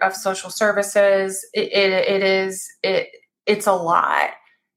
of 0.00 0.14
social 0.14 0.48
services, 0.48 1.46
it, 1.52 1.70
it, 1.72 1.92
it 1.92 2.22
is 2.22 2.66
it 2.82 3.08
it's 3.46 3.66
a 3.66 3.72
lot 3.72 4.30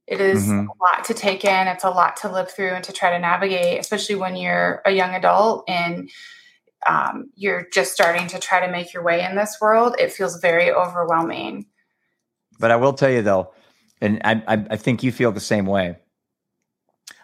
it 0.08 0.20
is 0.20 0.48
mm-hmm. 0.48 0.68
a 0.68 0.84
lot 0.84 1.06
to 1.06 1.14
take 1.14 1.46
in. 1.46 1.68
It's 1.68 1.84
a 1.84 1.90
lot 1.90 2.18
to 2.18 2.32
live 2.32 2.52
through 2.52 2.72
and 2.72 2.84
to 2.84 2.92
try 2.92 3.12
to 3.12 3.20
navigate, 3.20 3.80
especially 3.80 4.16
when 4.16 4.36
you're 4.36 4.82
a 4.86 4.92
young 4.92 5.16
adult 5.16 5.64
and 5.68 6.10
um, 6.86 7.30
you're 7.36 7.68
just 7.72 7.94
starting 7.94 8.28
to 8.28 8.40
try 8.40 8.66
to 8.66 8.72
make 8.72 8.94
your 8.94 9.04
way 9.04 9.24
in 9.24 9.36
this 9.36 9.58
world. 9.62 9.96
It 10.00 10.12
feels 10.12 10.40
very 10.40 10.72
overwhelming. 10.72 11.66
But 12.60 12.72
I 12.72 12.76
will 12.76 12.94
tell 12.94 13.10
you 13.10 13.22
though, 13.22 13.54
and 14.02 14.22
I, 14.26 14.44
I, 14.48 14.66
I 14.72 14.78
think 14.78 15.04
you 15.04 15.12
feel 15.12 15.32
the 15.32 15.40
same 15.40 15.66
way. 15.66 15.98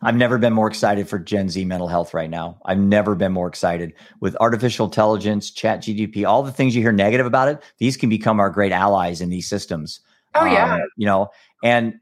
I've 0.01 0.15
never 0.15 0.37
been 0.37 0.53
more 0.53 0.67
excited 0.67 1.09
for 1.09 1.19
Gen 1.19 1.49
Z 1.49 1.63
mental 1.65 1.89
health 1.89 2.13
right 2.13 2.29
now. 2.29 2.59
I've 2.65 2.77
never 2.77 3.15
been 3.15 3.33
more 3.33 3.47
excited 3.47 3.93
with 4.21 4.37
artificial 4.39 4.85
intelligence, 4.85 5.51
chat 5.51 5.81
GDP, 5.81 6.25
all 6.25 6.41
the 6.41 6.53
things 6.53 6.73
you 6.73 6.81
hear 6.81 6.93
negative 6.93 7.25
about 7.25 7.49
it. 7.49 7.61
These 7.79 7.97
can 7.97 8.09
become 8.09 8.39
our 8.39 8.49
great 8.49 8.71
allies 8.71 9.19
in 9.19 9.29
these 9.29 9.49
systems. 9.49 9.99
Oh, 10.35 10.45
yeah. 10.45 10.75
Um, 10.75 10.81
you 10.95 11.05
know, 11.05 11.27
and 11.63 11.99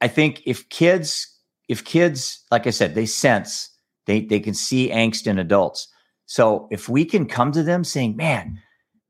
I 0.00 0.08
think 0.08 0.42
if 0.46 0.68
kids, 0.68 1.26
if 1.68 1.84
kids, 1.84 2.44
like 2.50 2.66
I 2.66 2.70
said, 2.70 2.94
they 2.94 3.06
sense, 3.06 3.70
they 4.06 4.20
they 4.20 4.40
can 4.40 4.54
see 4.54 4.90
angst 4.90 5.26
in 5.26 5.38
adults. 5.38 5.88
So 6.26 6.68
if 6.70 6.88
we 6.88 7.04
can 7.04 7.26
come 7.26 7.52
to 7.52 7.62
them 7.62 7.84
saying, 7.84 8.16
"Man, 8.16 8.60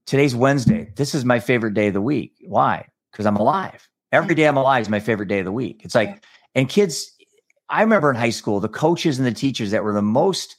today's 0.06 0.34
Wednesday. 0.34 0.92
This 0.96 1.14
is 1.14 1.24
my 1.24 1.40
favorite 1.40 1.74
day 1.74 1.88
of 1.88 1.94
the 1.94 2.00
week. 2.00 2.34
Why? 2.46 2.86
Because 3.12 3.26
I'm 3.26 3.36
alive. 3.36 3.88
Every 4.12 4.34
day 4.34 4.46
I'm 4.46 4.56
alive 4.56 4.82
is 4.82 4.88
my 4.88 5.00
favorite 5.00 5.28
day 5.28 5.40
of 5.40 5.44
the 5.44 5.52
week." 5.52 5.82
It's 5.84 5.94
like, 5.94 6.24
and 6.54 6.68
kids, 6.68 7.10
I 7.68 7.82
remember 7.82 8.10
in 8.10 8.16
high 8.16 8.30
school, 8.30 8.60
the 8.60 8.68
coaches 8.68 9.18
and 9.18 9.26
the 9.26 9.32
teachers 9.32 9.70
that 9.72 9.84
were 9.84 9.92
the 9.92 10.02
most 10.02 10.56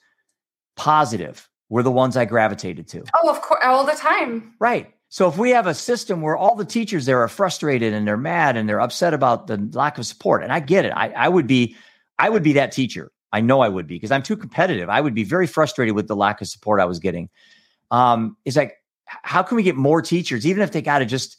positive 0.75 1.49
were 1.69 1.84
the 1.84 1.91
ones 1.91 2.17
I 2.17 2.25
gravitated 2.25 2.88
to. 2.89 3.03
Oh, 3.21 3.30
of 3.30 3.41
course, 3.41 3.61
all 3.63 3.86
the 3.86 3.93
time. 3.93 4.53
Right. 4.59 4.93
So 5.10 5.28
if 5.30 5.38
we 5.38 5.51
have 5.51 5.68
a 5.68 5.74
system 5.74 6.22
where 6.22 6.36
all 6.36 6.55
the 6.55 6.66
teachers 6.66 7.05
there 7.05 7.22
are 7.22 7.28
frustrated 7.28 7.93
and 7.93 8.08
they're 8.08 8.18
mad 8.18 8.58
and 8.58 8.68
they're 8.68 8.82
upset 8.82 9.14
about 9.14 9.47
the 9.47 9.58
lack 9.74 9.97
of 9.97 10.05
support, 10.05 10.43
and 10.43 10.51
I 10.51 10.60
get 10.60 10.86
it, 10.86 10.91
I, 10.91 11.10
I 11.12 11.30
would 11.30 11.47
be, 11.47 11.76
I 12.20 12.30
would 12.30 12.43
be 12.43 12.53
that 12.53 12.72
teacher. 12.72 13.12
I 13.32 13.41
know 13.41 13.62
I 13.62 13.70
would 13.70 13.88
be 13.88 13.95
because 13.95 14.12
I'm 14.12 14.24
too 14.24 14.38
competitive. 14.38 14.89
I 14.89 14.99
would 15.01 15.14
be 15.14 15.24
very 15.24 15.47
frustrated 15.47 15.95
with 15.95 16.08
the 16.08 16.16
lack 16.16 16.41
of 16.41 16.47
support 16.47 16.82
I 16.82 16.86
was 16.86 16.99
getting. 16.99 17.30
Um, 17.91 18.36
it's 18.45 18.58
like, 18.58 18.76
how 19.05 19.43
can 19.43 19.55
we 19.55 19.64
get 19.64 19.76
more 19.76 20.01
teachers, 20.01 20.45
even 20.45 20.62
if 20.62 20.72
they 20.72 20.82
got 20.82 20.99
to 20.99 21.05
just 21.05 21.38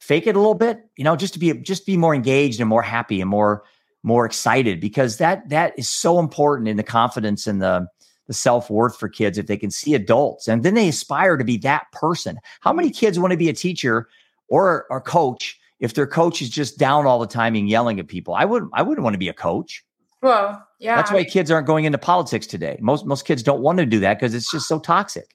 fake 0.00 0.26
it 0.26 0.36
a 0.36 0.38
little 0.38 0.54
bit, 0.54 0.80
you 0.96 1.04
know, 1.04 1.16
just 1.16 1.34
to 1.34 1.38
be 1.38 1.52
just 1.54 1.86
be 1.86 1.96
more 1.96 2.14
engaged 2.14 2.60
and 2.60 2.68
more 2.68 2.82
happy 2.82 3.20
and 3.20 3.28
more 3.28 3.64
more 4.02 4.24
excited 4.24 4.80
because 4.80 5.18
that 5.18 5.48
that 5.50 5.78
is 5.78 5.88
so 5.88 6.18
important 6.18 6.68
in 6.68 6.76
the 6.76 6.82
confidence 6.82 7.46
and 7.46 7.60
the 7.60 7.86
the 8.30 8.34
self 8.34 8.70
worth 8.70 8.96
for 8.96 9.08
kids 9.08 9.38
if 9.38 9.48
they 9.48 9.56
can 9.56 9.72
see 9.72 9.92
adults 9.92 10.46
and 10.46 10.62
then 10.62 10.74
they 10.74 10.88
aspire 10.88 11.36
to 11.36 11.42
be 11.42 11.56
that 11.56 11.90
person. 11.90 12.38
How 12.60 12.72
many 12.72 12.88
kids 12.88 13.18
want 13.18 13.32
to 13.32 13.36
be 13.36 13.48
a 13.48 13.52
teacher 13.52 14.08
or 14.46 14.86
a 14.88 15.00
coach 15.00 15.58
if 15.80 15.94
their 15.94 16.06
coach 16.06 16.40
is 16.40 16.48
just 16.48 16.78
down 16.78 17.06
all 17.06 17.18
the 17.18 17.26
time 17.26 17.56
and 17.56 17.68
yelling 17.68 17.98
at 17.98 18.06
people? 18.06 18.34
I 18.34 18.44
wouldn't. 18.44 18.70
I 18.72 18.82
wouldn't 18.82 19.02
want 19.02 19.14
to 19.14 19.18
be 19.18 19.28
a 19.28 19.32
coach. 19.34 19.84
Well, 20.22 20.64
yeah. 20.78 20.94
That's 20.94 21.10
why 21.10 21.24
kids 21.24 21.50
aren't 21.50 21.66
going 21.66 21.86
into 21.86 21.98
politics 21.98 22.46
today. 22.46 22.78
Most 22.80 23.04
most 23.04 23.26
kids 23.26 23.42
don't 23.42 23.62
want 23.62 23.78
to 23.78 23.86
do 23.86 23.98
that 23.98 24.20
because 24.20 24.32
it's 24.32 24.48
just 24.48 24.68
so 24.68 24.78
toxic. 24.78 25.34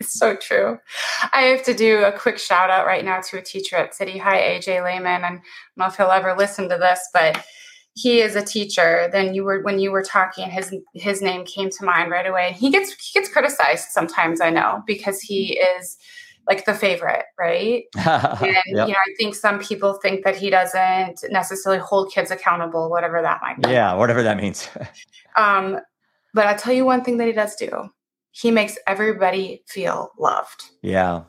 It's 0.00 0.18
so 0.18 0.34
true. 0.34 0.78
I 1.34 1.42
have 1.42 1.62
to 1.64 1.74
do 1.74 2.02
a 2.02 2.12
quick 2.12 2.38
shout 2.38 2.70
out 2.70 2.86
right 2.86 3.04
now 3.04 3.20
to 3.20 3.36
a 3.36 3.42
teacher 3.42 3.76
at 3.76 3.94
City 3.94 4.16
High, 4.16 4.40
AJ 4.40 4.82
Lehman. 4.82 5.16
And 5.16 5.26
I 5.26 5.28
don't 5.28 5.42
know 5.76 5.86
if 5.86 5.96
he'll 5.96 6.06
ever 6.06 6.34
listen 6.34 6.70
to 6.70 6.78
this, 6.78 7.06
but 7.12 7.44
he 7.94 8.20
is 8.20 8.36
a 8.36 8.42
teacher 8.42 9.08
then 9.12 9.34
you 9.34 9.44
were 9.44 9.62
when 9.62 9.78
you 9.78 9.90
were 9.90 10.02
talking 10.02 10.48
his 10.48 10.74
his 10.94 11.20
name 11.20 11.44
came 11.44 11.68
to 11.70 11.84
mind 11.84 12.10
right 12.10 12.26
away. 12.26 12.52
He 12.58 12.70
gets 12.70 12.92
he 12.94 13.18
gets 13.18 13.32
criticized 13.32 13.88
sometimes 13.90 14.40
i 14.40 14.50
know 14.50 14.82
because 14.86 15.20
he 15.20 15.58
is 15.58 15.98
like 16.48 16.64
the 16.64 16.74
favorite 16.74 17.24
right? 17.38 17.84
And 17.96 18.56
yep. 18.66 18.88
you 18.88 18.92
know 18.94 18.98
i 18.98 19.14
think 19.18 19.34
some 19.34 19.58
people 19.58 19.94
think 19.94 20.24
that 20.24 20.36
he 20.36 20.50
doesn't 20.50 21.20
necessarily 21.30 21.80
hold 21.80 22.12
kids 22.12 22.30
accountable 22.30 22.90
whatever 22.90 23.20
that 23.22 23.40
might 23.42 23.60
be. 23.60 23.70
Yeah 23.70 23.94
whatever 23.94 24.22
that 24.22 24.36
means. 24.36 24.68
Um 25.36 25.78
but 26.34 26.46
i'll 26.46 26.58
tell 26.58 26.74
you 26.74 26.84
one 26.84 27.04
thing 27.04 27.18
that 27.18 27.26
he 27.26 27.32
does 27.32 27.56
do. 27.56 27.90
He 28.30 28.50
makes 28.50 28.78
everybody 28.86 29.62
feel 29.66 30.12
loved. 30.18 30.64
Yeah. 30.82 31.24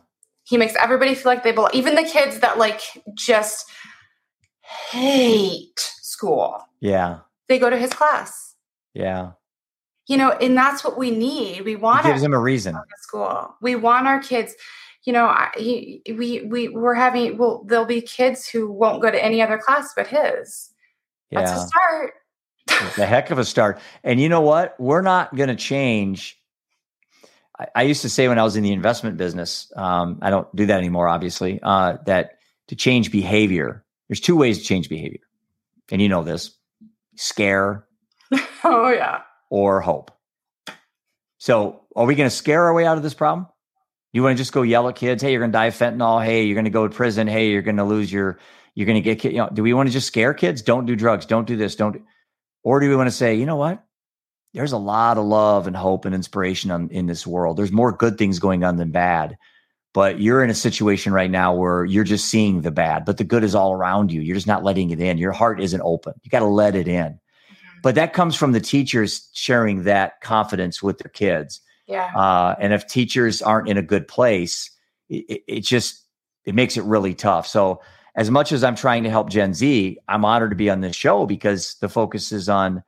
He 0.45 0.57
makes 0.57 0.75
everybody 0.75 1.15
feel 1.15 1.31
like 1.31 1.43
they 1.43 1.51
belong 1.51 1.71
even 1.73 1.95
the 1.95 2.03
kids 2.03 2.39
that 2.39 2.57
like 2.57 2.81
just 3.15 3.69
hate 4.91 5.91
school. 6.23 6.67
Yeah. 6.79 7.19
They 7.49 7.59
go 7.59 7.69
to 7.69 7.77
his 7.77 7.91
class. 7.91 8.55
Yeah. 8.93 9.31
You 10.07 10.17
know, 10.17 10.31
and 10.31 10.57
that's 10.57 10.83
what 10.83 10.97
we 10.97 11.11
need. 11.11 11.63
We 11.63 11.75
want 11.75 12.05
he 12.05 12.11
gives 12.11 12.21
them 12.21 12.33
a 12.33 12.39
reason. 12.39 12.77
School. 13.01 13.55
We 13.61 13.75
want 13.75 14.07
our 14.07 14.21
kids. 14.21 14.53
You 15.03 15.13
know, 15.13 15.33
he, 15.57 16.01
we 16.07 16.41
we 16.41 16.69
we're 16.69 16.93
having. 16.93 17.37
Well, 17.37 17.63
there'll 17.65 17.85
be 17.85 18.01
kids 18.01 18.47
who 18.47 18.71
won't 18.71 19.01
go 19.01 19.11
to 19.11 19.23
any 19.23 19.41
other 19.41 19.57
class 19.57 19.93
but 19.95 20.07
his. 20.07 20.71
Yeah. 21.29 21.41
That's 21.41 21.63
a 21.63 21.67
start. 21.67 22.13
a 22.97 23.05
heck 23.05 23.31
of 23.31 23.37
a 23.37 23.45
start. 23.45 23.79
And 24.03 24.19
you 24.19 24.29
know 24.29 24.41
what? 24.41 24.79
We're 24.79 25.01
not 25.01 25.35
going 25.35 25.49
to 25.49 25.55
change. 25.55 26.39
I, 27.59 27.67
I, 27.75 27.83
used 27.83 28.01
to 28.03 28.09
say 28.09 28.27
when 28.27 28.39
I 28.39 28.43
was 28.43 28.55
in 28.55 28.63
the 28.63 28.71
investment 28.71 29.17
business, 29.17 29.71
um, 29.75 30.19
I 30.21 30.29
don't 30.29 30.53
do 30.55 30.65
that 30.67 30.77
anymore, 30.77 31.07
obviously, 31.07 31.59
uh, 31.61 31.97
that 32.05 32.37
to 32.67 32.75
change 32.75 33.11
behavior, 33.11 33.83
there's 34.07 34.21
two 34.21 34.37
ways 34.37 34.59
to 34.59 34.63
change 34.63 34.89
behavior 34.89 35.19
and 35.93 36.01
you 36.01 36.09
know 36.09 36.23
this 36.23 36.57
scare. 37.15 37.85
oh, 38.63 38.89
yeah. 38.89 39.21
Or 39.51 39.79
hope. 39.79 40.11
So, 41.37 41.81
are 41.95 42.05
we 42.05 42.15
going 42.15 42.29
to 42.29 42.35
scare 42.35 42.63
our 42.63 42.73
way 42.73 42.85
out 42.85 42.97
of 42.97 43.03
this 43.03 43.13
problem? 43.13 43.47
You 44.11 44.23
want 44.23 44.35
to 44.35 44.41
just 44.41 44.53
go 44.53 44.63
yell 44.63 44.89
at 44.89 44.95
kids, 44.95 45.21
hey, 45.21 45.31
you're 45.31 45.39
going 45.39 45.51
to 45.51 45.57
die 45.57 45.67
of 45.67 45.75
fentanyl. 45.75 46.23
Hey, 46.23 46.43
you're 46.43 46.55
going 46.55 46.65
to 46.65 46.71
go 46.71 46.87
to 46.87 46.93
prison. 46.93 47.27
Hey, 47.27 47.51
you're 47.51 47.61
going 47.61 47.77
to 47.77 47.83
lose 47.83 48.11
your, 48.11 48.39
you're 48.73 48.87
going 48.87 49.01
to 49.01 49.15
get, 49.15 49.23
you 49.23 49.37
know, 49.37 49.49
do 49.53 49.61
we 49.61 49.73
want 49.73 49.87
to 49.87 49.93
just 49.93 50.07
scare 50.07 50.33
kids? 50.33 50.63
Don't 50.63 50.87
do 50.87 50.95
drugs. 50.95 51.27
Don't 51.27 51.47
do 51.47 51.55
this. 51.55 51.75
Don't. 51.75 52.01
Or 52.63 52.79
do 52.79 52.89
we 52.89 52.95
want 52.95 53.07
to 53.07 53.15
say, 53.15 53.35
you 53.35 53.45
know 53.45 53.55
what? 53.55 53.83
There's 54.55 54.71
a 54.71 54.77
lot 54.77 55.19
of 55.19 55.25
love 55.25 55.67
and 55.67 55.75
hope 55.75 56.05
and 56.05 56.15
inspiration 56.15 56.71
on, 56.71 56.89
in 56.89 57.05
this 57.05 57.27
world. 57.27 57.57
There's 57.57 57.71
more 57.71 57.91
good 57.91 58.17
things 58.17 58.39
going 58.39 58.63
on 58.63 58.77
than 58.77 58.89
bad 58.89 59.37
but 59.93 60.19
you're 60.19 60.43
in 60.43 60.49
a 60.49 60.55
situation 60.55 61.13
right 61.13 61.29
now 61.29 61.53
where 61.53 61.85
you're 61.85 62.03
just 62.03 62.25
seeing 62.25 62.61
the 62.61 62.71
bad, 62.71 63.05
but 63.05 63.17
the 63.17 63.23
good 63.23 63.43
is 63.43 63.53
all 63.53 63.73
around 63.73 64.11
you. 64.11 64.21
You're 64.21 64.35
just 64.35 64.47
not 64.47 64.63
letting 64.63 64.89
it 64.89 64.99
in. 64.99 65.17
Your 65.17 65.31
heart 65.31 65.61
isn't 65.61 65.81
open. 65.81 66.13
You 66.23 66.31
got 66.31 66.39
to 66.39 66.45
let 66.45 66.75
it 66.75 66.87
in. 66.87 67.13
Mm-hmm. 67.13 67.79
But 67.83 67.95
that 67.95 68.13
comes 68.13 68.35
from 68.35 68.53
the 68.53 68.59
teachers 68.59 69.29
sharing 69.33 69.83
that 69.83 70.19
confidence 70.21 70.81
with 70.81 70.97
their 70.97 71.11
kids. 71.11 71.61
Yeah. 71.87 72.11
Uh, 72.15 72.55
and 72.59 72.73
if 72.73 72.87
teachers 72.87 73.41
aren't 73.41 73.69
in 73.69 73.77
a 73.77 73.83
good 73.83 74.07
place, 74.07 74.71
it, 75.09 75.43
it 75.47 75.61
just 75.61 76.01
it 76.45 76.55
makes 76.55 76.75
it 76.75 76.83
really 76.83 77.13
tough. 77.13 77.45
So 77.47 77.81
as 78.15 78.31
much 78.31 78.51
as 78.51 78.63
I'm 78.63 78.75
trying 78.75 79.03
to 79.03 79.09
help 79.09 79.29
Gen 79.29 79.53
Z, 79.53 79.97
I'm 80.07 80.25
honored 80.25 80.51
to 80.51 80.55
be 80.55 80.69
on 80.69 80.81
this 80.81 80.95
show 80.95 81.25
because 81.25 81.75
the 81.81 81.89
focus 81.89 82.31
is 82.31 82.49
on 82.49 82.83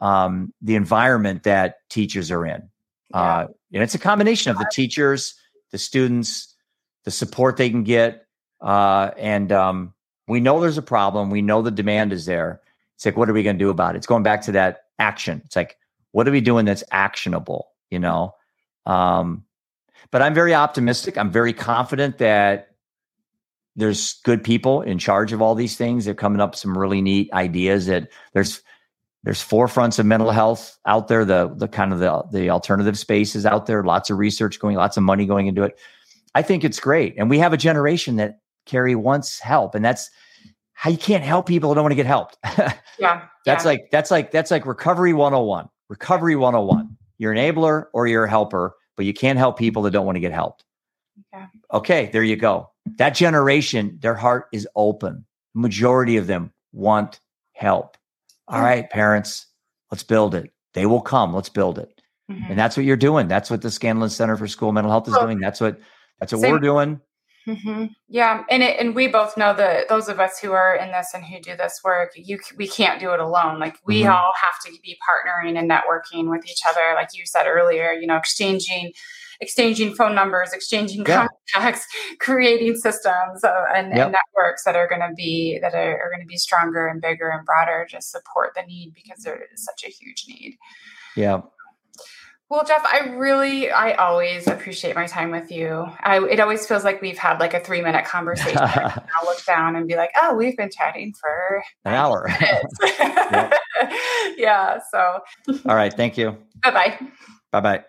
um, 0.00 0.52
the 0.60 0.74
environment 0.74 1.44
that 1.44 1.76
teachers 1.90 2.30
are 2.30 2.44
in. 2.44 2.68
Yeah. 3.10 3.20
Uh, 3.20 3.46
and 3.72 3.82
it's 3.82 3.94
a 3.94 3.98
combination 3.98 4.50
of 4.50 4.58
the 4.58 4.68
teachers, 4.72 5.34
the 5.74 5.78
students, 5.78 6.54
the 7.02 7.10
support 7.10 7.56
they 7.56 7.68
can 7.68 7.82
get. 7.82 8.28
Uh, 8.60 9.10
and 9.18 9.50
um, 9.50 9.92
we 10.28 10.38
know 10.38 10.60
there's 10.60 10.78
a 10.78 10.82
problem. 10.82 11.30
We 11.30 11.42
know 11.42 11.62
the 11.62 11.72
demand 11.72 12.12
is 12.12 12.26
there. 12.26 12.60
It's 12.94 13.04
like, 13.04 13.16
what 13.16 13.28
are 13.28 13.32
we 13.32 13.42
going 13.42 13.58
to 13.58 13.64
do 13.64 13.70
about 13.70 13.96
it? 13.96 13.98
It's 13.98 14.06
going 14.06 14.22
back 14.22 14.42
to 14.42 14.52
that 14.52 14.84
action. 15.00 15.42
It's 15.44 15.56
like, 15.56 15.76
what 16.12 16.28
are 16.28 16.30
we 16.30 16.40
doing 16.40 16.64
that's 16.64 16.84
actionable? 16.92 17.70
You 17.90 17.98
know? 17.98 18.36
Um, 18.86 19.46
but 20.12 20.22
I'm 20.22 20.32
very 20.32 20.54
optimistic. 20.54 21.18
I'm 21.18 21.32
very 21.32 21.52
confident 21.52 22.18
that 22.18 22.76
there's 23.74 24.20
good 24.22 24.44
people 24.44 24.80
in 24.82 25.00
charge 25.00 25.32
of 25.32 25.42
all 25.42 25.56
these 25.56 25.76
things. 25.76 26.04
They're 26.04 26.14
coming 26.14 26.40
up 26.40 26.52
with 26.52 26.60
some 26.60 26.78
really 26.78 27.02
neat 27.02 27.32
ideas 27.32 27.86
that 27.86 28.10
there's 28.32 28.62
there's 29.24 29.42
forefronts 29.42 29.98
of 29.98 30.06
mental 30.06 30.30
health 30.30 30.78
out 30.86 31.08
there. 31.08 31.24
The 31.24 31.52
the 31.56 31.66
kind 31.66 31.92
of 31.92 31.98
the 31.98 32.22
the 32.30 32.50
alternative 32.50 32.98
spaces 32.98 33.46
out 33.46 33.66
there. 33.66 33.82
Lots 33.82 34.10
of 34.10 34.18
research 34.18 34.60
going, 34.60 34.76
lots 34.76 34.96
of 34.96 35.02
money 35.02 35.26
going 35.26 35.46
into 35.46 35.62
it. 35.62 35.78
I 36.34 36.42
think 36.42 36.62
it's 36.62 36.78
great, 36.78 37.14
and 37.16 37.30
we 37.30 37.38
have 37.38 37.52
a 37.52 37.56
generation 37.56 38.16
that 38.16 38.38
Kari 38.66 38.94
wants 38.94 39.40
help, 39.40 39.74
and 39.74 39.84
that's 39.84 40.10
how 40.74 40.90
you 40.90 40.98
can't 40.98 41.24
help 41.24 41.46
people 41.46 41.70
who 41.70 41.74
don't 41.74 41.84
want 41.84 41.92
to 41.92 41.96
get 41.96 42.06
helped. 42.06 42.36
yeah, 42.98 43.22
that's 43.46 43.64
yeah. 43.64 43.70
like 43.70 43.88
that's 43.90 44.10
like 44.10 44.30
that's 44.30 44.50
like 44.50 44.66
recovery 44.66 45.14
101. 45.14 45.68
Recovery 45.88 46.36
101. 46.36 46.96
You're 47.18 47.32
an 47.32 47.38
enabler 47.38 47.86
or 47.94 48.06
you're 48.06 48.24
a 48.24 48.30
helper, 48.30 48.74
but 48.96 49.06
you 49.06 49.14
can't 49.14 49.38
help 49.38 49.58
people 49.58 49.82
that 49.82 49.92
don't 49.92 50.04
want 50.04 50.16
to 50.16 50.20
get 50.20 50.32
helped. 50.32 50.64
Yeah. 51.32 51.46
Okay, 51.72 52.10
there 52.12 52.22
you 52.22 52.36
go. 52.36 52.70
That 52.98 53.10
generation, 53.10 53.98
their 54.02 54.14
heart 54.14 54.46
is 54.52 54.68
open. 54.76 55.24
Majority 55.54 56.16
of 56.16 56.26
them 56.26 56.52
want 56.72 57.20
help. 57.52 57.96
All 58.48 58.60
right, 58.60 58.88
parents, 58.90 59.46
let's 59.90 60.02
build 60.02 60.34
it. 60.34 60.50
They 60.74 60.86
will 60.86 61.00
come. 61.00 61.32
Let's 61.34 61.48
build 61.48 61.78
it. 61.78 61.88
Mhm. 62.30 62.50
And 62.50 62.58
that's 62.58 62.76
what 62.76 62.84
you're 62.86 62.96
doing. 62.96 63.28
That's 63.28 63.50
what 63.50 63.62
the 63.62 63.70
Scanlon 63.70 64.10
Center 64.10 64.36
for 64.36 64.46
School 64.48 64.72
Mental 64.72 64.90
Health 64.90 65.08
is 65.08 65.16
doing. 65.16 65.38
That's 65.38 65.60
what 65.60 65.78
that's 66.20 66.32
what 66.32 66.40
same- 66.42 66.52
we're 66.52 66.58
doing. 66.58 67.00
hmm 67.46 67.84
Yeah, 68.08 68.42
and 68.50 68.62
it, 68.62 68.80
and 68.80 68.94
we 68.94 69.06
both 69.08 69.36
know 69.36 69.52
that 69.54 69.88
those 69.90 70.08
of 70.08 70.18
us 70.18 70.38
who 70.38 70.52
are 70.52 70.74
in 70.76 70.90
this 70.92 71.12
and 71.14 71.22
who 71.24 71.38
do 71.40 71.54
this 71.56 71.80
work, 71.84 72.12
you 72.16 72.38
we 72.56 72.66
can't 72.66 72.98
do 73.00 73.12
it 73.12 73.20
alone. 73.20 73.58
Like 73.58 73.76
we 73.84 74.02
Mhm. 74.02 74.10
all 74.14 74.32
have 74.42 74.54
to 74.64 74.72
be 74.82 74.96
partnering 75.06 75.58
and 75.58 75.70
networking 75.70 76.30
with 76.30 76.46
each 76.48 76.60
other. 76.66 76.94
Like 76.94 77.08
you 77.12 77.26
said 77.26 77.46
earlier, 77.46 77.92
you 77.92 78.06
know, 78.06 78.16
exchanging 78.16 78.92
exchanging 79.40 79.94
phone 79.94 80.14
numbers, 80.14 80.52
exchanging 80.52 81.04
Yeah. 81.06 81.26
contacts, 81.52 81.86
creating 82.20 82.76
systems 82.76 83.42
uh, 83.44 83.64
and, 83.74 83.88
Yep. 83.94 84.06
and 84.06 84.12
networks 84.12 84.64
that 84.64 84.76
are 84.76 84.88
going 84.88 85.00
to 85.00 85.12
be 85.16 85.58
that 85.60 85.74
are, 85.74 86.00
are 86.00 86.10
going 86.10 86.20
to 86.22 86.26
be 86.26 86.36
stronger 86.38 86.86
and 86.86 87.00
bigger 87.00 87.28
and 87.30 87.44
broader 87.44 87.86
to 87.90 88.00
support 88.02 88.52
the 88.54 88.62
need 88.62 88.92
because 88.94 89.22
there 89.24 89.40
is 89.52 89.64
such 89.64 89.84
a 89.84 89.88
huge 89.90 90.24
need. 90.28 90.56
Yeah. 91.16 91.40
Well, 92.50 92.62
Jeff, 92.64 92.84
I 92.84 93.08
really, 93.16 93.70
I 93.70 93.94
always 93.94 94.46
appreciate 94.46 94.94
my 94.94 95.06
time 95.06 95.30
with 95.30 95.50
you. 95.50 95.86
I, 96.00 96.22
it 96.24 96.40
always 96.40 96.66
feels 96.66 96.84
like 96.84 97.00
we've 97.00 97.16
had 97.18 97.40
like 97.40 97.54
a 97.54 97.58
three 97.58 97.80
minute 97.80 98.04
conversation. 98.04 98.58
I'll 98.58 99.24
look 99.24 99.42
down 99.46 99.76
and 99.76 99.88
be 99.88 99.96
like, 99.96 100.10
oh, 100.22 100.34
we've 100.34 100.56
been 100.56 100.70
chatting 100.70 101.14
for 101.18 101.64
An 101.86 101.94
hour. 101.94 102.28
yeah. 104.36 104.78
So, 104.90 105.20
All 105.66 105.74
right. 105.74 105.92
Thank 105.92 106.18
you. 106.18 106.36
bye 106.62 106.70
bye. 106.70 106.98
Bye 107.50 107.60
bye. 107.60 107.84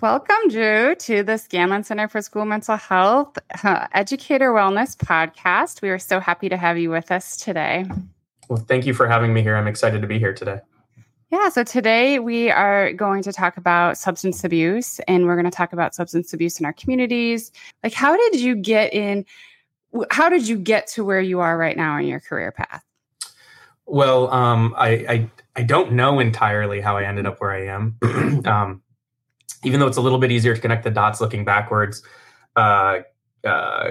Welcome, 0.00 0.48
Drew, 0.48 0.96
to 0.96 1.22
the 1.22 1.38
Scanlon 1.38 1.84
Center 1.84 2.08
for 2.08 2.20
School 2.20 2.44
Mental 2.44 2.76
Health 2.76 3.38
uh, 3.62 3.86
Educator 3.92 4.50
Wellness 4.52 4.96
podcast. 4.96 5.82
We 5.82 5.90
are 5.90 6.00
so 6.00 6.18
happy 6.18 6.48
to 6.48 6.56
have 6.56 6.76
you 6.76 6.90
with 6.90 7.12
us 7.12 7.36
today. 7.36 7.84
Well, 8.48 8.58
thank 8.58 8.86
you 8.86 8.92
for 8.92 9.06
having 9.06 9.32
me 9.32 9.42
here. 9.42 9.54
I'm 9.54 9.68
excited 9.68 10.02
to 10.02 10.08
be 10.08 10.18
here 10.18 10.34
today. 10.34 10.58
Yeah, 11.30 11.48
so 11.48 11.62
today 11.62 12.18
we 12.18 12.50
are 12.50 12.92
going 12.92 13.22
to 13.22 13.32
talk 13.32 13.56
about 13.56 13.96
substance 13.96 14.42
abuse 14.42 14.98
and 15.06 15.26
we're 15.26 15.36
going 15.36 15.50
to 15.50 15.56
talk 15.56 15.72
about 15.72 15.94
substance 15.94 16.32
abuse 16.32 16.58
in 16.58 16.66
our 16.66 16.72
communities. 16.72 17.52
Like, 17.84 17.94
how 17.94 18.16
did 18.16 18.40
you 18.40 18.56
get 18.56 18.92
in? 18.92 19.24
How 20.10 20.28
did 20.28 20.48
you 20.48 20.58
get 20.58 20.88
to 20.88 21.04
where 21.04 21.20
you 21.20 21.38
are 21.38 21.56
right 21.56 21.76
now 21.76 21.98
in 21.98 22.06
your 22.06 22.20
career 22.20 22.50
path? 22.50 22.82
Well, 23.86 24.28
um, 24.32 24.74
I, 24.76 24.88
I 24.88 25.30
I 25.56 25.62
don't 25.62 25.92
know 25.92 26.18
entirely 26.18 26.80
how 26.80 26.96
I 26.96 27.04
ended 27.04 27.26
up 27.26 27.40
where 27.40 27.52
I 27.52 27.66
am. 27.66 27.96
um, 28.44 28.82
even 29.64 29.80
though 29.80 29.86
it's 29.86 29.96
a 29.96 30.00
little 30.00 30.18
bit 30.18 30.30
easier 30.30 30.54
to 30.54 30.60
connect 30.60 30.84
the 30.84 30.90
dots 30.90 31.20
looking 31.20 31.44
backwards, 31.44 32.02
uh, 32.56 33.00
uh, 33.44 33.90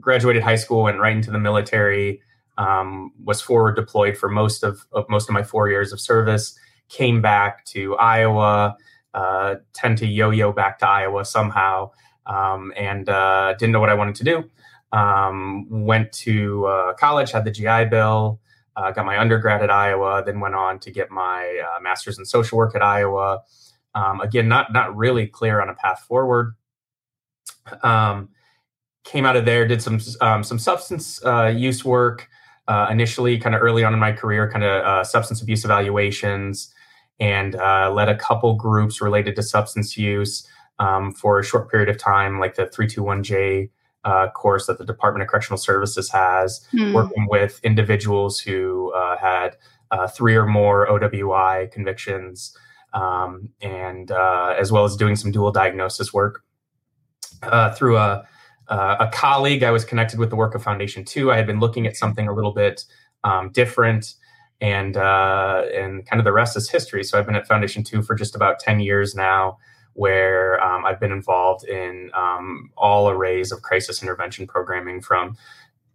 graduated 0.00 0.42
high 0.42 0.56
school, 0.56 0.86
and 0.86 1.00
right 1.00 1.16
into 1.16 1.30
the 1.30 1.38
military. 1.38 2.22
Um, 2.56 3.12
was 3.22 3.40
forward 3.40 3.76
deployed 3.76 4.16
for 4.16 4.28
most 4.28 4.64
of, 4.64 4.84
of 4.90 5.08
most 5.08 5.28
of 5.28 5.32
my 5.32 5.44
four 5.44 5.68
years 5.68 5.92
of 5.92 6.00
service. 6.00 6.58
Came 6.88 7.22
back 7.22 7.64
to 7.66 7.94
Iowa. 7.96 8.76
Uh, 9.14 9.56
tend 9.74 9.96
to 9.98 10.06
yo-yo 10.06 10.52
back 10.52 10.78
to 10.80 10.88
Iowa 10.88 11.24
somehow, 11.24 11.90
um, 12.26 12.72
and 12.76 13.08
uh, 13.08 13.54
didn't 13.58 13.72
know 13.72 13.80
what 13.80 13.90
I 13.90 13.94
wanted 13.94 14.16
to 14.16 14.24
do. 14.24 14.50
Um, 14.90 15.66
went 15.70 16.10
to 16.12 16.66
uh, 16.66 16.94
college, 16.94 17.30
had 17.30 17.44
the 17.44 17.50
GI 17.50 17.86
Bill. 17.86 18.40
Uh, 18.76 18.90
got 18.90 19.06
my 19.06 19.18
undergrad 19.18 19.62
at 19.62 19.70
Iowa, 19.70 20.22
then 20.24 20.40
went 20.40 20.54
on 20.54 20.78
to 20.80 20.90
get 20.90 21.10
my 21.10 21.62
master's 21.82 22.18
in 22.18 22.24
social 22.24 22.58
work 22.58 22.74
at 22.74 22.82
Iowa. 22.82 23.42
Um, 23.94 24.20
again, 24.20 24.48
not 24.48 24.72
not 24.72 24.96
really 24.96 25.26
clear 25.26 25.60
on 25.60 25.68
a 25.68 25.74
path 25.74 26.04
forward. 26.06 26.54
Um, 27.82 28.30
came 29.04 29.24
out 29.24 29.36
of 29.36 29.44
there, 29.44 29.66
did 29.66 29.82
some 29.82 29.98
um, 30.20 30.44
some 30.44 30.58
substance 30.58 31.24
uh, 31.24 31.46
use 31.46 31.84
work 31.84 32.28
uh, 32.68 32.88
initially, 32.90 33.38
kind 33.38 33.54
of 33.54 33.62
early 33.62 33.84
on 33.84 33.94
in 33.94 33.98
my 33.98 34.12
career, 34.12 34.50
kind 34.50 34.64
of 34.64 34.84
uh, 34.84 35.04
substance 35.04 35.40
abuse 35.40 35.64
evaluations, 35.64 36.72
and 37.18 37.56
uh, 37.56 37.90
led 37.92 38.08
a 38.08 38.16
couple 38.16 38.54
groups 38.54 39.00
related 39.00 39.34
to 39.36 39.42
substance 39.42 39.96
use 39.96 40.46
um, 40.78 41.12
for 41.12 41.38
a 41.38 41.44
short 41.44 41.70
period 41.70 41.88
of 41.88 41.98
time, 41.98 42.38
like 42.38 42.54
the 42.54 42.66
321J 42.66 43.70
uh, 44.04 44.28
course 44.30 44.66
that 44.66 44.78
the 44.78 44.84
Department 44.84 45.22
of 45.22 45.28
Correctional 45.28 45.58
Services 45.58 46.10
has 46.10 46.66
Hmm. 46.70 46.92
working 46.92 47.26
with 47.28 47.60
individuals 47.64 48.38
who 48.38 48.92
uh, 48.94 49.16
had 49.16 49.56
uh, 49.90 50.06
three 50.06 50.36
or 50.36 50.46
more 50.46 50.86
OWI 50.86 51.70
convictions, 51.72 52.56
um, 52.92 53.48
and 53.60 54.10
uh, 54.10 54.54
as 54.58 54.72
well 54.72 54.84
as 54.84 54.96
doing 54.96 55.16
some 55.16 55.30
dual 55.30 55.52
diagnosis 55.52 56.12
work. 56.12 56.44
Uh, 57.42 57.72
through 57.72 57.96
a, 57.96 58.26
a 58.68 59.08
colleague, 59.12 59.62
I 59.62 59.70
was 59.70 59.84
connected 59.84 60.18
with 60.18 60.30
the 60.30 60.36
work 60.36 60.54
of 60.54 60.62
Foundation 60.62 61.04
Two. 61.04 61.30
I 61.30 61.36
had 61.36 61.46
been 61.46 61.60
looking 61.60 61.86
at 61.86 61.96
something 61.96 62.26
a 62.26 62.34
little 62.34 62.52
bit 62.52 62.84
um, 63.22 63.50
different, 63.52 64.14
and 64.60 64.96
uh, 64.96 65.62
and 65.72 66.04
kind 66.06 66.20
of 66.20 66.24
the 66.24 66.32
rest 66.32 66.56
is 66.56 66.68
history. 66.68 67.04
So 67.04 67.18
I've 67.18 67.26
been 67.26 67.36
at 67.36 67.46
Foundation 67.46 67.84
Two 67.84 68.02
for 68.02 68.14
just 68.14 68.34
about 68.34 68.58
ten 68.58 68.80
years 68.80 69.14
now 69.14 69.58
where 69.98 70.62
um, 70.62 70.84
I've 70.86 71.00
been 71.00 71.10
involved 71.10 71.64
in 71.64 72.08
um, 72.14 72.70
all 72.76 73.10
arrays 73.10 73.50
of 73.50 73.62
crisis 73.62 74.00
intervention 74.00 74.46
programming 74.46 75.00
from 75.00 75.36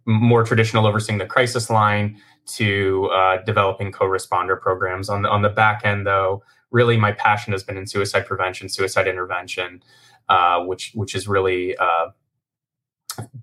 more 0.04 0.44
traditional 0.44 0.86
overseeing 0.86 1.16
the 1.16 1.24
crisis 1.24 1.70
line 1.70 2.20
to 2.44 3.06
uh, 3.06 3.38
developing 3.46 3.90
co-responder 3.90 4.60
programs 4.60 5.08
on 5.08 5.22
the 5.22 5.30
on 5.30 5.40
the 5.40 5.48
back 5.48 5.86
end 5.86 6.06
though 6.06 6.42
really 6.74 6.96
my 6.96 7.12
passion 7.12 7.52
has 7.52 7.62
been 7.62 7.76
in 7.76 7.86
suicide 7.86 8.26
prevention 8.26 8.68
suicide 8.68 9.06
intervention 9.06 9.82
uh, 10.28 10.60
which 10.60 10.92
which 10.94 11.14
is 11.14 11.28
really 11.28 11.76
uh, 11.76 12.08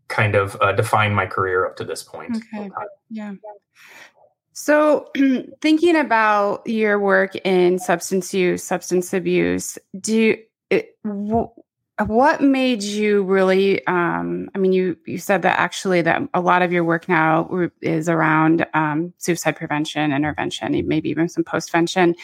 kind 0.10 0.36
of 0.36 0.58
uh, 0.62 0.74
defined 0.74 1.16
my 1.16 1.26
career 1.26 1.66
up 1.66 1.76
to 1.78 1.84
this 1.84 2.04
point 2.04 2.38
Okay. 2.54 2.70
Yeah. 3.10 3.34
So, 4.54 5.10
thinking 5.62 5.96
about 5.96 6.68
your 6.68 7.00
work 7.00 7.36
in 7.38 7.80
substance 7.80 8.34
use, 8.34 8.64
substance 8.64 9.14
abuse, 9.14 9.78
do 10.00 10.18
you, 10.18 10.38
it, 10.70 10.98
wh- 11.06 11.48
what 12.06 12.42
made 12.42 12.82
you 12.84 13.24
really? 13.24 13.86
Um, 13.86 14.50
I 14.56 14.58
mean, 14.58 14.74
you 14.74 14.98
you 15.06 15.18
said 15.18 15.44
that 15.44 15.60
actually 15.60 16.02
that 16.02 16.22
a 16.34 16.42
lot 16.42 16.62
of 16.62 16.72
your 16.72 16.84
work 16.84 17.08
now 17.08 17.70
is 17.82 18.10
around 18.10 18.66
um, 18.74 19.14
suicide 19.18 19.56
prevention, 19.56 20.12
intervention, 20.12 20.88
maybe 20.88 21.10
even 21.10 21.30
some 21.30 21.44
postvention. 21.44 22.16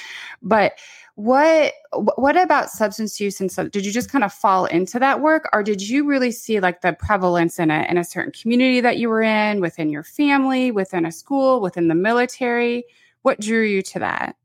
But 0.41 0.73
what 1.17 1.73
what 1.95 2.37
about 2.37 2.69
substance 2.69 3.19
use 3.19 3.41
and 3.41 3.51
so 3.51 3.67
did 3.67 3.83
you 3.83 3.91
just 3.91 4.11
kind 4.11 4.23
of 4.23 4.31
fall 4.31 4.65
into 4.65 4.99
that 4.99 5.19
work 5.19 5.49
or 5.51 5.63
did 5.63 5.81
you 5.81 6.05
really 6.05 6.29
see 6.29 6.59
like 6.59 6.81
the 6.81 6.93
prevalence 6.93 7.57
in 7.57 7.71
a 7.71 7.87
in 7.89 7.97
a 7.97 8.03
certain 8.03 8.31
community 8.31 8.81
that 8.81 8.97
you 8.97 9.09
were 9.09 9.23
in 9.23 9.59
within 9.59 9.89
your 9.89 10.03
family 10.03 10.69
within 10.69 11.07
a 11.07 11.11
school 11.11 11.59
within 11.59 11.87
the 11.87 11.95
military 11.95 12.83
what 13.23 13.39
drew 13.39 13.63
you 13.63 13.81
to 13.81 13.97
that 13.97 14.35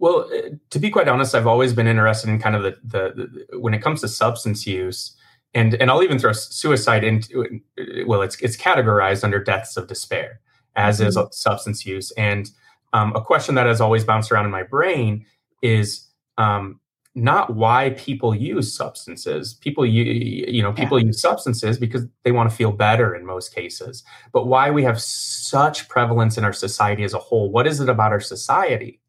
Well, 0.00 0.30
uh, 0.34 0.56
to 0.70 0.78
be 0.78 0.90
quite 0.90 1.08
honest, 1.08 1.34
I've 1.34 1.46
always 1.46 1.74
been 1.74 1.86
interested 1.86 2.30
in 2.30 2.40
kind 2.40 2.56
of 2.56 2.62
the, 2.62 2.76
the, 2.82 3.46
the 3.50 3.58
when 3.58 3.74
it 3.74 3.82
comes 3.82 4.00
to 4.00 4.08
substance 4.08 4.66
use, 4.66 5.14
and 5.54 5.74
and 5.74 5.90
I'll 5.90 6.02
even 6.02 6.18
throw 6.18 6.32
suicide 6.32 7.04
into. 7.04 7.60
Well, 8.06 8.22
it's 8.22 8.36
it's 8.40 8.56
categorized 8.56 9.22
under 9.22 9.42
deaths 9.44 9.76
of 9.76 9.86
despair, 9.86 10.40
as 10.74 11.00
is 11.00 11.18
substance 11.32 11.84
use. 11.84 12.10
And 12.12 12.50
um, 12.94 13.14
a 13.14 13.20
question 13.20 13.54
that 13.56 13.66
has 13.66 13.80
always 13.80 14.02
bounced 14.02 14.32
around 14.32 14.46
in 14.46 14.50
my 14.50 14.62
brain 14.62 15.26
is 15.62 16.08
um, 16.38 16.80
not 17.14 17.54
why 17.54 17.90
people 17.90 18.34
use 18.34 18.74
substances. 18.74 19.52
People 19.52 19.84
you 19.84 20.04
you 20.04 20.62
know 20.62 20.72
people 20.72 20.98
use 20.98 21.20
substances 21.20 21.76
because 21.76 22.06
they 22.24 22.32
want 22.32 22.48
to 22.48 22.56
feel 22.56 22.72
better 22.72 23.14
in 23.14 23.26
most 23.26 23.54
cases. 23.54 24.02
But 24.32 24.46
why 24.46 24.70
we 24.70 24.82
have 24.84 24.98
such 24.98 25.88
prevalence 25.88 26.38
in 26.38 26.44
our 26.44 26.54
society 26.54 27.04
as 27.04 27.12
a 27.12 27.18
whole? 27.18 27.50
What 27.50 27.66
is 27.66 27.80
it 27.80 27.90
about 27.90 28.12
our 28.12 28.20
society? 28.20 28.99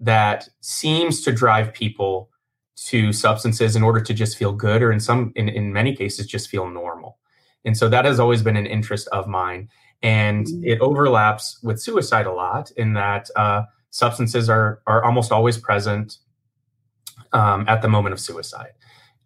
That 0.00 0.48
seems 0.60 1.22
to 1.22 1.32
drive 1.32 1.72
people 1.72 2.30
to 2.76 3.12
substances 3.12 3.76
in 3.76 3.82
order 3.82 4.00
to 4.00 4.14
just 4.14 4.36
feel 4.38 4.52
good 4.52 4.82
or 4.82 4.90
in 4.90 5.00
some 5.00 5.32
in, 5.36 5.48
in 5.48 5.72
many 5.72 5.94
cases 5.94 6.26
just 6.26 6.48
feel 6.48 6.68
normal 6.68 7.18
and 7.64 7.76
so 7.76 7.88
that 7.88 8.04
has 8.04 8.18
always 8.18 8.42
been 8.42 8.56
an 8.56 8.66
interest 8.66 9.06
of 9.12 9.26
mine 9.26 9.68
and 10.02 10.46
Mm. 10.46 10.64
it 10.64 10.80
overlaps 10.80 11.60
with 11.62 11.80
suicide 11.80 12.26
a 12.26 12.32
lot 12.32 12.70
in 12.76 12.94
that 12.94 13.28
uh, 13.36 13.62
substances 13.90 14.48
are 14.48 14.80
are 14.86 15.04
almost 15.04 15.30
always 15.32 15.58
present 15.58 16.18
um, 17.32 17.64
at 17.68 17.82
the 17.82 17.88
moment 17.88 18.12
of 18.12 18.20
suicide, 18.20 18.72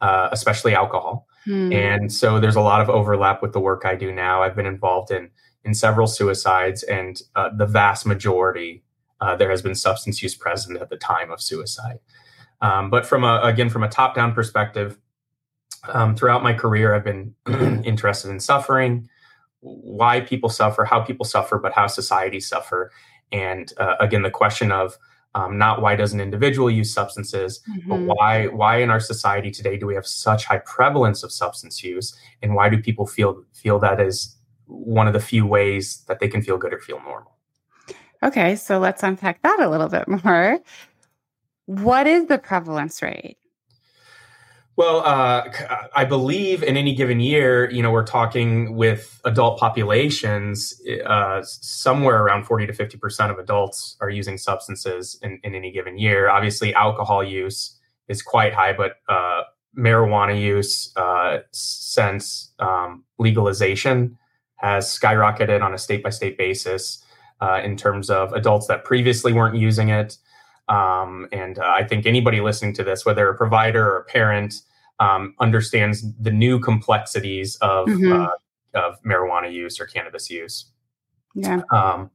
uh, 0.00 0.28
especially 0.32 0.74
alcohol. 0.74 1.26
Hmm. 1.44 1.72
And 1.72 2.12
so 2.12 2.40
there's 2.40 2.56
a 2.56 2.60
lot 2.60 2.80
of 2.80 2.90
overlap 2.90 3.42
with 3.42 3.52
the 3.52 3.60
work 3.60 3.82
I 3.84 3.94
do 3.94 4.12
now. 4.12 4.42
I've 4.42 4.56
been 4.56 4.66
involved 4.66 5.10
in 5.10 5.30
in 5.64 5.74
several 5.74 6.06
suicides, 6.06 6.82
and 6.82 7.22
uh, 7.36 7.50
the 7.56 7.66
vast 7.66 8.04
majority 8.06 8.83
uh, 9.24 9.34
there 9.34 9.50
has 9.50 9.62
been 9.62 9.74
substance 9.74 10.22
use 10.22 10.34
present 10.34 10.76
at 10.80 10.90
the 10.90 10.96
time 10.96 11.30
of 11.30 11.40
suicide. 11.40 11.98
Um, 12.60 12.90
but 12.90 13.06
from 13.06 13.24
a 13.24 13.40
again 13.42 13.70
from 13.70 13.82
a 13.82 13.88
top 13.88 14.14
down 14.14 14.34
perspective, 14.34 14.98
um, 15.88 16.14
throughout 16.14 16.42
my 16.42 16.52
career, 16.52 16.94
I've 16.94 17.04
been 17.04 17.34
interested 17.84 18.30
in 18.30 18.38
suffering, 18.38 19.08
why 19.60 20.20
people 20.20 20.50
suffer, 20.50 20.84
how 20.84 21.00
people 21.00 21.24
suffer, 21.24 21.58
but 21.58 21.72
how 21.72 21.86
societies 21.86 22.46
suffer, 22.46 22.92
and 23.32 23.72
uh, 23.78 23.94
again 23.98 24.22
the 24.22 24.30
question 24.30 24.70
of 24.70 24.98
um, 25.34 25.56
not 25.56 25.80
why 25.80 25.96
does 25.96 26.12
an 26.12 26.20
individual 26.20 26.70
use 26.70 26.92
substances, 26.92 27.60
mm-hmm. 27.68 27.88
but 27.88 28.00
why 28.00 28.46
why 28.48 28.76
in 28.76 28.90
our 28.90 29.00
society 29.00 29.50
today 29.50 29.78
do 29.78 29.86
we 29.86 29.94
have 29.94 30.06
such 30.06 30.44
high 30.44 30.58
prevalence 30.58 31.22
of 31.22 31.32
substance 31.32 31.82
use, 31.82 32.14
and 32.42 32.54
why 32.54 32.68
do 32.68 32.78
people 32.78 33.06
feel 33.06 33.42
feel 33.54 33.78
that 33.78 34.00
is 34.00 34.36
one 34.66 35.06
of 35.06 35.14
the 35.14 35.20
few 35.20 35.46
ways 35.46 36.04
that 36.08 36.20
they 36.20 36.28
can 36.28 36.42
feel 36.42 36.58
good 36.58 36.74
or 36.74 36.80
feel 36.80 37.00
normal? 37.00 37.33
Okay, 38.24 38.56
so 38.56 38.78
let's 38.78 39.02
unpack 39.02 39.42
that 39.42 39.60
a 39.60 39.68
little 39.68 39.88
bit 39.88 40.08
more. 40.24 40.58
What 41.66 42.06
is 42.06 42.26
the 42.26 42.38
prevalence 42.38 43.02
rate? 43.02 43.36
Well, 44.76 45.02
uh, 45.04 45.44
I 45.94 46.04
believe 46.04 46.64
in 46.64 46.76
any 46.76 46.96
given 46.96 47.20
year, 47.20 47.70
you 47.70 47.80
know, 47.80 47.92
we're 47.92 48.04
talking 48.04 48.74
with 48.74 49.20
adult 49.24 49.60
populations, 49.60 50.74
uh, 51.06 51.42
somewhere 51.44 52.24
around 52.24 52.44
40 52.44 52.66
to 52.66 52.72
50% 52.72 53.30
of 53.30 53.38
adults 53.38 53.96
are 54.00 54.10
using 54.10 54.36
substances 54.36 55.16
in, 55.22 55.38
in 55.44 55.54
any 55.54 55.70
given 55.70 55.96
year. 55.96 56.28
Obviously, 56.28 56.74
alcohol 56.74 57.22
use 57.22 57.78
is 58.08 58.20
quite 58.20 58.52
high, 58.52 58.72
but 58.72 58.96
uh, 59.08 59.42
marijuana 59.78 60.40
use 60.40 60.92
uh, 60.96 61.38
since 61.52 62.52
um, 62.58 63.04
legalization 63.18 64.18
has 64.56 64.86
skyrocketed 64.86 65.62
on 65.62 65.72
a 65.72 65.78
state 65.78 66.02
by 66.02 66.10
state 66.10 66.36
basis 66.36 67.03
uh, 67.40 67.60
in 67.64 67.76
terms 67.76 68.10
of 68.10 68.32
adults 68.32 68.66
that 68.66 68.84
previously 68.84 69.32
weren't 69.32 69.56
using 69.56 69.88
it. 69.88 70.16
Um, 70.68 71.28
and 71.32 71.58
uh, 71.58 71.72
I 71.74 71.84
think 71.84 72.06
anybody 72.06 72.40
listening 72.40 72.74
to 72.74 72.84
this, 72.84 73.04
whether 73.04 73.28
a 73.28 73.36
provider 73.36 73.86
or 73.86 73.98
a 73.98 74.04
parent, 74.04 74.54
um, 75.00 75.34
understands 75.40 76.04
the 76.20 76.30
new 76.30 76.58
complexities 76.58 77.56
of 77.56 77.88
mm-hmm. 77.88 78.12
uh, 78.12 78.28
of 78.74 79.00
marijuana 79.02 79.52
use 79.52 79.80
or 79.80 79.86
cannabis 79.86 80.30
use. 80.30 80.70
Yeah. 81.34 81.62
Um, 81.72 82.10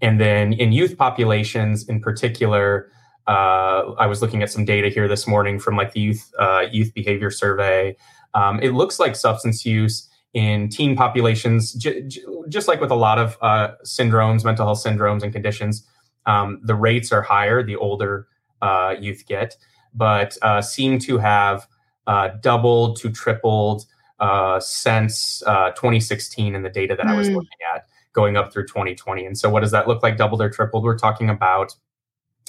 and 0.00 0.20
then 0.20 0.52
in 0.54 0.72
youth 0.72 0.96
populations, 0.96 1.88
in 1.88 2.00
particular, 2.00 2.90
uh, 3.28 3.92
I 3.98 4.06
was 4.06 4.20
looking 4.20 4.42
at 4.42 4.50
some 4.50 4.64
data 4.64 4.88
here 4.88 5.06
this 5.06 5.26
morning 5.26 5.58
from 5.58 5.76
like 5.76 5.92
the 5.92 6.00
youth 6.00 6.32
uh, 6.38 6.64
youth 6.70 6.92
behavior 6.94 7.30
survey. 7.30 7.96
Um, 8.34 8.60
it 8.60 8.70
looks 8.70 8.98
like 8.98 9.14
substance 9.14 9.64
use 9.64 10.08
in 10.34 10.68
teen 10.68 10.96
populations, 10.96 11.72
j- 11.74 12.02
j- 12.02 12.22
just 12.48 12.68
like 12.68 12.80
with 12.80 12.90
a 12.90 12.96
lot 12.96 13.18
of 13.18 13.36
uh, 13.42 13.72
syndromes, 13.84 14.44
mental 14.44 14.64
health 14.64 14.82
syndromes 14.82 15.22
and 15.22 15.32
conditions, 15.32 15.86
um, 16.26 16.60
the 16.62 16.74
rates 16.74 17.12
are 17.12 17.22
higher 17.22 17.62
the 17.62 17.76
older 17.76 18.28
uh, 18.62 18.94
youth 18.98 19.24
get, 19.26 19.56
but 19.94 20.36
uh, 20.42 20.62
seem 20.62 20.98
to 21.00 21.18
have 21.18 21.66
uh, 22.06 22.28
doubled 22.40 22.96
to 22.96 23.10
tripled 23.10 23.84
uh, 24.20 24.60
since 24.60 25.42
uh, 25.46 25.70
2016 25.70 26.54
in 26.54 26.62
the 26.62 26.70
data 26.70 26.94
that 26.96 27.06
mm. 27.06 27.10
I 27.10 27.18
was 27.18 27.28
hmm. 27.28 27.34
looking 27.34 27.58
at, 27.74 27.86
going 28.12 28.36
up 28.36 28.52
through 28.52 28.66
2020. 28.66 29.26
And 29.26 29.36
so, 29.36 29.50
what 29.50 29.60
does 29.60 29.72
that 29.72 29.88
look 29.88 30.02
like? 30.02 30.16
Doubled 30.16 30.40
or 30.40 30.48
tripled? 30.48 30.84
We're 30.84 30.96
talking 30.96 31.28
about 31.28 31.74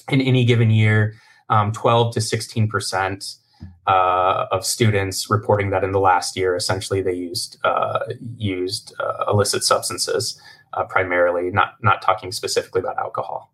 in 0.10 0.22
any 0.22 0.46
given 0.46 0.70
year, 0.70 1.16
um, 1.50 1.72
12 1.72 2.14
to 2.14 2.22
16 2.22 2.68
percent 2.68 3.36
uh, 3.88 4.46
of 4.52 4.66
students 4.66 5.30
reporting 5.30 5.70
that 5.72 5.84
in 5.84 5.92
the 5.92 6.00
last 6.00 6.36
year, 6.36 6.56
essentially 6.56 7.02
they 7.02 7.14
used 7.14 7.58
uh, 7.64 8.00
used 8.38 8.94
uh, 9.00 9.32
illicit 9.32 9.64
substances 9.64 10.40
uh, 10.74 10.84
primarily, 10.84 11.50
not 11.52 11.76
not 11.82 12.02
talking 12.02 12.32
specifically 12.32 12.80
about 12.80 12.98
alcohol. 12.98 13.54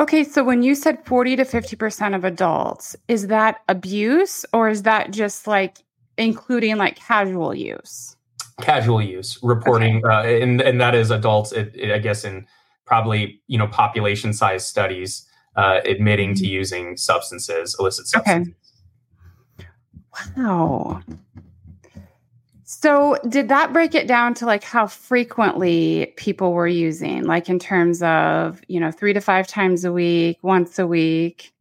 Okay, 0.00 0.22
so 0.22 0.44
when 0.44 0.62
you 0.62 0.76
said 0.76 1.04
40 1.04 1.36
to 1.36 1.44
50% 1.44 2.14
of 2.14 2.24
adults, 2.24 2.94
is 3.08 3.26
that 3.26 3.62
abuse 3.68 4.44
or 4.52 4.68
is 4.68 4.84
that 4.84 5.10
just 5.10 5.48
like 5.48 5.78
including 6.16 6.76
like 6.76 6.96
casual 6.96 7.52
use? 7.52 8.16
Casual 8.60 9.02
use, 9.02 9.38
reporting, 9.42 10.04
okay. 10.04 10.38
uh, 10.38 10.42
and, 10.42 10.60
and 10.60 10.80
that 10.80 10.94
is 10.94 11.10
adults, 11.10 11.50
it, 11.50 11.72
it, 11.74 11.92
I 11.92 11.98
guess, 11.98 12.24
in 12.24 12.46
probably, 12.86 13.40
you 13.48 13.58
know, 13.58 13.66
population 13.66 14.32
size 14.32 14.66
studies 14.66 15.26
uh, 15.56 15.80
admitting 15.84 16.34
to 16.34 16.42
mm-hmm. 16.42 16.52
using 16.52 16.96
substances, 16.96 17.76
illicit 17.78 18.06
substances. 18.06 18.54
Okay. 18.54 18.56
Wow. 20.36 21.02
So, 22.64 23.16
did 23.26 23.48
that 23.48 23.72
break 23.72 23.94
it 23.94 24.06
down 24.06 24.34
to 24.34 24.46
like 24.46 24.62
how 24.62 24.86
frequently 24.86 26.12
people 26.16 26.52
were 26.52 26.68
using, 26.68 27.24
like 27.24 27.48
in 27.48 27.58
terms 27.58 28.02
of, 28.02 28.60
you 28.68 28.78
know, 28.78 28.90
three 28.90 29.14
to 29.14 29.20
five 29.22 29.46
times 29.46 29.86
a 29.86 29.92
week, 29.92 30.38
once 30.42 30.78
a 30.78 30.86
week? 30.86 31.54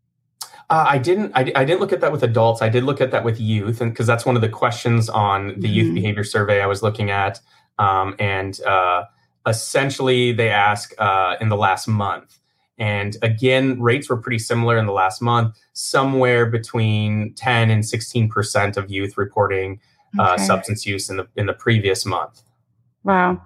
Uh, 0.70 0.84
I 0.86 0.98
didn't. 0.98 1.32
I, 1.34 1.50
I, 1.56 1.64
didn't 1.64 1.80
look 1.80 1.94
at 1.94 2.02
that 2.02 2.12
with 2.12 2.24
adults. 2.24 2.62
I 2.62 2.68
did 2.68 2.84
look 2.84 3.00
at 3.00 3.12
that 3.12 3.24
with 3.24 3.40
youth, 3.40 3.80
and 3.80 3.94
because 3.94 4.06
that's 4.06 4.26
one 4.26 4.36
of 4.36 4.42
the 4.42 4.50
questions 4.50 5.08
on 5.08 5.48
the 5.48 5.54
mm-hmm. 5.54 5.66
youth 5.66 5.96
behavior 5.96 6.26
survey 6.26 6.62
I 6.62 6.66
was 6.66 6.84
looking 6.84 7.10
at. 7.10 7.40
Um, 7.80 8.16
and 8.20 8.60
uh, 8.64 9.06
essentially, 9.46 10.34
they 10.34 10.50
ask 10.50 10.94
uh, 10.98 11.38
in 11.40 11.48
the 11.48 11.56
last 11.56 11.88
month, 11.88 12.37
and 12.78 13.18
again, 13.22 13.82
rates 13.82 14.10
were 14.10 14.18
pretty 14.18 14.40
similar 14.40 14.78
in 14.78 14.86
the 14.86 14.92
last 14.92 15.22
month, 15.22 15.58
somewhere 15.74 16.46
between 16.46 17.34
ten 17.34 17.70
and 17.70 17.86
sixteen 17.86 18.30
percent 18.30 18.78
of 18.78 18.92
youth 18.92 19.18
reporting 19.18 19.80
uh, 20.18 20.22
okay. 20.24 20.32
uh, 20.34 20.38
substance 20.38 20.86
use 20.86 21.10
in 21.10 21.18
the 21.18 21.28
in 21.36 21.46
the 21.46 21.54
previous 21.54 22.06
month. 22.06 22.44
Wow. 23.04 23.42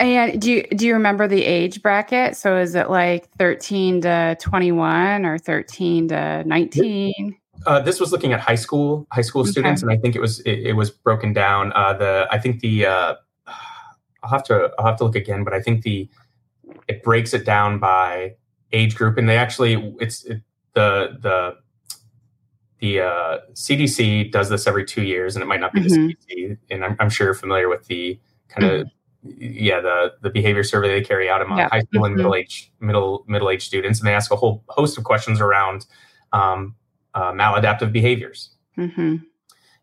And 0.00 0.40
do 0.40 0.50
you 0.50 0.62
do 0.64 0.86
you 0.86 0.94
remember 0.94 1.28
the 1.28 1.44
age 1.44 1.80
bracket? 1.80 2.36
So 2.36 2.58
is 2.58 2.74
it 2.74 2.90
like 2.90 3.30
13 3.38 4.00
to 4.02 4.36
21 4.40 5.24
or 5.24 5.38
13 5.38 6.08
to 6.08 6.42
19? 6.44 7.36
Uh, 7.66 7.80
this 7.80 8.00
was 8.00 8.12
looking 8.12 8.32
at 8.32 8.40
high 8.40 8.56
school 8.56 9.06
high 9.12 9.22
school 9.22 9.42
okay. 9.42 9.52
students, 9.52 9.82
and 9.82 9.90
I 9.90 9.96
think 9.96 10.16
it 10.16 10.20
was 10.20 10.40
it, 10.40 10.58
it 10.58 10.72
was 10.72 10.90
broken 10.90 11.32
down. 11.32 11.72
Uh, 11.74 11.92
the 11.94 12.28
I 12.30 12.38
think 12.38 12.60
the 12.60 12.86
uh, 12.86 13.14
I'll 14.22 14.30
have 14.30 14.42
to 14.44 14.70
I'll 14.78 14.86
have 14.86 14.96
to 14.96 15.04
look 15.04 15.16
again, 15.16 15.44
but 15.44 15.54
I 15.54 15.60
think 15.60 15.82
the 15.82 16.08
it 16.88 17.02
breaks 17.02 17.34
it 17.34 17.44
down 17.44 17.78
by 17.78 18.34
age 18.72 18.94
group, 18.94 19.18
and 19.18 19.28
they 19.28 19.36
actually 19.36 19.94
it's 20.00 20.24
it, 20.24 20.42
the 20.74 21.16
the 21.20 21.56
the 22.80 23.00
uh, 23.00 23.38
CDC 23.54 24.30
does 24.30 24.48
this 24.48 24.66
every 24.66 24.84
two 24.84 25.02
years, 25.02 25.36
and 25.36 25.42
it 25.42 25.46
might 25.46 25.60
not 25.60 25.72
be 25.72 25.80
mm-hmm. 25.80 26.08
the 26.08 26.14
CDC. 26.14 26.58
And 26.70 26.84
I'm, 26.84 26.96
I'm, 27.00 27.08
sure 27.08 27.28
you're 27.28 27.34
familiar 27.34 27.68
with 27.68 27.86
the 27.86 28.18
kind 28.48 28.70
of 28.70 28.86
mm-hmm. 29.26 29.30
yeah 29.40 29.80
the 29.80 30.12
the 30.20 30.30
behavior 30.30 30.62
survey 30.62 30.88
they 30.88 31.00
carry 31.04 31.30
out 31.30 31.40
among 31.40 31.58
yeah. 31.58 31.68
high 31.70 31.80
school 31.80 32.02
mm-hmm. 32.02 32.06
and 32.06 32.16
middle 32.16 32.34
age 32.34 32.72
middle 32.80 33.24
middle 33.26 33.50
age 33.50 33.64
students, 33.64 34.00
and 34.00 34.08
they 34.08 34.14
ask 34.14 34.30
a 34.30 34.36
whole 34.36 34.62
host 34.68 34.98
of 34.98 35.04
questions 35.04 35.40
around 35.40 35.86
um, 36.32 36.74
uh, 37.14 37.32
maladaptive 37.32 37.92
behaviors. 37.92 38.50
Mm-hmm. 38.76 39.16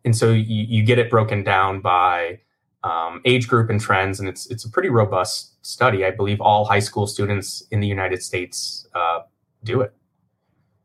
And 0.03 0.15
so 0.15 0.31
you, 0.31 0.65
you, 0.67 0.83
get 0.83 0.97
it 0.97 1.09
broken 1.09 1.43
down 1.43 1.79
by 1.79 2.39
um, 2.83 3.21
age 3.25 3.47
group 3.47 3.69
and 3.69 3.79
trends, 3.79 4.19
and 4.19 4.27
it's 4.27 4.49
it's 4.49 4.65
a 4.65 4.69
pretty 4.69 4.89
robust 4.89 5.53
study. 5.65 6.05
I 6.05 6.11
believe 6.11 6.41
all 6.41 6.65
high 6.65 6.79
school 6.79 7.07
students 7.07 7.63
in 7.71 7.79
the 7.79 7.87
United 7.87 8.23
States 8.23 8.87
uh, 8.95 9.19
do 9.63 9.81
it. 9.81 9.93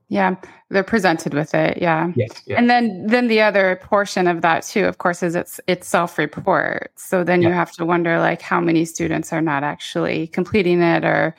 Yeah, 0.08 0.36
they're 0.70 0.84
presented 0.84 1.34
with 1.34 1.52
it. 1.52 1.78
Yeah. 1.82 2.12
Yes. 2.14 2.42
Yeah. 2.46 2.58
And 2.58 2.70
then 2.70 3.06
then 3.06 3.26
the 3.26 3.40
other 3.40 3.80
portion 3.82 4.28
of 4.28 4.40
that 4.42 4.62
too, 4.62 4.84
of 4.84 4.98
course, 4.98 5.22
is 5.22 5.34
it's 5.34 5.58
it's 5.66 5.88
self-report. 5.88 6.92
So 6.96 7.24
then 7.24 7.42
yeah. 7.42 7.48
you 7.48 7.54
have 7.54 7.72
to 7.72 7.84
wonder 7.84 8.20
like 8.20 8.40
how 8.40 8.60
many 8.60 8.84
students 8.84 9.32
are 9.32 9.40
not 9.40 9.64
actually 9.64 10.28
completing 10.28 10.80
it 10.80 11.04
or 11.04 11.34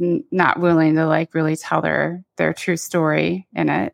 n- 0.00 0.22
not 0.30 0.60
willing 0.60 0.94
to 0.94 1.06
like 1.06 1.34
really 1.34 1.56
tell 1.56 1.80
their 1.80 2.22
their 2.36 2.52
true 2.52 2.76
story 2.76 3.48
in 3.54 3.68
it. 3.68 3.92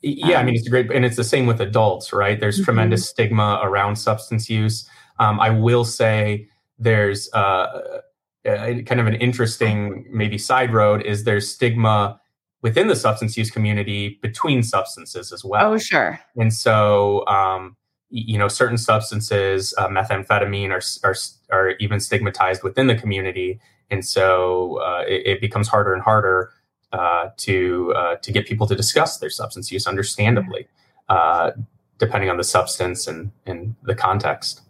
Yeah, 0.00 0.36
um, 0.36 0.42
I 0.42 0.44
mean 0.44 0.54
it's 0.54 0.68
great, 0.68 0.90
and 0.90 1.04
it's 1.04 1.16
the 1.16 1.24
same 1.24 1.46
with 1.46 1.60
adults, 1.60 2.12
right? 2.12 2.40
There's 2.40 2.56
mm-hmm. 2.56 2.64
tremendous 2.64 3.08
stigma 3.08 3.60
around 3.62 3.96
substance 3.96 4.48
use. 4.48 4.88
Um, 5.18 5.40
I 5.40 5.50
will 5.50 5.84
say 5.84 6.48
there's 6.78 7.32
uh, 7.32 8.00
kind 8.44 9.00
of 9.00 9.06
an 9.06 9.14
interesting 9.14 10.06
maybe 10.10 10.38
side 10.38 10.72
road 10.72 11.02
is 11.02 11.24
there's 11.24 11.50
stigma 11.50 12.20
within 12.64 12.88
the 12.88 12.96
substance 12.96 13.36
use 13.36 13.50
community 13.50 14.18
between 14.22 14.62
substances 14.62 15.32
as 15.32 15.44
well. 15.44 15.74
Oh, 15.74 15.78
sure. 15.78 16.18
And 16.36 16.52
so, 16.52 17.26
um, 17.26 17.76
you 18.08 18.38
know, 18.38 18.48
certain 18.48 18.78
substances, 18.78 19.74
uh, 19.76 19.88
methamphetamine, 19.88 20.70
are, 20.70 20.82
are 21.08 21.14
are 21.50 21.70
even 21.80 22.00
stigmatized 22.00 22.62
within 22.62 22.86
the 22.86 22.94
community, 22.94 23.60
and 23.90 24.04
so 24.04 24.80
uh, 24.80 25.02
it, 25.06 25.26
it, 25.26 25.40
becomes 25.40 25.68
harder 25.68 25.92
and 25.92 26.02
harder 26.02 26.52
uh, 26.92 27.30
to 27.38 27.92
uh, 27.96 28.16
to 28.16 28.30
get 28.30 28.46
people 28.46 28.66
to 28.68 28.76
discuss 28.76 29.18
their 29.18 29.30
substance 29.30 29.72
use, 29.72 29.86
understandably, 29.86 30.68
uh, 31.08 31.50
depending 31.98 32.30
on 32.30 32.36
the 32.36 32.44
substance 32.44 33.08
and 33.08 33.32
and 33.46 33.74
the 33.82 33.94
context. 33.96 34.60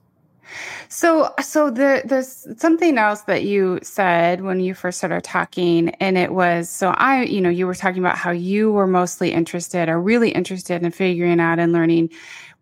So, 0.88 1.32
so 1.40 1.70
the, 1.70 2.02
there's 2.04 2.46
something 2.60 2.98
else 2.98 3.22
that 3.22 3.44
you 3.44 3.78
said 3.82 4.42
when 4.42 4.60
you 4.60 4.74
first 4.74 4.98
started 4.98 5.24
talking, 5.24 5.90
and 6.00 6.16
it 6.16 6.32
was 6.32 6.68
so 6.68 6.90
I, 6.90 7.22
you 7.24 7.40
know, 7.40 7.50
you 7.50 7.66
were 7.66 7.74
talking 7.74 8.00
about 8.00 8.16
how 8.16 8.30
you 8.30 8.72
were 8.72 8.86
mostly 8.86 9.32
interested 9.32 9.88
or 9.88 10.00
really 10.00 10.30
interested 10.30 10.82
in 10.82 10.90
figuring 10.90 11.40
out 11.40 11.58
and 11.58 11.72
learning 11.72 12.10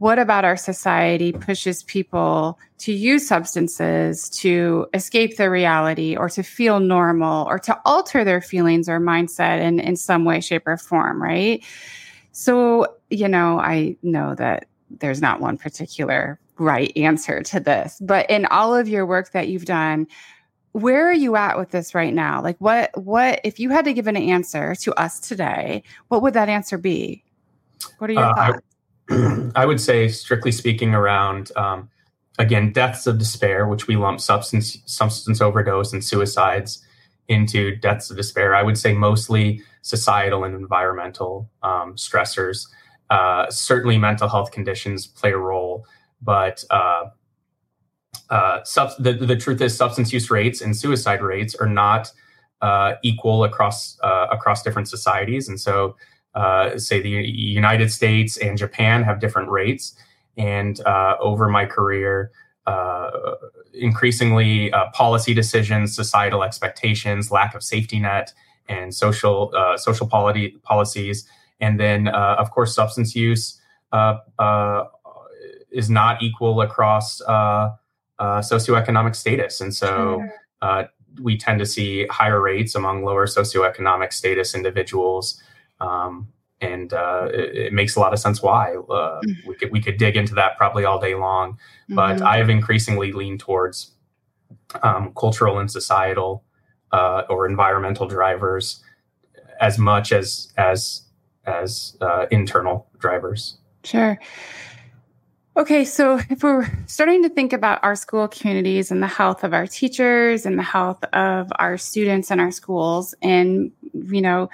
what 0.02 0.18
about 0.18 0.44
our 0.44 0.56
society 0.56 1.30
pushes 1.30 1.84
people 1.84 2.58
to 2.78 2.92
use 2.92 3.24
substances 3.24 4.28
to 4.30 4.88
escape 4.94 5.36
their 5.36 5.48
reality 5.48 6.16
or 6.16 6.28
to 6.28 6.42
feel 6.42 6.80
normal 6.80 7.46
or 7.46 7.56
to 7.60 7.80
alter 7.84 8.24
their 8.24 8.40
feelings 8.40 8.88
or 8.88 8.98
mindset 8.98 9.60
in, 9.60 9.78
in 9.78 9.94
some 9.94 10.24
way, 10.24 10.40
shape, 10.40 10.66
or 10.66 10.76
form, 10.76 11.22
right? 11.22 11.64
So, 12.32 12.96
you 13.10 13.28
know, 13.28 13.60
I 13.60 13.96
know 14.02 14.34
that 14.34 14.66
there's 14.90 15.20
not 15.20 15.40
one 15.40 15.56
particular 15.56 16.40
right 16.62 16.92
answer 16.96 17.42
to 17.42 17.60
this. 17.60 17.98
But 18.00 18.30
in 18.30 18.46
all 18.46 18.74
of 18.74 18.88
your 18.88 19.04
work 19.04 19.32
that 19.32 19.48
you've 19.48 19.64
done, 19.64 20.06
where 20.72 21.08
are 21.08 21.12
you 21.12 21.36
at 21.36 21.58
with 21.58 21.70
this 21.70 21.94
right 21.94 22.14
now? 22.14 22.42
Like 22.42 22.56
what 22.58 22.90
what 22.96 23.40
if 23.44 23.58
you 23.60 23.70
had 23.70 23.84
to 23.84 23.92
give 23.92 24.06
an 24.06 24.16
answer 24.16 24.74
to 24.76 24.94
us 24.94 25.20
today, 25.20 25.82
what 26.08 26.22
would 26.22 26.34
that 26.34 26.48
answer 26.48 26.78
be? 26.78 27.24
What 27.98 28.10
are 28.10 28.14
your 28.14 28.24
uh, 28.24 28.34
thoughts? 28.34 28.66
I, 29.10 29.50
I, 29.62 29.66
would 29.66 29.80
say 29.80 30.08
strictly 30.08 30.52
speaking 30.52 30.94
around 30.94 31.50
um, 31.56 31.90
again 32.38 32.72
deaths 32.72 33.06
of 33.06 33.18
despair, 33.18 33.66
which 33.66 33.86
we 33.86 33.96
lump 33.96 34.20
substance 34.20 34.78
substance 34.86 35.40
overdose 35.40 35.92
and 35.92 36.02
suicides 36.02 36.82
into 37.28 37.76
deaths 37.76 38.10
of 38.10 38.16
despair. 38.16 38.54
I 38.54 38.62
would 38.62 38.78
say 38.78 38.94
mostly 38.94 39.62
societal 39.82 40.44
and 40.44 40.54
environmental 40.54 41.50
um, 41.62 41.96
stressors. 41.96 42.66
Uh, 43.10 43.50
certainly, 43.50 43.98
mental 43.98 44.28
health 44.28 44.52
conditions 44.52 45.06
play 45.06 45.32
a 45.32 45.36
role, 45.36 45.84
but 46.22 46.64
uh, 46.70 47.04
uh, 48.30 48.64
sub- 48.64 48.96
the, 48.98 49.12
the 49.12 49.36
truth 49.36 49.60
is 49.60 49.76
substance 49.76 50.12
use 50.12 50.30
rates 50.30 50.60
and 50.60 50.76
suicide 50.76 51.20
rates 51.20 51.54
are 51.54 51.68
not 51.68 52.10
uh, 52.62 52.94
equal 53.02 53.44
across 53.44 53.98
uh, 54.02 54.28
across 54.30 54.62
different 54.62 54.88
societies. 54.88 55.48
And 55.48 55.60
so 55.60 55.96
uh, 56.34 56.78
say 56.78 57.02
the 57.02 57.10
united 57.10 57.92
states 57.92 58.38
and 58.38 58.56
japan 58.56 59.02
have 59.02 59.20
different 59.20 59.50
rates. 59.50 59.94
And 60.38 60.80
uh, 60.86 61.16
over 61.20 61.48
my 61.48 61.66
career 61.66 62.30
uh, 62.66 63.10
increasingly 63.74 64.72
policy 64.94 65.34
decisions 65.34 65.94
societal 65.94 66.42
expectations 66.42 67.30
lack 67.30 67.54
of 67.54 67.62
safety 67.62 67.98
net 67.98 68.32
and 68.68 68.94
social 68.94 69.52
social 69.76 70.06
polity 70.06 70.56
policies. 70.62 71.28
And 71.60 71.78
then 71.78 72.08
of 72.08 72.50
course 72.50 72.74
substance 72.74 73.14
use 73.14 73.60
is 75.72 75.90
not 75.90 76.22
equal 76.22 76.60
across 76.60 77.20
uh, 77.22 77.70
uh, 78.18 78.40
socioeconomic 78.40 79.14
status, 79.14 79.60
and 79.60 79.74
so 79.74 80.26
uh, 80.60 80.84
we 81.20 81.36
tend 81.36 81.58
to 81.58 81.66
see 81.66 82.06
higher 82.06 82.40
rates 82.40 82.74
among 82.74 83.04
lower 83.04 83.26
socioeconomic 83.26 84.12
status 84.12 84.54
individuals. 84.54 85.42
Um, 85.80 86.28
and 86.60 86.92
uh, 86.92 87.28
it, 87.32 87.56
it, 87.56 87.72
makes 87.72 87.96
a 87.96 88.00
lot 88.00 88.12
of 88.12 88.20
sense 88.20 88.40
why. 88.40 88.76
Uh, 88.76 89.20
mm-hmm. 89.20 89.48
We 89.48 89.56
could 89.56 89.72
we 89.72 89.80
could 89.80 89.96
dig 89.96 90.16
into 90.16 90.34
that 90.36 90.56
probably 90.56 90.84
all 90.84 91.00
day 91.00 91.16
long, 91.16 91.58
but 91.88 92.16
mm-hmm. 92.16 92.26
I 92.26 92.36
have 92.36 92.48
increasingly 92.48 93.10
leaned 93.10 93.40
towards 93.40 93.90
um, 94.82 95.12
cultural 95.16 95.58
and 95.58 95.70
societal 95.70 96.44
uh, 96.92 97.22
or 97.28 97.46
environmental 97.46 98.06
drivers 98.06 98.82
as 99.60 99.78
much 99.78 100.12
as 100.12 100.52
as 100.56 101.02
as 101.46 101.96
uh, 102.00 102.26
internal 102.30 102.86
drivers. 102.98 103.58
Sure. 103.84 104.18
Okay, 105.54 105.84
so 105.84 106.18
if 106.30 106.42
we're 106.42 106.66
starting 106.86 107.22
to 107.24 107.28
think 107.28 107.52
about 107.52 107.84
our 107.84 107.94
school 107.94 108.26
communities 108.26 108.90
and 108.90 109.02
the 109.02 109.06
health 109.06 109.44
of 109.44 109.52
our 109.52 109.66
teachers 109.66 110.46
and 110.46 110.58
the 110.58 110.62
health 110.62 111.04
of 111.12 111.52
our 111.56 111.76
students 111.76 112.30
and 112.30 112.40
our 112.40 112.50
schools, 112.50 113.14
and 113.20 113.70
you 113.92 114.22
know, 114.22 114.48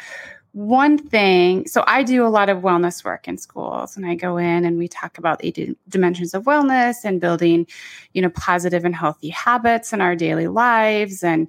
one 0.52 0.98
thing, 0.98 1.68
so 1.68 1.84
I 1.86 2.02
do 2.02 2.26
a 2.26 2.28
lot 2.28 2.48
of 2.48 2.62
wellness 2.62 3.04
work 3.04 3.28
in 3.28 3.38
schools, 3.38 3.96
and 3.96 4.06
I 4.06 4.16
go 4.16 4.38
in 4.38 4.64
and 4.64 4.76
we 4.76 4.88
talk 4.88 5.18
about 5.18 5.38
the 5.38 5.76
dimensions 5.88 6.34
of 6.34 6.44
wellness 6.44 7.04
and 7.04 7.20
building, 7.20 7.68
you 8.12 8.20
know, 8.20 8.30
positive 8.30 8.84
and 8.84 8.94
healthy 8.94 9.28
habits 9.28 9.92
in 9.92 10.00
our 10.00 10.16
daily 10.16 10.48
lives, 10.48 11.22
and 11.22 11.46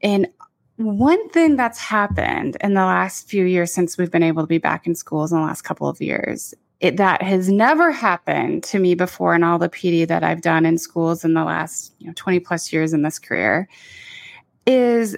and 0.00 0.26
one 0.76 1.28
thing 1.30 1.56
that's 1.56 1.78
happened 1.78 2.56
in 2.62 2.72
the 2.72 2.80
last 2.80 3.28
few 3.28 3.44
years 3.44 3.74
since 3.74 3.98
we've 3.98 4.10
been 4.10 4.22
able 4.22 4.42
to 4.42 4.46
be 4.46 4.58
back 4.58 4.86
in 4.86 4.94
schools 4.94 5.32
in 5.32 5.38
the 5.38 5.44
last 5.44 5.62
couple 5.62 5.86
of 5.86 6.00
years 6.00 6.54
it, 6.80 6.96
that 6.96 7.22
has 7.22 7.48
never 7.48 7.90
happened 7.90 8.62
to 8.64 8.78
me 8.78 8.94
before 8.94 9.34
in 9.34 9.42
all 9.42 9.58
the 9.58 9.68
PD 9.68 10.06
that 10.06 10.22
I've 10.22 10.42
done 10.42 10.64
in 10.64 10.78
schools 10.78 11.24
in 11.24 11.34
the 11.34 11.44
last 11.44 11.92
you 11.98 12.06
know 12.06 12.12
20 12.14 12.40
plus 12.40 12.72
years 12.72 12.92
in 12.92 13.02
this 13.02 13.18
career 13.18 13.68
is 14.66 15.16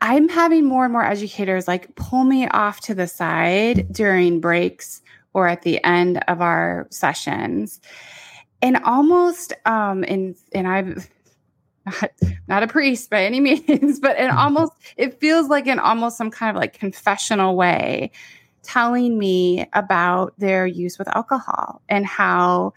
I'm 0.00 0.28
having 0.28 0.64
more 0.64 0.84
and 0.84 0.92
more 0.92 1.04
educators 1.04 1.68
like 1.68 1.94
pull 1.94 2.24
me 2.24 2.48
off 2.48 2.80
to 2.80 2.94
the 2.94 3.06
side 3.06 3.92
during 3.92 4.40
breaks 4.40 5.00
or 5.32 5.46
at 5.46 5.62
the 5.62 5.82
end 5.84 6.22
of 6.26 6.40
our 6.40 6.88
sessions. 6.90 7.80
And 8.60 8.78
almost 8.78 9.52
um 9.64 10.04
and 10.08 10.34
and 10.52 10.66
I've 10.66 11.08
not, 11.86 12.10
not 12.48 12.62
a 12.64 12.66
priest 12.66 13.10
by 13.10 13.24
any 13.24 13.40
means 13.68 14.00
but 14.00 14.18
in 14.18 14.30
almost 14.30 14.72
it 14.96 15.20
feels 15.20 15.48
like 15.48 15.66
in 15.66 15.78
almost 15.78 16.16
some 16.16 16.30
kind 16.30 16.56
of 16.56 16.60
like 16.60 16.72
confessional 16.72 17.56
way 17.56 18.10
telling 18.62 19.18
me 19.18 19.66
about 19.72 20.34
their 20.38 20.66
use 20.66 20.98
with 20.98 21.08
alcohol 21.14 21.82
and 21.88 22.06
how 22.06 22.72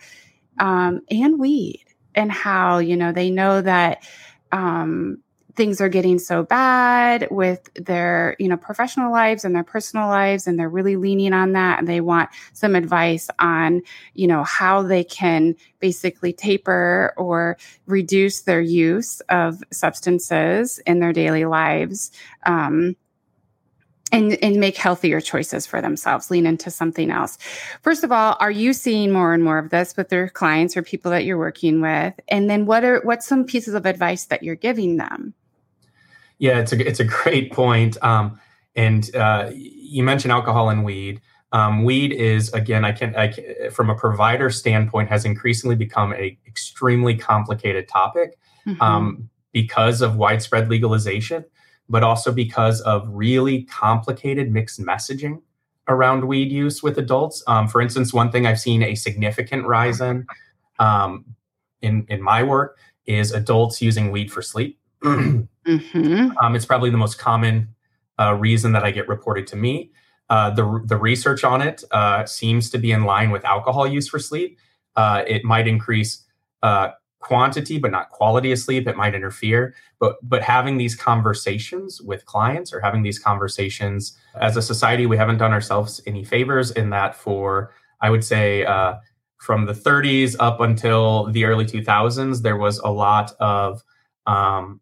um, 0.60 1.02
and 1.10 1.40
weed 1.40 1.86
and 2.14 2.32
how 2.32 2.80
you 2.80 2.96
know 2.96 3.12
they 3.12 3.30
know 3.30 3.62
that 3.62 4.04
um, 4.52 5.22
things 5.56 5.80
are 5.80 5.90
getting 5.90 6.20
so 6.20 6.44
bad 6.44 7.28
with 7.32 7.70
their 7.76 8.36
you 8.40 8.48
know 8.48 8.58
professional 8.58 9.12
lives 9.12 9.46
and 9.46 9.56
their 9.56 9.64
personal 9.64 10.08
lives 10.08 10.48
and 10.48 10.60
they're 10.60 10.70
really 10.70 10.96
leaning 10.96 11.34
on 11.34 11.54
that 11.54 11.80
and 11.80 11.88
they 11.88 12.02
want 12.02 12.30
some 12.54 12.76
advice 12.76 13.30
on 13.40 13.82
you 14.14 14.28
know 14.28 14.44
how 14.44 14.82
they 14.82 15.04
can 15.04 15.56
basically 15.80 16.34
taper 16.34 17.14
or 17.18 17.58
reduce 17.86 18.42
their 18.42 18.62
use 18.62 19.22
of 19.30 19.64
substances 19.72 20.80
in 20.86 21.00
their 21.00 21.14
daily 21.14 21.46
lives. 21.46 22.12
Um, 22.46 22.96
and 24.12 24.34
and 24.44 24.58
make 24.58 24.78
healthier 24.78 25.20
choices 25.20 25.66
for 25.66 25.82
themselves 25.82 26.30
lean 26.30 26.46
into 26.46 26.70
something 26.70 27.12
else. 27.12 27.38
First 27.82 28.04
of 28.04 28.12
all 28.12 28.38
are 28.40 28.52
you 28.52 28.74
seeing 28.74 29.12
more 29.12 29.34
and 29.34 29.44
more 29.44 29.58
of 29.58 29.70
this 29.70 29.98
with 29.98 30.12
your 30.12 30.30
clients 30.30 30.78
or 30.78 30.84
people 30.84 31.12
that 31.12 31.26
you're 31.26 31.38
working 31.38 31.82
with? 31.82 32.14
And 32.28 32.50
then 32.50 32.66
what 32.66 32.84
are 32.84 33.02
what's 33.02 33.26
some 33.26 33.46
pieces 33.46 33.74
of 33.74 33.86
advice 33.86 34.26
that 34.26 34.44
you're 34.44 34.56
giving 34.56 34.98
them? 34.98 35.34
Yeah 36.38 36.60
it's 36.60 36.72
a 36.72 36.88
it's 36.88 37.00
a 37.00 37.06
great 37.06 37.52
point. 37.52 37.98
Um, 38.04 38.40
and 38.76 39.14
uh, 39.16 39.52
you 39.54 40.04
mentioned 40.04 40.34
alcohol 40.34 40.70
and 40.70 40.84
weed. 40.84 41.22
Um, 41.52 41.86
weed 41.86 42.12
is 42.12 42.52
again 42.54 42.84
I 42.84 42.92
can, 42.92 43.16
I 43.16 43.30
can 43.30 43.72
from 43.72 43.90
a 43.90 43.96
provider 43.96 44.50
standpoint 44.50 45.10
has 45.10 45.26
increasingly 45.26 45.76
become 45.76 46.14
a 46.14 46.38
extremely 46.46 47.16
complicated 47.16 47.88
topic 47.88 48.38
mm-hmm. 48.68 48.82
um, 48.82 49.30
because 49.52 50.02
of 50.02 50.18
widespread 50.18 50.70
legalization 50.70 51.46
but 51.90 52.04
also 52.04 52.32
because 52.32 52.82
of 52.82 53.08
really 53.10 53.64
complicated 53.64 54.52
mixed 54.52 54.80
messaging 54.80 55.42
around 55.88 56.26
weed 56.26 56.52
use 56.52 56.82
with 56.82 56.98
adults. 56.98 57.44
Um, 57.48 57.68
for 57.68 57.82
instance, 57.82 58.14
one 58.14 58.32
thing 58.32 58.46
I've 58.46 58.60
seen 58.60 58.82
a 58.82 58.96
significant 58.96 59.66
rise 59.66 60.02
in 60.02 60.26
um, 60.80 61.26
in 61.82 62.06
in 62.10 62.22
my 62.22 62.44
work 62.44 62.78
is 63.06 63.32
adults 63.32 63.82
using 63.82 64.12
weed 64.12 64.32
for 64.32 64.42
sleep. 64.42 64.80
mm-hmm. 65.04 66.32
um, 66.42 66.56
it's 66.56 66.66
probably 66.66 66.90
the 66.90 66.98
most 66.98 67.20
common 67.20 67.70
uh, 68.20 68.34
reason 68.34 68.72
that 68.72 68.84
I 68.84 68.92
get 68.92 69.08
reported 69.08 69.46
to 69.48 69.56
me. 69.56 69.92
Uh, 70.30 70.50
the 70.50 70.82
the 70.86 70.98
research 70.98 71.44
on 71.44 71.62
it 71.62 71.84
uh, 71.92 72.26
seems 72.26 72.70
to 72.72 72.80
be 72.80 72.92
in 72.92 73.04
line 73.04 73.30
with 73.30 73.46
alcohol 73.46 73.86
use 73.86 74.08
for 74.08 74.18
sleep. 74.18 74.58
Uh, 74.96 75.24
it 75.28 75.44
might 75.44 75.68
increase 75.68 76.24
uh, 76.64 76.90
quantity 77.26 77.80
but 77.80 77.90
not 77.90 78.12
quality 78.12 78.52
of 78.52 78.60
sleep 78.60 78.88
it 78.88 78.96
might 78.96 79.16
interfere. 79.16 79.74
But 80.00 80.18
but 80.22 80.44
having 80.44 80.78
these 80.78 80.96
conversations 80.96 82.00
with 82.00 82.26
clients 82.26 82.72
or 82.72 82.80
having 82.80 83.02
these 83.02 83.18
conversations 83.18 84.16
as 84.40 84.58
a 84.58 84.62
society 84.62 85.06
we 85.08 85.18
haven't 85.18 85.38
done 85.38 85.52
ourselves 85.52 86.02
any 86.06 86.24
favors 86.24 86.72
in 86.72 86.90
that 86.92 87.16
for 87.16 87.74
i 88.02 88.10
would 88.10 88.24
say 88.24 88.66
uh, 88.66 88.96
from 89.38 89.66
the 89.66 89.74
30s 89.74 90.36
up 90.40 90.60
until 90.60 91.32
the 91.32 91.46
early 91.46 91.66
2000s 91.66 92.42
there 92.42 92.58
was 92.58 92.80
a 92.80 92.90
lot 92.90 93.32
of 93.40 93.84
um, 94.28 94.80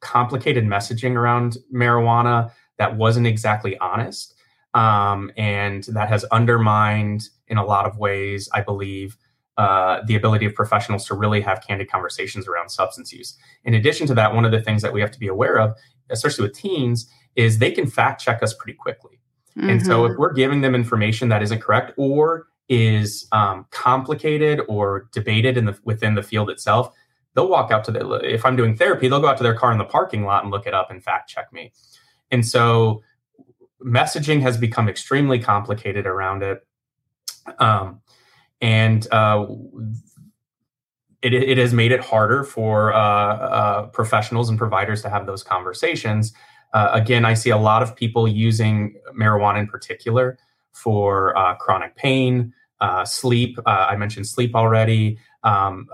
complicated 0.00 0.64
messaging 0.64 1.14
around 1.14 1.58
marijuana 1.72 2.50
that 2.78 2.96
wasn't 2.96 3.26
exactly 3.26 3.76
honest 3.78 4.34
um, 4.74 5.30
and 5.36 5.84
that 5.84 6.08
has 6.08 6.24
undermined 6.32 7.28
in 7.48 7.58
a 7.58 7.64
lot 7.64 7.86
of 7.86 7.98
ways 7.98 8.48
i 8.52 8.60
believe 8.60 9.16
uh, 9.58 10.00
the 10.06 10.14
ability 10.14 10.46
of 10.46 10.54
professionals 10.54 11.04
to 11.04 11.14
really 11.14 11.40
have 11.40 11.60
candid 11.66 11.90
conversations 11.90 12.46
around 12.46 12.68
substance 12.70 13.12
use. 13.12 13.36
In 13.64 13.74
addition 13.74 14.06
to 14.06 14.14
that, 14.14 14.32
one 14.34 14.44
of 14.44 14.52
the 14.52 14.62
things 14.62 14.82
that 14.82 14.92
we 14.92 15.00
have 15.00 15.10
to 15.10 15.18
be 15.18 15.26
aware 15.26 15.58
of, 15.58 15.76
especially 16.10 16.44
with 16.46 16.56
teens, 16.56 17.10
is 17.34 17.58
they 17.58 17.72
can 17.72 17.86
fact 17.86 18.22
check 18.22 18.42
us 18.42 18.54
pretty 18.54 18.76
quickly. 18.76 19.20
Mm-hmm. 19.56 19.70
And 19.70 19.84
so 19.84 20.04
if 20.04 20.12
mm-hmm. 20.12 20.20
we're 20.20 20.32
giving 20.32 20.60
them 20.60 20.74
information 20.76 21.28
that 21.30 21.42
isn't 21.42 21.60
correct, 21.60 21.92
or 21.96 22.46
is 22.68 23.26
um, 23.32 23.66
complicated 23.70 24.60
or 24.68 25.08
debated 25.12 25.56
in 25.56 25.64
the 25.64 25.76
within 25.84 26.14
the 26.14 26.22
field 26.22 26.50
itself, 26.50 26.92
they'll 27.34 27.48
walk 27.48 27.72
out 27.72 27.82
to 27.84 27.90
the 27.90 28.20
if 28.22 28.44
I'm 28.44 28.54
doing 28.54 28.76
therapy, 28.76 29.08
they'll 29.08 29.20
go 29.20 29.28
out 29.28 29.38
to 29.38 29.42
their 29.42 29.54
car 29.54 29.72
in 29.72 29.78
the 29.78 29.84
parking 29.84 30.24
lot 30.24 30.44
and 30.44 30.52
look 30.52 30.66
it 30.66 30.74
up 30.74 30.90
and 30.90 31.02
fact 31.02 31.30
check 31.30 31.52
me. 31.52 31.72
And 32.30 32.46
so 32.46 33.02
messaging 33.84 34.40
has 34.42 34.56
become 34.56 34.88
extremely 34.88 35.38
complicated 35.38 36.06
around 36.06 36.42
it. 36.42 36.64
Um, 37.58 38.02
and 38.60 39.06
uh, 39.12 39.46
it, 41.22 41.34
it 41.34 41.58
has 41.58 41.72
made 41.72 41.92
it 41.92 42.00
harder 42.00 42.44
for 42.44 42.92
uh, 42.92 42.98
uh, 42.98 43.86
professionals 43.86 44.48
and 44.48 44.58
providers 44.58 45.02
to 45.02 45.10
have 45.10 45.26
those 45.26 45.42
conversations. 45.42 46.32
Uh, 46.72 46.90
again, 46.92 47.24
I 47.24 47.34
see 47.34 47.50
a 47.50 47.56
lot 47.56 47.82
of 47.82 47.96
people 47.96 48.28
using 48.28 48.94
marijuana 49.18 49.60
in 49.60 49.66
particular 49.66 50.38
for 50.72 51.36
uh, 51.36 51.54
chronic 51.56 51.96
pain, 51.96 52.52
uh, 52.80 53.04
sleep. 53.04 53.58
I 53.66 53.96
mentioned 53.96 54.26
sleep 54.26 54.54
already. 54.54 55.18
Um, 55.44 55.88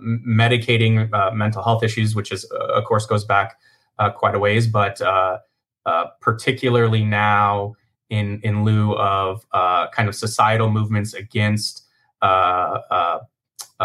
medicating 0.00 1.08
mental 1.34 1.62
health 1.62 1.82
issues, 1.82 2.14
which 2.14 2.30
is 2.30 2.44
of 2.44 2.84
course 2.84 3.06
goes 3.06 3.24
back 3.24 3.58
quite 4.16 4.34
a 4.34 4.38
ways, 4.38 4.66
but 4.66 5.00
particularly 6.20 7.04
now 7.04 7.74
in 8.10 8.40
in 8.42 8.64
lieu 8.64 8.94
of 8.96 9.48
kind 9.92 10.08
of 10.08 10.14
societal 10.14 10.70
movements 10.70 11.14
against 11.14 11.87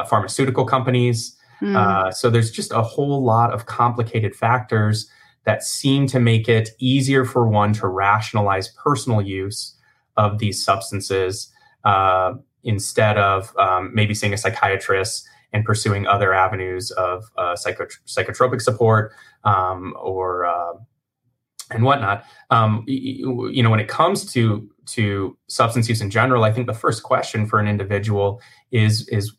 pharmaceutical 0.07 0.65
companies. 0.65 1.37
Mm. 1.61 1.75
Uh, 1.75 2.11
so 2.11 2.29
there's 2.29 2.51
just 2.51 2.71
a 2.71 2.81
whole 2.81 3.23
lot 3.23 3.53
of 3.53 3.65
complicated 3.65 4.35
factors 4.35 5.09
that 5.45 5.63
seem 5.63 6.07
to 6.07 6.19
make 6.19 6.47
it 6.49 6.69
easier 6.79 7.25
for 7.25 7.47
one 7.47 7.73
to 7.73 7.87
rationalize 7.87 8.69
personal 8.69 9.21
use 9.21 9.75
of 10.17 10.39
these 10.39 10.63
substances 10.63 11.51
uh, 11.85 12.33
instead 12.63 13.17
of 13.17 13.55
um, 13.57 13.91
maybe 13.93 14.13
seeing 14.13 14.33
a 14.33 14.37
psychiatrist 14.37 15.27
and 15.51 15.65
pursuing 15.65 16.07
other 16.07 16.33
avenues 16.33 16.91
of 16.91 17.25
uh, 17.37 17.55
psychotropic 17.55 18.61
support 18.61 19.13
um, 19.43 19.93
or 20.01 20.45
uh, 20.45 20.73
and 21.71 21.83
whatnot. 21.83 22.25
Um, 22.49 22.83
you, 22.87 23.49
you 23.49 23.63
know, 23.63 23.69
when 23.69 23.79
it 23.79 23.87
comes 23.87 24.31
to 24.33 24.69
to 24.87 25.37
substance 25.47 25.89
use 25.89 26.01
in 26.01 26.09
general, 26.09 26.43
I 26.43 26.51
think 26.51 26.67
the 26.67 26.73
first 26.73 27.03
question 27.03 27.45
for 27.45 27.59
an 27.59 27.67
individual 27.67 28.41
is 28.71 29.07
is 29.09 29.33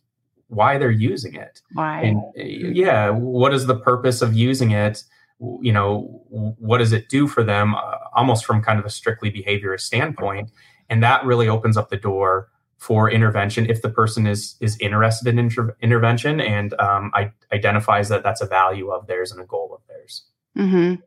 why 0.48 0.78
they're 0.78 0.90
using 0.90 1.34
it. 1.34 1.60
Why? 1.72 2.02
And 2.02 2.22
yeah, 2.36 3.10
what 3.10 3.52
is 3.54 3.66
the 3.66 3.76
purpose 3.76 4.22
of 4.22 4.34
using 4.34 4.70
it? 4.70 5.02
You 5.38 5.72
know, 5.72 6.22
what 6.28 6.78
does 6.78 6.92
it 6.92 7.08
do 7.08 7.26
for 7.26 7.42
them? 7.42 7.74
Uh, 7.74 7.98
almost 8.14 8.44
from 8.44 8.62
kind 8.62 8.78
of 8.78 8.84
a 8.84 8.90
strictly 8.90 9.30
behaviorist 9.30 9.80
standpoint, 9.80 10.50
and 10.88 11.02
that 11.02 11.24
really 11.24 11.48
opens 11.48 11.76
up 11.76 11.90
the 11.90 11.96
door 11.96 12.48
for 12.78 13.10
intervention 13.10 13.68
if 13.70 13.82
the 13.82 13.88
person 13.88 14.26
is 14.26 14.56
is 14.60 14.76
interested 14.78 15.28
in 15.28 15.38
inter- 15.38 15.76
intervention 15.80 16.40
and 16.40 16.74
um, 16.80 17.10
I, 17.14 17.32
identifies 17.52 18.08
that 18.10 18.22
that's 18.22 18.40
a 18.40 18.46
value 18.46 18.90
of 18.90 19.06
theirs 19.06 19.32
and 19.32 19.40
a 19.40 19.46
goal 19.46 19.72
of 19.74 19.80
theirs. 19.88 20.24
Mm-hmm. 20.56 21.00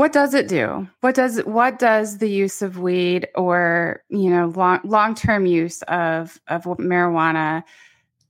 What 0.00 0.14
does 0.14 0.32
it 0.32 0.48
do? 0.48 0.88
What 1.02 1.14
does 1.14 1.40
what 1.40 1.78
does 1.78 2.16
the 2.16 2.30
use 2.30 2.62
of 2.62 2.78
weed 2.78 3.28
or 3.34 4.02
you 4.08 4.30
know 4.30 4.46
long 4.56 4.80
long 4.82 5.14
term 5.14 5.44
use 5.44 5.82
of 5.82 6.40
of 6.48 6.64
marijuana 6.64 7.64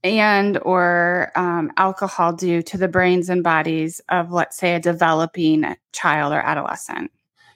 and 0.03 0.59
or 0.63 1.31
um, 1.37 1.71
alcohol 1.77 2.33
do 2.33 2.61
to 2.63 2.77
the 2.77 2.89
brains 2.89 3.29
and 3.29 3.41
bodies 3.41 4.01
of 4.09 4.33
let's 4.33 4.57
say 4.57 4.75
a 4.75 4.81
developing 4.81 5.77
child 5.93 6.33
or 6.33 6.41
adolescent 6.41 7.09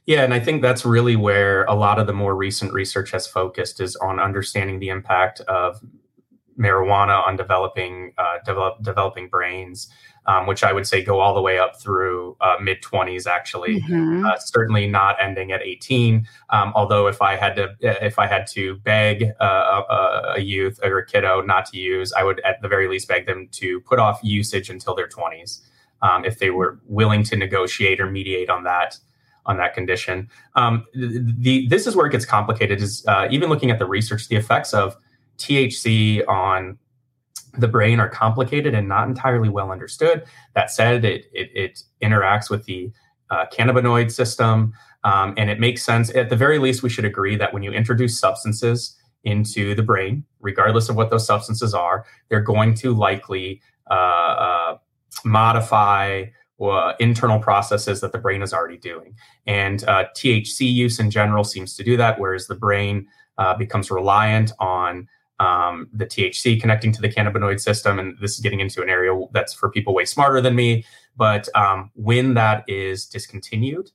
yeah 0.06 0.24
and 0.24 0.34
i 0.34 0.40
think 0.40 0.62
that's 0.62 0.86
really 0.86 1.18
where 1.18 1.66
a 1.66 1.74
lot 1.74 2.00
of 2.00 2.08
the 2.08 2.14
more 2.14 2.38
recent 2.38 2.72
research 2.72 3.12
has 3.12 3.28
focused 3.28 3.82
is 3.82 3.98
on 3.98 4.20
understanding 4.20 4.80
the 4.80 4.88
impact 4.88 5.42
of 5.42 5.82
marijuana 6.58 7.26
on 7.28 7.36
developing 7.36 8.14
uh, 8.18 8.38
develop, 8.46 8.82
developing 8.82 9.28
brains 9.28 9.90
um, 10.28 10.48
which 10.48 10.64
I 10.64 10.74
would 10.74 10.88
say 10.88 11.04
go 11.04 11.20
all 11.20 11.34
the 11.34 11.42
way 11.42 11.60
up 11.60 11.80
through 11.80 12.36
uh, 12.42 12.56
mid 12.62 12.82
20s. 12.82 13.28
Actually, 13.28 13.82
mm-hmm. 13.82 14.26
uh, 14.26 14.38
certainly 14.38 14.88
not 14.88 15.18
ending 15.22 15.52
at 15.52 15.62
18. 15.62 16.28
Um, 16.50 16.72
although 16.76 17.08
if 17.08 17.22
I 17.22 17.36
had 17.36 17.56
to 17.56 17.76
if 17.82 18.20
I 18.20 18.28
had 18.28 18.48
to 18.48 18.76
beg 18.78 19.32
uh, 19.40 19.84
a, 19.90 20.34
a, 20.36 20.40
youth 20.40 20.80
or 20.84 21.00
a 21.00 21.06
kiddo 21.06 21.42
not 21.42 21.66
to 21.68 21.78
use, 21.78 22.14
I 22.14 22.24
would 22.24 22.40
at 22.42 22.62
the 22.62 22.68
very 22.68 22.88
least 22.88 23.08
beg 23.08 23.26
them 23.26 23.48
to 23.52 23.80
put 23.82 24.00
off 24.00 24.20
usage 24.24 24.70
until 24.70 24.96
their 24.96 25.08
20s 25.08 25.62
um, 26.02 26.26
if 26.26 26.40
they 26.40 26.50
were 26.50 26.80
willing 26.86 27.24
to 27.24 27.36
negotiate 27.36 28.00
or 28.00 28.10
mediate 28.10 28.50
on 28.50 28.64
that 28.64 28.98
on 29.48 29.58
that 29.58 29.74
condition. 29.74 30.28
Um, 30.56 30.86
the, 30.94 31.34
the, 31.38 31.68
this 31.68 31.86
is 31.86 31.96
where 31.96 32.08
it 32.08 32.12
gets 32.12 32.26
complicated. 32.26 32.82
Is 32.82 33.06
uh, 33.08 33.28
even 33.30 33.50
looking 33.50 33.70
at 33.70 33.80
the 33.80 33.86
research, 33.86 34.28
the 34.28 34.36
effects 34.36 34.74
of 34.74 34.98
THC 35.38 36.28
on 36.28 36.78
the 37.58 37.68
brain 37.68 38.00
are 38.00 38.10
complicated 38.10 38.74
and 38.74 38.88
not 38.88 39.08
entirely 39.08 39.50
well 39.50 39.72
understood. 39.72 40.26
That 40.54 40.72
said, 40.72 41.06
it, 41.06 41.26
it, 41.34 41.50
it 41.54 41.84
interacts 42.02 42.50
with 42.50 42.66
the 42.66 42.92
uh, 43.30 43.46
cannabinoid 43.52 44.12
system, 44.12 44.74
um, 45.04 45.34
and 45.38 45.50
it 45.50 45.60
makes 45.60 45.84
sense. 45.84 46.14
At 46.16 46.30
the 46.30 46.36
very 46.36 46.60
least, 46.60 46.84
we 46.84 46.90
should 46.90 47.06
agree 47.06 47.36
that 47.36 47.54
when 47.54 47.64
you 47.64 47.72
introduce 47.72 48.20
substances 48.20 48.96
into 49.24 49.76
the 49.76 49.84
brain, 49.84 50.24
regardless 50.40 50.90
of 50.90 50.96
what 50.96 51.10
those 51.10 51.26
substances 51.26 51.74
are, 51.74 52.06
they're 52.30 52.42
going 52.42 52.76
to 52.76 52.94
likely 52.94 53.62
uh, 53.90 53.94
uh, 53.94 54.78
modify 55.24 56.26
uh, 56.62 56.94
internal 57.00 57.40
processes 57.40 58.02
that 58.02 58.12
the 58.12 58.18
brain 58.18 58.42
is 58.42 58.54
already 58.54 58.78
doing. 58.78 59.16
And 59.46 59.84
uh, 59.86 60.06
THC 60.16 60.72
use 60.72 61.00
in 61.00 61.12
general 61.12 61.44
seems 61.44 61.76
to 61.76 61.84
do 61.84 61.98
that, 61.98 62.20
whereas 62.20 62.48
the 62.48 62.56
brain 62.56 63.08
uh, 63.38 63.56
becomes 63.56 63.92
reliant 63.92 64.52
on 64.60 65.08
um, 65.40 65.88
the 65.94 66.06
THC 66.06 66.60
connecting 66.60 66.92
to 66.94 67.02
the 67.02 67.10
cannabinoid 67.10 67.60
system. 67.60 68.00
And 68.00 68.18
this 68.20 68.34
is 68.34 68.40
getting 68.40 68.60
into 68.60 68.82
an 68.82 68.90
area 68.90 69.12
that's 69.32 69.54
for 69.54 69.70
people 69.70 69.94
way 69.94 70.06
smarter 70.06 70.42
than 70.42 70.56
me. 70.56 70.86
But 71.18 71.48
um, 71.56 71.92
when 71.96 72.34
that 72.36 72.64
is 72.68 73.06
discontinued, 73.06 73.92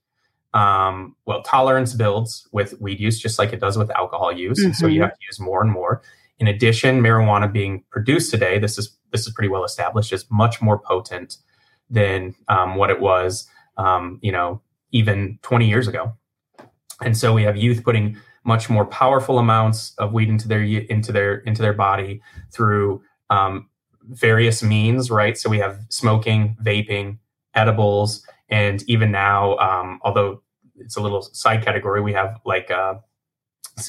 um, 0.53 1.17
well, 1.27 1.43
tolerance 1.43 1.95
builds 1.95 2.49
with 2.53 2.81
weed 2.81 2.99
use, 2.99 3.21
just 3.21 3.39
like 3.39 3.53
it 3.53 3.61
does 3.61 3.79
with 3.79 3.91
alcohol 3.91 4.33
use. 4.33 4.59
Mm-hmm. 4.59 4.67
And 4.67 4.77
so 4.77 4.87
you 4.87 4.95
mm-hmm. 4.95 5.03
have 5.05 5.13
to 5.13 5.27
use 5.29 5.39
more 5.39 5.63
and 5.63 5.71
more. 5.71 6.03
In 6.39 6.49
addition, 6.49 7.01
marijuana 7.03 7.53
being 7.53 7.85
produced 7.91 8.31
today, 8.31 8.59
this 8.59 8.79
is 8.79 8.97
this 9.13 9.27
is 9.27 9.33
pretty 9.33 9.49
well 9.49 9.65
established, 9.65 10.13
is 10.13 10.25
much 10.31 10.63
more 10.63 10.79
potent 10.79 11.37
than 11.91 12.35
um, 12.49 12.77
what 12.77 12.91
it 12.91 13.01
was, 13.01 13.47
um, 13.77 14.19
you 14.23 14.31
know, 14.31 14.63
even 14.93 15.39
20 15.43 15.69
years 15.69 15.89
ago. 15.89 16.13
And 17.03 17.17
so 17.17 17.35
we 17.35 17.43
have 17.43 17.57
youth 17.57 17.83
putting 17.83 18.17
much 18.45 18.71
more 18.71 18.87
powerful 18.87 19.39
amounts 19.39 19.95
of 19.99 20.13
weed 20.13 20.29
into 20.29 20.49
their 20.49 20.63
into 20.63 21.13
their 21.13 21.39
into 21.39 21.63
their 21.63 21.75
body 21.75 22.21
through 22.53 23.03
um, 23.29 23.69
various 24.09 24.63
means, 24.63 25.11
right? 25.11 25.37
So 25.37 25.49
we 25.49 25.59
have 25.59 25.79
smoking, 25.89 26.57
vaping, 26.63 27.19
edibles, 27.55 28.27
and 28.49 28.83
even 28.89 29.11
now, 29.11 29.57
um, 29.59 30.01
although 30.03 30.43
it's 30.77 30.97
a 30.97 31.01
little 31.01 31.23
side 31.23 31.65
category, 31.65 32.01
we 32.01 32.13
have 32.13 32.41
like 32.45 32.71
uh, 32.71 32.95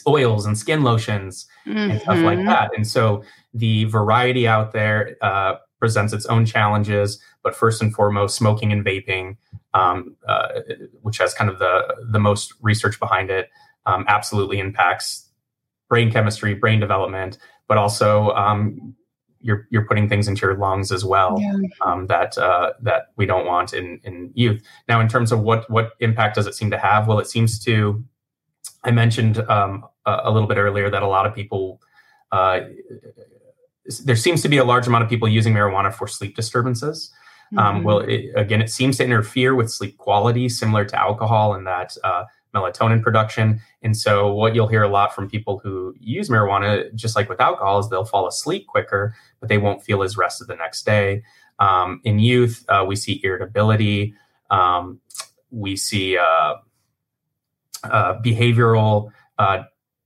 oils 0.08 0.46
and 0.46 0.58
skin 0.58 0.84
lotions 0.84 1.48
mm-hmm. 1.66 1.92
and 1.92 2.02
stuff 2.02 2.20
like 2.20 2.38
mm-hmm. 2.38 2.48
that. 2.48 2.72
And 2.76 2.88
so 2.88 3.24
the 3.54 3.86
variety 3.86 4.48
out 4.48 4.74
there 4.74 5.18
uh, 5.22 5.56
presents 5.80 6.14
its 6.14 6.26
own 6.28 6.46
challenges. 6.46 7.20
But 7.44 7.56
first 7.56 7.82
and 7.82 7.94
foremost, 7.94 8.36
smoking 8.36 8.72
and 8.72 8.86
vaping, 8.86 9.38
um, 9.74 10.16
uh, 10.28 10.60
which 11.02 11.18
has 11.18 11.34
kind 11.34 11.50
of 11.50 11.58
the 11.58 11.96
the 12.12 12.20
most 12.20 12.54
research 12.62 13.00
behind 13.00 13.32
it, 13.32 13.50
um, 13.86 14.06
absolutely 14.08 14.60
impacts 14.60 15.30
brain 15.90 16.12
chemistry, 16.12 16.54
brain 16.54 16.80
development, 16.80 17.38
but 17.68 17.78
also 17.78 18.30
um, 18.30 18.96
you're 19.42 19.68
you're 19.70 19.86
putting 19.86 20.08
things 20.08 20.28
into 20.28 20.46
your 20.46 20.56
lungs 20.56 20.92
as 20.92 21.04
well 21.04 21.38
yeah. 21.40 21.54
um, 21.82 22.08
that 22.08 22.38
uh, 22.38 22.72
that 22.82 23.08
we 23.18 23.26
don't 23.26 23.46
want 23.46 23.74
in 23.74 24.00
in 24.04 24.32
youth. 24.34 24.64
Now, 24.88 25.02
in 25.02 25.08
terms 25.08 25.32
of 25.32 25.42
what 25.42 25.70
what 25.70 25.92
impact 26.00 26.36
does 26.36 26.48
it 26.48 26.56
seem 26.56 26.72
to 26.72 26.78
have? 26.78 27.08
Well, 27.08 27.20
it 27.20 27.28
seems 27.28 27.60
to. 27.66 28.04
I 28.84 28.90
mentioned 28.92 29.38
um, 29.50 29.86
a, 30.06 30.22
a, 30.24 30.32
little 30.32 30.48
bit 30.48 30.58
earlier 30.58 30.90
that 30.90 31.04
a 31.04 31.08
lot 31.08 31.26
of 31.26 31.36
people. 31.36 31.82
Uh, 32.32 32.62
there 34.06 34.16
seems 34.16 34.42
to 34.42 34.48
be 34.48 34.58
a 34.58 34.64
large 34.64 34.88
amount 34.88 35.04
of 35.04 35.10
people 35.10 35.28
using 35.28 35.54
marijuana 35.54 35.94
for 35.94 36.08
sleep 36.08 36.36
disturbances. 36.36 37.12
Um, 37.58 37.58
mm-hmm. 37.58 37.78
Um, 37.78 37.84
well, 37.84 38.00
it, 38.00 38.32
again, 38.36 38.62
it 38.62 38.70
seems 38.70 38.98
to 38.98 39.04
interfere 39.04 39.56
with 39.56 39.70
sleep 39.70 39.98
quality, 39.98 40.48
similar 40.48 40.86
to 40.86 40.98
alcohol, 40.98 41.54
in 41.56 41.66
that 41.66 41.98
uh, 42.04 42.24
melatonin 42.54 43.02
production. 43.02 43.62
And 43.82 43.96
so, 43.96 44.32
what 44.34 44.56
you'll 44.56 44.68
hear 44.68 44.84
a 44.84 44.90
lot 44.90 45.14
from 45.14 45.30
people 45.30 45.60
who 45.60 45.96
use 46.00 46.30
marijuana, 46.30 46.94
just 46.96 47.16
like 47.16 47.30
with 47.30 47.40
alcohol, 47.40 47.80
is 47.80 47.90
they'll 47.90 48.06
fall 48.06 48.28
asleep 48.28 48.68
quicker, 48.68 49.16
but 49.40 49.50
they 49.50 49.58
won't 49.58 49.84
feel 49.84 50.04
as 50.04 50.18
rested 50.18 50.48
the 50.48 50.56
next 50.56 50.86
day. 50.86 51.24
Um, 51.60 52.02
in 52.04 52.20
youth, 52.20 52.66
uh, 52.70 52.84
we 52.88 52.96
see 52.96 53.22
irritability, 53.24 54.16
um, 54.50 55.00
we 55.52 55.76
see 55.76 56.18
uh, 56.18 56.56
uh, 57.84 58.20
behavioral 58.22 59.12
uh, 59.38 59.64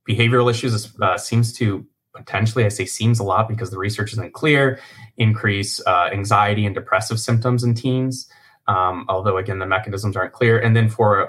behavioral 0.08 0.50
issues. 0.50 0.94
Uh, 1.00 1.18
seems 1.18 1.52
to 1.54 1.86
potentially, 2.14 2.64
I 2.64 2.68
say 2.68 2.86
seems 2.86 3.18
a 3.18 3.24
lot 3.24 3.48
because 3.48 3.70
the 3.70 3.78
research 3.78 4.12
isn't 4.12 4.32
clear, 4.32 4.80
increase 5.16 5.80
uh, 5.86 6.08
anxiety 6.12 6.64
and 6.64 6.74
depressive 6.74 7.20
symptoms 7.20 7.64
in 7.64 7.74
teens. 7.74 8.30
Um, 8.68 9.06
although 9.08 9.36
again 9.36 9.60
the 9.60 9.66
mechanisms 9.66 10.16
aren't 10.16 10.32
clear. 10.32 10.58
And 10.58 10.74
then 10.74 10.88
for 10.88 11.28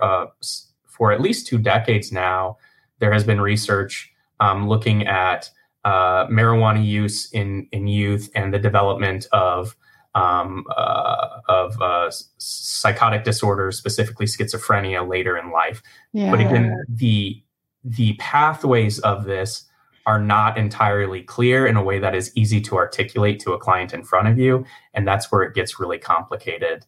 for 0.97 1.11
at 1.11 1.21
least 1.21 1.47
two 1.47 1.57
decades 1.57 2.11
now, 2.11 2.57
there 2.99 3.13
has 3.13 3.23
been 3.23 3.39
research 3.39 4.11
um, 4.39 4.67
looking 4.67 5.05
at 5.07 5.49
uh, 5.85 6.27
marijuana 6.27 6.85
use 6.85 7.31
in 7.31 7.67
in 7.71 7.87
youth 7.87 8.29
and 8.35 8.53
the 8.53 8.59
development 8.59 9.27
of 9.31 9.75
um, 10.15 10.65
uh, 10.75 11.27
of 11.47 11.79
uh, 11.81 12.09
psychotic 12.37 13.23
disorders, 13.23 13.77
specifically 13.77 14.25
schizophrenia, 14.25 15.07
later 15.07 15.37
in 15.37 15.51
life. 15.51 15.81
Yeah. 16.13 16.31
But 16.31 16.39
again, 16.39 16.83
the 16.89 17.41
the 17.83 18.15
pathways 18.19 18.99
of 18.99 19.25
this 19.25 19.65
are 20.07 20.19
not 20.19 20.57
entirely 20.57 21.21
clear 21.21 21.67
in 21.67 21.75
a 21.75 21.83
way 21.83 21.99
that 21.99 22.15
is 22.15 22.31
easy 22.35 22.61
to 22.61 22.77
articulate 22.77 23.39
to 23.41 23.51
a 23.53 23.59
client 23.59 23.93
in 23.93 24.03
front 24.03 24.27
of 24.27 24.39
you, 24.39 24.65
and 24.93 25.07
that's 25.07 25.31
where 25.31 25.43
it 25.43 25.53
gets 25.53 25.79
really 25.79 25.99
complicated 25.99 26.85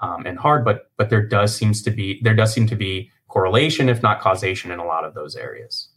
um, 0.00 0.26
and 0.26 0.38
hard. 0.38 0.64
But 0.64 0.90
but 0.96 1.08
there 1.08 1.26
does 1.26 1.56
seems 1.56 1.82
to 1.82 1.90
be 1.90 2.20
there 2.22 2.34
does 2.34 2.52
seem 2.52 2.66
to 2.66 2.76
be 2.76 3.10
correlation, 3.28 3.88
if 3.88 4.02
not 4.02 4.20
causation, 4.20 4.70
in 4.70 4.78
a 4.78 4.84
lot 4.84 5.04
of 5.04 5.14
those 5.14 5.36
areas. 5.36 5.88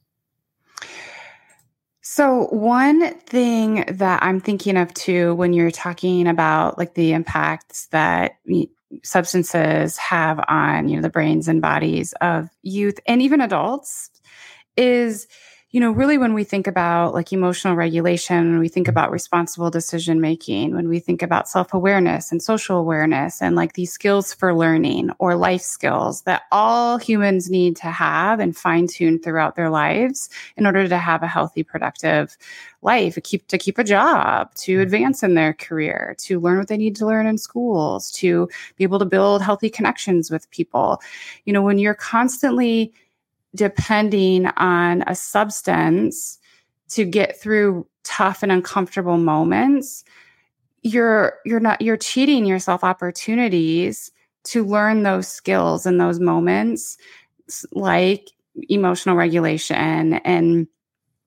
So, 2.01 2.47
one 2.47 3.13
thing 3.19 3.85
that 3.87 4.23
I'm 4.23 4.41
thinking 4.41 4.77
of 4.77 4.93
too, 4.93 5.35
when 5.35 5.53
you're 5.53 5.71
talking 5.71 6.27
about 6.27 6.77
like 6.77 6.95
the 6.95 7.13
impacts 7.13 7.85
that 7.87 8.39
substances 9.03 9.95
have 9.97 10.43
on, 10.47 10.89
you 10.89 10.95
know, 10.95 11.01
the 11.03 11.09
brains 11.09 11.47
and 11.47 11.61
bodies 11.61 12.13
of 12.21 12.49
youth 12.63 12.99
and 13.05 13.21
even 13.21 13.41
adults, 13.41 14.09
is 14.75 15.27
you 15.71 15.79
know, 15.79 15.91
really 15.91 16.17
when 16.17 16.33
we 16.33 16.43
think 16.43 16.65
about 16.65 17.13
like 17.13 17.31
emotional 17.31 17.75
regulation, 17.75 18.53
when 18.53 18.59
we 18.59 18.69
think 18.69 18.87
about 18.87 19.11
responsible 19.11 19.69
decision 19.69 20.19
making, 20.19 20.73
when 20.73 20.89
we 20.89 20.99
think 20.99 21.21
about 21.21 21.47
self 21.47 21.75
awareness 21.75 22.31
and 22.31 22.41
social 22.41 22.77
awareness 22.79 23.39
and 23.39 23.55
like 23.55 23.73
these 23.73 23.91
skills 23.91 24.33
for 24.33 24.55
learning 24.55 25.11
or 25.19 25.35
life 25.35 25.61
skills 25.61 26.23
that 26.23 26.43
all 26.51 26.97
humans 26.97 27.51
need 27.51 27.75
to 27.75 27.87
have 27.87 28.39
and 28.39 28.57
fine 28.57 28.87
tune 28.87 29.19
throughout 29.19 29.55
their 29.55 29.69
lives 29.69 30.29
in 30.57 30.65
order 30.65 30.87
to 30.87 30.97
have 30.97 31.21
a 31.21 31.27
healthy, 31.27 31.61
productive 31.61 32.35
life, 32.81 33.19
keep 33.23 33.45
to 33.47 33.59
keep 33.59 33.77
a 33.77 33.83
job, 33.83 34.53
to 34.55 34.73
mm-hmm. 34.73 34.81
advance 34.81 35.21
in 35.21 35.35
their 35.35 35.53
career, 35.53 36.15
to 36.17 36.39
learn 36.39 36.57
what 36.57 36.67
they 36.67 36.77
need 36.77 36.95
to 36.95 37.05
learn 37.05 37.27
in 37.27 37.37
schools, 37.37 38.09
to 38.11 38.49
be 38.77 38.83
able 38.83 38.97
to 38.97 39.05
build 39.05 39.43
healthy 39.43 39.69
connections 39.69 40.31
with 40.31 40.49
people. 40.49 40.99
You 41.45 41.53
know, 41.53 41.61
when 41.61 41.77
you're 41.77 41.93
constantly 41.93 42.91
depending 43.55 44.47
on 44.57 45.03
a 45.07 45.15
substance 45.15 46.39
to 46.89 47.05
get 47.05 47.39
through 47.39 47.87
tough 48.03 48.43
and 48.43 48.51
uncomfortable 48.51 49.17
moments 49.17 50.03
you're 50.81 51.39
you're 51.45 51.59
not 51.59 51.81
you're 51.81 51.97
cheating 51.97 52.45
yourself 52.45 52.83
opportunities 52.83 54.11
to 54.43 54.65
learn 54.65 55.03
those 55.03 55.27
skills 55.27 55.85
in 55.85 55.97
those 55.97 56.19
moments 56.19 56.97
like 57.73 58.29
emotional 58.69 59.15
regulation 59.15 60.13
and 60.13 60.67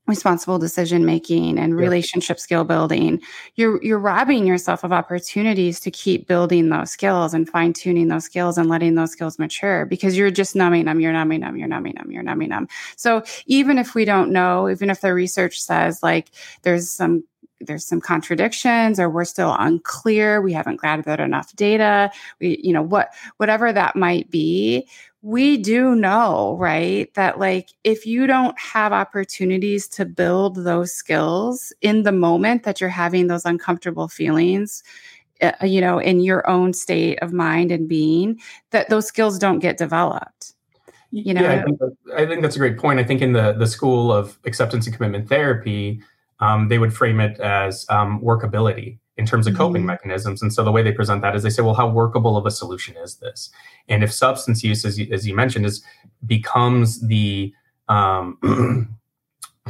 responsible 0.09 0.59
decision 0.59 1.07
making 1.07 1.59
and 1.59 1.77
relationship 1.77 2.41
skill 2.41 2.65
building 2.65 3.21
you're 3.55 3.81
you're 3.85 4.01
robbing 4.01 4.45
yourself 4.45 4.83
of 4.83 4.93
opportunities 4.93 5.79
to 5.79 5.93
keep 5.93 6.27
building 6.27 6.71
those 6.71 6.91
skills 6.91 7.33
and 7.33 7.49
fine 7.49 7.73
tuning 7.73 8.09
those 8.09 8.25
skills 8.25 8.59
and 8.59 8.69
letting 8.69 8.97
those 8.97 9.13
skills 9.13 9.39
mature 9.39 9.87
because 9.87 10.19
you're 10.19 10.31
just 10.31 10.57
numbing 10.57 10.87
them 10.87 10.99
you're 10.99 11.13
numbing 11.13 11.41
them 11.41 11.57
you're 11.57 11.69
numbing 11.69 11.95
them 11.95 12.11
you're 12.11 12.23
numbing 12.23 12.49
them. 12.49 12.67
So 12.97 13.23
even 13.47 13.79
if 13.79 13.95
we 13.95 14.05
don't 14.05 14.33
know 14.33 14.69
even 14.69 14.91
if 14.91 15.01
the 15.01 15.15
research 15.15 15.61
says 15.61 16.03
like 16.03 16.31
there's 16.63 16.91
some 16.91 17.23
there's 17.61 17.85
some 17.85 18.01
contradictions 18.01 18.99
or 18.99 19.09
we're 19.09 19.25
still 19.25 19.55
unclear 19.57 20.43
we 20.43 20.53
haven't 20.53 20.81
gathered 20.81 21.21
enough 21.21 21.55
data 21.55 22.11
we 22.41 22.59
you 22.61 22.73
know 22.73 22.83
what 22.83 23.15
whatever 23.37 23.73
that 23.73 23.95
might 23.95 24.29
be 24.31 24.89
we 25.23 25.57
do 25.57 25.95
know 25.95 26.57
right 26.59 27.15
that 27.15 27.39
like 27.39 27.71
if 27.85 28.05
you 28.05 28.27
don't 28.27 28.59
have 28.59 28.93
opportunities 28.93 29.87
to 29.87 30.05
build 30.05 30.57
those 30.57 30.93
skills 30.93 31.73
in 31.81 32.03
the 32.03 32.13
moment 32.13 32.65
that 32.65 32.81
you're 32.81 32.91
having 32.91 33.29
those 33.29 33.45
uncomfortable 33.45 34.09
feelings 34.09 34.83
uh, 35.41 35.53
you 35.63 35.81
know 35.81 35.99
in 35.99 36.21
your 36.21 36.49
own 36.49 36.73
state 36.73 37.19
of 37.23 37.33
mind 37.33 37.71
and 37.71 37.89
being 37.89 38.41
that 38.71 38.89
those 38.89 39.07
skills 39.07 39.39
don't 39.39 39.61
get 39.61 39.77
developed. 39.77 40.55
You 41.11 41.35
know 41.35 41.43
yeah, 41.43 41.61
I, 41.61 41.63
think 41.63 41.79
that, 41.79 41.97
I 42.17 42.27
think 42.27 42.43
that's 42.43 42.57
a 42.57 42.59
great 42.59 42.79
point. 42.79 42.99
I 42.99 43.05
think 43.05 43.21
in 43.21 43.33
the 43.33 43.53
the 43.53 43.67
school 43.67 44.13
of 44.13 44.39
acceptance 44.45 44.87
and 44.87 44.97
commitment 44.97 45.29
therapy 45.29 46.03
um, 46.41 46.69
they 46.69 46.79
would 46.79 46.93
frame 46.93 47.21
it 47.21 47.39
as 47.39 47.87
um, 47.89 48.21
workability 48.21 48.99
in 49.17 49.27
terms 49.27 49.47
of 49.47 49.57
coping 49.57 49.83
mm-hmm. 49.83 49.89
mechanisms. 49.89 50.43
And 50.43 50.53
so 50.53 50.65
the 50.65 50.73
way 50.73 50.83
they 50.83 50.93
present 50.93 51.23
that 51.23 51.37
is 51.37 51.43
they 51.43 51.51
say, 51.51 51.63
well, 51.63 51.75
how 51.75 51.89
workable 51.89 52.37
of 52.37 52.47
a 52.47 52.51
solution 52.51 52.97
is 52.97 53.17
this? 53.17 53.51
And 53.89 54.03
if 54.03 54.13
substance 54.13 54.65
use, 54.65 54.85
as 54.85 54.99
you, 54.99 55.09
as 55.13 55.27
you 55.27 55.35
mentioned, 55.35 55.67
is 55.67 55.85
becomes 56.25 57.01
the 57.07 57.53
um, 57.89 58.39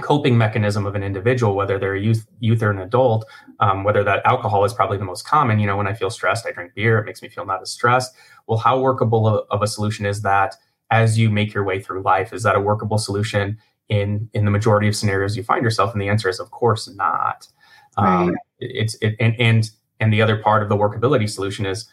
coping 0.00 0.38
mechanism 0.38 0.86
of 0.86 0.94
an 0.94 1.02
individual, 1.02 1.54
whether 1.54 1.78
they're 1.78 1.94
a 1.94 2.00
youth, 2.00 2.26
youth 2.38 2.62
or 2.62 2.70
an 2.70 2.78
adult, 2.78 3.26
um, 3.60 3.84
whether 3.84 4.04
that 4.04 4.24
alcohol 4.24 4.64
is 4.64 4.72
probably 4.72 4.98
the 4.98 5.04
most 5.04 5.26
common. 5.26 5.58
You 5.58 5.66
know, 5.66 5.76
when 5.76 5.88
I 5.88 5.94
feel 5.94 6.10
stressed, 6.10 6.46
I 6.46 6.52
drink 6.52 6.74
beer. 6.74 6.98
It 6.98 7.06
makes 7.06 7.22
me 7.22 7.28
feel 7.28 7.44
not 7.44 7.62
as 7.62 7.70
stressed. 7.70 8.14
Well, 8.46 8.58
how 8.58 8.80
workable 8.80 9.26
of, 9.26 9.46
of 9.50 9.62
a 9.62 9.66
solution 9.66 10.06
is 10.06 10.22
that 10.22 10.54
as 10.90 11.18
you 11.18 11.30
make 11.30 11.52
your 11.52 11.64
way 11.64 11.80
through 11.80 12.02
life? 12.02 12.32
Is 12.32 12.42
that 12.44 12.56
a 12.56 12.60
workable 12.60 12.98
solution? 12.98 13.58
in 13.88 14.30
in 14.32 14.44
the 14.44 14.50
majority 14.50 14.88
of 14.88 14.96
scenarios 14.96 15.36
you 15.36 15.42
find 15.42 15.62
yourself? 15.62 15.92
And 15.92 16.00
the 16.00 16.08
answer 16.08 16.28
is, 16.28 16.40
of 16.40 16.50
course, 16.50 16.88
not. 16.88 17.48
Um, 17.96 18.28
right. 18.28 18.36
It's 18.60 18.94
it, 19.02 19.16
and 19.20 19.34
and 19.38 19.70
and 20.00 20.12
the 20.12 20.22
other 20.22 20.36
part 20.36 20.62
of 20.62 20.68
the 20.68 20.76
workability 20.76 21.28
solution 21.28 21.66
is 21.66 21.88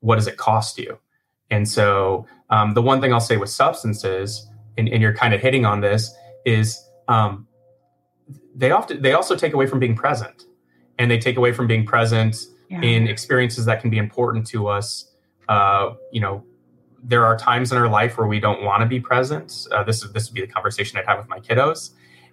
what 0.00 0.16
does 0.16 0.26
it 0.26 0.36
cost 0.36 0.78
you? 0.78 0.98
And 1.50 1.68
so 1.68 2.26
um, 2.50 2.74
the 2.74 2.82
one 2.82 3.00
thing 3.00 3.12
I'll 3.12 3.20
say 3.20 3.36
with 3.36 3.50
substances, 3.50 4.48
and, 4.78 4.88
and 4.88 5.02
you're 5.02 5.14
kind 5.14 5.34
of 5.34 5.40
hitting 5.40 5.64
on 5.66 5.80
this, 5.80 6.14
is 6.44 6.82
um, 7.08 7.46
they 8.54 8.70
often 8.70 9.02
they 9.02 9.12
also 9.12 9.36
take 9.36 9.52
away 9.52 9.66
from 9.66 9.78
being 9.78 9.94
present, 9.94 10.44
and 10.98 11.10
they 11.10 11.18
take 11.18 11.36
away 11.36 11.52
from 11.52 11.66
being 11.66 11.84
present 11.84 12.36
yeah. 12.68 12.80
in 12.82 13.08
experiences 13.08 13.64
that 13.64 13.80
can 13.80 13.90
be 13.90 13.98
important 13.98 14.46
to 14.48 14.68
us. 14.68 15.12
Uh, 15.48 15.94
you 16.12 16.20
know, 16.20 16.44
there 17.02 17.24
are 17.24 17.36
times 17.36 17.72
in 17.72 17.78
our 17.78 17.88
life 17.88 18.16
where 18.16 18.28
we 18.28 18.38
don't 18.38 18.62
want 18.62 18.82
to 18.82 18.86
be 18.86 19.00
present. 19.00 19.66
Uh, 19.72 19.82
this 19.82 20.02
is 20.04 20.12
this 20.12 20.28
would 20.28 20.34
be 20.34 20.40
the 20.40 20.46
conversation 20.46 20.98
I'd 20.98 21.06
have 21.06 21.18
with 21.18 21.28
my 21.28 21.40
kiddos, 21.40 21.90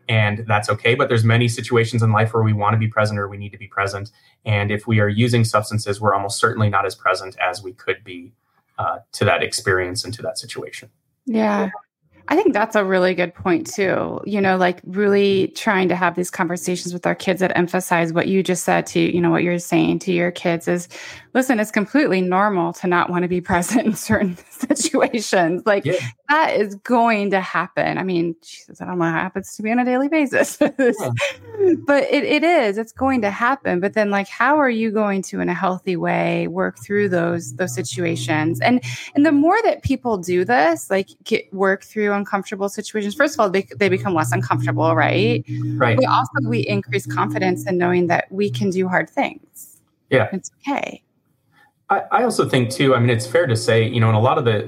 and 0.09 0.45
that's 0.47 0.69
okay. 0.69 0.95
But 0.95 1.09
there's 1.09 1.23
many 1.23 1.47
situations 1.47 2.03
in 2.03 2.11
life 2.11 2.33
where 2.33 2.43
we 2.43 2.53
want 2.53 2.73
to 2.73 2.77
be 2.77 2.87
present 2.87 3.19
or 3.19 3.27
we 3.27 3.37
need 3.37 3.51
to 3.51 3.57
be 3.57 3.67
present, 3.67 4.11
and 4.45 4.71
if 4.71 4.87
we 4.87 4.99
are 4.99 5.09
using 5.09 5.43
substances, 5.43 5.99
we're 5.99 6.13
almost 6.13 6.39
certainly 6.39 6.69
not 6.69 6.85
as 6.85 6.95
present 6.95 7.37
as 7.39 7.61
we 7.61 7.73
could 7.73 8.03
be 8.03 8.33
uh, 8.77 8.99
to 9.13 9.25
that 9.25 9.43
experience 9.43 10.03
and 10.03 10.13
to 10.13 10.21
that 10.21 10.37
situation. 10.37 10.89
Yeah. 11.25 11.69
I 12.29 12.35
think 12.35 12.53
that's 12.53 12.75
a 12.75 12.83
really 12.83 13.13
good 13.13 13.33
point 13.33 13.67
too. 13.67 14.19
You 14.25 14.41
know, 14.41 14.57
like 14.57 14.81
really 14.85 15.47
trying 15.55 15.87
to 15.89 15.95
have 15.95 16.15
these 16.15 16.29
conversations 16.29 16.93
with 16.93 17.05
our 17.05 17.15
kids 17.15 17.39
that 17.39 17.55
emphasize 17.57 18.11
what 18.11 18.27
you 18.27 18.43
just 18.43 18.65
said 18.65 18.85
to, 18.87 18.99
you 18.99 19.21
know, 19.21 19.29
what 19.29 19.43
you're 19.43 19.59
saying 19.59 19.99
to 19.99 20.11
your 20.11 20.31
kids 20.31 20.67
is 20.67 20.89
listen, 21.33 21.59
it's 21.59 21.71
completely 21.71 22.19
normal 22.19 22.73
to 22.73 22.87
not 22.87 23.09
want 23.09 23.23
to 23.23 23.29
be 23.29 23.39
present 23.47 23.85
in 23.85 23.95
certain 23.95 24.37
situations. 24.49 25.63
Like 25.65 25.85
yeah. 25.85 25.93
that 26.27 26.55
is 26.55 26.75
going 26.75 27.31
to 27.31 27.39
happen. 27.39 27.97
I 27.97 28.03
mean, 28.03 28.35
Jesus, 28.41 28.81
I 28.81 28.85
don't 28.85 28.99
know 28.99 29.05
how 29.05 29.17
it 29.17 29.21
happens 29.21 29.55
to 29.55 29.63
me 29.63 29.71
on 29.71 29.79
a 29.79 29.85
daily 29.85 30.09
basis. 30.09 30.57
yeah. 30.79 31.11
But 31.85 32.03
it, 32.03 32.23
it 32.23 32.43
is, 32.43 32.77
it's 32.77 32.91
going 32.91 33.21
to 33.23 33.31
happen. 33.31 33.79
But 33.79 33.93
then 33.93 34.11
like 34.11 34.27
how 34.27 34.57
are 34.57 34.69
you 34.69 34.91
going 34.91 35.21
to 35.23 35.39
in 35.39 35.49
a 35.49 35.53
healthy 35.53 35.95
way 35.95 36.47
work 36.47 36.77
through 36.77 37.09
those 37.09 37.55
those 37.55 37.73
situations? 37.73 38.61
And 38.61 38.83
and 39.15 39.25
the 39.25 39.31
more 39.31 39.57
that 39.63 39.81
people 39.81 40.17
do 40.17 40.45
this, 40.45 40.89
like 40.89 41.09
get 41.23 41.51
work 41.53 41.83
through 41.83 42.13
uncomfortable 42.13 42.69
situations, 42.69 43.15
first 43.15 43.33
of 43.33 43.39
all, 43.39 43.49
they, 43.49 43.67
they 43.77 43.89
become 43.89 44.13
less 44.13 44.31
uncomfortable, 44.31 44.95
right? 44.95 45.43
Right. 45.73 45.97
But 45.97 46.05
also 46.05 46.47
we 46.47 46.59
increase 46.59 47.05
confidence 47.07 47.67
in 47.67 47.77
knowing 47.77 48.07
that 48.07 48.31
we 48.31 48.51
can 48.51 48.69
do 48.69 48.87
hard 48.87 49.09
things. 49.09 49.79
Yeah. 50.09 50.29
It's 50.31 50.51
okay. 50.61 51.03
I, 51.89 52.03
I 52.11 52.23
also 52.23 52.47
think 52.47 52.69
too. 52.69 52.93
I 52.93 52.99
mean, 52.99 53.09
it's 53.09 53.25
fair 53.25 53.47
to 53.47 53.55
say, 53.55 53.87
you 53.87 53.99
know, 53.99 54.09
in 54.09 54.15
a 54.15 54.21
lot 54.21 54.37
of 54.37 54.45
the, 54.45 54.65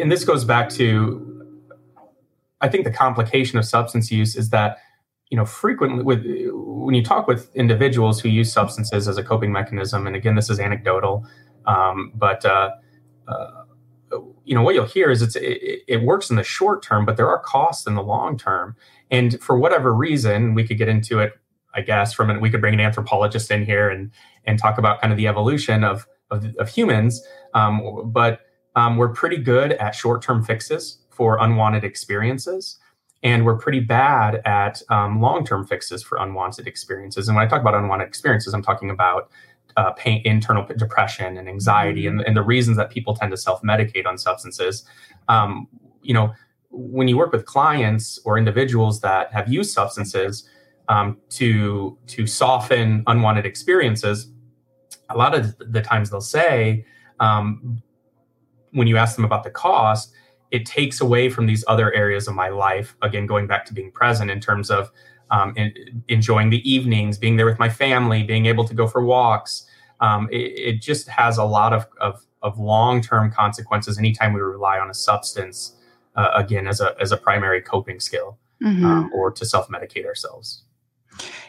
and 0.00 0.12
this 0.12 0.24
goes 0.24 0.44
back 0.44 0.68
to, 0.70 1.28
I 2.60 2.68
think 2.68 2.84
the 2.84 2.92
complication 2.92 3.58
of 3.58 3.64
substance 3.64 4.12
use 4.12 4.36
is 4.36 4.50
that, 4.50 4.78
you 5.32 5.36
know, 5.36 5.46
frequently 5.46 6.04
with 6.04 6.26
when 6.52 6.94
you 6.94 7.02
talk 7.02 7.26
with 7.26 7.56
individuals 7.56 8.20
who 8.20 8.28
use 8.28 8.52
substances 8.52 9.08
as 9.08 9.16
a 9.16 9.24
coping 9.24 9.50
mechanism, 9.50 10.06
and 10.06 10.14
again, 10.14 10.34
this 10.34 10.50
is 10.50 10.60
anecdotal, 10.60 11.26
um, 11.64 12.12
but 12.14 12.44
uh, 12.44 12.72
uh, 13.26 13.62
you 14.44 14.54
know 14.54 14.60
what 14.60 14.74
you'll 14.74 14.84
hear 14.84 15.10
is 15.10 15.22
it's 15.22 15.34
it, 15.34 15.84
it, 15.88 16.02
works 16.02 16.28
in 16.28 16.36
the 16.36 16.42
short 16.42 16.82
term, 16.82 17.06
but 17.06 17.16
there 17.16 17.30
are 17.30 17.38
costs 17.38 17.86
in 17.86 17.94
the 17.94 18.02
long 18.02 18.36
term, 18.36 18.76
and 19.10 19.40
for 19.40 19.56
whatever 19.56 19.94
reason, 19.94 20.52
we 20.52 20.68
could 20.68 20.76
get 20.76 20.90
into 20.90 21.18
it. 21.18 21.32
I 21.74 21.80
guess 21.80 22.12
from 22.12 22.28
it, 22.28 22.38
we 22.38 22.50
could 22.50 22.60
bring 22.60 22.74
an 22.74 22.80
anthropologist 22.80 23.50
in 23.50 23.64
here 23.64 23.88
and 23.88 24.10
and 24.44 24.58
talk 24.58 24.76
about 24.76 25.00
kind 25.00 25.14
of 25.14 25.16
the 25.16 25.28
evolution 25.28 25.82
of 25.82 26.06
of, 26.30 26.44
of 26.58 26.68
humans, 26.68 27.26
um, 27.54 28.12
but 28.12 28.40
um, 28.76 28.98
we're 28.98 29.14
pretty 29.14 29.38
good 29.38 29.72
at 29.72 29.94
short-term 29.94 30.44
fixes 30.44 30.98
for 31.08 31.38
unwanted 31.40 31.84
experiences, 31.84 32.78
and 33.22 33.44
we're 33.44 33.56
pretty 33.56 33.80
bad 33.80 34.42
at 34.44 34.82
um, 34.88 35.20
long-term 35.20 35.66
fixes 35.66 36.02
for 36.02 36.18
unwanted 36.18 36.66
experiences. 36.66 37.28
And 37.28 37.36
when 37.36 37.46
I 37.46 37.48
talk 37.48 37.60
about 37.60 37.74
unwanted 37.74 38.08
experiences, 38.08 38.52
I'm 38.52 38.62
talking 38.62 38.90
about 38.90 39.30
uh, 39.76 39.92
pain, 39.92 40.20
internal 40.24 40.66
depression 40.76 41.38
and 41.38 41.48
anxiety, 41.48 42.02
mm-hmm. 42.04 42.18
and, 42.18 42.28
and, 42.28 42.36
the 42.36 42.42
reasons 42.42 42.76
that 42.76 42.90
people 42.90 43.14
tend 43.14 43.30
to 43.30 43.36
self-medicate 43.36 44.06
on 44.06 44.18
substances. 44.18 44.84
Um, 45.28 45.66
you 46.02 46.12
know, 46.12 46.34
when 46.70 47.08
you 47.08 47.16
work 47.16 47.32
with 47.32 47.46
clients 47.46 48.18
or 48.24 48.36
individuals 48.36 49.00
that 49.00 49.32
have 49.32 49.48
used 49.50 49.70
substances, 49.70 50.46
um, 50.88 51.18
to 51.30 51.96
to 52.06 52.26
soften 52.26 53.02
unwanted 53.06 53.46
experiences, 53.46 54.30
a 55.08 55.16
lot 55.16 55.34
of 55.34 55.56
the 55.58 55.80
times 55.80 56.10
they'll 56.10 56.20
say 56.20 56.84
um, 57.20 57.80
when 58.72 58.86
you 58.86 58.96
ask 58.96 59.16
them 59.16 59.24
about 59.24 59.44
the 59.44 59.50
cost, 59.50 60.12
it 60.52 60.66
takes 60.66 61.00
away 61.00 61.30
from 61.30 61.46
these 61.46 61.64
other 61.66 61.92
areas 61.94 62.28
of 62.28 62.34
my 62.34 62.50
life. 62.50 62.94
Again, 63.02 63.26
going 63.26 63.46
back 63.46 63.64
to 63.64 63.74
being 63.74 63.90
present 63.90 64.30
in 64.30 64.38
terms 64.38 64.70
of 64.70 64.92
um, 65.30 65.54
in, 65.56 66.04
enjoying 66.08 66.50
the 66.50 66.70
evenings, 66.70 67.16
being 67.16 67.36
there 67.36 67.46
with 67.46 67.58
my 67.58 67.70
family, 67.70 68.22
being 68.22 68.46
able 68.46 68.68
to 68.68 68.74
go 68.74 68.86
for 68.86 69.02
walks. 69.02 69.66
Um, 70.00 70.28
it, 70.30 70.36
it, 70.36 70.82
just 70.82 71.08
has 71.08 71.38
a 71.38 71.44
lot 71.44 71.72
of, 71.72 71.86
of, 72.00 72.26
of 72.42 72.58
long 72.58 73.00
term 73.00 73.32
consequences 73.32 73.98
anytime 73.98 74.34
we 74.34 74.40
rely 74.40 74.78
on 74.78 74.90
a 74.90 74.94
substance, 74.94 75.76
uh, 76.16 76.30
again, 76.34 76.66
as 76.66 76.80
a, 76.80 76.94
as 77.00 77.12
a 77.12 77.16
primary 77.16 77.62
coping 77.62 77.98
skill 77.98 78.36
mm-hmm. 78.62 78.84
um, 78.84 79.10
or 79.14 79.30
to 79.30 79.46
self 79.46 79.68
medicate 79.68 80.04
ourselves. 80.04 80.64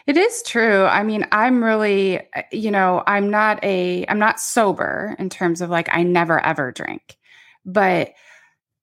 It 0.06 0.16
is 0.16 0.42
true. 0.46 0.84
I 0.84 1.02
mean, 1.02 1.26
I'm 1.32 1.62
really, 1.62 2.20
you 2.52 2.70
know, 2.70 3.02
I'm 3.06 3.28
not 3.28 3.62
a, 3.62 4.06
I'm 4.08 4.18
not 4.18 4.40
sober 4.40 5.16
in 5.18 5.28
terms 5.28 5.60
of 5.60 5.68
like, 5.68 5.88
I 5.90 6.04
never 6.04 6.40
ever 6.40 6.72
drink, 6.72 7.18
but, 7.66 8.14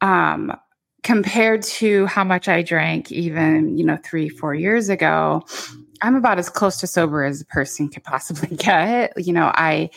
um, 0.02 0.52
compared 1.04 1.64
to 1.64 2.06
how 2.06 2.24
much 2.24 2.48
I 2.48 2.62
drank 2.62 3.12
even, 3.12 3.78
you 3.78 3.86
know, 3.86 3.98
three, 4.04 4.30
four 4.30 4.54
years 4.54 4.90
ago, 4.90 5.44
I'm 6.02 6.16
about 6.16 6.40
as 6.40 6.50
close 6.50 6.78
to 6.78 6.88
sober 6.88 7.24
as 7.24 7.42
a 7.42 7.46
person 7.46 7.90
could 7.90 8.04
possibly 8.04 8.56
get. 8.56 9.14
You 9.18 9.34
know, 9.34 9.52
I, 9.54 9.90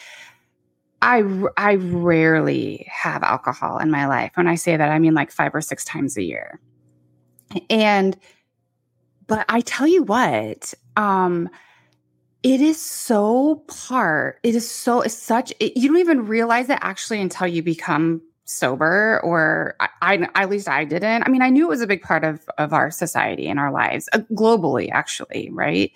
I, 1.03 1.23
I 1.57 1.75
rarely 1.75 2.87
have 2.91 3.23
alcohol 3.23 3.79
in 3.79 3.91
my 3.91 4.07
life. 4.07 4.33
When 4.35 4.47
I 4.47 4.55
say 4.55 4.77
that, 4.77 4.91
I 4.91 4.99
mean 4.99 5.15
like 5.15 5.31
five 5.31 5.55
or 5.55 5.61
six 5.61 5.85
times 5.85 6.17
a 6.17 6.23
year. 6.23 6.61
And, 7.69 8.17
but 9.27 9.45
I 9.49 9.61
tell 9.61 9.87
you 9.87 10.03
what, 10.03 10.73
um, 10.97 11.49
it 12.43 12.61
is 12.61 12.81
so 12.81 13.65
part, 13.69 14.39
it 14.43 14.55
is 14.55 14.71
so, 14.71 15.01
it's 15.03 15.15
such, 15.15 15.53
it, 15.61 15.79
you 15.79 15.89
don't 15.89 15.99
even 15.99 16.27
realize 16.27 16.69
it 16.69 16.79
actually 16.83 17.21
until 17.21 17.47
you 17.47 17.63
become 17.63 18.21
sober 18.45 19.21
or 19.25 19.75
I, 19.81 19.89
I, 20.03 20.29
at 20.35 20.51
least 20.51 20.69
i 20.69 20.85
didn't. 20.85 21.23
I 21.23 21.29
mean 21.31 21.43
i 21.43 21.49
knew 21.51 21.67
it 21.67 21.71
was 21.71 21.81
a 21.81 21.87
big 21.87 22.03
part 22.03 22.25
of 22.25 22.49
of 22.59 22.73
our 22.73 22.91
society 22.91 23.49
and 23.49 23.59
our 23.59 23.73
lives 23.73 24.09
uh, 24.13 24.19
globally 24.33 24.91
actually 24.93 25.51
right? 25.53 25.93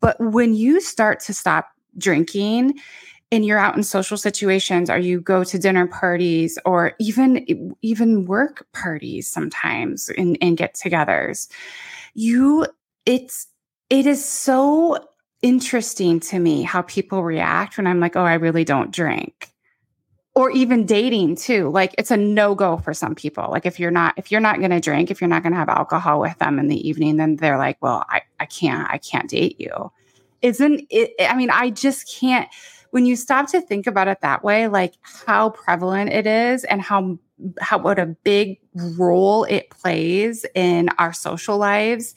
But 0.00 0.16
when 0.18 0.54
you 0.54 0.80
start 0.80 1.20
to 1.20 1.34
stop 1.34 1.68
drinking 1.98 2.78
and 3.32 3.44
you're 3.44 3.58
out 3.58 3.76
in 3.76 3.82
social 3.82 4.16
situations 4.16 4.90
or 4.90 4.98
you 4.98 5.20
go 5.20 5.44
to 5.44 5.58
dinner 5.58 5.86
parties 5.86 6.58
or 6.64 6.94
even 6.98 7.74
even 7.82 8.26
work 8.26 8.66
parties 8.72 9.30
sometimes 9.30 10.08
and, 10.16 10.36
and 10.40 10.56
get-togethers 10.56 11.48
you 12.14 12.66
it's 13.06 13.46
it 13.88 14.06
is 14.06 14.24
so 14.24 14.98
interesting 15.42 16.20
to 16.20 16.38
me 16.38 16.62
how 16.62 16.82
people 16.82 17.22
react 17.22 17.76
when 17.76 17.86
i'm 17.86 18.00
like 18.00 18.16
oh 18.16 18.24
i 18.24 18.34
really 18.34 18.64
don't 18.64 18.92
drink 18.92 19.49
or 20.34 20.50
even 20.50 20.86
dating 20.86 21.36
too 21.36 21.68
like 21.70 21.94
it's 21.98 22.10
a 22.10 22.16
no-go 22.16 22.76
for 22.78 22.94
some 22.94 23.14
people. 23.14 23.48
Like 23.50 23.66
if 23.66 23.80
you're 23.80 23.90
not 23.90 24.14
if 24.16 24.30
you're 24.30 24.40
not 24.40 24.58
going 24.58 24.70
to 24.70 24.80
drink 24.80 25.10
if 25.10 25.20
you're 25.20 25.28
not 25.28 25.42
going 25.42 25.52
to 25.52 25.58
have 25.58 25.68
alcohol 25.68 26.20
with 26.20 26.38
them 26.38 26.58
in 26.58 26.68
the 26.68 26.88
evening 26.88 27.16
then 27.16 27.36
they're 27.36 27.58
like 27.58 27.76
well 27.80 28.04
i, 28.08 28.22
I 28.38 28.46
can't 28.46 28.88
i 28.90 28.98
can't 28.98 29.28
date 29.28 29.60
you. 29.60 29.92
Isn't 30.42 30.86
it 30.90 31.12
i 31.20 31.34
mean 31.34 31.50
i 31.50 31.70
just 31.70 32.08
can't 32.08 32.48
when 32.90 33.06
you 33.06 33.16
stop 33.16 33.48
to 33.50 33.60
think 33.60 33.86
about 33.86 34.08
it 34.08 34.20
that 34.22 34.42
way 34.42 34.68
like 34.68 34.94
how 35.02 35.50
prevalent 35.50 36.12
it 36.12 36.26
is 36.26 36.64
and 36.64 36.80
how 36.80 37.18
how 37.60 37.78
what 37.78 37.98
a 37.98 38.06
big 38.06 38.58
role 38.96 39.44
it 39.44 39.70
plays 39.70 40.44
in 40.54 40.88
our 40.98 41.12
social 41.12 41.58
lives 41.58 42.14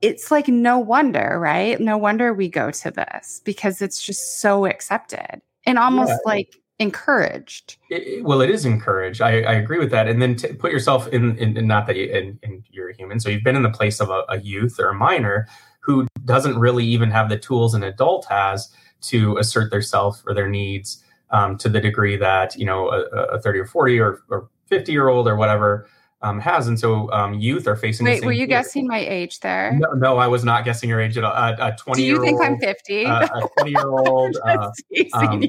it's 0.00 0.30
like 0.30 0.48
no 0.48 0.78
wonder 0.78 1.38
right? 1.40 1.80
No 1.80 1.96
wonder 1.96 2.32
we 2.32 2.48
go 2.48 2.70
to 2.70 2.90
this 2.90 3.42
because 3.44 3.82
it's 3.82 4.00
just 4.00 4.40
so 4.40 4.66
accepted 4.66 5.40
and 5.66 5.78
almost 5.78 6.10
yeah. 6.10 6.18
like 6.24 6.56
encouraged. 6.78 7.76
It, 7.90 8.24
well, 8.24 8.40
it 8.40 8.50
is 8.50 8.64
encouraged. 8.64 9.20
I, 9.20 9.42
I 9.42 9.54
agree 9.54 9.78
with 9.78 9.90
that. 9.90 10.08
And 10.08 10.22
then 10.22 10.36
to 10.36 10.54
put 10.54 10.72
yourself 10.72 11.08
in, 11.08 11.36
in, 11.38 11.56
in 11.56 11.66
not 11.66 11.86
that 11.86 11.96
you, 11.96 12.04
in, 12.04 12.38
in 12.42 12.62
you're 12.70 12.90
a 12.90 12.94
human, 12.94 13.18
so 13.20 13.28
you've 13.28 13.42
been 13.42 13.56
in 13.56 13.62
the 13.62 13.70
place 13.70 14.00
of 14.00 14.10
a, 14.10 14.24
a, 14.28 14.40
youth 14.40 14.78
or 14.78 14.90
a 14.90 14.94
minor 14.94 15.48
who 15.80 16.06
doesn't 16.24 16.58
really 16.58 16.84
even 16.84 17.10
have 17.10 17.28
the 17.28 17.38
tools 17.38 17.74
an 17.74 17.82
adult 17.82 18.26
has 18.26 18.72
to 19.00 19.36
assert 19.38 19.70
their 19.70 19.82
self 19.82 20.22
or 20.26 20.34
their 20.34 20.48
needs 20.48 21.02
um, 21.30 21.56
to 21.58 21.68
the 21.68 21.80
degree 21.80 22.16
that 22.16 22.56
you 22.56 22.64
know 22.64 22.88
a, 22.88 23.02
a 23.02 23.40
30 23.40 23.58
or 23.60 23.66
40 23.66 24.00
or, 24.00 24.22
or 24.28 24.48
50 24.66 24.92
year 24.92 25.08
old 25.08 25.26
or 25.28 25.36
whatever 25.36 25.88
um, 26.22 26.40
has. 26.40 26.68
And 26.68 26.78
so 26.78 27.10
um, 27.12 27.34
youth 27.34 27.66
are 27.66 27.76
facing. 27.76 28.06
Wait, 28.06 28.24
were 28.24 28.32
you 28.32 28.46
guessing 28.46 28.86
my 28.86 28.98
age 28.98 29.40
there? 29.40 29.72
No, 29.78 29.92
no, 29.92 30.18
I 30.18 30.26
was 30.26 30.44
not 30.44 30.64
guessing 30.64 30.88
your 30.88 31.00
age 31.00 31.16
at 31.16 31.24
all. 31.24 31.32
A, 31.32 31.56
a 31.60 31.76
20 31.76 32.00
Do 32.00 32.06
you 32.06 32.20
think 32.20 32.40
I'm 32.42 32.58
50? 32.58 33.06
Uh, 33.06 33.24
a 33.24 33.48
20 33.60 33.70
year 33.70 33.88
old. 33.88 34.36
uh, 34.44 34.70
um, 35.14 35.42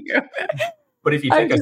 but 1.04 1.14
if 1.14 1.24
you 1.24 1.32
take 1.32 1.52
a, 1.52 1.60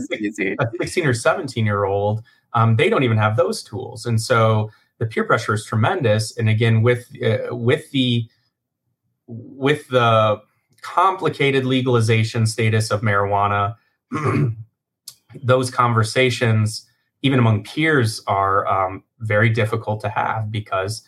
a 0.60 0.68
16 0.80 1.06
or 1.06 1.14
17 1.14 1.66
year 1.66 1.86
old, 1.86 2.24
um, 2.54 2.76
they 2.76 2.90
don't 2.90 3.04
even 3.04 3.18
have 3.18 3.38
those 3.38 3.64
tools. 3.64 4.06
And 4.06 4.22
so 4.22 4.72
the 5.00 5.06
peer 5.06 5.24
pressure 5.24 5.54
is 5.54 5.66
tremendous. 5.66 6.36
And 6.38 6.50
again, 6.50 6.82
with 6.82 7.08
uh, 7.24 7.56
with 7.56 7.92
the 7.92 8.28
with 9.28 9.88
the 9.90 10.42
complicated 10.82 11.66
legalization 11.66 12.46
status 12.46 12.92
of 12.92 13.02
marijuana, 13.02 13.76
those 15.44 15.70
conversations, 15.70 16.86
even 17.22 17.40
among 17.40 17.64
peers, 17.64 18.22
are 18.28 18.68
um, 18.68 19.04
very 19.20 19.50
difficult 19.50 20.02
to 20.02 20.10
have 20.10 20.52
because 20.52 21.08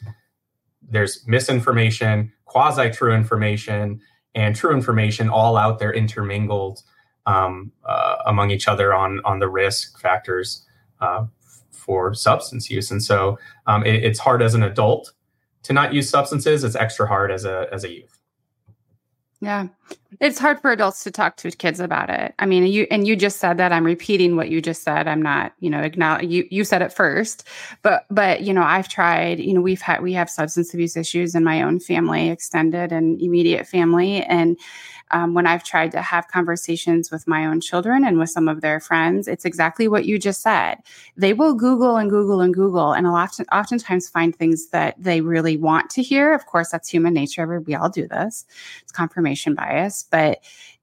there's 0.81 1.25
misinformation, 1.27 2.31
quasi 2.45 2.89
true 2.89 3.13
information, 3.13 4.01
and 4.35 4.55
true 4.55 4.73
information 4.73 5.29
all 5.29 5.57
out 5.57 5.79
there 5.79 5.93
intermingled 5.93 6.81
um, 7.29 7.71
uh, 7.85 8.17
among 8.25 8.49
each 8.49 8.67
other 8.67 8.93
on 8.93 9.21
on 9.23 9.39
the 9.39 9.47
risk 9.47 9.99
factors 9.99 10.65
uh, 10.99 11.25
for 11.71 12.13
substance 12.13 12.69
use. 12.69 12.89
And 12.91 13.03
so 13.03 13.37
um, 13.67 13.85
it, 13.85 14.03
it's 14.03 14.19
hard 14.19 14.41
as 14.41 14.55
an 14.55 14.63
adult 14.63 15.13
to 15.63 15.73
not 15.73 15.93
use 15.93 16.09
substances. 16.09 16.63
It's 16.63 16.75
extra 16.75 17.07
hard 17.07 17.31
as 17.31 17.45
a 17.45 17.67
as 17.71 17.83
a 17.83 17.93
youth. 17.93 18.19
Yeah. 19.41 19.67
It's 20.19 20.37
hard 20.37 20.59
for 20.59 20.69
adults 20.69 21.03
to 21.05 21.11
talk 21.11 21.37
to 21.37 21.51
kids 21.51 21.79
about 21.79 22.09
it. 22.09 22.33
I 22.39 22.45
mean, 22.45 22.65
you 22.65 22.87
and 22.91 23.07
you 23.07 23.15
just 23.15 23.39
said 23.39 23.57
that. 23.57 23.71
I'm 23.71 23.85
repeating 23.85 24.35
what 24.35 24.49
you 24.49 24.61
just 24.61 24.83
said. 24.83 25.07
I'm 25.07 25.21
not, 25.21 25.53
you 25.59 25.69
know, 25.69 25.79
acknowledge 25.79 26.25
you 26.25 26.45
you 26.51 26.65
said 26.65 26.81
it 26.81 26.91
first. 26.91 27.47
But 27.81 28.05
but 28.09 28.41
you 28.41 28.53
know, 28.53 28.63
I've 28.63 28.89
tried, 28.89 29.39
you 29.39 29.53
know, 29.53 29.61
we've 29.61 29.81
had 29.81 30.01
we 30.01 30.11
have 30.13 30.29
substance 30.29 30.73
abuse 30.73 30.97
issues 30.97 31.35
in 31.35 31.45
my 31.45 31.61
own 31.61 31.79
family, 31.79 32.29
extended 32.29 32.91
and 32.91 33.21
immediate 33.21 33.65
family. 33.65 34.23
And 34.23 34.59
um, 35.11 35.33
when 35.33 35.47
I've 35.47 35.63
tried 35.63 35.91
to 35.91 36.01
have 36.01 36.27
conversations 36.27 37.11
with 37.11 37.27
my 37.27 37.45
own 37.45 37.61
children 37.61 38.05
and 38.05 38.19
with 38.19 38.29
some 38.29 38.47
of 38.47 38.61
their 38.61 38.79
friends, 38.79 39.27
it's 39.27 39.45
exactly 39.45 39.87
what 39.87 40.05
you 40.05 40.19
just 40.19 40.41
said. 40.41 40.77
They 41.17 41.33
will 41.33 41.53
Google 41.53 41.97
and 41.97 42.09
Google 42.09 42.41
and 42.41 42.53
Google 42.53 42.93
and 42.93 43.07
often, 43.07 43.45
oftentimes 43.51 44.09
find 44.09 44.35
things 44.35 44.69
that 44.69 44.95
they 44.97 45.21
really 45.21 45.57
want 45.57 45.89
to 45.91 46.03
hear. 46.03 46.33
Of 46.33 46.45
course, 46.45 46.69
that's 46.69 46.89
human 46.89 47.13
nature. 47.13 47.59
We 47.59 47.75
all 47.75 47.89
do 47.89 48.07
this. 48.07 48.45
It's 48.81 48.91
confirmation 48.91 49.55
bias, 49.55 50.05
but 50.09 50.39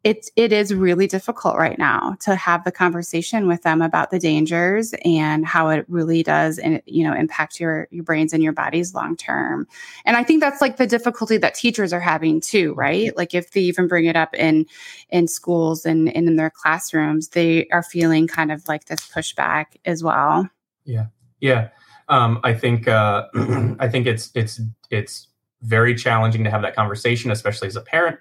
it, 0.06 0.30
it 0.36 0.52
is 0.52 0.72
really 0.72 1.08
difficult 1.08 1.56
right 1.56 1.80
now 1.80 2.16
to 2.20 2.36
have 2.36 2.62
the 2.62 2.70
conversation 2.70 3.48
with 3.48 3.62
them 3.62 3.82
about 3.82 4.12
the 4.12 4.20
dangers 4.20 4.94
and 5.04 5.44
how 5.44 5.68
it 5.68 5.84
really 5.88 6.22
does 6.22 6.60
and 6.60 6.80
you 6.86 7.02
know 7.02 7.12
impact 7.12 7.58
your 7.58 7.88
your 7.90 8.04
brains 8.04 8.32
and 8.32 8.40
your 8.40 8.52
bodies 8.52 8.94
long 8.94 9.16
term. 9.16 9.66
And 10.04 10.16
i 10.16 10.22
think 10.22 10.40
that's 10.40 10.60
like 10.60 10.76
the 10.76 10.86
difficulty 10.86 11.38
that 11.38 11.56
teachers 11.56 11.92
are 11.92 11.98
having 11.98 12.40
too 12.40 12.72
right? 12.74 13.16
Like 13.16 13.34
if 13.34 13.50
they 13.50 13.62
even 13.62 13.88
bring 13.88 14.04
it 14.04 14.14
up 14.14 14.32
in 14.34 14.66
in 15.10 15.26
schools 15.26 15.84
and, 15.84 16.14
and 16.14 16.28
in 16.28 16.36
their 16.36 16.50
classrooms 16.50 17.30
they 17.30 17.66
are 17.72 17.82
feeling 17.82 18.28
kind 18.28 18.52
of 18.52 18.68
like 18.68 18.84
this 18.84 19.00
pushback 19.00 19.64
as 19.84 20.04
well. 20.04 20.48
Yeah. 20.84 21.06
Yeah. 21.40 21.70
Um, 22.08 22.38
i 22.44 22.54
think 22.54 22.86
uh, 22.86 23.26
i 23.80 23.88
think 23.88 24.06
it's 24.06 24.30
it's 24.36 24.60
it's 24.88 25.26
very 25.62 25.96
challenging 25.96 26.44
to 26.44 26.50
have 26.50 26.62
that 26.62 26.76
conversation 26.76 27.32
especially 27.32 27.66
as 27.66 27.74
a 27.74 27.80
parent 27.80 28.20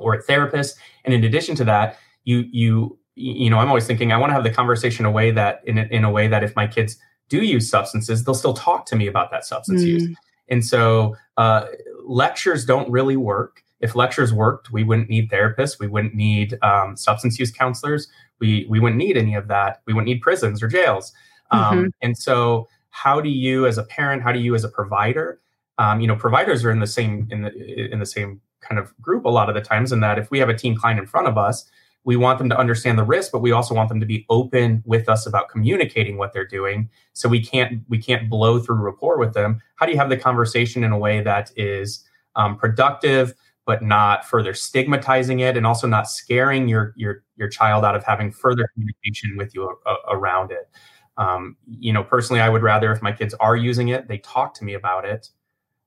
or 0.00 0.14
a 0.14 0.22
therapist. 0.22 0.76
And 1.04 1.14
in 1.14 1.24
addition 1.24 1.54
to 1.56 1.64
that, 1.64 1.98
you 2.24 2.44
you 2.50 2.98
you 3.16 3.50
know, 3.50 3.58
I'm 3.58 3.68
always 3.68 3.86
thinking 3.86 4.12
I 4.12 4.16
want 4.16 4.30
to 4.30 4.34
have 4.34 4.44
the 4.44 4.50
conversation 4.50 5.04
a 5.04 5.10
way 5.10 5.30
that 5.30 5.60
in 5.66 5.78
a, 5.78 5.82
in 5.90 6.04
a 6.04 6.10
way 6.10 6.26
that 6.28 6.42
if 6.42 6.56
my 6.56 6.66
kids 6.66 6.96
do 7.28 7.42
use 7.42 7.68
substances, 7.68 8.24
they'll 8.24 8.34
still 8.34 8.54
talk 8.54 8.86
to 8.86 8.96
me 8.96 9.06
about 9.06 9.30
that 9.30 9.44
substance 9.44 9.82
mm. 9.82 9.86
use. 9.86 10.16
And 10.48 10.64
so 10.64 11.16
uh, 11.36 11.66
lectures 12.04 12.64
don't 12.64 12.90
really 12.90 13.16
work. 13.16 13.62
If 13.80 13.94
lectures 13.94 14.32
worked, 14.32 14.72
we 14.72 14.84
wouldn't 14.84 15.08
need 15.08 15.30
therapists. 15.30 15.78
We 15.78 15.86
wouldn't 15.86 16.14
need 16.14 16.58
um, 16.62 16.96
substance 16.96 17.38
use 17.38 17.50
counselors. 17.50 18.08
We 18.38 18.66
we 18.68 18.80
wouldn't 18.80 18.98
need 18.98 19.16
any 19.16 19.34
of 19.34 19.48
that. 19.48 19.80
We 19.86 19.92
wouldn't 19.92 20.08
need 20.08 20.20
prisons 20.20 20.62
or 20.62 20.68
jails. 20.68 21.12
Um, 21.50 21.60
mm-hmm. 21.60 21.88
And 22.02 22.16
so, 22.16 22.68
how 22.90 23.20
do 23.20 23.28
you, 23.28 23.66
as 23.66 23.78
a 23.78 23.84
parent, 23.84 24.22
how 24.22 24.32
do 24.32 24.38
you, 24.38 24.54
as 24.54 24.64
a 24.64 24.68
provider, 24.68 25.40
um, 25.78 26.00
you 26.00 26.06
know, 26.06 26.16
providers 26.16 26.64
are 26.64 26.70
in 26.70 26.80
the 26.80 26.86
same 26.86 27.26
in 27.30 27.42
the 27.42 27.92
in 27.92 27.98
the 28.00 28.06
same 28.06 28.40
kind 28.60 28.78
of 28.78 28.96
group 29.00 29.24
a 29.24 29.28
lot 29.28 29.48
of 29.48 29.54
the 29.54 29.60
times 29.60 29.92
in 29.92 30.00
that 30.00 30.18
if 30.18 30.30
we 30.30 30.38
have 30.38 30.48
a 30.48 30.54
team 30.54 30.76
client 30.76 30.98
in 30.98 31.06
front 31.06 31.26
of 31.26 31.38
us 31.38 31.70
we 32.04 32.16
want 32.16 32.38
them 32.38 32.48
to 32.48 32.58
understand 32.58 32.98
the 32.98 33.04
risk 33.04 33.32
but 33.32 33.40
we 33.40 33.52
also 33.52 33.74
want 33.74 33.88
them 33.88 34.00
to 34.00 34.06
be 34.06 34.24
open 34.30 34.82
with 34.86 35.08
us 35.08 35.26
about 35.26 35.48
communicating 35.48 36.16
what 36.16 36.32
they're 36.32 36.46
doing. 36.46 36.88
So 37.12 37.28
we 37.28 37.44
can't 37.44 37.82
we 37.88 37.98
can't 37.98 38.30
blow 38.30 38.58
through 38.58 38.76
rapport 38.76 39.18
with 39.18 39.34
them. 39.34 39.60
How 39.76 39.86
do 39.86 39.92
you 39.92 39.98
have 39.98 40.08
the 40.08 40.16
conversation 40.16 40.82
in 40.84 40.92
a 40.92 40.98
way 40.98 41.20
that 41.22 41.52
is 41.56 42.04
um, 42.36 42.56
productive 42.56 43.34
but 43.66 43.82
not 43.82 44.24
further 44.24 44.54
stigmatizing 44.54 45.40
it 45.40 45.56
and 45.56 45.66
also 45.66 45.86
not 45.86 46.08
scaring 46.08 46.68
your 46.68 46.94
your 46.96 47.22
your 47.36 47.48
child 47.48 47.84
out 47.84 47.94
of 47.94 48.04
having 48.04 48.32
further 48.32 48.68
communication 48.74 49.36
with 49.36 49.54
you 49.54 49.68
a, 49.68 49.90
a, 49.90 50.16
around 50.16 50.50
it? 50.50 50.70
Um, 51.18 51.56
you 51.68 51.92
know 51.92 52.02
personally 52.02 52.40
i 52.40 52.48
would 52.48 52.62
rather 52.62 52.90
if 52.92 53.02
my 53.02 53.12
kids 53.12 53.34
are 53.40 53.56
using 53.56 53.88
it 53.88 54.08
they 54.08 54.18
talk 54.18 54.54
to 54.54 54.64
me 54.64 54.72
about 54.72 55.04
it 55.04 55.28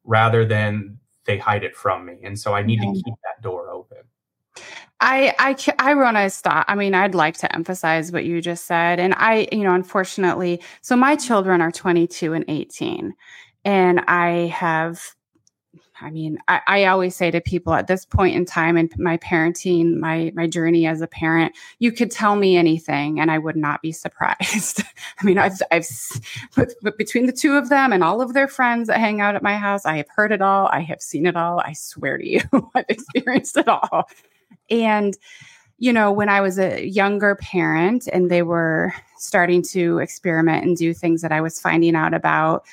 rather 0.04 0.46
than 0.46 1.00
they 1.26 1.38
hide 1.38 1.64
it 1.64 1.76
from 1.76 2.06
me 2.06 2.18
and 2.24 2.38
so 2.38 2.54
i 2.54 2.62
need 2.62 2.80
to 2.80 2.92
keep 2.94 3.16
that 3.24 3.42
door 3.42 3.70
open 3.70 4.00
I, 5.06 5.34
I, 5.38 5.74
I 5.80 5.96
want 5.96 6.16
to 6.16 6.30
stop. 6.30 6.64
I 6.70 6.76
mean, 6.76 6.94
I'd 6.94 7.14
like 7.14 7.36
to 7.40 7.54
emphasize 7.54 8.14
what 8.14 8.24
you 8.24 8.40
just 8.40 8.66
said. 8.66 9.02
And 9.02 9.14
I, 9.18 9.50
you 9.52 9.64
know, 9.64 9.74
unfortunately, 9.74 10.62
so 10.82 10.96
my 10.96 11.18
children 11.18 11.60
are 11.60 11.72
22 11.72 12.32
and 12.32 12.46
18. 12.48 13.14
And 13.66 14.00
I 14.02 14.48
have 14.48 15.02
I 16.02 16.10
mean, 16.10 16.40
I, 16.48 16.62
I, 16.68 16.86
always 16.86 17.16
say 17.16 17.30
to 17.30 17.40
people 17.40 17.74
at 17.74 17.88
this 17.88 18.04
point 18.04 18.36
in 18.36 18.46
time 18.46 18.78
in 18.78 18.90
my 18.98 19.18
parenting, 19.18 19.98
my 19.98 20.32
my 20.36 20.48
journey 20.48 20.88
as 20.88 21.02
a 21.02 21.08
parent, 21.08 21.56
you 21.80 21.92
could 21.92 22.10
tell 22.10 22.36
me 22.36 22.58
anything 22.58 23.20
and 23.20 23.30
I 23.30 23.38
would 23.38 23.56
not 23.56 23.82
be 23.82 23.92
surprised. 24.04 24.82
I 25.20 25.26
mean, 25.26 25.38
I've 25.38 25.62
I've 25.72 25.88
but 26.56 26.98
between 26.98 27.28
the 27.28 27.32
two 27.32 27.56
of 27.56 27.70
them 27.70 27.94
and 27.94 28.04
all 28.04 28.22
of 28.22 28.34
their 28.34 28.48
friends 28.48 28.88
that 28.88 29.00
hang 29.00 29.22
out 29.22 29.36
at 29.36 29.44
my 29.44 29.56
house, 29.56 29.86
I 29.86 29.98
have 29.98 30.10
heard 30.10 30.32
it 30.32 30.42
all. 30.42 30.68
I 30.72 30.82
have 30.82 31.02
seen 31.02 31.26
it 31.26 31.36
all. 31.36 31.60
I 31.60 31.74
swear 31.74 32.18
to 32.18 32.28
you, 32.28 32.42
I've 32.76 32.86
experienced 32.90 33.58
it 33.58 33.68
all. 33.68 34.10
And 34.70 35.16
you 35.78 35.92
know, 35.92 36.12
when 36.12 36.30
I 36.30 36.40
was 36.40 36.60
a 36.60 36.88
younger 36.88 37.36
parent 37.36 38.08
and 38.14 38.32
they 38.32 38.42
were 38.42 38.94
starting 39.18 39.62
to 39.64 40.00
experiment 40.00 40.66
and 40.66 40.78
do 40.78 40.94
things 40.94 41.22
that 41.22 41.32
I 41.32 41.42
was 41.42 41.60
finding 41.60 41.96
out 41.96 42.14
about, 42.14 42.64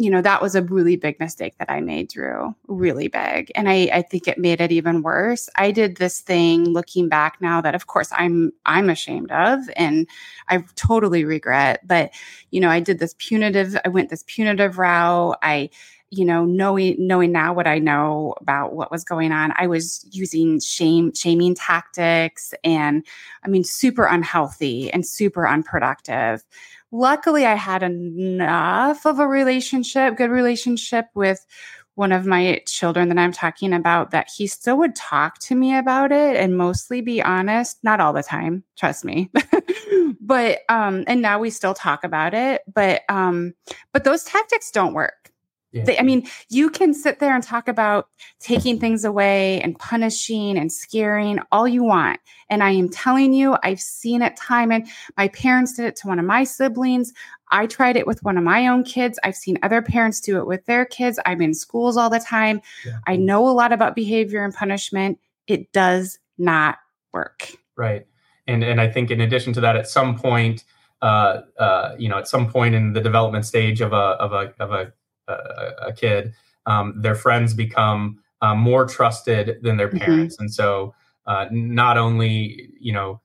you 0.00 0.08
know, 0.08 0.22
that 0.22 0.40
was 0.40 0.54
a 0.54 0.62
really 0.62 0.96
big 0.96 1.20
mistake 1.20 1.58
that 1.58 1.70
I 1.70 1.82
made, 1.82 2.08
Drew, 2.08 2.54
really 2.68 3.08
big. 3.08 3.52
And 3.54 3.68
I, 3.68 3.90
I 3.92 4.00
think 4.00 4.26
it 4.26 4.38
made 4.38 4.62
it 4.62 4.72
even 4.72 5.02
worse. 5.02 5.50
I 5.56 5.72
did 5.72 5.96
this 5.96 6.22
thing 6.22 6.70
looking 6.70 7.10
back 7.10 7.36
now 7.42 7.60
that 7.60 7.74
of 7.74 7.86
course 7.86 8.08
I'm 8.12 8.50
I'm 8.64 8.88
ashamed 8.88 9.30
of 9.30 9.60
and 9.76 10.08
I 10.48 10.64
totally 10.74 11.26
regret. 11.26 11.86
But, 11.86 12.12
you 12.50 12.60
know, 12.62 12.70
I 12.70 12.80
did 12.80 12.98
this 12.98 13.14
punitive, 13.18 13.76
I 13.84 13.88
went 13.90 14.08
this 14.08 14.24
punitive 14.26 14.78
route. 14.78 15.36
I 15.42 15.68
you 16.12 16.24
know 16.24 16.44
knowing 16.44 16.96
knowing 16.98 17.30
now 17.30 17.52
what 17.52 17.68
i 17.68 17.78
know 17.78 18.34
about 18.40 18.74
what 18.74 18.90
was 18.90 19.04
going 19.04 19.30
on 19.30 19.52
i 19.56 19.68
was 19.68 20.04
using 20.10 20.58
shame 20.58 21.14
shaming 21.14 21.54
tactics 21.54 22.52
and 22.64 23.06
i 23.44 23.48
mean 23.48 23.62
super 23.62 24.06
unhealthy 24.06 24.92
and 24.92 25.06
super 25.06 25.46
unproductive 25.46 26.42
luckily 26.92 27.46
I 27.46 27.54
had 27.54 27.82
enough 27.82 29.06
of 29.06 29.18
a 29.18 29.26
relationship, 29.26 30.16
good 30.16 30.30
relationship 30.30 31.06
with 31.14 31.46
one 31.94 32.12
of 32.12 32.24
my 32.24 32.62
children 32.66 33.08
that 33.08 33.18
I'm 33.18 33.32
talking 33.32 33.72
about 33.72 34.10
that 34.12 34.30
he 34.34 34.46
still 34.46 34.78
would 34.78 34.94
talk 34.94 35.38
to 35.40 35.54
me 35.54 35.76
about 35.76 36.12
it 36.12 36.36
and 36.36 36.56
mostly 36.56 37.00
be 37.00 37.20
honest, 37.20 37.78
not 37.82 38.00
all 38.00 38.12
the 38.12 38.22
time, 38.22 38.64
trust 38.78 39.04
me. 39.04 39.30
but 40.20 40.60
um 40.68 41.04
and 41.06 41.20
now 41.20 41.38
we 41.38 41.50
still 41.50 41.74
talk 41.74 42.04
about 42.04 42.32
it, 42.32 42.62
but 42.72 43.02
um 43.08 43.52
but 43.92 44.04
those 44.04 44.24
tactics 44.24 44.70
don't 44.70 44.94
work. 44.94 45.29
Yeah. 45.72 45.84
They, 45.84 45.98
I 45.98 46.02
mean, 46.02 46.26
you 46.48 46.68
can 46.68 46.92
sit 46.94 47.20
there 47.20 47.34
and 47.34 47.44
talk 47.44 47.68
about 47.68 48.08
taking 48.40 48.80
things 48.80 49.04
away 49.04 49.60
and 49.60 49.78
punishing 49.78 50.58
and 50.58 50.72
scaring 50.72 51.38
all 51.52 51.68
you 51.68 51.84
want. 51.84 52.18
And 52.48 52.62
I 52.62 52.70
am 52.72 52.88
telling 52.88 53.32
you, 53.32 53.56
I've 53.62 53.80
seen 53.80 54.22
it 54.22 54.36
time 54.36 54.72
and 54.72 54.88
my 55.16 55.28
parents 55.28 55.74
did 55.74 55.84
it 55.86 55.96
to 55.96 56.08
one 56.08 56.18
of 56.18 56.24
my 56.24 56.42
siblings. 56.42 57.12
I 57.52 57.66
tried 57.66 57.96
it 57.96 58.06
with 58.06 58.22
one 58.24 58.36
of 58.36 58.42
my 58.42 58.66
own 58.66 58.82
kids. 58.82 59.18
I've 59.22 59.36
seen 59.36 59.58
other 59.62 59.82
parents 59.82 60.20
do 60.20 60.38
it 60.38 60.46
with 60.46 60.66
their 60.66 60.84
kids. 60.84 61.20
I'm 61.24 61.40
in 61.40 61.54
schools 61.54 61.96
all 61.96 62.10
the 62.10 62.20
time. 62.20 62.60
Yeah. 62.84 62.98
I 63.06 63.16
know 63.16 63.48
a 63.48 63.50
lot 63.50 63.72
about 63.72 63.94
behavior 63.94 64.44
and 64.44 64.52
punishment. 64.52 65.20
It 65.46 65.72
does 65.72 66.18
not 66.38 66.78
work. 67.12 67.52
Right. 67.76 68.06
And 68.46 68.64
and 68.64 68.80
I 68.80 68.88
think 68.88 69.10
in 69.10 69.20
addition 69.20 69.52
to 69.54 69.60
that, 69.60 69.76
at 69.76 69.88
some 69.88 70.18
point, 70.18 70.64
uh, 71.02 71.42
uh, 71.58 71.94
you 71.98 72.08
know, 72.08 72.18
at 72.18 72.26
some 72.28 72.50
point 72.50 72.74
in 72.74 72.92
the 72.92 73.00
development 73.00 73.46
stage 73.46 73.80
of 73.80 73.92
a 73.92 73.96
of 73.96 74.32
a 74.32 74.52
of 74.58 74.72
a 74.72 74.92
a, 75.30 75.88
a 75.88 75.92
kid, 75.92 76.32
um, 76.66 77.00
their 77.00 77.14
friends 77.14 77.54
become 77.54 78.18
uh, 78.42 78.54
more 78.54 78.86
trusted 78.86 79.58
than 79.62 79.76
their 79.76 79.88
mm-hmm. 79.88 79.98
parents, 79.98 80.36
mm-hmm. 80.36 80.44
and 80.44 80.54
so 80.54 80.94
uh, 81.26 81.46
not 81.50 81.96
only 81.96 82.70
you 82.80 82.92
know 82.92 83.20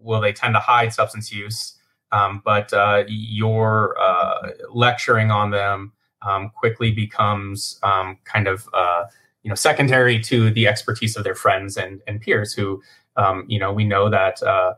will 0.00 0.20
they 0.20 0.32
tend 0.32 0.54
to 0.54 0.60
hide 0.60 0.92
substance 0.92 1.32
use, 1.32 1.78
um, 2.12 2.42
but 2.44 2.72
uh, 2.72 3.04
your 3.08 3.98
uh, 3.98 4.50
lecturing 4.72 5.30
on 5.30 5.50
them 5.50 5.92
um, 6.22 6.50
quickly 6.50 6.90
becomes 6.90 7.78
um, 7.82 8.18
kind 8.24 8.46
of 8.46 8.68
uh, 8.74 9.04
you 9.42 9.48
know 9.48 9.54
secondary 9.54 10.20
to 10.20 10.50
the 10.50 10.66
expertise 10.66 11.16
of 11.16 11.24
their 11.24 11.34
friends 11.34 11.76
and 11.76 12.00
and 12.06 12.20
peers 12.20 12.52
who 12.52 12.82
um, 13.16 13.44
you 13.48 13.58
know 13.58 13.72
we 13.72 13.84
know 13.84 14.10
that 14.10 14.42
uh, 14.42 14.74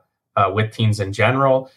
with 0.52 0.73
teens 0.73 1.01
in 1.01 1.12
general 1.12 1.70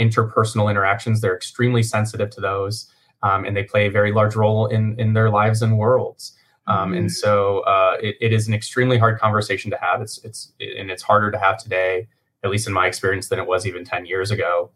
interpersonal 0.00 0.70
interactions 0.70 1.20
they're 1.20 1.36
extremely 1.36 1.82
sensitive 1.82 2.30
to 2.30 2.40
those 2.40 2.90
um, 3.26 3.44
and 3.46 3.56
they 3.56 3.64
play 3.72 3.86
a 3.86 3.90
very 3.90 4.12
large 4.12 4.36
role 4.36 4.62
in 4.76 4.82
in 5.02 5.14
their 5.14 5.30
lives 5.40 5.62
and 5.62 5.72
worlds. 5.78 6.24
Um, 6.66 6.76
mm-hmm. 6.76 6.98
And 6.98 7.12
so 7.12 7.60
uh, 7.60 7.96
it, 8.00 8.16
it 8.20 8.32
is 8.32 8.48
an 8.48 8.54
extremely 8.54 8.98
hard 8.98 9.18
conversation 9.18 9.70
to 9.70 9.78
have. 9.86 9.98
It's 10.04 10.16
it's 10.24 10.52
and 10.80 10.90
it's 10.90 11.02
harder 11.02 11.30
to 11.30 11.38
have 11.38 11.56
today, 11.58 12.08
at 12.42 12.50
least 12.50 12.66
in 12.68 12.74
my 12.74 12.86
experience, 12.86 13.28
than 13.28 13.38
it 13.38 13.46
was 13.46 13.66
even 13.66 13.84
ten 13.84 14.06
years 14.06 14.30
ago, 14.30 14.70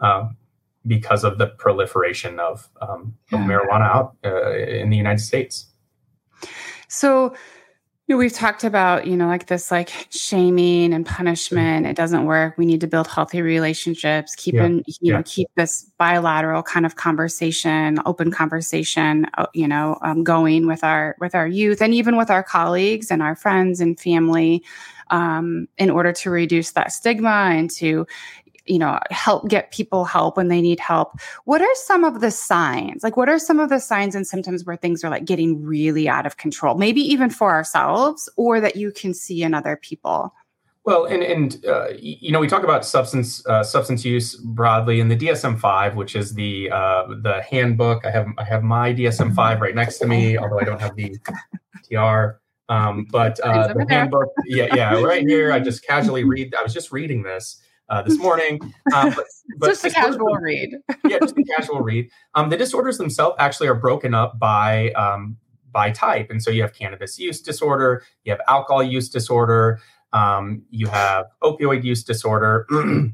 um, 0.00 0.36
because 0.86 1.24
of 1.24 1.38
the 1.38 1.48
proliferation 1.62 2.40
of, 2.40 2.68
um, 2.80 3.14
yeah. 3.30 3.38
of 3.38 3.46
marijuana 3.48 3.86
out 3.96 4.16
uh, 4.24 4.52
in 4.82 4.90
the 4.90 4.96
United 4.96 5.20
States. 5.20 5.66
So 6.88 7.34
we've 8.16 8.32
talked 8.32 8.64
about, 8.64 9.06
you 9.06 9.16
know, 9.16 9.26
like 9.26 9.46
this 9.46 9.70
like 9.70 9.90
shaming 10.10 10.92
and 10.92 11.06
punishment. 11.06 11.86
It 11.86 11.96
doesn't 11.96 12.24
work. 12.24 12.56
We 12.58 12.66
need 12.66 12.80
to 12.80 12.86
build 12.86 13.06
healthy 13.06 13.42
relationships, 13.42 14.34
keep 14.34 14.54
yeah. 14.54 14.64
in, 14.64 14.78
you 14.86 14.94
yeah. 15.00 15.16
know, 15.16 15.22
keep 15.24 15.48
this 15.56 15.90
bilateral 15.98 16.62
kind 16.62 16.86
of 16.86 16.96
conversation, 16.96 17.98
open 18.06 18.30
conversation, 18.30 19.26
uh, 19.38 19.46
you 19.54 19.68
know, 19.68 19.98
um, 20.02 20.24
going 20.24 20.66
with 20.66 20.82
our 20.82 21.16
with 21.20 21.34
our 21.34 21.46
youth 21.46 21.80
and 21.80 21.94
even 21.94 22.16
with 22.16 22.30
our 22.30 22.42
colleagues 22.42 23.10
and 23.10 23.22
our 23.22 23.34
friends 23.34 23.80
and 23.80 23.98
family 23.98 24.62
um, 25.10 25.68
in 25.78 25.90
order 25.90 26.12
to 26.12 26.30
reduce 26.30 26.72
that 26.72 26.92
stigma 26.92 27.50
and 27.52 27.70
to 27.70 28.06
you 28.70 28.78
know 28.78 28.98
help 29.10 29.48
get 29.48 29.72
people 29.72 30.04
help 30.04 30.36
when 30.36 30.48
they 30.48 30.60
need 30.60 30.78
help 30.78 31.18
what 31.44 31.60
are 31.60 31.74
some 31.74 32.04
of 32.04 32.20
the 32.20 32.30
signs 32.30 33.02
like 33.02 33.16
what 33.16 33.28
are 33.28 33.38
some 33.38 33.58
of 33.58 33.68
the 33.68 33.80
signs 33.80 34.14
and 34.14 34.26
symptoms 34.26 34.64
where 34.64 34.76
things 34.76 35.02
are 35.02 35.10
like 35.10 35.24
getting 35.24 35.62
really 35.62 36.08
out 36.08 36.26
of 36.26 36.36
control 36.36 36.76
maybe 36.76 37.00
even 37.00 37.28
for 37.28 37.50
ourselves 37.50 38.28
or 38.36 38.60
that 38.60 38.76
you 38.76 38.92
can 38.92 39.12
see 39.12 39.42
in 39.42 39.54
other 39.54 39.76
people 39.76 40.32
well, 40.84 41.04
and 41.04 41.22
and 41.22 41.64
uh, 41.66 41.88
you 41.98 42.32
know 42.32 42.40
we 42.40 42.48
talk 42.48 42.64
about 42.64 42.86
substance 42.86 43.46
uh, 43.46 43.62
substance 43.62 44.02
use 44.02 44.36
broadly 44.36 44.98
in 45.00 45.08
the 45.08 45.16
DSM-5, 45.16 45.94
which 45.94 46.16
is 46.16 46.32
the 46.32 46.70
uh, 46.70 47.06
the 47.22 47.42
handbook. 47.42 48.06
I 48.06 48.10
have 48.10 48.26
I 48.38 48.44
have 48.44 48.62
my 48.62 48.94
DSM-5 48.94 49.60
right 49.60 49.74
next 49.74 49.98
to 49.98 50.06
me, 50.06 50.38
although 50.38 50.58
I 50.58 50.64
don't 50.64 50.80
have 50.80 50.96
the 50.96 51.14
TR. 51.84 52.40
Um, 52.70 53.06
but 53.10 53.38
uh, 53.40 53.72
the 53.74 53.84
handbook, 53.90 54.28
yeah, 54.46 54.74
yeah, 54.74 55.00
right 55.02 55.26
here. 55.26 55.52
I 55.52 55.60
just 55.60 55.86
casually 55.86 56.24
read. 56.24 56.54
I 56.58 56.62
was 56.62 56.72
just 56.72 56.92
reading 56.92 57.24
this, 57.24 57.60
uh, 57.90 58.02
this 58.02 58.16
morning. 58.18 58.60
Um, 58.94 59.12
but, 59.14 59.26
but 59.58 59.66
just 59.66 59.84
a 59.84 59.90
casual 59.90 60.36
read. 60.36 60.76
yeah, 61.04 61.18
just 61.18 61.36
a 61.36 61.44
casual 61.44 61.82
read. 61.82 62.08
Um, 62.34 62.48
the 62.48 62.56
disorders 62.56 62.96
themselves 62.96 63.36
actually 63.38 63.68
are 63.68 63.74
broken 63.74 64.14
up 64.14 64.38
by 64.38 64.92
um, 64.92 65.36
by 65.72 65.90
type, 65.90 66.30
and 66.30 66.42
so 66.42 66.50
you 66.50 66.62
have 66.62 66.72
cannabis 66.72 67.18
use 67.18 67.40
disorder, 67.40 68.02
you 68.24 68.32
have 68.32 68.40
alcohol 68.48 68.82
use 68.82 69.08
disorder, 69.08 69.80
um, 70.12 70.62
you 70.70 70.86
have 70.88 71.26
opioid 71.42 71.84
use 71.84 72.02
disorder. 72.02 72.66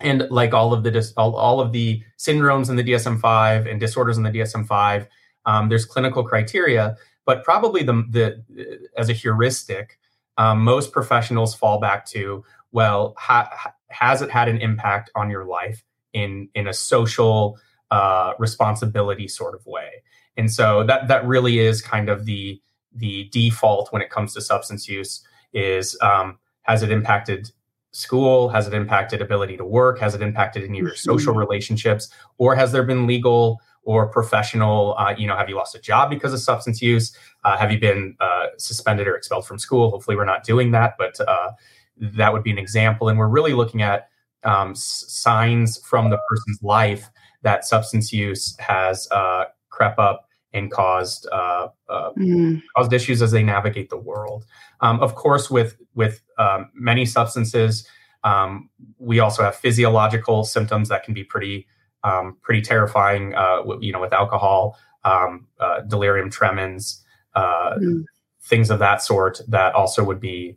and 0.00 0.26
like 0.30 0.52
all 0.54 0.72
of 0.72 0.82
the 0.82 0.90
dis- 0.90 1.12
all, 1.16 1.36
all 1.36 1.60
of 1.60 1.72
the 1.72 2.02
syndromes 2.18 2.70
in 2.70 2.76
the 2.76 2.84
DSM-5 2.84 3.70
and 3.70 3.80
disorders 3.80 4.16
in 4.16 4.24
the 4.24 4.30
DSM-5, 4.30 5.06
um, 5.46 5.68
there's 5.68 5.84
clinical 5.84 6.24
criteria, 6.24 6.96
but 7.24 7.44
probably 7.44 7.82
the, 7.82 8.04
the 8.10 8.88
as 8.96 9.08
a 9.08 9.12
heuristic, 9.12 9.98
um, 10.38 10.62
most 10.62 10.92
professionals 10.92 11.54
fall 11.54 11.78
back 11.78 12.04
to 12.04 12.44
well, 12.72 13.14
ha- 13.16 13.72
has 13.88 14.22
it 14.22 14.30
had 14.30 14.48
an 14.48 14.58
impact 14.58 15.10
on 15.14 15.30
your 15.30 15.44
life 15.44 15.82
in 16.12 16.48
in 16.54 16.66
a 16.66 16.72
social 16.72 17.58
uh, 17.90 18.32
responsibility 18.38 19.28
sort 19.28 19.54
of 19.54 19.64
way? 19.66 20.02
And 20.36 20.52
so 20.52 20.84
that 20.84 21.08
that 21.08 21.26
really 21.26 21.58
is 21.58 21.82
kind 21.82 22.08
of 22.08 22.24
the 22.24 22.60
the 22.94 23.28
default 23.30 23.92
when 23.92 24.02
it 24.02 24.10
comes 24.10 24.34
to 24.34 24.40
substance 24.40 24.88
use 24.88 25.22
is 25.52 25.96
um, 26.02 26.38
has 26.62 26.82
it 26.82 26.90
impacted 26.90 27.50
school? 27.92 28.48
Has 28.50 28.66
it 28.66 28.74
impacted 28.74 29.22
ability 29.22 29.56
to 29.56 29.64
work? 29.64 29.98
Has 30.00 30.14
it 30.14 30.20
impacted 30.20 30.64
any 30.64 30.78
of 30.80 30.86
your 30.86 30.94
social 30.96 31.32
mm-hmm. 31.32 31.40
relationships? 31.40 32.10
Or 32.38 32.54
has 32.54 32.72
there 32.72 32.82
been 32.82 33.06
legal 33.06 33.60
or 33.84 34.08
professional 34.08 34.96
uh, 34.98 35.14
you 35.16 35.26
know 35.26 35.36
have 35.36 35.48
you 35.48 35.56
lost 35.56 35.74
a 35.74 35.78
job 35.78 36.10
because 36.10 36.32
of 36.32 36.40
substance 36.40 36.82
use? 36.82 37.16
Uh, 37.44 37.56
have 37.56 37.70
you 37.70 37.78
been 37.78 38.16
uh, 38.20 38.46
suspended 38.58 39.06
or 39.06 39.16
expelled 39.16 39.46
from 39.46 39.58
school? 39.58 39.90
Hopefully 39.90 40.16
we're 40.16 40.24
not 40.24 40.44
doing 40.44 40.72
that 40.72 40.96
but 40.98 41.18
uh, 41.26 41.52
that 41.98 42.32
would 42.32 42.42
be 42.42 42.50
an 42.50 42.58
example. 42.58 43.08
And 43.08 43.18
we're 43.18 43.28
really 43.28 43.52
looking 43.52 43.82
at 43.82 44.08
um, 44.44 44.70
s- 44.70 45.04
signs 45.08 45.78
from 45.78 46.10
the 46.10 46.18
person's 46.28 46.62
life 46.62 47.10
that 47.42 47.64
substance 47.64 48.12
use 48.12 48.56
has 48.58 49.08
uh, 49.10 49.44
crept 49.70 49.98
up 49.98 50.26
and 50.52 50.70
caused 50.70 51.28
uh, 51.32 51.68
uh, 51.88 52.10
mm. 52.18 52.62
caused 52.76 52.92
issues 52.92 53.20
as 53.20 53.30
they 53.30 53.42
navigate 53.42 53.90
the 53.90 53.96
world. 53.96 54.44
Um, 54.80 55.00
of 55.00 55.14
course, 55.14 55.50
with 55.50 55.76
with 55.94 56.22
um, 56.38 56.70
many 56.74 57.04
substances, 57.04 57.86
um, 58.24 58.70
we 58.98 59.20
also 59.20 59.42
have 59.42 59.54
physiological 59.54 60.44
symptoms 60.44 60.88
that 60.88 61.04
can 61.04 61.14
be 61.14 61.24
pretty 61.24 61.66
um, 62.04 62.36
pretty 62.42 62.62
terrifying. 62.62 63.34
Uh, 63.34 63.62
you 63.80 63.92
know, 63.92 64.00
with 64.00 64.12
alcohol, 64.12 64.78
um, 65.04 65.46
uh, 65.60 65.80
delirium 65.82 66.30
tremens, 66.30 67.04
mm. 67.36 68.04
things 68.42 68.70
of 68.70 68.78
that 68.78 69.02
sort 69.02 69.40
that 69.48 69.74
also 69.74 70.02
would 70.02 70.20
be 70.20 70.56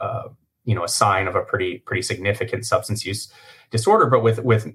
uh, 0.00 0.28
you 0.64 0.74
know 0.74 0.84
a 0.84 0.88
sign 0.88 1.26
of 1.26 1.34
a 1.34 1.42
pretty 1.42 1.78
pretty 1.78 2.02
significant 2.02 2.66
substance 2.66 3.04
use 3.04 3.32
disorder. 3.70 4.06
But 4.06 4.22
with 4.22 4.40
with 4.40 4.72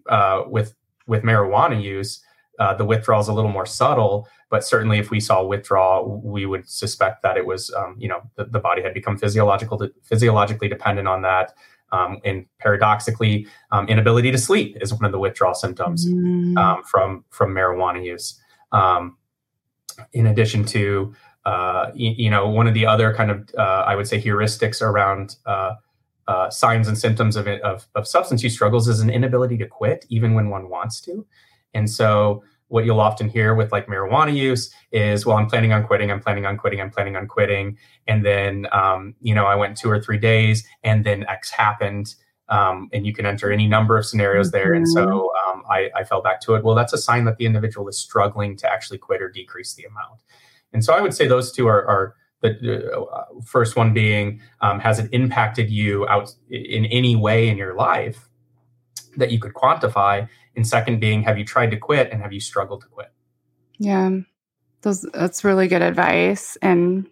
with 0.47 0.75
with 1.07 1.23
marijuana 1.23 1.81
use 1.81 2.23
uh, 2.59 2.73
the 2.73 2.85
withdrawal 2.85 3.21
is 3.21 3.27
a 3.27 3.33
little 3.33 3.51
more 3.51 3.65
subtle, 3.65 4.27
but 4.49 4.63
certainly 4.63 4.99
if 4.99 5.09
we 5.09 5.19
saw 5.19 5.43
withdrawal, 5.43 6.21
we 6.23 6.45
would 6.45 6.69
suspect 6.69 7.23
that 7.23 7.35
it 7.35 7.45
was, 7.45 7.73
um, 7.73 7.95
you 7.97 8.07
know, 8.07 8.21
the, 8.35 8.45
the, 8.45 8.59
body 8.59 8.83
had 8.83 8.93
become 8.93 9.17
physiological, 9.17 9.77
de- 9.77 9.91
physiologically 10.03 10.67
dependent 10.67 11.07
on 11.07 11.23
that. 11.23 11.53
Um, 11.91 12.19
and 12.23 12.45
paradoxically, 12.59 13.47
um, 13.71 13.87
inability 13.87 14.31
to 14.31 14.37
sleep 14.37 14.77
is 14.81 14.93
one 14.93 15.05
of 15.05 15.11
the 15.11 15.19
withdrawal 15.19 15.53
symptoms 15.53 16.07
mm. 16.07 16.57
Um, 16.57 16.83
from 16.83 17.25
from 17.29 17.53
marijuana 17.53 18.03
use. 18.03 18.39
Um, 18.71 19.17
in 20.13 20.27
addition 20.27 20.63
to, 20.65 21.13
uh, 21.45 21.91
y- 21.93 22.15
you 22.17 22.29
know, 22.29 22.47
one 22.47 22.67
of 22.67 22.73
the 22.73 22.85
other 22.85 23.13
kind 23.13 23.31
of, 23.31 23.49
uh, 23.57 23.83
I 23.85 23.95
would 23.95 24.07
say, 24.07 24.21
heuristics 24.21 24.81
around 24.81 25.37
uh, 25.45 25.75
uh 26.25 26.49
signs 26.49 26.87
and 26.87 26.97
symptoms 26.97 27.35
of, 27.35 27.47
of, 27.47 27.85
of 27.95 28.07
substance 28.07 28.41
use 28.43 28.53
struggles 28.53 28.87
is 28.87 29.01
an 29.01 29.09
inability 29.09 29.57
to 29.57 29.67
quit, 29.67 30.05
even 30.09 30.33
when 30.33 30.49
one 30.49 30.69
wants 30.69 31.01
to. 31.01 31.25
And 31.73 31.89
so 31.89 32.43
what 32.73 32.85
you'll 32.85 33.01
often 33.01 33.29
hear 33.29 33.53
with 33.53 33.71
like 33.71 33.85
marijuana 33.85 34.35
use 34.35 34.73
is, 34.91 35.27
well, 35.27 35.37
I'm 35.37 35.45
planning 35.45 35.73
on 35.73 35.85
quitting, 35.85 36.11
I'm 36.11 36.19
planning 36.19 36.47
on 36.47 36.57
quitting, 36.57 36.81
I'm 36.81 36.89
planning 36.89 37.15
on 37.15 37.27
quitting. 37.27 37.77
And 38.07 38.25
then, 38.25 38.67
um, 38.71 39.13
you 39.21 39.35
know, 39.35 39.45
I 39.45 39.53
went 39.53 39.77
two 39.77 39.91
or 39.91 40.01
three 40.01 40.17
days 40.17 40.65
and 40.83 41.05
then 41.05 41.23
X 41.27 41.51
happened. 41.51 42.15
Um, 42.49 42.89
and 42.91 43.05
you 43.05 43.13
can 43.13 43.27
enter 43.27 43.51
any 43.51 43.67
number 43.67 43.95
of 43.95 44.07
scenarios 44.07 44.49
there. 44.49 44.71
Mm-hmm. 44.71 44.77
And 44.77 44.89
so 44.89 45.05
mm-hmm. 45.05 45.51
um, 45.51 45.63
I, 45.69 45.91
I 45.95 46.03
fell 46.03 46.23
back 46.23 46.41
to 46.41 46.55
it. 46.55 46.63
Well, 46.63 46.73
that's 46.73 46.93
a 46.93 46.97
sign 46.97 47.25
that 47.25 47.37
the 47.37 47.45
individual 47.45 47.87
is 47.87 47.97
struggling 47.99 48.57
to 48.57 48.71
actually 48.71 48.97
quit 48.97 49.21
or 49.21 49.29
decrease 49.29 49.75
the 49.75 49.83
amount. 49.83 50.21
And 50.73 50.83
so 50.83 50.93
I 50.93 51.01
would 51.01 51.13
say 51.13 51.27
those 51.27 51.51
two 51.51 51.67
are, 51.67 51.85
are 51.85 52.15
the 52.41 52.91
uh, 52.99 53.25
first 53.45 53.75
one 53.75 53.93
being, 53.93 54.41
um, 54.61 54.79
has 54.79 54.99
it 54.99 55.09
impacted 55.13 55.69
you 55.69 56.07
out 56.07 56.33
in 56.49 56.85
any 56.85 57.15
way 57.15 57.47
in 57.47 57.57
your 57.57 57.73
life 57.73 58.27
that 59.17 59.31
you 59.31 59.39
could 59.39 59.53
quantify? 59.53 60.27
and 60.55 60.67
second 60.67 60.99
being 60.99 61.23
have 61.23 61.37
you 61.37 61.45
tried 61.45 61.71
to 61.71 61.77
quit 61.77 62.11
and 62.11 62.21
have 62.21 62.33
you 62.33 62.39
struggled 62.39 62.81
to 62.81 62.87
quit? 62.87 63.11
Yeah. 63.79 64.11
Those 64.81 65.01
that's 65.13 65.43
really 65.43 65.67
good 65.67 65.81
advice. 65.81 66.57
And 66.61 67.07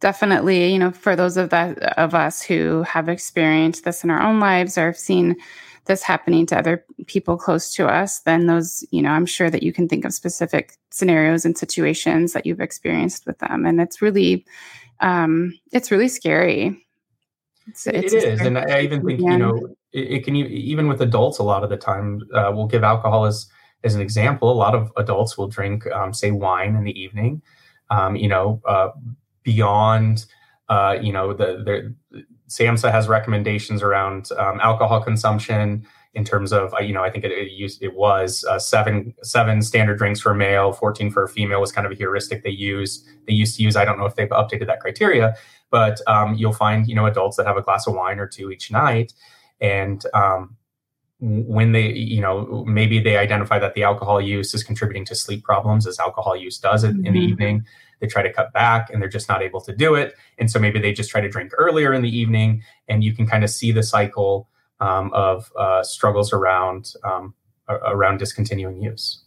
definitely 0.00 0.70
you 0.72 0.78
know 0.78 0.90
for 0.90 1.16
those 1.16 1.36
of 1.36 1.50
that 1.50 1.78
of 1.98 2.14
us 2.14 2.42
who 2.42 2.82
have 2.82 3.08
experienced 3.08 3.84
this 3.84 4.04
in 4.04 4.10
our 4.10 4.20
own 4.20 4.38
lives 4.38 4.76
or 4.76 4.86
have 4.86 4.98
seen 4.98 5.36
this 5.86 6.02
happening 6.02 6.46
to 6.46 6.58
other 6.58 6.84
people 7.06 7.36
close 7.36 7.74
to 7.74 7.86
us 7.86 8.20
then 8.20 8.46
those 8.46 8.84
you 8.90 9.02
know 9.02 9.10
i'm 9.10 9.26
sure 9.26 9.50
that 9.50 9.62
you 9.62 9.72
can 9.72 9.88
think 9.88 10.04
of 10.04 10.14
specific 10.14 10.76
scenarios 10.94 11.44
and 11.44 11.58
situations 11.58 12.32
that 12.32 12.46
you've 12.46 12.60
experienced 12.60 13.26
with 13.26 13.38
them. 13.40 13.66
And 13.66 13.80
it's 13.80 14.00
really 14.00 14.46
um 15.00 15.58
it's 15.72 15.90
really 15.90 16.08
scary. 16.08 16.80
It's, 17.66 17.86
it's 17.86 18.12
it 18.12 18.24
is. 18.24 18.40
and 18.42 18.58
i 18.58 18.80
even 18.80 19.04
think 19.04 19.20
you 19.20 19.38
know 19.38 19.56
it, 19.92 20.12
it, 20.12 20.24
can 20.24 20.36
even 20.36 20.86
with 20.86 21.00
adults 21.00 21.38
a 21.38 21.42
lot 21.42 21.64
of 21.64 21.70
the 21.70 21.78
time 21.78 22.20
uh, 22.34 22.50
we'll 22.54 22.66
give 22.66 22.84
alcohol 22.84 23.24
as 23.24 23.46
as 23.82 23.94
an 23.94 24.00
example. 24.00 24.50
A 24.50 24.54
lot 24.54 24.74
of 24.74 24.92
adults 24.96 25.36
will 25.36 25.48
drink 25.48 25.86
um, 25.88 26.14
say 26.14 26.30
wine 26.30 26.76
in 26.76 26.84
the 26.84 26.98
evening 26.98 27.42
um, 27.90 28.14
you 28.14 28.28
know 28.28 28.62
uh, 28.66 28.90
beyond 29.42 30.26
uh, 30.68 30.96
you 31.00 31.12
know 31.12 31.32
the, 31.32 31.94
the 32.12 32.24
samhsa 32.48 32.90
has 32.90 33.08
recommendations 33.08 33.82
around 33.82 34.30
um, 34.38 34.60
alcohol 34.60 35.02
consumption 35.02 35.86
in 36.14 36.24
terms 36.24 36.52
of 36.52 36.72
uh, 36.74 36.80
you 36.80 36.92
know 36.92 37.02
i 37.02 37.10
think 37.10 37.24
it, 37.24 37.32
it 37.32 37.50
used 37.50 37.82
it 37.82 37.94
was 37.94 38.44
uh, 38.48 38.58
seven 38.58 39.14
seven 39.22 39.62
standard 39.62 39.98
drinks 39.98 40.20
for 40.20 40.32
a 40.32 40.34
male 40.34 40.72
14 40.72 41.10
for 41.10 41.24
a 41.24 41.28
female 41.28 41.60
was 41.60 41.72
kind 41.72 41.86
of 41.86 41.92
a 41.92 41.94
heuristic 41.94 42.42
they 42.42 42.50
use 42.50 43.04
they 43.26 43.32
used 43.32 43.56
to 43.56 43.62
use 43.62 43.76
i 43.76 43.84
don't 43.84 43.98
know 43.98 44.06
if 44.06 44.14
they've 44.14 44.28
updated 44.30 44.66
that 44.66 44.80
criteria 44.80 45.34
but 45.70 46.00
um, 46.06 46.34
you'll 46.34 46.52
find 46.52 46.86
you 46.86 46.94
know 46.94 47.06
adults 47.06 47.36
that 47.36 47.46
have 47.46 47.56
a 47.56 47.62
glass 47.62 47.86
of 47.86 47.94
wine 47.94 48.18
or 48.18 48.26
two 48.26 48.50
each 48.50 48.70
night 48.70 49.12
and 49.60 50.06
um, 50.14 50.56
when 51.20 51.72
they 51.72 51.92
you 51.92 52.20
know 52.20 52.64
maybe 52.66 53.00
they 53.00 53.16
identify 53.16 53.58
that 53.58 53.74
the 53.74 53.82
alcohol 53.82 54.20
use 54.20 54.54
is 54.54 54.62
contributing 54.62 55.04
to 55.04 55.14
sleep 55.14 55.42
problems 55.42 55.86
as 55.86 55.98
alcohol 55.98 56.36
use 56.36 56.58
does 56.58 56.84
it 56.84 56.92
mm-hmm. 56.92 57.06
in 57.06 57.12
the 57.12 57.20
mm-hmm. 57.20 57.30
evening 57.30 57.64
they 58.04 58.10
try 58.10 58.22
to 58.22 58.32
cut 58.32 58.52
back 58.52 58.90
and 58.90 59.00
they're 59.00 59.08
just 59.08 59.28
not 59.28 59.42
able 59.42 59.60
to 59.62 59.74
do 59.74 59.94
it. 59.94 60.14
And 60.38 60.50
so 60.50 60.58
maybe 60.58 60.78
they 60.78 60.92
just 60.92 61.10
try 61.10 61.20
to 61.20 61.28
drink 61.28 61.52
earlier 61.56 61.92
in 61.92 62.02
the 62.02 62.16
evening 62.16 62.62
and 62.88 63.02
you 63.02 63.14
can 63.14 63.26
kind 63.26 63.42
of 63.44 63.50
see 63.50 63.72
the 63.72 63.82
cycle 63.82 64.48
um, 64.80 65.10
of 65.14 65.50
uh, 65.58 65.82
struggles 65.82 66.32
around 66.32 66.92
um, 67.04 67.34
around 67.68 68.18
discontinuing 68.18 68.82
use 68.82 69.23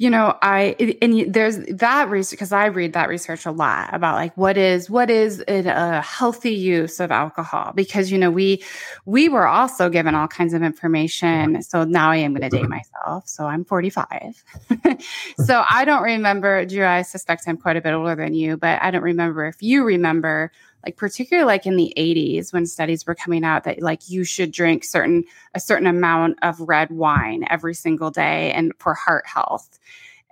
you 0.00 0.08
know 0.08 0.34
i 0.40 0.74
and 1.02 1.30
there's 1.30 1.58
that 1.66 2.08
research 2.08 2.30
because 2.30 2.52
i 2.52 2.64
read 2.64 2.94
that 2.94 3.06
research 3.06 3.44
a 3.44 3.50
lot 3.50 3.92
about 3.92 4.14
like 4.14 4.34
what 4.34 4.56
is 4.56 4.88
what 4.88 5.10
is 5.10 5.44
a 5.46 6.00
healthy 6.00 6.54
use 6.54 7.00
of 7.00 7.10
alcohol? 7.10 7.72
Because 7.74 8.10
you 8.10 8.16
know 8.16 8.30
we 8.30 8.62
we 9.04 9.28
were 9.28 9.46
also 9.46 9.90
given 9.90 10.14
all 10.14 10.26
kinds 10.26 10.54
of 10.54 10.62
information. 10.62 11.62
So 11.62 11.84
now 11.84 12.10
i 12.10 12.16
am 12.16 12.32
going 12.34 12.48
to 12.48 12.56
date 12.56 12.68
myself. 12.78 13.28
So 13.28 13.44
i'm 13.46 13.64
45 13.64 14.42
so 15.44 15.64
i 15.70 15.84
don't 15.84 16.02
remember 16.02 16.64
drew 16.64 16.86
i 16.86 17.02
suspect 17.02 17.44
i'm 17.46 17.56
quite 17.56 17.76
a 17.76 17.80
bit 17.80 17.92
older 17.92 18.16
than 18.16 18.34
you 18.34 18.56
but 18.56 18.80
i 18.82 18.90
don't 18.90 19.02
remember 19.02 19.46
if 19.46 19.56
you 19.60 19.84
remember 19.84 20.50
like 20.84 20.96
particularly 20.96 21.46
like 21.46 21.66
in 21.66 21.76
the 21.76 21.92
80s 21.96 22.52
when 22.52 22.66
studies 22.66 23.06
were 23.06 23.14
coming 23.14 23.44
out 23.44 23.64
that 23.64 23.82
like 23.82 24.08
you 24.08 24.24
should 24.24 24.52
drink 24.52 24.84
certain 24.84 25.24
a 25.54 25.60
certain 25.60 25.86
amount 25.86 26.38
of 26.42 26.60
red 26.60 26.90
wine 26.90 27.44
every 27.50 27.74
single 27.74 28.10
day 28.10 28.52
and 28.52 28.72
for 28.78 28.94
heart 28.94 29.26
health. 29.26 29.78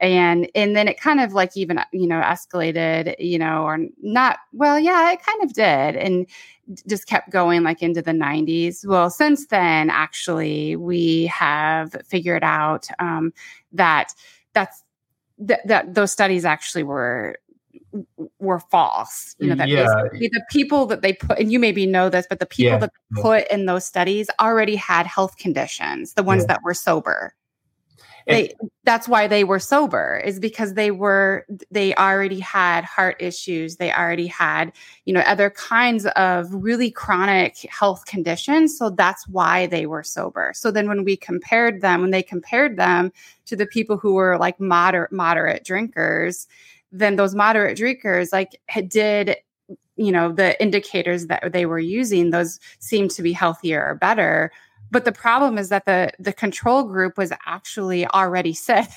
And 0.00 0.48
and 0.54 0.76
then 0.76 0.86
it 0.86 1.00
kind 1.00 1.20
of 1.20 1.32
like 1.32 1.56
even 1.56 1.80
you 1.92 2.06
know 2.06 2.20
escalated 2.20 3.16
you 3.18 3.36
know 3.36 3.64
or 3.64 3.78
not 4.00 4.38
well 4.52 4.78
yeah 4.78 5.10
it 5.10 5.20
kind 5.24 5.42
of 5.42 5.52
did 5.52 5.96
and 5.96 6.24
just 6.86 7.08
kept 7.08 7.30
going 7.30 7.64
like 7.64 7.82
into 7.82 8.00
the 8.00 8.12
90s 8.12 8.86
well 8.86 9.10
since 9.10 9.46
then 9.46 9.90
actually 9.90 10.76
we 10.76 11.26
have 11.26 11.96
figured 12.06 12.44
out 12.44 12.86
um, 13.00 13.32
that 13.72 14.14
that's 14.52 14.84
that, 15.38 15.66
that 15.66 15.94
those 15.94 16.12
studies 16.12 16.44
actually 16.44 16.82
were 16.82 17.36
were 18.38 18.60
false. 18.60 19.34
You 19.38 19.48
know, 19.48 19.54
that 19.56 19.68
yeah. 19.68 19.92
basically 20.02 20.28
the 20.28 20.44
people 20.50 20.86
that 20.86 21.02
they 21.02 21.12
put, 21.12 21.38
and 21.38 21.50
you 21.50 21.58
maybe 21.58 21.86
know 21.86 22.08
this, 22.08 22.26
but 22.28 22.38
the 22.38 22.46
people 22.46 22.72
yeah. 22.72 22.78
that 22.78 22.92
put 23.14 23.48
in 23.48 23.66
those 23.66 23.84
studies 23.84 24.28
already 24.40 24.76
had 24.76 25.06
health 25.06 25.36
conditions, 25.36 26.14
the 26.14 26.22
ones 26.22 26.42
yeah. 26.42 26.54
that 26.54 26.62
were 26.62 26.74
sober. 26.74 27.34
They, 28.28 28.52
that's 28.84 29.08
why 29.08 29.26
they 29.26 29.42
were 29.42 29.58
sober 29.58 30.20
is 30.22 30.38
because 30.38 30.74
they 30.74 30.90
were 30.90 31.46
they 31.70 31.94
already 31.94 32.40
had 32.40 32.84
heart 32.84 33.16
issues 33.20 33.76
they 33.76 33.90
already 33.90 34.26
had 34.26 34.72
you 35.06 35.14
know 35.14 35.20
other 35.20 35.48
kinds 35.48 36.04
of 36.04 36.52
really 36.52 36.90
chronic 36.90 37.56
health 37.70 38.04
conditions 38.04 38.76
so 38.76 38.90
that's 38.90 39.26
why 39.28 39.66
they 39.66 39.86
were 39.86 40.02
sober 40.02 40.52
so 40.54 40.70
then 40.70 40.88
when 40.88 41.04
we 41.04 41.16
compared 41.16 41.80
them 41.80 42.02
when 42.02 42.10
they 42.10 42.22
compared 42.22 42.76
them 42.76 43.10
to 43.46 43.56
the 43.56 43.66
people 43.66 43.96
who 43.96 44.12
were 44.12 44.36
like 44.36 44.60
moderate 44.60 45.10
moderate 45.10 45.64
drinkers 45.64 46.46
then 46.92 47.16
those 47.16 47.34
moderate 47.34 47.76
drinkers 47.76 48.32
like 48.32 48.60
did 48.86 49.36
you 49.96 50.12
know 50.12 50.32
the 50.32 50.60
indicators 50.62 51.26
that 51.26 51.52
they 51.52 51.66
were 51.66 51.78
using 51.78 52.30
those 52.30 52.58
seemed 52.78 53.10
to 53.12 53.22
be 53.22 53.32
healthier 53.32 53.84
or 53.84 53.94
better. 53.94 54.50
But 54.90 55.04
the 55.04 55.12
problem 55.12 55.58
is 55.58 55.68
that 55.68 55.84
the 55.86 56.10
the 56.18 56.32
control 56.32 56.84
group 56.84 57.18
was 57.18 57.32
actually 57.46 58.06
already 58.06 58.54
sick. 58.68 58.88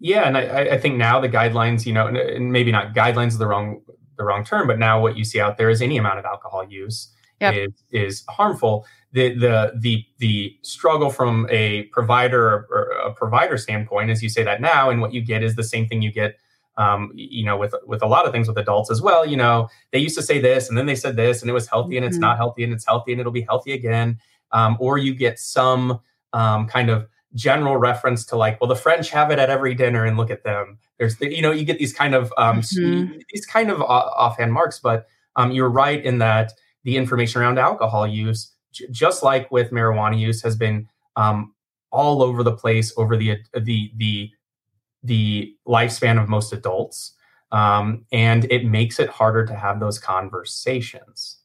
Yeah 0.00 0.28
and 0.28 0.36
i, 0.36 0.74
I 0.74 0.78
think 0.78 0.96
now 0.96 1.18
the 1.20 1.28
guidelines 1.28 1.84
you 1.84 1.92
know 1.92 2.06
and 2.06 2.52
maybe 2.52 2.70
not 2.70 2.94
guidelines 2.94 3.28
is 3.28 3.38
the 3.38 3.48
wrong 3.48 3.82
the 4.16 4.22
wrong 4.22 4.44
term 4.44 4.68
but 4.68 4.78
now 4.78 5.00
what 5.00 5.16
you 5.16 5.24
see 5.24 5.40
out 5.40 5.58
there 5.58 5.70
is 5.70 5.82
any 5.82 5.96
amount 5.96 6.20
of 6.20 6.24
alcohol 6.24 6.64
use 6.68 7.12
yep. 7.40 7.54
is 7.54 7.72
is 7.90 8.24
harmful. 8.28 8.86
The 9.12 9.34
the 9.34 9.72
the 9.78 10.04
the 10.18 10.56
struggle 10.62 11.10
from 11.10 11.46
a 11.50 11.84
provider 11.84 12.66
or 12.70 12.90
a 13.04 13.12
provider 13.12 13.56
standpoint 13.56 14.10
as 14.10 14.22
you 14.22 14.28
say 14.28 14.42
that 14.42 14.60
now 14.60 14.90
and 14.90 15.00
what 15.00 15.12
you 15.12 15.20
get 15.20 15.42
is 15.42 15.56
the 15.56 15.64
same 15.64 15.88
thing 15.88 16.02
you 16.02 16.12
get 16.12 16.36
um, 16.78 17.10
you 17.14 17.44
know, 17.44 17.56
with 17.56 17.74
with 17.86 18.02
a 18.02 18.06
lot 18.06 18.24
of 18.24 18.32
things 18.32 18.48
with 18.48 18.56
adults 18.56 18.90
as 18.90 19.02
well. 19.02 19.26
You 19.26 19.36
know, 19.36 19.68
they 19.92 19.98
used 19.98 20.16
to 20.16 20.22
say 20.22 20.38
this 20.38 20.68
and 20.68 20.78
then 20.78 20.86
they 20.86 20.94
said 20.94 21.16
this 21.16 21.42
and 21.42 21.50
it 21.50 21.52
was 21.52 21.66
healthy 21.66 21.96
and 21.96 22.06
it's 22.06 22.16
mm-hmm. 22.16 22.22
not 22.22 22.36
healthy 22.36 22.64
and 22.64 22.72
it's 22.72 22.86
healthy 22.86 23.12
and 23.12 23.20
it'll 23.20 23.32
be 23.32 23.42
healthy 23.42 23.72
again. 23.72 24.18
Um, 24.52 24.76
or 24.80 24.96
you 24.96 25.14
get 25.14 25.38
some 25.38 26.00
um, 26.32 26.66
kind 26.68 26.88
of 26.88 27.06
general 27.34 27.76
reference 27.76 28.24
to 28.26 28.36
like, 28.36 28.60
well, 28.60 28.68
the 28.68 28.76
French 28.76 29.10
have 29.10 29.30
it 29.30 29.38
at 29.38 29.50
every 29.50 29.74
dinner 29.74 30.04
and 30.04 30.16
look 30.16 30.30
at 30.30 30.44
them. 30.44 30.78
There's, 30.98 31.16
the, 31.16 31.34
you 31.34 31.42
know, 31.42 31.50
you 31.50 31.64
get 31.64 31.78
these 31.78 31.92
kind 31.92 32.14
of 32.14 32.32
um, 32.38 32.60
mm-hmm. 32.60 33.18
these 33.32 33.44
kind 33.44 33.70
of 33.70 33.82
offhand 33.82 34.52
marks, 34.52 34.78
but 34.78 35.06
um, 35.36 35.50
you're 35.50 35.68
right 35.68 36.02
in 36.02 36.18
that 36.18 36.52
the 36.84 36.96
information 36.96 37.42
around 37.42 37.58
alcohol 37.58 38.06
use, 38.06 38.52
j- 38.72 38.86
just 38.90 39.22
like 39.22 39.50
with 39.50 39.70
marijuana 39.70 40.18
use, 40.18 40.42
has 40.42 40.56
been 40.56 40.88
um, 41.16 41.54
all 41.90 42.22
over 42.22 42.42
the 42.42 42.52
place 42.52 42.92
over 42.96 43.16
the 43.16 43.36
the 43.54 43.92
the 43.96 44.30
the 45.02 45.54
lifespan 45.66 46.20
of 46.20 46.28
most 46.28 46.52
adults, 46.52 47.14
um, 47.52 48.04
and 48.12 48.44
it 48.50 48.64
makes 48.64 48.98
it 48.98 49.08
harder 49.08 49.46
to 49.46 49.54
have 49.54 49.80
those 49.80 49.98
conversations. 49.98 51.38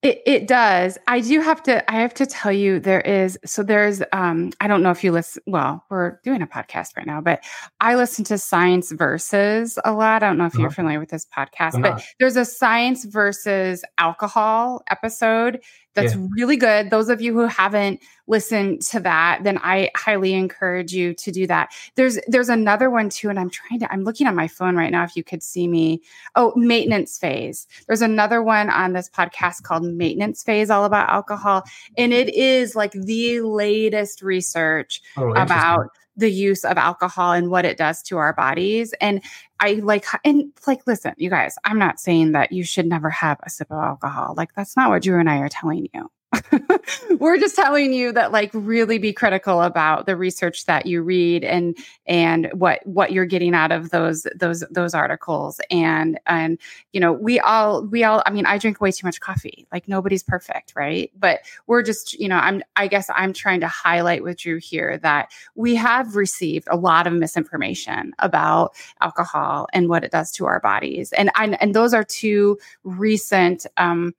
It, 0.00 0.22
it 0.26 0.46
does. 0.46 0.96
I 1.08 1.18
do 1.20 1.40
have 1.40 1.60
to. 1.64 1.90
I 1.90 1.96
have 1.96 2.14
to 2.14 2.26
tell 2.26 2.52
you, 2.52 2.78
there 2.78 3.00
is. 3.00 3.36
So 3.44 3.64
there's. 3.64 4.00
Um, 4.12 4.52
I 4.60 4.68
don't 4.68 4.80
know 4.80 4.92
if 4.92 5.02
you 5.02 5.10
listen. 5.10 5.42
Well, 5.48 5.84
we're 5.90 6.20
doing 6.22 6.40
a 6.40 6.46
podcast 6.46 6.96
right 6.96 7.06
now, 7.06 7.20
but 7.20 7.42
I 7.80 7.96
listen 7.96 8.24
to 8.26 8.38
Science 8.38 8.92
Versus 8.92 9.76
a 9.84 9.92
lot. 9.92 10.22
I 10.22 10.28
don't 10.28 10.38
know 10.38 10.46
if 10.46 10.54
you're 10.54 10.68
uh-huh. 10.68 10.74
familiar 10.76 11.00
with 11.00 11.08
this 11.08 11.26
podcast, 11.36 11.82
but 11.82 12.00
there's 12.20 12.36
a 12.36 12.44
Science 12.44 13.06
versus 13.06 13.84
Alcohol 13.98 14.84
episode 14.88 15.60
that's 16.00 16.14
yeah. 16.14 16.26
really 16.30 16.56
good. 16.56 16.90
Those 16.90 17.08
of 17.08 17.20
you 17.20 17.32
who 17.32 17.46
haven't 17.46 18.00
listened 18.26 18.82
to 18.82 19.00
that, 19.00 19.40
then 19.42 19.58
I 19.58 19.90
highly 19.96 20.34
encourage 20.34 20.92
you 20.92 21.14
to 21.14 21.32
do 21.32 21.46
that. 21.46 21.72
There's 21.94 22.18
there's 22.28 22.48
another 22.48 22.90
one 22.90 23.08
too, 23.08 23.30
and 23.30 23.38
I'm 23.38 23.50
trying 23.50 23.80
to. 23.80 23.92
I'm 23.92 24.04
looking 24.04 24.26
on 24.26 24.34
my 24.34 24.48
phone 24.48 24.76
right 24.76 24.92
now. 24.92 25.04
If 25.04 25.16
you 25.16 25.24
could 25.24 25.42
see 25.42 25.66
me, 25.66 26.02
oh, 26.36 26.52
maintenance 26.56 27.18
phase. 27.18 27.66
There's 27.86 28.02
another 28.02 28.42
one 28.42 28.70
on 28.70 28.92
this 28.92 29.08
podcast 29.08 29.62
called 29.62 29.84
Maintenance 29.84 30.42
Phase, 30.42 30.70
all 30.70 30.84
about 30.84 31.08
alcohol, 31.08 31.64
and 31.96 32.12
it 32.12 32.34
is 32.34 32.76
like 32.76 32.92
the 32.92 33.40
latest 33.40 34.22
research 34.22 35.00
oh, 35.16 35.32
about 35.32 35.88
the 36.18 36.30
use 36.30 36.64
of 36.64 36.76
alcohol 36.76 37.32
and 37.32 37.48
what 37.48 37.64
it 37.64 37.78
does 37.78 38.02
to 38.02 38.18
our 38.18 38.32
bodies. 38.34 38.92
And 39.00 39.22
I 39.60 39.74
like, 39.74 40.04
and 40.24 40.52
like, 40.66 40.86
listen, 40.86 41.14
you 41.16 41.30
guys, 41.30 41.56
I'm 41.64 41.78
not 41.78 42.00
saying 42.00 42.32
that 42.32 42.52
you 42.52 42.64
should 42.64 42.86
never 42.86 43.08
have 43.08 43.38
a 43.44 43.50
sip 43.50 43.70
of 43.70 43.78
alcohol. 43.78 44.34
Like, 44.36 44.54
that's 44.54 44.76
not 44.76 44.90
what 44.90 45.02
Drew 45.02 45.18
and 45.18 45.30
I 45.30 45.38
are 45.38 45.48
telling 45.48 45.88
you. 45.94 46.10
we're 47.18 47.38
just 47.38 47.56
telling 47.56 47.92
you 47.92 48.12
that 48.12 48.32
like 48.32 48.50
really 48.52 48.98
be 48.98 49.12
critical 49.12 49.62
about 49.62 50.06
the 50.06 50.16
research 50.16 50.66
that 50.66 50.84
you 50.84 51.02
read 51.02 51.42
and 51.42 51.76
and 52.06 52.50
what 52.52 52.86
what 52.86 53.12
you're 53.12 53.24
getting 53.24 53.54
out 53.54 53.72
of 53.72 53.90
those 53.90 54.26
those 54.36 54.62
those 54.70 54.94
articles. 54.94 55.60
And 55.70 56.20
and 56.26 56.58
you 56.92 57.00
know 57.00 57.12
we 57.12 57.40
all 57.40 57.82
we 57.86 58.04
all 58.04 58.22
i 58.26 58.30
mean 58.30 58.44
i 58.46 58.58
drink 58.58 58.80
way 58.80 58.92
too 58.92 59.06
much 59.06 59.20
coffee. 59.20 59.66
Like 59.72 59.88
nobody's 59.88 60.22
perfect 60.22 60.74
right? 60.76 61.10
But 61.18 61.40
we're 61.66 61.82
just 61.82 62.18
you 62.18 62.28
know 62.28 62.36
i'm 62.36 62.62
i 62.76 62.86
guess 62.86 63.08
i'm 63.14 63.32
trying 63.32 63.60
to 63.60 63.68
highlight 63.68 64.22
with 64.22 64.38
drew 64.38 64.58
here 64.58 64.98
that 64.98 65.30
we 65.54 65.74
have 65.76 66.14
received 66.14 66.68
a 66.70 66.76
lot 66.76 67.06
of 67.06 67.12
misinformation 67.14 68.12
about 68.18 68.74
alcohol 69.00 69.66
and 69.72 69.88
what 69.88 70.04
it 70.04 70.10
does 70.10 70.30
to 70.32 70.46
our 70.46 70.60
bodies. 70.60 71.12
And 71.12 71.30
and, 71.36 71.60
and 71.62 71.74
those 71.74 71.94
are 71.94 72.04
two 72.04 72.58
recent 72.84 73.66
um 73.78 74.14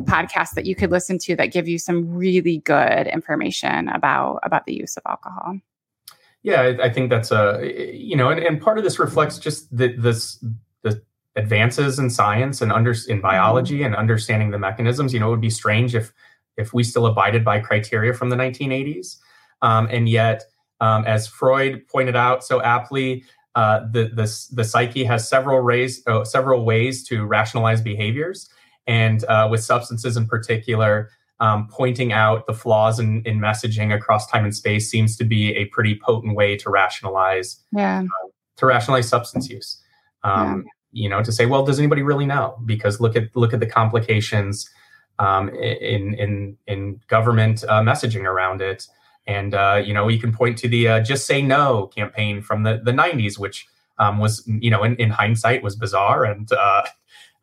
podcasts 0.00 0.54
that 0.54 0.66
you 0.66 0.74
could 0.74 0.90
listen 0.90 1.18
to 1.18 1.36
that 1.36 1.52
give 1.52 1.68
you 1.68 1.78
some 1.78 2.14
really 2.14 2.58
good 2.58 3.06
information 3.06 3.88
about 3.88 4.40
about 4.42 4.64
the 4.66 4.74
use 4.74 4.96
of 4.96 5.02
alcohol. 5.06 5.58
Yeah, 6.42 6.62
I, 6.62 6.84
I 6.84 6.92
think 6.92 7.10
that's 7.10 7.30
a 7.30 7.90
you 7.92 8.16
know, 8.16 8.30
and, 8.30 8.40
and 8.40 8.60
part 8.60 8.78
of 8.78 8.84
this 8.84 8.98
reflects 8.98 9.38
just 9.38 9.74
the 9.76 9.94
this 9.96 10.44
the 10.82 11.02
advances 11.36 11.98
in 11.98 12.10
science 12.10 12.60
and 12.60 12.72
under 12.72 12.94
in 13.08 13.20
biology 13.20 13.78
mm-hmm. 13.78 13.86
and 13.86 13.96
understanding 13.96 14.50
the 14.50 14.58
mechanisms. 14.58 15.12
You 15.12 15.20
know, 15.20 15.28
it 15.28 15.30
would 15.30 15.40
be 15.40 15.50
strange 15.50 15.94
if 15.94 16.12
if 16.56 16.72
we 16.72 16.82
still 16.82 17.06
abided 17.06 17.44
by 17.44 17.60
criteria 17.60 18.12
from 18.12 18.30
the 18.30 18.36
1980s, 18.36 19.16
um, 19.62 19.88
and 19.90 20.08
yet, 20.08 20.42
um, 20.80 21.04
as 21.04 21.28
Freud 21.28 21.86
pointed 21.88 22.16
out 22.16 22.42
so 22.44 22.60
aptly, 22.62 23.24
uh, 23.54 23.80
the, 23.90 24.04
the 24.04 24.46
the 24.52 24.64
psyche 24.64 25.04
has 25.04 25.28
several 25.28 25.64
ways 25.64 26.02
uh, 26.06 26.24
several 26.24 26.64
ways 26.64 27.02
to 27.08 27.26
rationalize 27.26 27.80
behaviors 27.80 28.48
and 28.88 29.22
uh, 29.24 29.46
with 29.48 29.62
substances 29.62 30.16
in 30.16 30.26
particular, 30.26 31.10
um, 31.40 31.68
pointing 31.68 32.12
out 32.12 32.46
the 32.46 32.54
flaws 32.54 32.98
in, 32.98 33.22
in, 33.24 33.38
messaging 33.38 33.94
across 33.94 34.26
time 34.26 34.44
and 34.44 34.56
space 34.56 34.90
seems 34.90 35.16
to 35.18 35.24
be 35.24 35.54
a 35.54 35.66
pretty 35.66 36.00
potent 36.02 36.34
way 36.34 36.56
to 36.56 36.68
rationalize 36.68 37.62
yeah. 37.70 38.00
uh, 38.00 38.28
to 38.56 38.66
rationalize 38.66 39.08
substance 39.08 39.48
use. 39.48 39.80
Um, 40.24 40.64
yeah. 40.64 40.70
You 40.90 41.08
know, 41.10 41.22
to 41.22 41.30
say, 41.30 41.46
well, 41.46 41.64
does 41.64 41.78
anybody 41.78 42.02
really 42.02 42.26
know? 42.26 42.58
Because 42.64 42.98
look 42.98 43.14
at 43.14 43.24
look 43.36 43.52
at 43.52 43.60
the 43.60 43.66
complications 43.66 44.68
um, 45.18 45.50
in 45.50 46.14
in 46.14 46.56
in 46.66 47.00
government 47.06 47.62
uh, 47.68 47.82
messaging 47.82 48.24
around 48.24 48.62
it, 48.62 48.88
and 49.26 49.54
uh, 49.54 49.80
you 49.84 49.92
know, 49.92 50.08
you 50.08 50.18
can 50.18 50.32
point 50.32 50.56
to 50.58 50.68
the 50.68 50.88
uh, 50.88 51.00
"Just 51.00 51.26
Say 51.26 51.42
No" 51.42 51.90
campaign 51.94 52.40
from 52.40 52.62
the 52.62 52.80
the 52.82 52.90
'90s, 52.90 53.38
which 53.38 53.66
um, 53.98 54.18
was 54.18 54.42
you 54.46 54.70
know, 54.70 54.82
in, 54.82 54.96
in 54.96 55.10
hindsight, 55.10 55.62
was 55.62 55.76
bizarre 55.76 56.24
and 56.24 56.50
uh, 56.52 56.84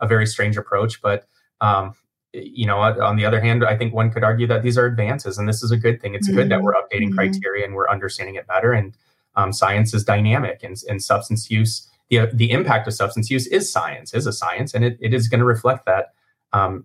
a 0.02 0.08
very 0.08 0.26
strange 0.26 0.58
approach, 0.58 1.02
but 1.02 1.28
um, 1.62 1.94
you 2.34 2.66
know, 2.66 2.80
on 2.80 3.16
the 3.16 3.26
other 3.26 3.40
hand, 3.40 3.64
I 3.64 3.78
think 3.78 3.94
one 3.94 4.12
could 4.12 4.24
argue 4.24 4.48
that 4.48 4.62
these 4.62 4.78
are 4.78 4.86
advances, 4.86 5.38
and 5.38 5.48
this 5.48 5.64
is 5.64 5.72
a 5.72 5.78
good 5.78 6.02
thing. 6.02 6.16
It's 6.16 6.28
mm-hmm. 6.28 6.38
good 6.38 6.50
that 6.50 6.56
mm-hmm. 6.56 6.66
we're 6.66 6.74
updating 6.74 7.10
mm-hmm. 7.10 7.18
criteria 7.18 7.66
and 7.66 7.74
we're 7.74 7.90
understanding 7.90 8.36
it 8.36 8.48
better. 8.48 8.74
And 8.74 8.94
um, 9.36 9.54
science 9.54 9.94
is 9.94 10.04
dynamic, 10.04 10.62
and, 10.64 10.76
and 10.90 11.02
substance 11.02 11.50
use, 11.50 11.90
the 12.10 12.30
the 12.34 12.52
impact 12.52 12.88
of 12.88 12.94
substance 12.94 13.30
use 13.30 13.48
is 13.48 13.72
science, 13.72 14.14
is 14.14 14.28
a 14.28 14.34
science, 14.34 14.74
and 14.74 14.84
it, 14.84 14.98
it 15.02 15.14
is 15.14 15.28
going 15.28 15.40
to 15.40 15.46
reflect 15.46 15.86
that 15.86 16.14
um, 16.54 16.84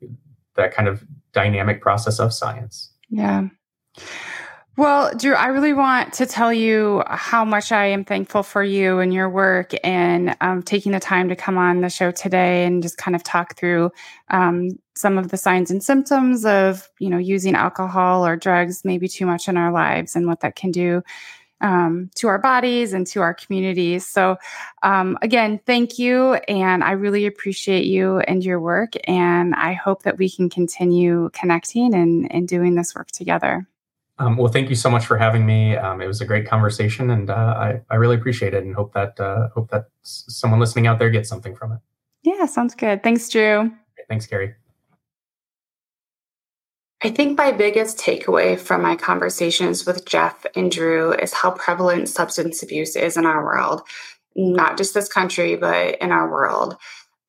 that 0.56 0.72
kind 0.72 0.88
of 0.88 1.05
dynamic 1.32 1.80
process 1.80 2.18
of 2.18 2.32
science. 2.32 2.92
Yeah. 3.09 3.48
Well, 4.76 5.14
Drew, 5.16 5.34
I 5.34 5.48
really 5.48 5.72
want 5.74 6.12
to 6.14 6.26
tell 6.26 6.52
you 6.52 7.02
how 7.06 7.44
much 7.44 7.70
I 7.72 7.86
am 7.86 8.05
thankful 8.05 8.42
for 8.42 8.62
you 8.62 9.01
and 9.01 9.12
your 9.12 9.28
work 9.28 9.72
and 9.84 10.36
um, 10.40 10.62
taking 10.62 10.92
the 10.92 11.01
time 11.01 11.28
to 11.28 11.36
come 11.36 11.59
on 11.59 11.80
the 11.80 11.90
show 11.90 12.10
today 12.12 12.64
and 12.64 12.82
just 12.82 12.97
kind 12.97 13.14
of 13.14 13.22
talk 13.22 13.56
through 13.56 13.90
um, 14.28 14.70
some 14.94 15.18
of 15.18 15.28
the 15.28 15.36
signs 15.36 15.70
and 15.70 15.82
symptoms 15.82 16.47
of, 16.47 16.88
you 16.98 17.10
know, 17.10 17.18
using 17.18 17.55
alcohol 17.55 18.24
or 18.24 18.36
drugs 18.36 18.82
maybe 18.84 19.09
too 19.09 19.26
much 19.26 19.48
in 19.48 19.56
our 19.56 19.72
lives 19.72 20.16
and 20.16 20.26
what 20.26 20.40
that 20.40 20.55
can 20.55 20.70
do 20.70 21.02
um, 21.60 22.09
to 22.14 22.28
our 22.28 22.38
bodies 22.38 22.92
and 22.92 23.06
to 23.09 23.20
our 23.20 23.34
communities. 23.34 24.06
So, 24.06 24.36
um, 24.82 25.18
again, 25.20 25.60
thank 25.66 25.98
you. 25.98 26.34
And 26.48 26.82
I 26.82 26.92
really 26.92 27.26
appreciate 27.26 27.84
you 27.84 28.20
and 28.20 28.42
your 28.42 28.60
work. 28.60 28.94
And 29.05 29.55
I 29.55 29.74
hope 29.74 30.05
that 30.05 30.16
we 30.16 30.30
can 30.30 30.48
continue 30.48 31.28
connecting 31.34 31.92
and, 31.92 32.32
and 32.32 32.48
doing 32.48 32.76
this 32.76 32.94
work 32.94 33.10
together. 33.10 33.66
Um, 34.20 34.36
well, 34.36 34.52
thank 34.52 34.68
you 34.68 34.76
so 34.76 34.90
much 34.90 35.06
for 35.06 35.16
having 35.16 35.47
me. 35.47 35.76
Um, 35.76 36.02
it 36.02 36.06
was 36.06 36.20
a 36.20 36.26
great 36.26 36.47
conversation, 36.47 37.09
and 37.09 37.30
uh, 37.30 37.34
I, 37.34 37.80
I 37.88 37.94
really 37.97 38.16
appreciate 38.16 38.52
it, 38.52 38.62
and 38.62 38.74
hope 38.74 38.92
that 38.92 39.18
uh, 39.18 39.48
hope 39.55 39.70
that 39.70 39.86
someone 40.02 40.60
listening 40.60 40.86
out 40.86 40.98
there 40.98 41.09
gets 41.09 41.26
something 41.26 41.56
from 41.56 41.72
it. 41.72 41.78
Yeah, 42.22 42.44
sounds 42.44 42.74
good. 42.74 43.02
Thanks, 43.02 43.30
Drew. 43.30 43.72
Thanks, 44.10 44.26
Kari. 44.26 44.55
I 47.02 47.09
think 47.09 47.38
my 47.38 47.51
biggest 47.51 47.97
takeaway 47.97 48.60
from 48.60 48.82
my 48.82 48.94
conversations 48.94 49.86
with 49.86 50.05
Jeff 50.05 50.44
and 50.55 50.70
Drew 50.70 51.14
is 51.14 51.32
how 51.32 51.52
prevalent 51.52 52.10
substance 52.10 52.62
abuse 52.62 52.97
is 52.97 53.16
in 53.16 53.24
our 53.24 53.42
world, 53.42 53.80
not 54.36 54.76
just 54.76 54.92
this 54.92 55.09
country, 55.09 55.56
but 55.56 55.97
in 55.98 56.12
our 56.12 56.30
world. 56.30 56.76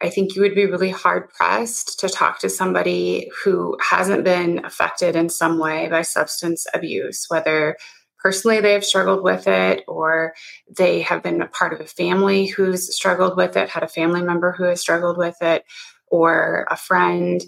I 0.02 0.10
think 0.10 0.36
you 0.36 0.42
would 0.42 0.56
be 0.56 0.66
really 0.66 0.90
hard 0.90 1.30
pressed 1.30 2.00
to 2.00 2.10
talk 2.10 2.40
to 2.40 2.50
somebody 2.50 3.30
who 3.44 3.78
hasn't 3.82 4.24
been 4.24 4.66
affected 4.66 5.16
in 5.16 5.30
some 5.30 5.60
way 5.60 5.88
by 5.90 6.02
substance 6.02 6.66
abuse, 6.74 7.26
whether 7.30 7.78
personally 8.22 8.62
they 8.62 8.74
have 8.74 8.86
struggled 8.86 9.24
with 9.24 9.48
it 9.48 9.84
or 9.88 10.34
they 10.76 11.02
have 11.02 11.24
been 11.24 11.42
a 11.42 11.48
part 11.48 11.74
of 11.74 11.82
a 11.82 11.86
family 11.88 12.48
who's 12.48 12.94
struggled 12.96 13.38
with 13.38 13.58
it, 13.58 13.70
had 13.70 13.84
a 13.84 13.88
family 13.88 14.22
member 14.22 14.52
who 14.52 14.64
has 14.64 14.82
struggled 14.82 15.18
with 15.18 15.38
it, 15.42 15.64
or 16.08 16.68
a 16.70 16.76
friend. 16.76 17.42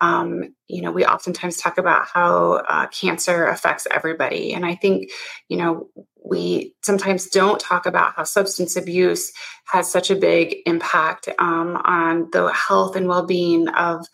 Um, 0.00 0.54
you 0.66 0.82
know, 0.82 0.90
we 0.90 1.04
oftentimes 1.04 1.56
talk 1.56 1.78
about 1.78 2.06
how 2.12 2.54
uh, 2.68 2.88
cancer 2.88 3.46
affects 3.46 3.86
everybody. 3.90 4.52
And 4.52 4.66
I 4.66 4.74
think, 4.74 5.10
you 5.48 5.56
know, 5.56 5.88
we 6.24 6.74
sometimes 6.82 7.26
don't 7.28 7.60
talk 7.60 7.86
about 7.86 8.14
how 8.14 8.24
substance 8.24 8.76
abuse 8.76 9.32
has 9.66 9.90
such 9.90 10.10
a 10.10 10.16
big 10.16 10.56
impact 10.66 11.28
um, 11.38 11.76
on 11.84 12.28
the 12.32 12.52
health 12.52 12.96
and 12.96 13.08
well-being 13.08 13.68
of 13.68 14.06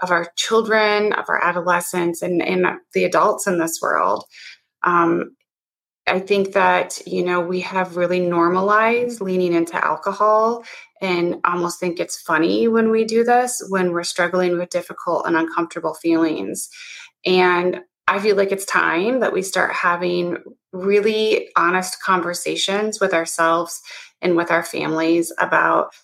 of 0.00 0.10
our 0.10 0.32
children, 0.36 1.12
of 1.12 1.26
our 1.28 1.42
adolescents, 1.42 2.22
and, 2.22 2.42
and 2.42 2.66
the 2.92 3.04
adults 3.04 3.46
in 3.46 3.58
this 3.58 3.78
world. 3.80 4.24
Um, 4.82 5.36
I 6.08 6.18
think 6.18 6.54
that 6.54 7.00
you 7.06 7.24
know 7.24 7.40
we 7.40 7.60
have 7.60 7.96
really 7.96 8.20
normalized 8.20 9.20
leaning 9.20 9.52
into 9.52 9.82
alcohol 9.84 10.64
and 11.00 11.36
almost 11.44 11.78
think 11.78 12.00
it's 12.00 12.20
funny 12.20 12.68
when 12.68 12.90
we 12.90 13.04
do 13.04 13.24
this 13.24 13.64
when 13.68 13.92
we're 13.92 14.04
struggling 14.04 14.58
with 14.58 14.70
difficult 14.70 15.26
and 15.26 15.36
uncomfortable 15.36 15.94
feelings. 15.94 16.68
And 17.24 17.80
I 18.08 18.18
feel 18.18 18.36
like 18.36 18.50
it's 18.50 18.64
time 18.64 19.20
that 19.20 19.32
we 19.32 19.42
start 19.42 19.72
having 19.72 20.38
really 20.72 21.50
honest 21.56 22.02
conversations 22.02 23.00
with 23.00 23.12
ourselves 23.12 23.82
and 24.20 24.36
with 24.36 24.50
our 24.50 24.62
families 24.62 25.32
about 25.38 25.94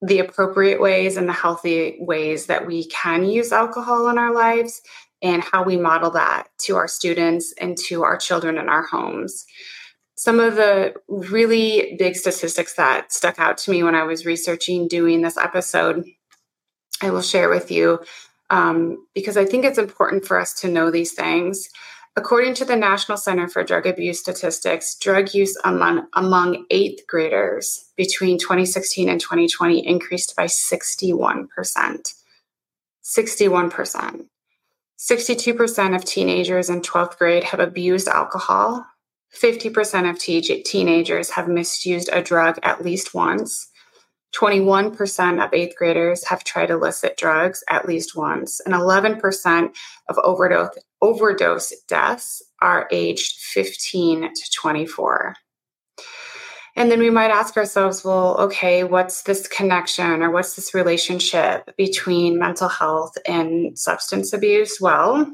the 0.00 0.20
appropriate 0.20 0.80
ways 0.80 1.16
and 1.16 1.28
the 1.28 1.32
healthy 1.32 1.96
ways 2.00 2.46
that 2.46 2.66
we 2.66 2.86
can 2.86 3.24
use 3.24 3.52
alcohol 3.52 4.08
in 4.08 4.18
our 4.18 4.32
lives 4.32 4.80
and 5.22 5.42
how 5.42 5.64
we 5.64 5.76
model 5.76 6.10
that 6.12 6.48
to 6.58 6.76
our 6.76 6.86
students 6.86 7.52
and 7.60 7.76
to 7.76 8.04
our 8.04 8.16
children 8.16 8.58
in 8.58 8.68
our 8.68 8.84
homes. 8.86 9.44
Some 10.16 10.40
of 10.40 10.56
the 10.56 10.94
really 11.08 11.96
big 11.98 12.16
statistics 12.16 12.74
that 12.74 13.12
stuck 13.12 13.38
out 13.38 13.58
to 13.58 13.70
me 13.70 13.82
when 13.82 13.94
I 13.94 14.04
was 14.04 14.26
researching 14.26 14.88
doing 14.88 15.22
this 15.22 15.36
episode, 15.36 16.04
I 17.02 17.10
will 17.10 17.22
share 17.22 17.48
with 17.48 17.70
you 17.70 18.00
um, 18.50 19.06
because 19.14 19.36
I 19.36 19.44
think 19.44 19.64
it's 19.64 19.78
important 19.78 20.24
for 20.24 20.38
us 20.38 20.54
to 20.60 20.68
know 20.68 20.90
these 20.90 21.12
things. 21.12 21.68
According 22.18 22.54
to 22.54 22.64
the 22.64 22.74
National 22.74 23.16
Center 23.16 23.46
for 23.46 23.62
Drug 23.62 23.86
Abuse 23.86 24.18
Statistics, 24.18 24.96
drug 24.96 25.34
use 25.34 25.56
among, 25.62 26.08
among 26.14 26.66
eighth 26.68 27.06
graders 27.06 27.92
between 27.96 28.40
2016 28.40 29.08
and 29.08 29.20
2020 29.20 29.86
increased 29.86 30.34
by 30.34 30.46
61%. 30.46 31.46
61%. 33.04 34.26
62% 34.98 35.94
of 35.94 36.04
teenagers 36.04 36.68
in 36.68 36.80
12th 36.80 37.18
grade 37.18 37.44
have 37.44 37.60
abused 37.60 38.08
alcohol. 38.08 38.84
50% 39.40 40.10
of 40.10 40.18
te- 40.18 40.64
teenagers 40.64 41.30
have 41.30 41.46
misused 41.46 42.10
a 42.12 42.20
drug 42.20 42.58
at 42.64 42.84
least 42.84 43.14
once. 43.14 43.68
21% 44.34 45.44
of 45.44 45.54
eighth 45.54 45.76
graders 45.76 46.26
have 46.26 46.42
tried 46.42 46.70
illicit 46.70 47.16
drugs 47.16 47.62
at 47.70 47.86
least 47.86 48.16
once, 48.16 48.58
and 48.58 48.74
11% 48.74 49.70
of 50.08 50.18
overdose, 50.18 50.70
overdose 51.00 51.72
deaths 51.88 52.42
are 52.60 52.88
aged 52.90 53.40
15 53.40 54.34
to 54.34 54.50
24. 54.54 55.34
And 56.76 56.92
then 56.92 57.00
we 57.00 57.10
might 57.10 57.32
ask 57.32 57.56
ourselves, 57.56 58.04
well, 58.04 58.36
okay, 58.38 58.84
what's 58.84 59.22
this 59.22 59.48
connection 59.48 60.22
or 60.22 60.30
what's 60.30 60.54
this 60.54 60.74
relationship 60.74 61.76
between 61.76 62.38
mental 62.38 62.68
health 62.68 63.18
and 63.26 63.76
substance 63.76 64.32
abuse? 64.32 64.80
Well, 64.80 65.28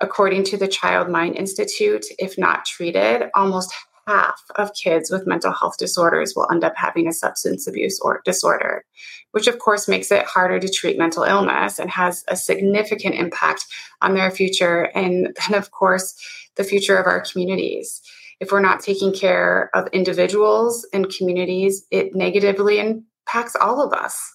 according 0.00 0.44
to 0.44 0.56
the 0.56 0.68
Child 0.68 1.10
Mind 1.10 1.36
Institute, 1.36 2.06
if 2.18 2.38
not 2.38 2.64
treated, 2.64 3.28
almost 3.34 3.74
half 4.10 4.42
of 4.56 4.74
kids 4.74 5.08
with 5.08 5.26
mental 5.26 5.52
health 5.52 5.76
disorders 5.78 6.34
will 6.34 6.50
end 6.50 6.64
up 6.64 6.74
having 6.76 7.06
a 7.06 7.12
substance 7.12 7.68
abuse 7.68 8.00
or 8.00 8.22
disorder, 8.24 8.84
which 9.30 9.46
of 9.46 9.60
course 9.60 9.86
makes 9.86 10.10
it 10.10 10.24
harder 10.24 10.58
to 10.58 10.68
treat 10.68 10.98
mental 10.98 11.22
illness 11.22 11.78
and 11.78 11.88
has 11.90 12.24
a 12.26 12.34
significant 12.34 13.14
impact 13.14 13.64
on 14.02 14.14
their 14.14 14.32
future 14.32 14.90
and 14.96 15.36
then 15.38 15.56
of 15.56 15.70
course 15.70 16.16
the 16.56 16.64
future 16.64 16.96
of 16.96 17.06
our 17.06 17.20
communities. 17.20 18.02
If 18.40 18.50
we're 18.50 18.60
not 18.60 18.80
taking 18.80 19.12
care 19.12 19.70
of 19.74 19.86
individuals 19.92 20.86
and 20.92 21.14
communities, 21.16 21.86
it 21.92 22.14
negatively 22.14 22.80
impacts 22.80 23.54
all 23.54 23.80
of 23.80 23.92
us. 23.92 24.32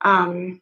Um, 0.00 0.60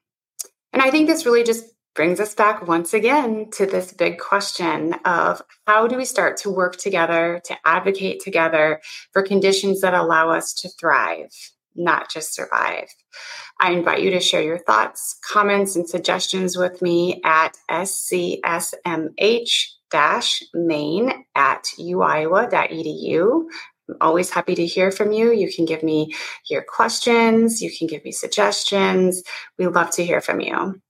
and 0.74 0.82
I 0.82 0.90
think 0.90 1.06
this 1.06 1.24
really 1.24 1.44
just 1.44 1.64
brings 1.94 2.20
us 2.20 2.34
back 2.34 2.66
once 2.66 2.94
again 2.94 3.50
to 3.52 3.66
this 3.66 3.92
big 3.92 4.18
question 4.18 4.94
of 5.04 5.42
how 5.66 5.86
do 5.86 5.96
we 5.96 6.04
start 6.04 6.36
to 6.38 6.50
work 6.50 6.76
together 6.76 7.40
to 7.44 7.56
advocate 7.64 8.20
together 8.20 8.80
for 9.12 9.22
conditions 9.22 9.80
that 9.80 9.94
allow 9.94 10.30
us 10.30 10.54
to 10.54 10.68
thrive, 10.80 11.30
not 11.74 12.10
just 12.10 12.34
survive. 12.34 12.88
I 13.60 13.72
invite 13.72 14.02
you 14.02 14.10
to 14.12 14.20
share 14.20 14.42
your 14.42 14.58
thoughts, 14.58 15.18
comments, 15.30 15.76
and 15.76 15.88
suggestions 15.88 16.56
with 16.56 16.80
me 16.80 17.20
at 17.24 17.56
scsmh 17.70 19.46
main 20.54 21.12
at 21.34 21.64
uiowa.edu. 21.78 23.44
I'm 23.88 23.96
always 24.00 24.30
happy 24.30 24.54
to 24.54 24.64
hear 24.64 24.90
from 24.90 25.12
you. 25.12 25.32
You 25.32 25.52
can 25.52 25.66
give 25.66 25.82
me 25.82 26.14
your 26.48 26.62
questions, 26.62 27.60
you 27.60 27.70
can 27.76 27.86
give 27.86 28.02
me 28.04 28.12
suggestions. 28.12 29.22
We 29.58 29.66
love 29.66 29.90
to 29.92 30.04
hear 30.04 30.22
from 30.22 30.40
you. 30.40 30.80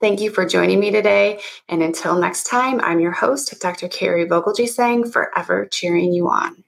Thank 0.00 0.20
you 0.20 0.30
for 0.30 0.46
joining 0.46 0.80
me 0.80 0.90
today. 0.90 1.40
And 1.68 1.82
until 1.82 2.18
next 2.18 2.44
time, 2.44 2.80
I'm 2.80 3.00
your 3.00 3.12
host, 3.12 3.54
Dr. 3.60 3.88
Kari 3.88 4.26
Vogelgesang, 4.26 5.12
forever 5.12 5.66
cheering 5.70 6.12
you 6.12 6.28
on. 6.28 6.64